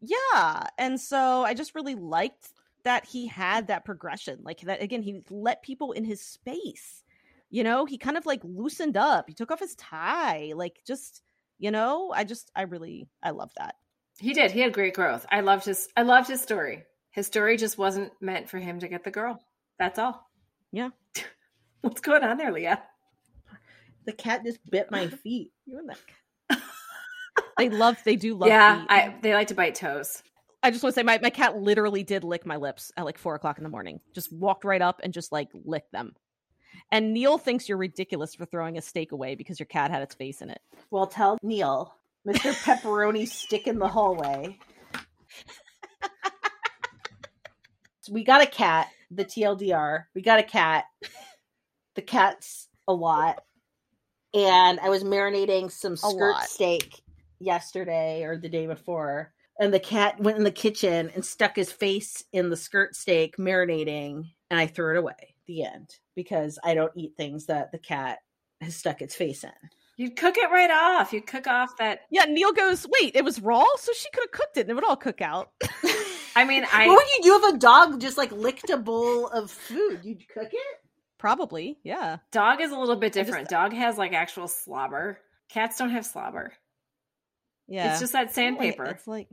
yeah, 0.00 0.66
and 0.78 1.00
so 1.00 1.44
I 1.44 1.54
just 1.54 1.74
really 1.74 1.94
liked 1.94 2.48
that 2.84 3.06
he 3.06 3.26
had 3.26 3.68
that 3.68 3.84
progression. 3.84 4.40
Like 4.42 4.60
that 4.62 4.82
again, 4.82 5.02
he 5.02 5.22
let 5.30 5.62
people 5.62 5.92
in 5.92 6.04
his 6.04 6.20
space. 6.20 7.02
You 7.50 7.64
know, 7.64 7.84
he 7.86 7.96
kind 7.98 8.16
of 8.16 8.26
like 8.26 8.40
loosened 8.44 8.96
up. 8.96 9.26
He 9.28 9.34
took 9.34 9.50
off 9.50 9.60
his 9.60 9.74
tie. 9.76 10.52
Like 10.54 10.80
just, 10.86 11.22
you 11.58 11.70
know, 11.70 12.12
I 12.14 12.24
just, 12.24 12.50
I 12.54 12.62
really, 12.62 13.08
I 13.22 13.30
love 13.30 13.52
that. 13.56 13.76
He 14.18 14.32
did. 14.34 14.50
He 14.50 14.60
had 14.60 14.72
great 14.72 14.94
growth. 14.94 15.24
I 15.30 15.40
loved 15.40 15.64
his. 15.64 15.88
I 15.96 16.02
loved 16.02 16.28
his 16.28 16.42
story. 16.42 16.84
His 17.10 17.26
story 17.26 17.56
just 17.56 17.78
wasn't 17.78 18.12
meant 18.20 18.50
for 18.50 18.58
him 18.58 18.80
to 18.80 18.88
get 18.88 19.04
the 19.04 19.10
girl. 19.10 19.40
That's 19.78 19.98
all. 19.98 20.28
Yeah. 20.72 20.90
What's 21.80 22.00
going 22.00 22.24
on 22.24 22.36
there, 22.36 22.52
Leah? 22.52 22.82
The 24.04 24.12
cat 24.12 24.42
just 24.44 24.58
bit 24.70 24.90
my 24.90 25.08
feet. 25.08 25.52
You 25.66 25.78
and 25.78 25.88
that. 25.88 26.60
they 27.56 27.70
love. 27.70 27.96
They 28.04 28.16
do 28.16 28.34
love. 28.34 28.48
yeah. 28.48 28.84
I, 28.88 29.14
they 29.22 29.32
like 29.32 29.48
to 29.48 29.54
bite 29.54 29.74
toes. 29.74 30.22
I 30.62 30.70
just 30.70 30.82
want 30.82 30.94
to 30.94 31.00
say 31.00 31.02
my, 31.02 31.18
my 31.22 31.30
cat 31.30 31.56
literally 31.56 32.02
did 32.02 32.22
lick 32.24 32.44
my 32.46 32.56
lips 32.56 32.92
at 32.96 33.04
like 33.04 33.16
four 33.18 33.34
o'clock 33.34 33.58
in 33.58 33.64
the 33.64 33.70
morning. 33.70 34.00
Just 34.14 34.32
walked 34.32 34.64
right 34.64 34.82
up 34.82 35.00
and 35.02 35.12
just 35.12 35.32
like 35.32 35.48
licked 35.64 35.92
them. 35.92 36.14
And 36.90 37.12
Neil 37.14 37.38
thinks 37.38 37.68
you're 37.68 37.78
ridiculous 37.78 38.34
for 38.34 38.44
throwing 38.44 38.76
a 38.76 38.82
steak 38.82 39.12
away 39.12 39.34
because 39.36 39.58
your 39.58 39.66
cat 39.66 39.90
had 39.90 40.02
its 40.02 40.14
face 40.14 40.42
in 40.42 40.50
it. 40.50 40.60
Well, 40.90 41.06
tell 41.06 41.38
Neil, 41.42 41.94
Mr. 42.26 42.52
Pepperoni 42.64 43.26
stick 43.28 43.66
in 43.66 43.78
the 43.78 43.88
hallway. 43.88 44.58
So 48.00 48.12
we 48.12 48.22
got 48.22 48.42
a 48.42 48.46
cat, 48.46 48.88
the 49.10 49.24
TLDR. 49.24 50.04
We 50.14 50.20
got 50.20 50.38
a 50.38 50.42
cat. 50.42 50.84
The 51.94 52.02
cat's 52.02 52.68
a 52.86 52.92
lot. 52.92 53.42
And 54.34 54.80
I 54.80 54.88
was 54.88 55.04
marinating 55.04 55.70
some 55.70 55.96
skirt 55.96 56.42
steak 56.42 57.00
yesterday 57.38 58.24
or 58.24 58.36
the 58.36 58.48
day 58.48 58.66
before. 58.66 59.32
And 59.60 59.72
the 59.72 59.80
cat 59.80 60.18
went 60.18 60.36
in 60.36 60.44
the 60.44 60.50
kitchen 60.50 61.10
and 61.14 61.24
stuck 61.24 61.54
his 61.54 61.70
face 61.70 62.24
in 62.32 62.50
the 62.50 62.56
skirt 62.56 62.96
steak 62.96 63.36
marinating. 63.36 64.24
And 64.50 64.58
I 64.58 64.66
threw 64.66 64.96
it 64.96 64.98
away. 64.98 65.36
The 65.46 65.64
end. 65.64 65.96
Because 66.16 66.58
I 66.64 66.74
don't 66.74 66.92
eat 66.96 67.14
things 67.16 67.46
that 67.46 67.70
the 67.70 67.78
cat 67.78 68.18
has 68.60 68.74
stuck 68.74 69.00
its 69.00 69.14
face 69.14 69.44
in. 69.44 69.50
You'd 69.96 70.16
cook 70.16 70.36
it 70.36 70.50
right 70.50 70.70
off. 70.70 71.12
You'd 71.12 71.26
cook 71.26 71.46
off 71.46 71.76
that. 71.76 72.00
Yeah, 72.10 72.24
Neil 72.24 72.52
goes, 72.52 72.84
wait, 73.00 73.14
it 73.14 73.24
was 73.24 73.40
raw? 73.40 73.64
So 73.76 73.92
she 73.92 74.10
could 74.10 74.24
have 74.24 74.32
cooked 74.32 74.56
it 74.56 74.62
and 74.62 74.70
it 74.70 74.74
would 74.74 74.84
all 74.84 74.96
cook 74.96 75.20
out. 75.20 75.50
I 76.36 76.44
mean, 76.44 76.66
I. 76.72 76.88
what 76.88 76.96
would 76.96 77.08
you 77.16 77.22
do 77.22 77.46
if 77.46 77.54
a 77.54 77.58
dog 77.58 78.00
just 78.00 78.18
like 78.18 78.32
licked 78.32 78.70
a 78.70 78.76
bowl 78.76 79.28
of 79.28 79.52
food? 79.52 80.00
You'd 80.02 80.26
cook 80.28 80.48
it? 80.52 80.83
Probably, 81.24 81.78
yeah. 81.82 82.18
Dog 82.32 82.60
is 82.60 82.70
a 82.70 82.78
little 82.78 82.96
bit 82.96 83.06
I 83.16 83.20
just- 83.20 83.26
different. 83.28 83.48
Dog 83.48 83.72
has 83.72 83.96
like 83.96 84.12
actual 84.12 84.46
slobber. 84.46 85.18
Cats 85.48 85.78
don't 85.78 85.88
have 85.88 86.04
slobber. 86.04 86.52
Yeah. 87.66 87.92
It's 87.92 88.00
just 88.00 88.12
that 88.12 88.34
sandpaper. 88.34 88.84
It's 88.84 89.06
like, 89.06 89.28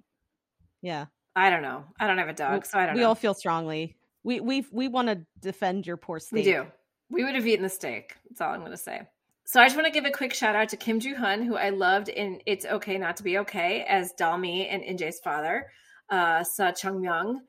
yeah. 0.82 1.08
I 1.36 1.50
don't 1.50 1.62
know. 1.62 1.84
I 2.00 2.08
don't 2.08 2.18
have 2.18 2.30
a 2.30 2.34
dog, 2.34 2.62
We- 2.62 2.66
so 2.70 2.80
I 2.80 2.86
don't 2.86 2.96
we 2.96 3.02
know. 3.02 3.10
all 3.10 3.16
feel 3.16 3.34
strongly. 3.34 3.98
We 4.24 4.40
we 4.40 4.66
we 4.72 4.88
want 4.88 5.10
to 5.10 5.26
defend 5.42 5.86
your 5.86 5.98
poor 5.98 6.20
steak. 6.20 6.46
We 6.46 6.52
do. 6.54 6.68
We 7.10 7.26
would 7.26 7.36
have 7.36 7.46
eaten 7.46 7.64
the 7.64 7.68
steak. 7.70 8.16
That's 8.30 8.40
all 8.40 8.54
I'm 8.54 8.62
going 8.62 8.72
to 8.72 8.78
say. 8.78 9.02
So 9.44 9.60
I 9.60 9.66
just 9.66 9.76
want 9.76 9.88
to 9.88 9.92
give 9.92 10.06
a 10.06 10.12
quick 10.12 10.34
shout 10.34 10.56
out 10.56 10.70
to 10.70 10.78
Kim 10.78 11.02
Joo 11.02 11.16
Hun, 11.16 11.42
who 11.44 11.58
I 11.58 11.72
loved 11.72 12.08
in 12.08 12.40
It's 12.46 12.66
Okay 12.66 12.98
Not 13.00 13.18
to 13.18 13.24
Be 13.24 13.38
Okay 13.40 13.84
as 13.86 14.14
Dalmi 14.18 14.66
and 14.74 14.82
Injae's 14.82 15.20
father, 15.20 15.68
uh, 16.10 16.46
Sa 16.46 16.72
Chung 16.72 17.02
Myung. 17.02 17.40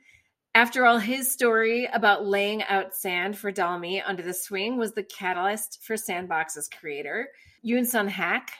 After 0.55 0.85
all, 0.85 0.99
his 0.99 1.33
story 1.33 1.87
about 1.87 2.27
laying 2.27 2.63
out 2.65 2.95
sand 2.95 3.39
for 3.39 3.51
Dalmi 3.51 4.03
under 4.05 4.23
the 4.23 4.35
swing 4.35 4.77
was 4.77 4.93
the 4.93 5.03
catalyst 5.03 5.83
for 5.83 5.97
Sandbox's 5.97 6.69
creator, 6.69 7.29
Yoon 7.65 7.87
Sun 7.87 8.09
Hak, 8.09 8.51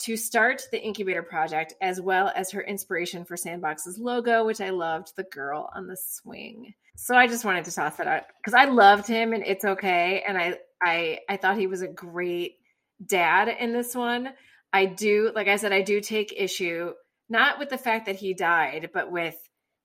to 0.00 0.18
start 0.18 0.62
the 0.70 0.82
incubator 0.82 1.22
project, 1.22 1.74
as 1.80 1.98
well 1.98 2.30
as 2.36 2.50
her 2.50 2.60
inspiration 2.60 3.24
for 3.24 3.36
Sandbox's 3.36 3.98
logo, 3.98 4.44
which 4.44 4.60
I 4.60 4.68
loved, 4.70 5.16
the 5.16 5.24
girl 5.24 5.70
on 5.74 5.86
the 5.86 5.96
swing. 5.96 6.74
So 6.96 7.14
I 7.14 7.26
just 7.26 7.46
wanted 7.46 7.64
to 7.64 7.74
toss 7.74 7.96
that 7.96 8.06
out 8.06 8.24
because 8.38 8.52
I 8.52 8.66
loved 8.66 9.06
him 9.06 9.32
and 9.32 9.42
It's 9.42 9.64
Okay, 9.64 10.22
and 10.26 10.36
I 10.36 10.58
I 10.82 11.20
I 11.26 11.38
thought 11.38 11.56
he 11.56 11.66
was 11.66 11.80
a 11.80 11.88
great 11.88 12.56
dad 13.04 13.48
in 13.48 13.72
this 13.72 13.94
one. 13.94 14.30
I 14.74 14.84
do, 14.84 15.32
like 15.34 15.48
I 15.48 15.56
said, 15.56 15.72
I 15.72 15.80
do 15.80 16.02
take 16.02 16.34
issue 16.36 16.92
not 17.30 17.58
with 17.58 17.70
the 17.70 17.78
fact 17.78 18.06
that 18.06 18.16
he 18.16 18.34
died, 18.34 18.90
but 18.92 19.10
with 19.10 19.36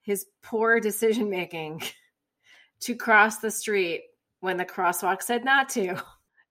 his 0.05 0.25
poor 0.43 0.79
decision 0.79 1.29
making 1.29 1.81
to 2.81 2.95
cross 2.95 3.37
the 3.39 3.51
street 3.51 4.03
when 4.39 4.57
the 4.57 4.65
crosswalk 4.65 5.21
said 5.21 5.43
not 5.43 5.69
to. 5.69 6.01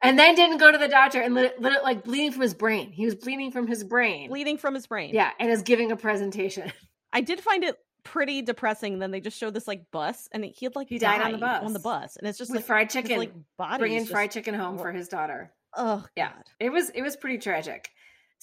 And 0.02 0.18
then 0.18 0.34
didn't 0.34 0.59
go 0.59 0.70
to 0.70 0.76
the 0.76 0.88
doctor 0.88 1.20
and 1.20 1.34
let 1.34 1.44
it, 1.46 1.62
let 1.62 1.72
it 1.72 1.82
like 1.82 2.05
bleeding 2.05 2.32
from 2.32 2.42
his 2.42 2.52
brain. 2.52 2.92
He 2.92 3.07
was 3.07 3.14
bleeding 3.14 3.50
from 3.52 3.66
his 3.66 3.82
brain. 3.84 4.28
Bleeding 4.28 4.59
from 4.59 4.74
his 4.74 4.86
brain. 4.86 5.14
Yeah, 5.14 5.30
and 5.40 5.50
is 5.50 5.62
giving 5.62 5.92
a 5.92 5.96
presentation. 5.96 6.70
I 7.12 7.22
did 7.22 7.40
find 7.40 7.64
it 7.64 7.76
pretty 8.02 8.42
depressing. 8.42 8.98
Then 8.98 9.12
they 9.12 9.20
just 9.20 9.38
showed 9.38 9.54
this 9.54 9.66
like 9.66 9.91
bus, 9.91 10.29
and 10.33 10.45
he 10.45 10.66
had 10.66 10.76
like 10.76 10.91
He 10.91 10.99
died 10.99 11.22
on 11.22 11.33
the 11.33 11.38
bus 11.38 11.62
On 11.64 11.72
the 11.72 11.79
bus. 11.79 12.16
and 12.16 12.29
it's 12.29 12.37
just 12.37 12.50
With 12.50 12.58
like 12.58 12.66
fried 12.66 12.92
his, 12.92 13.03
chicken, 13.03 13.18
like 13.18 13.33
body, 13.57 13.79
bringing 13.79 14.04
fried 14.04 14.30
chicken 14.30 14.53
home 14.54 14.76
for 14.76 14.92
his 14.92 15.08
daughter. 15.08 15.53
Oh 15.74 16.04
Yeah. 16.16 16.33
God. 16.33 16.45
It 16.61 16.70
was 16.70 16.91
it 16.91 17.00
was 17.00 17.16
pretty 17.16 17.38
tragic. 17.38 17.88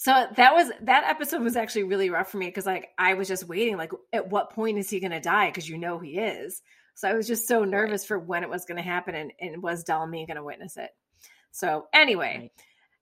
So 0.01 0.25
that 0.35 0.55
was 0.55 0.71
that 0.81 1.03
episode 1.03 1.43
was 1.43 1.55
actually 1.55 1.83
really 1.83 2.09
rough 2.09 2.31
for 2.31 2.37
me 2.37 2.47
because 2.47 2.65
like 2.65 2.89
I 2.97 3.13
was 3.13 3.27
just 3.27 3.47
waiting 3.47 3.77
like 3.77 3.91
at 4.11 4.31
what 4.31 4.49
point 4.49 4.79
is 4.79 4.89
he 4.89 4.99
going 4.99 5.11
to 5.11 5.19
die 5.19 5.49
because 5.49 5.69
you 5.69 5.77
know 5.77 5.99
he 5.99 6.17
is. 6.17 6.59
So 6.95 7.07
I 7.07 7.13
was 7.13 7.27
just 7.27 7.47
so 7.47 7.65
nervous 7.65 8.03
for 8.03 8.17
when 8.17 8.41
it 8.41 8.49
was 8.49 8.65
going 8.65 8.77
to 8.77 8.81
happen 8.83 9.13
and, 9.13 9.31
and 9.39 9.61
was 9.61 9.83
Dalmi 9.83 10.25
going 10.25 10.37
to 10.37 10.43
witness 10.43 10.75
it. 10.75 10.89
So 11.51 11.85
anyway, 11.93 12.37
Right. 12.39 12.51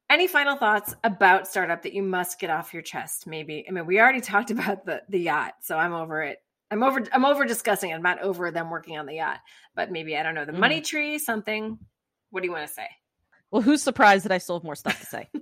any 0.09 0.27
final 0.27 0.57
thoughts 0.57 0.93
about 1.01 1.47
startup 1.47 1.83
that 1.83 1.93
you 1.93 2.03
must 2.03 2.37
get 2.37 2.49
off 2.49 2.73
your 2.73 2.83
chest? 2.83 3.27
Maybe. 3.27 3.65
I 3.65 3.71
mean, 3.71 3.85
we 3.85 4.01
already 4.01 4.19
talked 4.33 4.51
about 4.51 4.85
the 4.85 5.01
the 5.07 5.21
yacht, 5.21 5.53
so 5.61 5.77
I'm 5.77 5.93
over 5.93 6.21
it. 6.23 6.39
I'm 6.69 6.83
over. 6.83 7.01
I'm 7.13 7.23
over 7.23 7.45
discussing 7.45 7.91
it. 7.91 7.93
I'm 7.93 8.01
not 8.01 8.21
over 8.21 8.51
them 8.51 8.69
working 8.69 8.97
on 8.97 9.05
the 9.05 9.15
yacht, 9.15 9.39
but 9.73 9.89
maybe 9.89 10.17
I 10.17 10.23
don't 10.23 10.35
know 10.35 10.43
the 10.43 10.51
mm. 10.51 10.59
money 10.59 10.81
tree, 10.81 11.17
something. 11.17 11.79
What 12.31 12.41
do 12.41 12.47
you 12.47 12.51
want 12.51 12.67
to 12.67 12.73
say? 12.73 12.89
Well, 13.51 13.61
who's 13.61 13.81
surprised 13.81 14.25
that 14.25 14.33
I 14.33 14.39
still 14.39 14.57
have 14.57 14.65
more 14.65 14.75
stuff 14.75 14.99
to 14.99 15.05
say? 15.05 15.29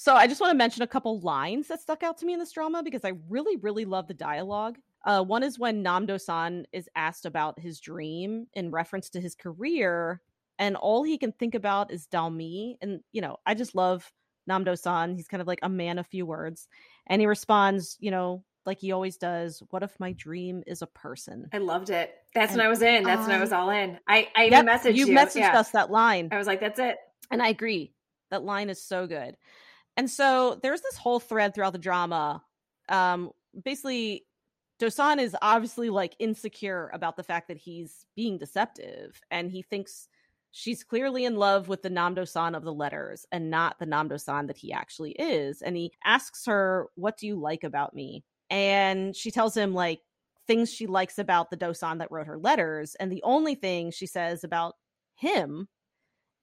so 0.00 0.14
I 0.14 0.28
just 0.28 0.40
want 0.40 0.52
to 0.52 0.56
mention 0.56 0.84
a 0.84 0.86
couple 0.86 1.18
lines 1.18 1.66
that 1.66 1.80
stuck 1.80 2.04
out 2.04 2.18
to 2.18 2.24
me 2.24 2.32
in 2.32 2.38
this 2.38 2.52
drama 2.52 2.84
because 2.84 3.04
I 3.04 3.14
really, 3.28 3.56
really 3.56 3.84
love 3.84 4.06
the 4.06 4.14
dialogue. 4.14 4.78
Uh, 5.04 5.24
one 5.24 5.42
is 5.42 5.58
when 5.58 5.82
Namdo-san 5.82 6.68
is 6.72 6.88
asked 6.94 7.26
about 7.26 7.58
his 7.58 7.80
dream 7.80 8.46
in 8.54 8.70
reference 8.70 9.10
to 9.10 9.20
his 9.20 9.34
career, 9.34 10.20
and 10.56 10.76
all 10.76 11.02
he 11.02 11.18
can 11.18 11.32
think 11.32 11.56
about 11.56 11.90
is 11.90 12.06
Dalmi. 12.06 12.76
And 12.80 13.00
you 13.10 13.20
know, 13.20 13.38
I 13.44 13.54
just 13.54 13.74
love 13.74 14.08
Namdo-san. 14.48 15.16
He's 15.16 15.26
kind 15.26 15.40
of 15.40 15.48
like 15.48 15.58
a 15.64 15.68
man 15.68 15.98
of 15.98 16.06
few 16.06 16.26
words, 16.26 16.68
and 17.08 17.20
he 17.20 17.26
responds, 17.26 17.96
you 17.98 18.12
know, 18.12 18.44
like 18.66 18.78
he 18.78 18.92
always 18.92 19.16
does. 19.16 19.64
What 19.70 19.82
if 19.82 19.98
my 19.98 20.12
dream 20.12 20.62
is 20.68 20.80
a 20.80 20.86
person? 20.86 21.48
I 21.52 21.58
loved 21.58 21.90
it. 21.90 22.14
That's 22.36 22.52
and 22.52 22.58
when 22.58 22.66
I 22.66 22.70
was 22.70 22.82
in. 22.82 23.02
That's 23.02 23.22
I, 23.22 23.26
when 23.26 23.36
I 23.36 23.40
was 23.40 23.52
all 23.52 23.70
in. 23.70 23.98
I 24.06 24.28
I 24.36 24.46
even 24.46 24.64
yep, 24.64 24.80
messaged 24.80 24.94
you. 24.94 25.08
You 25.08 25.16
messaged 25.16 25.40
yeah. 25.40 25.58
us 25.58 25.70
that 25.72 25.90
line. 25.90 26.28
I 26.30 26.38
was 26.38 26.46
like, 26.46 26.60
that's 26.60 26.78
it. 26.78 26.98
And 27.32 27.42
I 27.42 27.48
agree. 27.48 27.94
That 28.30 28.44
line 28.44 28.70
is 28.70 28.80
so 28.80 29.08
good. 29.08 29.36
And 29.98 30.10
so 30.10 30.58
there's 30.62 30.80
this 30.80 30.96
whole 30.96 31.20
thread 31.20 31.54
throughout 31.54 31.74
the 31.74 31.78
drama. 31.78 32.42
Um, 32.88 33.32
basically, 33.62 34.24
Dosan 34.80 35.18
is 35.20 35.36
obviously 35.42 35.90
like 35.90 36.16
insecure 36.18 36.90
about 36.94 37.16
the 37.16 37.22
fact 37.22 37.48
that 37.48 37.58
he's 37.58 38.06
being 38.16 38.38
deceptive, 38.38 39.20
and 39.30 39.50
he 39.50 39.60
thinks 39.60 40.08
she's 40.52 40.82
clearly 40.82 41.26
in 41.26 41.36
love 41.36 41.68
with 41.68 41.82
the 41.82 41.90
Namdo-san 41.90 42.54
of 42.54 42.64
the 42.64 42.72
letters 42.72 43.26
and 43.32 43.50
not 43.50 43.78
the 43.78 43.86
Namdo-san 43.86 44.46
that 44.46 44.56
he 44.56 44.72
actually 44.72 45.12
is. 45.12 45.60
And 45.60 45.76
he 45.76 45.92
asks 46.04 46.46
her, 46.46 46.88
"What 46.94 47.18
do 47.18 47.26
you 47.26 47.36
like 47.36 47.64
about 47.64 47.94
me?" 47.94 48.24
and 48.50 49.14
she 49.14 49.30
tells 49.30 49.56
him 49.56 49.74
like 49.74 50.00
things 50.46 50.72
she 50.72 50.86
likes 50.86 51.18
about 51.18 51.50
the 51.50 51.56
Dosan 51.56 51.98
that 51.98 52.10
wrote 52.10 52.26
her 52.26 52.38
letters. 52.38 52.94
And 52.96 53.12
the 53.12 53.22
only 53.22 53.54
thing 53.54 53.90
she 53.90 54.06
says 54.06 54.44
about 54.44 54.76
him 55.14 55.68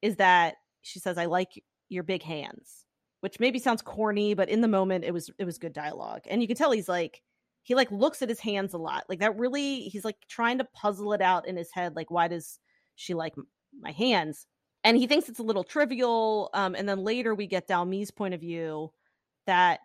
is 0.02 0.18
that 0.18 0.56
she 0.84 1.00
says, 1.00 1.18
I 1.18 1.26
like 1.26 1.64
your 1.90 2.04
big 2.04 2.22
hands, 2.22 2.85
which 3.26 3.40
maybe 3.40 3.58
sounds 3.58 3.82
corny, 3.82 4.36
but 4.36 4.50
in 4.50 4.62
the 4.62 4.68
moment 4.68 5.04
it 5.04 5.12
was 5.12 5.32
it 5.40 5.46
was 5.46 5.58
good 5.58 5.74
dialogue. 5.74 6.22
And 6.30 6.44
you 6.44 6.48
can 6.48 6.56
tell 6.56 6.70
he's 6.70 6.88
like 6.88 7.24
he 7.64 7.74
like 7.74 7.92
looks 7.92 8.22
at 8.22 8.30
his 8.30 8.40
hands 8.40 8.76
a 8.76 8.78
lot. 8.78 9.06
Like 9.10 9.18
that 9.18 9.36
really 9.36 9.86
he's 9.86 10.06
like 10.06 10.18
trying 10.30 10.60
to 10.60 10.68
puzzle 10.76 11.12
it 11.12 11.24
out 11.24 11.48
in 11.48 11.58
his 11.58 11.72
head. 11.74 11.96
Like, 11.96 12.12
why 12.12 12.28
does 12.28 12.60
she 12.94 13.16
like 13.16 13.34
my 13.82 13.90
hands? 13.90 14.46
And 14.84 14.96
he 14.96 15.08
thinks 15.08 15.28
it's 15.28 15.40
a 15.40 15.44
little 15.44 15.64
trivial. 15.64 16.52
Um, 16.54 16.76
and 16.76 16.88
then 16.88 17.00
later 17.00 17.34
we 17.34 17.48
get 17.48 17.68
Dalmi's 17.68 18.12
point 18.12 18.36
of 18.36 18.42
view 18.42 18.92
that 19.48 19.80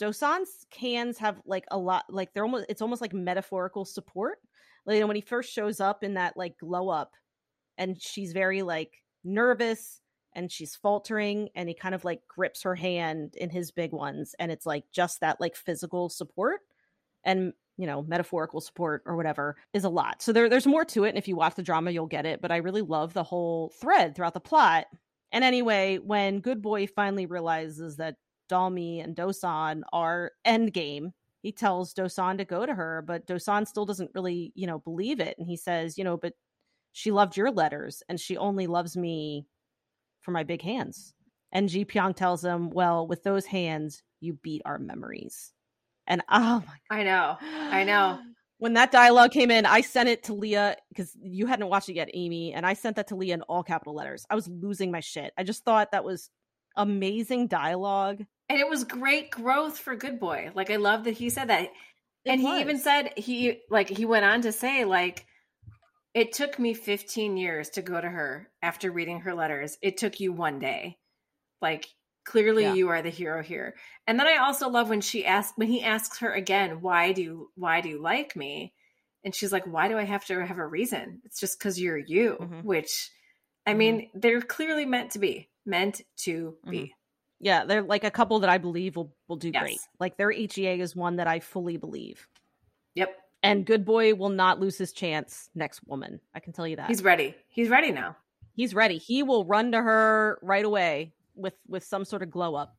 Dosan's 0.00 0.64
cans 0.70 1.18
have 1.18 1.42
like 1.44 1.66
a 1.70 1.76
lot 1.76 2.04
like 2.08 2.32
they're 2.32 2.44
almost 2.44 2.64
it's 2.70 2.80
almost 2.80 3.02
like 3.02 3.12
metaphorical 3.12 3.84
support. 3.84 4.38
Like 4.86 4.94
you 4.94 5.00
know, 5.02 5.08
when 5.08 5.16
he 5.16 5.20
first 5.20 5.52
shows 5.52 5.78
up 5.78 6.02
in 6.02 6.14
that 6.14 6.38
like 6.38 6.56
glow 6.56 6.88
up 6.88 7.12
and 7.76 8.00
she's 8.00 8.32
very 8.32 8.62
like 8.62 9.02
nervous 9.24 10.00
and 10.34 10.50
she's 10.50 10.76
faltering 10.76 11.48
and 11.54 11.68
he 11.68 11.74
kind 11.74 11.94
of 11.94 12.04
like 12.04 12.20
grips 12.28 12.62
her 12.62 12.74
hand 12.74 13.34
in 13.36 13.50
his 13.50 13.70
big 13.70 13.92
ones 13.92 14.34
and 14.38 14.50
it's 14.50 14.66
like 14.66 14.84
just 14.92 15.20
that 15.20 15.40
like 15.40 15.56
physical 15.56 16.08
support 16.08 16.60
and 17.24 17.52
you 17.76 17.86
know 17.86 18.02
metaphorical 18.02 18.60
support 18.60 19.02
or 19.06 19.16
whatever 19.16 19.56
is 19.72 19.84
a 19.84 19.88
lot 19.88 20.20
so 20.22 20.32
there, 20.32 20.48
there's 20.48 20.66
more 20.66 20.84
to 20.84 21.04
it 21.04 21.10
and 21.10 21.18
if 21.18 21.28
you 21.28 21.36
watch 21.36 21.54
the 21.54 21.62
drama 21.62 21.90
you'll 21.90 22.06
get 22.06 22.26
it 22.26 22.40
but 22.40 22.52
i 22.52 22.56
really 22.56 22.82
love 22.82 23.12
the 23.12 23.22
whole 23.22 23.72
thread 23.80 24.14
throughout 24.14 24.34
the 24.34 24.40
plot 24.40 24.86
and 25.32 25.44
anyway 25.44 25.98
when 25.98 26.40
good 26.40 26.60
boy 26.60 26.86
finally 26.86 27.26
realizes 27.26 27.96
that 27.96 28.16
Dalmi 28.52 29.02
and 29.02 29.16
Dosan 29.16 29.82
are 29.92 30.32
endgame. 30.46 31.12
He 31.42 31.52
tells 31.52 31.94
Dosan 31.94 32.38
to 32.38 32.44
go 32.44 32.66
to 32.66 32.74
her, 32.74 33.02
but 33.06 33.26
Dosan 33.26 33.66
still 33.66 33.86
doesn't 33.86 34.10
really, 34.14 34.52
you 34.54 34.66
know, 34.66 34.78
believe 34.78 35.20
it. 35.20 35.36
And 35.38 35.46
he 35.46 35.56
says, 35.56 35.98
you 35.98 36.04
know, 36.04 36.16
but 36.16 36.34
she 36.92 37.10
loved 37.10 37.36
your 37.36 37.50
letters 37.50 38.02
and 38.08 38.20
she 38.20 38.36
only 38.36 38.66
loves 38.66 38.96
me 38.96 39.46
for 40.22 40.30
my 40.30 40.44
big 40.44 40.62
hands. 40.62 41.14
And 41.52 41.68
Ji 41.68 41.84
Pyong 41.84 42.16
tells 42.16 42.44
him, 42.44 42.70
well, 42.70 43.06
with 43.06 43.22
those 43.22 43.44
hands, 43.44 44.02
you 44.20 44.38
beat 44.42 44.62
our 44.64 44.78
memories. 44.78 45.52
And 46.06 46.22
oh 46.30 46.62
my 46.66 46.78
God. 46.90 46.98
I 46.98 47.02
know. 47.02 47.36
I 47.40 47.84
know. 47.84 48.18
When 48.58 48.74
that 48.74 48.92
dialogue 48.92 49.32
came 49.32 49.50
in, 49.50 49.66
I 49.66 49.80
sent 49.80 50.08
it 50.08 50.22
to 50.24 50.34
Leah 50.34 50.76
because 50.88 51.16
you 51.20 51.46
hadn't 51.46 51.66
watched 51.66 51.88
it 51.88 51.96
yet, 51.96 52.10
Amy. 52.14 52.52
And 52.52 52.64
I 52.64 52.74
sent 52.74 52.94
that 52.94 53.08
to 53.08 53.16
Leah 53.16 53.34
in 53.34 53.42
all 53.42 53.64
capital 53.64 53.92
letters. 53.92 54.24
I 54.30 54.36
was 54.36 54.46
losing 54.46 54.92
my 54.92 55.00
shit. 55.00 55.32
I 55.36 55.42
just 55.42 55.64
thought 55.64 55.90
that 55.90 56.04
was 56.04 56.30
amazing 56.76 57.48
dialogue. 57.48 58.22
And 58.48 58.60
it 58.60 58.68
was 58.68 58.84
great 58.84 59.32
growth 59.32 59.78
for 59.78 59.96
Good 59.96 60.20
Boy. 60.20 60.52
Like 60.54 60.70
I 60.70 60.76
love 60.76 61.02
that 61.04 61.14
he 61.14 61.28
said 61.28 61.48
that. 61.48 61.62
It 61.62 61.70
and 62.24 62.40
was. 62.40 62.54
he 62.54 62.60
even 62.60 62.78
said 62.78 63.12
he 63.16 63.62
like 63.68 63.88
he 63.88 64.04
went 64.04 64.24
on 64.24 64.42
to 64.42 64.52
say 64.52 64.84
like 64.84 65.26
it 66.14 66.32
took 66.32 66.58
me 66.58 66.74
15 66.74 67.36
years 67.36 67.70
to 67.70 67.82
go 67.82 68.00
to 68.00 68.08
her 68.08 68.50
after 68.60 68.90
reading 68.90 69.20
her 69.20 69.34
letters. 69.34 69.78
It 69.80 69.96
took 69.96 70.20
you 70.20 70.32
one 70.32 70.58
day. 70.58 70.98
Like 71.60 71.86
clearly 72.24 72.64
yeah. 72.64 72.74
you 72.74 72.88
are 72.88 73.02
the 73.02 73.10
hero 73.10 73.42
here. 73.42 73.74
And 74.06 74.18
then 74.18 74.26
I 74.26 74.36
also 74.36 74.68
love 74.68 74.88
when 74.88 75.00
she 75.00 75.24
asks 75.24 75.52
when 75.56 75.68
he 75.68 75.82
asks 75.82 76.18
her 76.18 76.32
again, 76.32 76.80
why 76.80 77.12
do 77.12 77.22
you 77.22 77.50
why 77.54 77.80
do 77.80 77.88
you 77.88 78.00
like 78.00 78.36
me? 78.36 78.72
And 79.24 79.34
she's 79.34 79.52
like, 79.52 79.66
why 79.66 79.88
do 79.88 79.96
I 79.96 80.04
have 80.04 80.24
to 80.26 80.44
have 80.44 80.58
a 80.58 80.66
reason? 80.66 81.22
It's 81.24 81.40
just 81.40 81.58
cuz 81.60 81.80
you're 81.80 81.96
you, 81.96 82.36
mm-hmm. 82.40 82.60
which 82.60 83.10
I 83.66 83.70
mm-hmm. 83.70 83.78
mean, 83.78 84.10
they're 84.14 84.42
clearly 84.42 84.84
meant 84.84 85.12
to 85.12 85.18
be 85.18 85.48
meant 85.64 86.02
to 86.18 86.56
be. 86.68 86.78
Mm-hmm. 86.78 86.86
Yeah, 87.40 87.64
they're 87.64 87.82
like 87.82 88.04
a 88.04 88.10
couple 88.10 88.40
that 88.40 88.50
I 88.50 88.58
believe 88.58 88.96
will 88.96 89.14
will 89.28 89.36
do 89.36 89.50
yes. 89.52 89.62
great. 89.62 89.80
Like 89.98 90.16
their 90.16 90.30
HEA 90.30 90.80
is 90.80 90.94
one 90.94 91.16
that 91.16 91.26
I 91.26 91.40
fully 91.40 91.76
believe. 91.76 92.28
Yep. 92.94 93.16
And 93.42 93.66
Good 93.66 93.84
Boy 93.84 94.14
will 94.14 94.28
not 94.28 94.60
lose 94.60 94.78
his 94.78 94.92
chance 94.92 95.50
next 95.54 95.80
woman. 95.86 96.20
I 96.34 96.40
can 96.40 96.52
tell 96.52 96.66
you 96.66 96.76
that. 96.76 96.88
He's 96.88 97.02
ready. 97.02 97.34
He's 97.48 97.68
ready 97.68 97.90
now. 97.90 98.16
He's 98.54 98.74
ready. 98.74 98.98
He 98.98 99.22
will 99.22 99.44
run 99.44 99.72
to 99.72 99.82
her 99.82 100.38
right 100.42 100.64
away 100.64 101.12
with 101.34 101.54
with 101.66 101.84
some 101.84 102.04
sort 102.04 102.22
of 102.22 102.30
glow 102.30 102.54
up. 102.54 102.76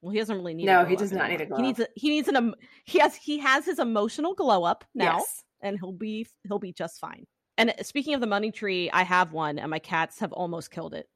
Well, 0.00 0.12
he 0.12 0.18
doesn't 0.18 0.36
really 0.36 0.54
need. 0.54 0.66
No, 0.66 0.84
he 0.84 0.96
does 0.96 1.12
not 1.12 1.30
need 1.30 1.40
a 1.40 1.46
glow. 1.46 1.56
He 1.56 1.62
needs. 1.62 1.80
A, 1.80 1.88
he 1.96 2.10
needs 2.10 2.28
an. 2.28 2.54
he 2.84 2.98
has. 2.98 3.16
He 3.16 3.38
has 3.38 3.64
his 3.64 3.78
emotional 3.78 4.34
glow 4.34 4.62
up 4.62 4.84
now, 4.94 5.18
yes. 5.18 5.42
and 5.62 5.78
he'll 5.78 5.92
be. 5.92 6.26
He'll 6.46 6.58
be 6.58 6.72
just 6.72 7.00
fine. 7.00 7.26
And 7.56 7.70
uh, 7.70 7.82
speaking 7.82 8.14
of 8.14 8.20
the 8.20 8.26
money 8.26 8.50
tree, 8.50 8.90
I 8.90 9.02
have 9.02 9.32
one, 9.32 9.58
and 9.58 9.70
my 9.70 9.78
cats 9.78 10.20
have 10.20 10.32
almost 10.32 10.70
killed 10.70 10.94
it. 10.94 11.08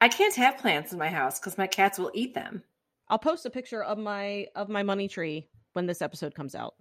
I 0.00 0.08
can't 0.08 0.34
have 0.34 0.58
plants 0.58 0.92
in 0.92 0.98
my 0.98 1.08
house 1.08 1.40
because 1.40 1.56
my 1.56 1.66
cats 1.66 1.98
will 1.98 2.10
eat 2.12 2.34
them. 2.34 2.62
I'll 3.08 3.18
post 3.18 3.46
a 3.46 3.50
picture 3.50 3.82
of 3.82 3.98
my 3.98 4.46
of 4.54 4.68
my 4.68 4.82
money 4.82 5.08
tree 5.08 5.48
when 5.72 5.86
this 5.86 6.02
episode 6.02 6.34
comes 6.34 6.54
out. 6.54 6.74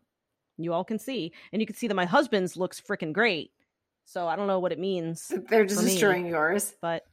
You 0.58 0.74
all 0.74 0.84
can 0.84 1.00
see, 1.00 1.34
and 1.52 1.62
you 1.62 1.66
can 1.66 1.76
see 1.76 1.88
that 1.88 1.96
my 1.96 2.06
husband's 2.06 2.56
looks 2.56 2.82
freaking 2.82 3.14
great. 3.14 3.52
So 4.06 4.28
I 4.28 4.36
don't 4.36 4.48
know 4.48 4.60
what 4.60 4.72
it 4.72 4.80
means. 4.80 5.32
They're 5.50 5.66
just 5.66 5.82
destroying 5.82 6.24
me, 6.24 6.30
yours, 6.30 6.74
but 6.82 7.04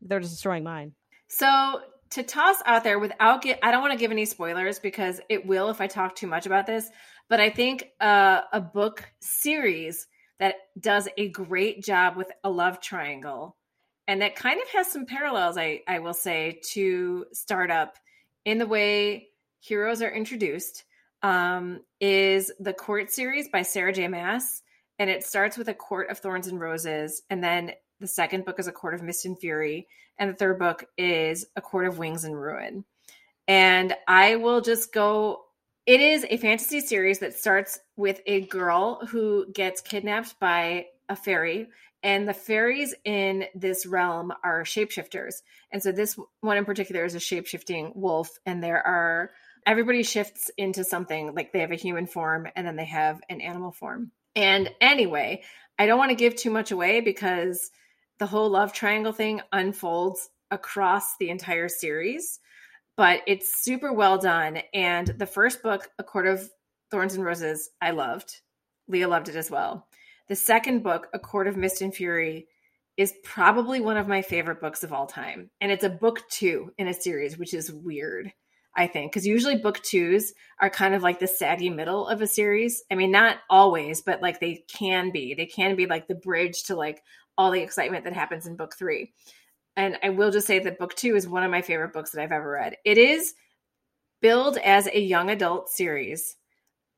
they're 0.00 0.20
just 0.20 0.32
destroying 0.32 0.64
mine. 0.64 0.94
So 1.28 1.82
to 2.10 2.22
toss 2.22 2.56
out 2.64 2.82
there 2.82 2.98
without 2.98 3.42
get, 3.42 3.58
I 3.62 3.70
don't 3.70 3.82
want 3.82 3.92
to 3.92 3.98
give 3.98 4.10
any 4.10 4.24
spoilers 4.24 4.78
because 4.78 5.20
it 5.28 5.46
will 5.46 5.68
if 5.68 5.80
I 5.80 5.86
talk 5.86 6.16
too 6.16 6.26
much 6.26 6.46
about 6.46 6.66
this. 6.66 6.88
But 7.28 7.40
I 7.40 7.50
think 7.50 7.90
uh, 8.00 8.40
a 8.52 8.60
book 8.60 9.04
series 9.20 10.06
that 10.38 10.54
does 10.80 11.08
a 11.18 11.28
great 11.28 11.84
job 11.84 12.16
with 12.16 12.32
a 12.42 12.50
love 12.50 12.80
triangle 12.80 13.56
and 14.08 14.22
that 14.22 14.34
kind 14.34 14.60
of 14.60 14.68
has 14.70 14.90
some 14.90 15.06
parallels 15.06 15.56
I, 15.56 15.82
I 15.86 16.00
will 16.00 16.14
say 16.14 16.60
to 16.72 17.26
startup 17.32 17.96
in 18.44 18.58
the 18.58 18.66
way 18.66 19.28
heroes 19.60 20.02
are 20.02 20.10
introduced 20.10 20.82
um, 21.22 21.80
is 22.00 22.52
the 22.60 22.72
court 22.72 23.10
series 23.10 23.48
by 23.48 23.62
sarah 23.62 23.92
j. 23.92 24.08
Maas, 24.08 24.62
and 24.98 25.10
it 25.10 25.24
starts 25.24 25.56
with 25.56 25.68
a 25.68 25.74
court 25.74 26.10
of 26.10 26.18
thorns 26.18 26.46
and 26.46 26.60
roses 26.60 27.22
and 27.30 27.42
then 27.42 27.72
the 28.00 28.06
second 28.06 28.44
book 28.44 28.58
is 28.58 28.66
a 28.66 28.72
court 28.72 28.94
of 28.94 29.02
mist 29.02 29.24
and 29.26 29.38
fury 29.38 29.86
and 30.18 30.30
the 30.30 30.34
third 30.34 30.58
book 30.58 30.84
is 30.96 31.46
a 31.56 31.60
court 31.60 31.86
of 31.86 31.98
wings 31.98 32.24
and 32.24 32.40
ruin. 32.40 32.84
And 33.48 33.94
i 34.06 34.36
will 34.36 34.60
just 34.60 34.92
go 34.92 35.44
it 35.86 36.00
is 36.00 36.24
a 36.28 36.36
fantasy 36.36 36.80
series 36.80 37.18
that 37.18 37.34
starts 37.34 37.78
with 37.96 38.20
a 38.26 38.42
girl 38.42 39.04
who 39.06 39.50
gets 39.52 39.80
kidnapped 39.80 40.38
by 40.38 40.86
a 41.08 41.16
fairy 41.16 41.68
and 42.02 42.28
the 42.28 42.34
fairies 42.34 42.94
in 43.04 43.44
this 43.54 43.84
realm 43.84 44.32
are 44.42 44.62
shapeshifters. 44.62 45.42
And 45.70 45.82
so 45.82 45.92
this 45.92 46.18
one 46.40 46.56
in 46.56 46.64
particular 46.64 47.04
is 47.04 47.14
a 47.14 47.18
shapeshifting 47.18 47.94
wolf 47.94 48.30
and 48.46 48.62
there 48.62 48.86
are 48.86 49.32
everybody 49.66 50.02
shifts 50.02 50.50
into 50.56 50.84
something 50.84 51.34
like 51.34 51.52
they 51.52 51.60
have 51.60 51.72
a 51.72 51.76
human 51.76 52.06
form 52.06 52.48
and 52.56 52.66
then 52.66 52.76
they 52.76 52.84
have 52.84 53.20
an 53.28 53.40
animal 53.40 53.72
form. 53.72 54.12
And 54.36 54.70
anyway 54.80 55.42
i 55.78 55.86
don't 55.86 55.98
want 55.98 56.10
to 56.10 56.14
give 56.14 56.36
too 56.36 56.50
much 56.50 56.70
away 56.70 57.00
because 57.00 57.70
the 58.18 58.26
whole 58.26 58.50
love 58.50 58.72
triangle 58.72 59.12
thing 59.12 59.40
unfolds 59.50 60.28
across 60.50 61.16
the 61.16 61.30
entire 61.30 61.68
series 61.68 62.38
but 63.00 63.22
it's 63.26 63.62
super 63.62 63.94
well 63.94 64.18
done. 64.18 64.60
And 64.74 65.06
the 65.06 65.24
first 65.24 65.62
book 65.62 65.88
a 65.98 66.04
court 66.04 66.26
of 66.26 66.50
thorns 66.90 67.14
and 67.14 67.24
roses 67.24 67.70
i 67.80 67.92
loved. 67.92 68.42
Leah 68.88 69.08
loved 69.08 69.30
it 69.30 69.36
as 69.36 69.50
well. 69.50 69.86
The 70.28 70.36
second 70.36 70.82
book, 70.82 71.08
A 71.14 71.18
Court 71.18 71.46
of 71.46 71.56
Mist 71.56 71.80
and 71.80 71.94
Fury, 71.94 72.46
is 72.98 73.14
probably 73.24 73.80
one 73.80 73.96
of 73.96 74.06
my 74.06 74.20
favorite 74.20 74.60
books 74.60 74.84
of 74.84 74.92
all 74.92 75.06
time. 75.06 75.50
And 75.62 75.72
it's 75.72 75.82
a 75.82 75.88
book 75.88 76.28
two 76.28 76.72
in 76.76 76.88
a 76.88 76.92
series, 76.92 77.38
which 77.38 77.54
is 77.54 77.72
weird, 77.72 78.32
I 78.76 78.86
think, 78.86 79.10
because 79.10 79.26
usually 79.26 79.56
book 79.56 79.82
twos 79.82 80.32
are 80.60 80.70
kind 80.70 80.94
of 80.94 81.02
like 81.02 81.18
the 81.18 81.26
saggy 81.26 81.70
middle 81.70 82.06
of 82.06 82.22
a 82.22 82.26
series. 82.26 82.84
I 82.90 82.94
mean, 82.94 83.10
not 83.10 83.38
always, 83.48 84.00
but 84.00 84.22
like 84.22 84.38
they 84.38 84.64
can 84.68 85.10
be. 85.10 85.34
They 85.34 85.46
can 85.46 85.74
be 85.74 85.86
like 85.86 86.06
the 86.06 86.14
bridge 86.14 86.64
to 86.64 86.76
like 86.76 87.02
all 87.36 87.50
the 87.50 87.62
excitement 87.62 88.04
that 88.04 88.12
happens 88.12 88.46
in 88.46 88.56
book 88.56 88.76
three. 88.78 89.12
And 89.76 89.96
I 90.02 90.10
will 90.10 90.30
just 90.30 90.46
say 90.46 90.58
that 90.60 90.78
book 90.78 90.94
two 90.94 91.16
is 91.16 91.26
one 91.26 91.42
of 91.42 91.50
my 91.50 91.62
favorite 91.62 91.92
books 91.92 92.10
that 92.10 92.22
I've 92.22 92.32
ever 92.32 92.50
read. 92.50 92.76
It 92.84 92.98
is 92.98 93.34
billed 94.20 94.58
as 94.58 94.86
a 94.86 95.00
young 95.00 95.30
adult 95.30 95.68
series, 95.68 96.36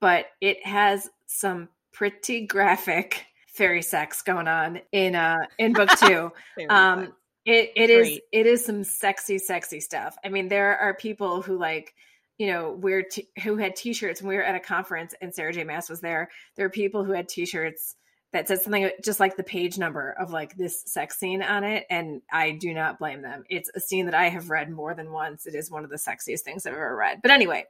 but 0.01 0.27
it 0.41 0.65
has 0.67 1.09
some 1.27 1.69
pretty 1.93 2.47
graphic 2.47 3.27
fairy 3.49 3.83
sex 3.83 4.23
going 4.23 4.49
on 4.49 4.81
in 4.93 5.15
uh 5.15 5.47
in 5.59 5.75
book 5.75 5.91
two. 6.01 6.33
um 6.71 7.13
it 7.45 7.73
it 7.77 7.91
is 7.91 8.21
it 8.33 8.47
is 8.47 8.65
some 8.65 8.85
sexy 8.85 9.39
sexy 9.39 9.81
stuff. 9.81 10.17
I 10.25 10.29
mean 10.29 10.49
there 10.49 10.79
are 10.79 10.95
people 10.95 11.43
who 11.43 11.59
like 11.59 11.95
you 12.39 12.47
know 12.47 12.73
wear 12.73 13.03
t- 13.03 13.29
who 13.43 13.57
had 13.57 13.77
t-shirts 13.77 14.21
and 14.21 14.29
we 14.29 14.37
were 14.37 14.43
at 14.43 14.55
a 14.55 14.61
conference 14.61 15.15
and 15.21 15.35
Sarah 15.35 15.53
J 15.53 15.65
Maas 15.65 15.89
was 15.89 16.01
there. 16.01 16.31
There 16.57 16.67
are 16.67 16.71
people 16.71 17.05
who 17.05 17.13
had 17.13 17.29
t-shirts 17.29 17.97
that 18.33 18.49
said 18.49 18.63
something 18.63 18.91
just 19.05 19.21
like 19.21 19.37
the 19.37 19.43
page 19.43 19.79
number 19.79 20.13
of 20.19 20.31
like 20.31 20.57
this 20.57 20.83
sex 20.87 21.19
scene 21.19 21.43
on 21.43 21.65
it 21.65 21.85
and 21.91 22.23
i 22.33 22.51
do 22.51 22.73
not 22.73 22.99
blame 22.99 23.21
them 23.21 23.45
it's 23.51 23.71
a 23.75 23.81
scene 23.81 24.07
that 24.07 24.15
i 24.15 24.31
have 24.31 24.49
read 24.49 24.71
more 24.71 24.95
than 24.95 25.13
once 25.13 25.47
it 25.47 25.55
is 25.55 25.71
one 25.71 25.85
of 25.85 25.91
the 25.91 25.97
sexiest 25.97 26.41
things 26.41 26.67
i've 26.67 26.73
ever 26.73 26.97
read 26.97 27.21
but 27.21 27.31
anyway 27.31 27.65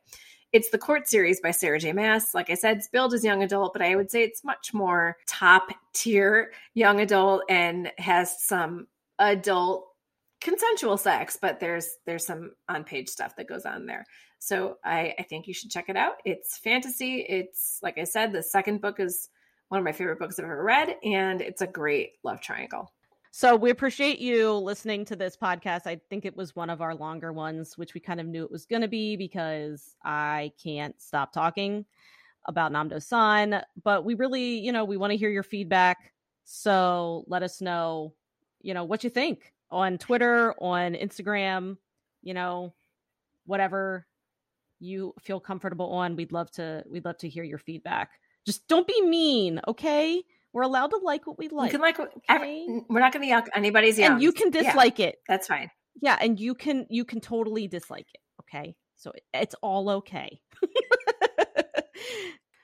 it's 0.52 0.68
the 0.68 0.78
Court 0.78 1.08
series 1.08 1.40
by 1.40 1.50
Sarah 1.50 1.80
J. 1.80 1.94
Maas. 1.94 2.34
Like 2.34 2.50
I 2.50 2.54
said, 2.54 2.76
it's 2.76 2.88
billed 2.88 3.14
as 3.14 3.24
young 3.24 3.42
adult, 3.42 3.72
but 3.72 3.80
I 3.80 3.96
would 3.96 4.10
say 4.10 4.22
it's 4.22 4.44
much 4.44 4.74
more 4.74 5.16
top 5.26 5.70
tier 5.94 6.52
young 6.74 7.00
adult 7.00 7.44
and 7.48 7.90
has 7.96 8.44
some 8.44 8.86
adult 9.18 9.86
consensual 10.40 10.96
sex, 10.96 11.38
but 11.40 11.60
there's 11.60 11.88
there's 12.06 12.26
some 12.26 12.52
on 12.68 12.84
page 12.84 13.08
stuff 13.08 13.36
that 13.36 13.48
goes 13.48 13.64
on 13.64 13.86
there. 13.86 14.04
So 14.38 14.78
I, 14.84 15.14
I 15.18 15.22
think 15.22 15.46
you 15.46 15.54
should 15.54 15.70
check 15.70 15.88
it 15.88 15.96
out. 15.96 16.14
It's 16.24 16.58
fantasy. 16.58 17.24
It's 17.28 17.78
like 17.82 17.98
I 17.98 18.04
said, 18.04 18.32
the 18.32 18.42
second 18.42 18.80
book 18.80 18.98
is 18.98 19.28
one 19.68 19.78
of 19.78 19.84
my 19.84 19.92
favorite 19.92 20.18
books 20.18 20.38
I've 20.38 20.44
ever 20.44 20.62
read, 20.62 20.96
and 21.04 21.40
it's 21.40 21.62
a 21.62 21.66
great 21.66 22.12
love 22.24 22.40
triangle. 22.40 22.92
So 23.34 23.56
we 23.56 23.70
appreciate 23.70 24.18
you 24.18 24.52
listening 24.52 25.06
to 25.06 25.16
this 25.16 25.38
podcast. 25.38 25.86
I 25.86 25.98
think 26.10 26.26
it 26.26 26.36
was 26.36 26.54
one 26.54 26.68
of 26.68 26.82
our 26.82 26.94
longer 26.94 27.32
ones, 27.32 27.78
which 27.78 27.94
we 27.94 28.00
kind 28.00 28.20
of 28.20 28.26
knew 28.26 28.44
it 28.44 28.50
was 28.50 28.66
going 28.66 28.82
to 28.82 28.88
be 28.88 29.16
because 29.16 29.94
I 30.04 30.52
can't 30.62 31.00
stop 31.00 31.32
talking 31.32 31.86
about 32.46 32.72
Namdo 32.72 33.02
San. 33.02 33.62
But 33.82 34.04
we 34.04 34.14
really, 34.14 34.58
you 34.58 34.70
know, 34.70 34.84
we 34.84 34.98
want 34.98 35.12
to 35.12 35.16
hear 35.16 35.30
your 35.30 35.42
feedback. 35.42 36.12
So 36.44 37.24
let 37.26 37.42
us 37.42 37.62
know, 37.62 38.12
you 38.62 38.74
know, 38.74 38.84
what 38.84 39.04
you 39.04 39.10
think 39.10 39.52
on 39.70 39.98
Twitter, 39.98 40.54
on 40.58 40.94
Instagram, 40.94 41.76
you 42.22 42.34
know, 42.34 42.74
whatever 43.46 44.06
you 44.78 45.14
feel 45.20 45.40
comfortable 45.40 45.92
on. 45.92 46.16
We'd 46.16 46.32
love 46.32 46.50
to 46.52 46.84
we'd 46.90 47.04
love 47.04 47.18
to 47.18 47.28
hear 47.28 47.44
your 47.44 47.58
feedback. 47.58 48.10
Just 48.44 48.66
don't 48.68 48.86
be 48.86 49.00
mean, 49.02 49.60
okay? 49.68 50.22
We're 50.52 50.62
allowed 50.62 50.88
to 50.88 50.98
like 50.98 51.26
what 51.26 51.38
we 51.38 51.48
like. 51.48 51.72
You 51.72 51.78
can 51.78 51.80
like 51.80 51.98
okay? 52.00 52.66
we're 52.88 53.00
not 53.00 53.12
going 53.12 53.26
to 53.26 53.34
yuck 53.34 53.46
anybody's 53.54 53.98
yums. 53.98 54.12
And 54.12 54.22
you 54.22 54.32
can 54.32 54.50
dislike 54.50 54.98
yeah, 54.98 55.06
it. 55.06 55.18
That's 55.26 55.46
fine. 55.46 55.70
Yeah, 56.00 56.18
and 56.20 56.38
you 56.38 56.54
can 56.54 56.86
you 56.90 57.04
can 57.04 57.20
totally 57.20 57.68
dislike 57.68 58.06
it. 58.12 58.20
Okay, 58.40 58.74
so 58.96 59.12
it's 59.32 59.54
all 59.62 59.88
okay. 59.90 60.40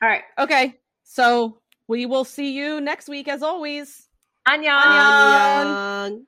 all 0.02 0.08
right. 0.08 0.22
Okay. 0.38 0.74
So 1.04 1.60
we 1.86 2.04
will 2.04 2.24
see 2.24 2.52
you 2.52 2.80
next 2.80 3.08
week 3.08 3.28
as 3.28 3.42
always. 3.42 4.07
Annyeong. 4.48 4.72
Annyeong. 5.60 6.24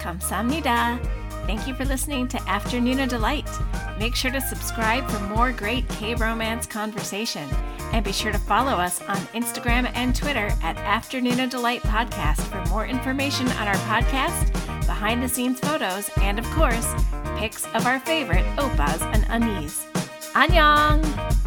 Kamsamnida. 0.00 0.98
Thank 1.46 1.68
you 1.68 1.74
for 1.74 1.84
listening 1.84 2.28
to 2.28 2.40
Afternoon 2.48 3.00
of 3.00 3.10
Delight. 3.10 3.48
Make 3.98 4.14
sure 4.14 4.30
to 4.30 4.40
subscribe 4.40 5.06
for 5.10 5.20
more 5.24 5.52
great 5.52 5.86
K 5.90 6.14
romance 6.14 6.66
conversation. 6.66 7.46
And 7.92 8.02
be 8.02 8.12
sure 8.12 8.32
to 8.32 8.38
follow 8.38 8.72
us 8.72 9.02
on 9.02 9.16
Instagram 9.34 9.90
and 9.94 10.16
Twitter 10.16 10.50
at 10.62 10.78
Afternoon 10.78 11.40
of 11.40 11.50
Delight 11.50 11.82
Podcast 11.82 12.40
for 12.42 12.64
more 12.70 12.86
information 12.86 13.48
on 13.48 13.68
our 13.68 13.74
podcast, 13.74 14.52
behind 14.86 15.22
the 15.22 15.28
scenes 15.28 15.60
photos, 15.60 16.08
and 16.18 16.38
of 16.38 16.46
course, 16.52 16.94
pics 17.36 17.66
of 17.74 17.84
our 17.84 18.00
favorite 18.00 18.46
oppas 18.56 19.02
and 19.12 19.24
unnies. 19.24 19.84
Annyeong! 20.32 21.39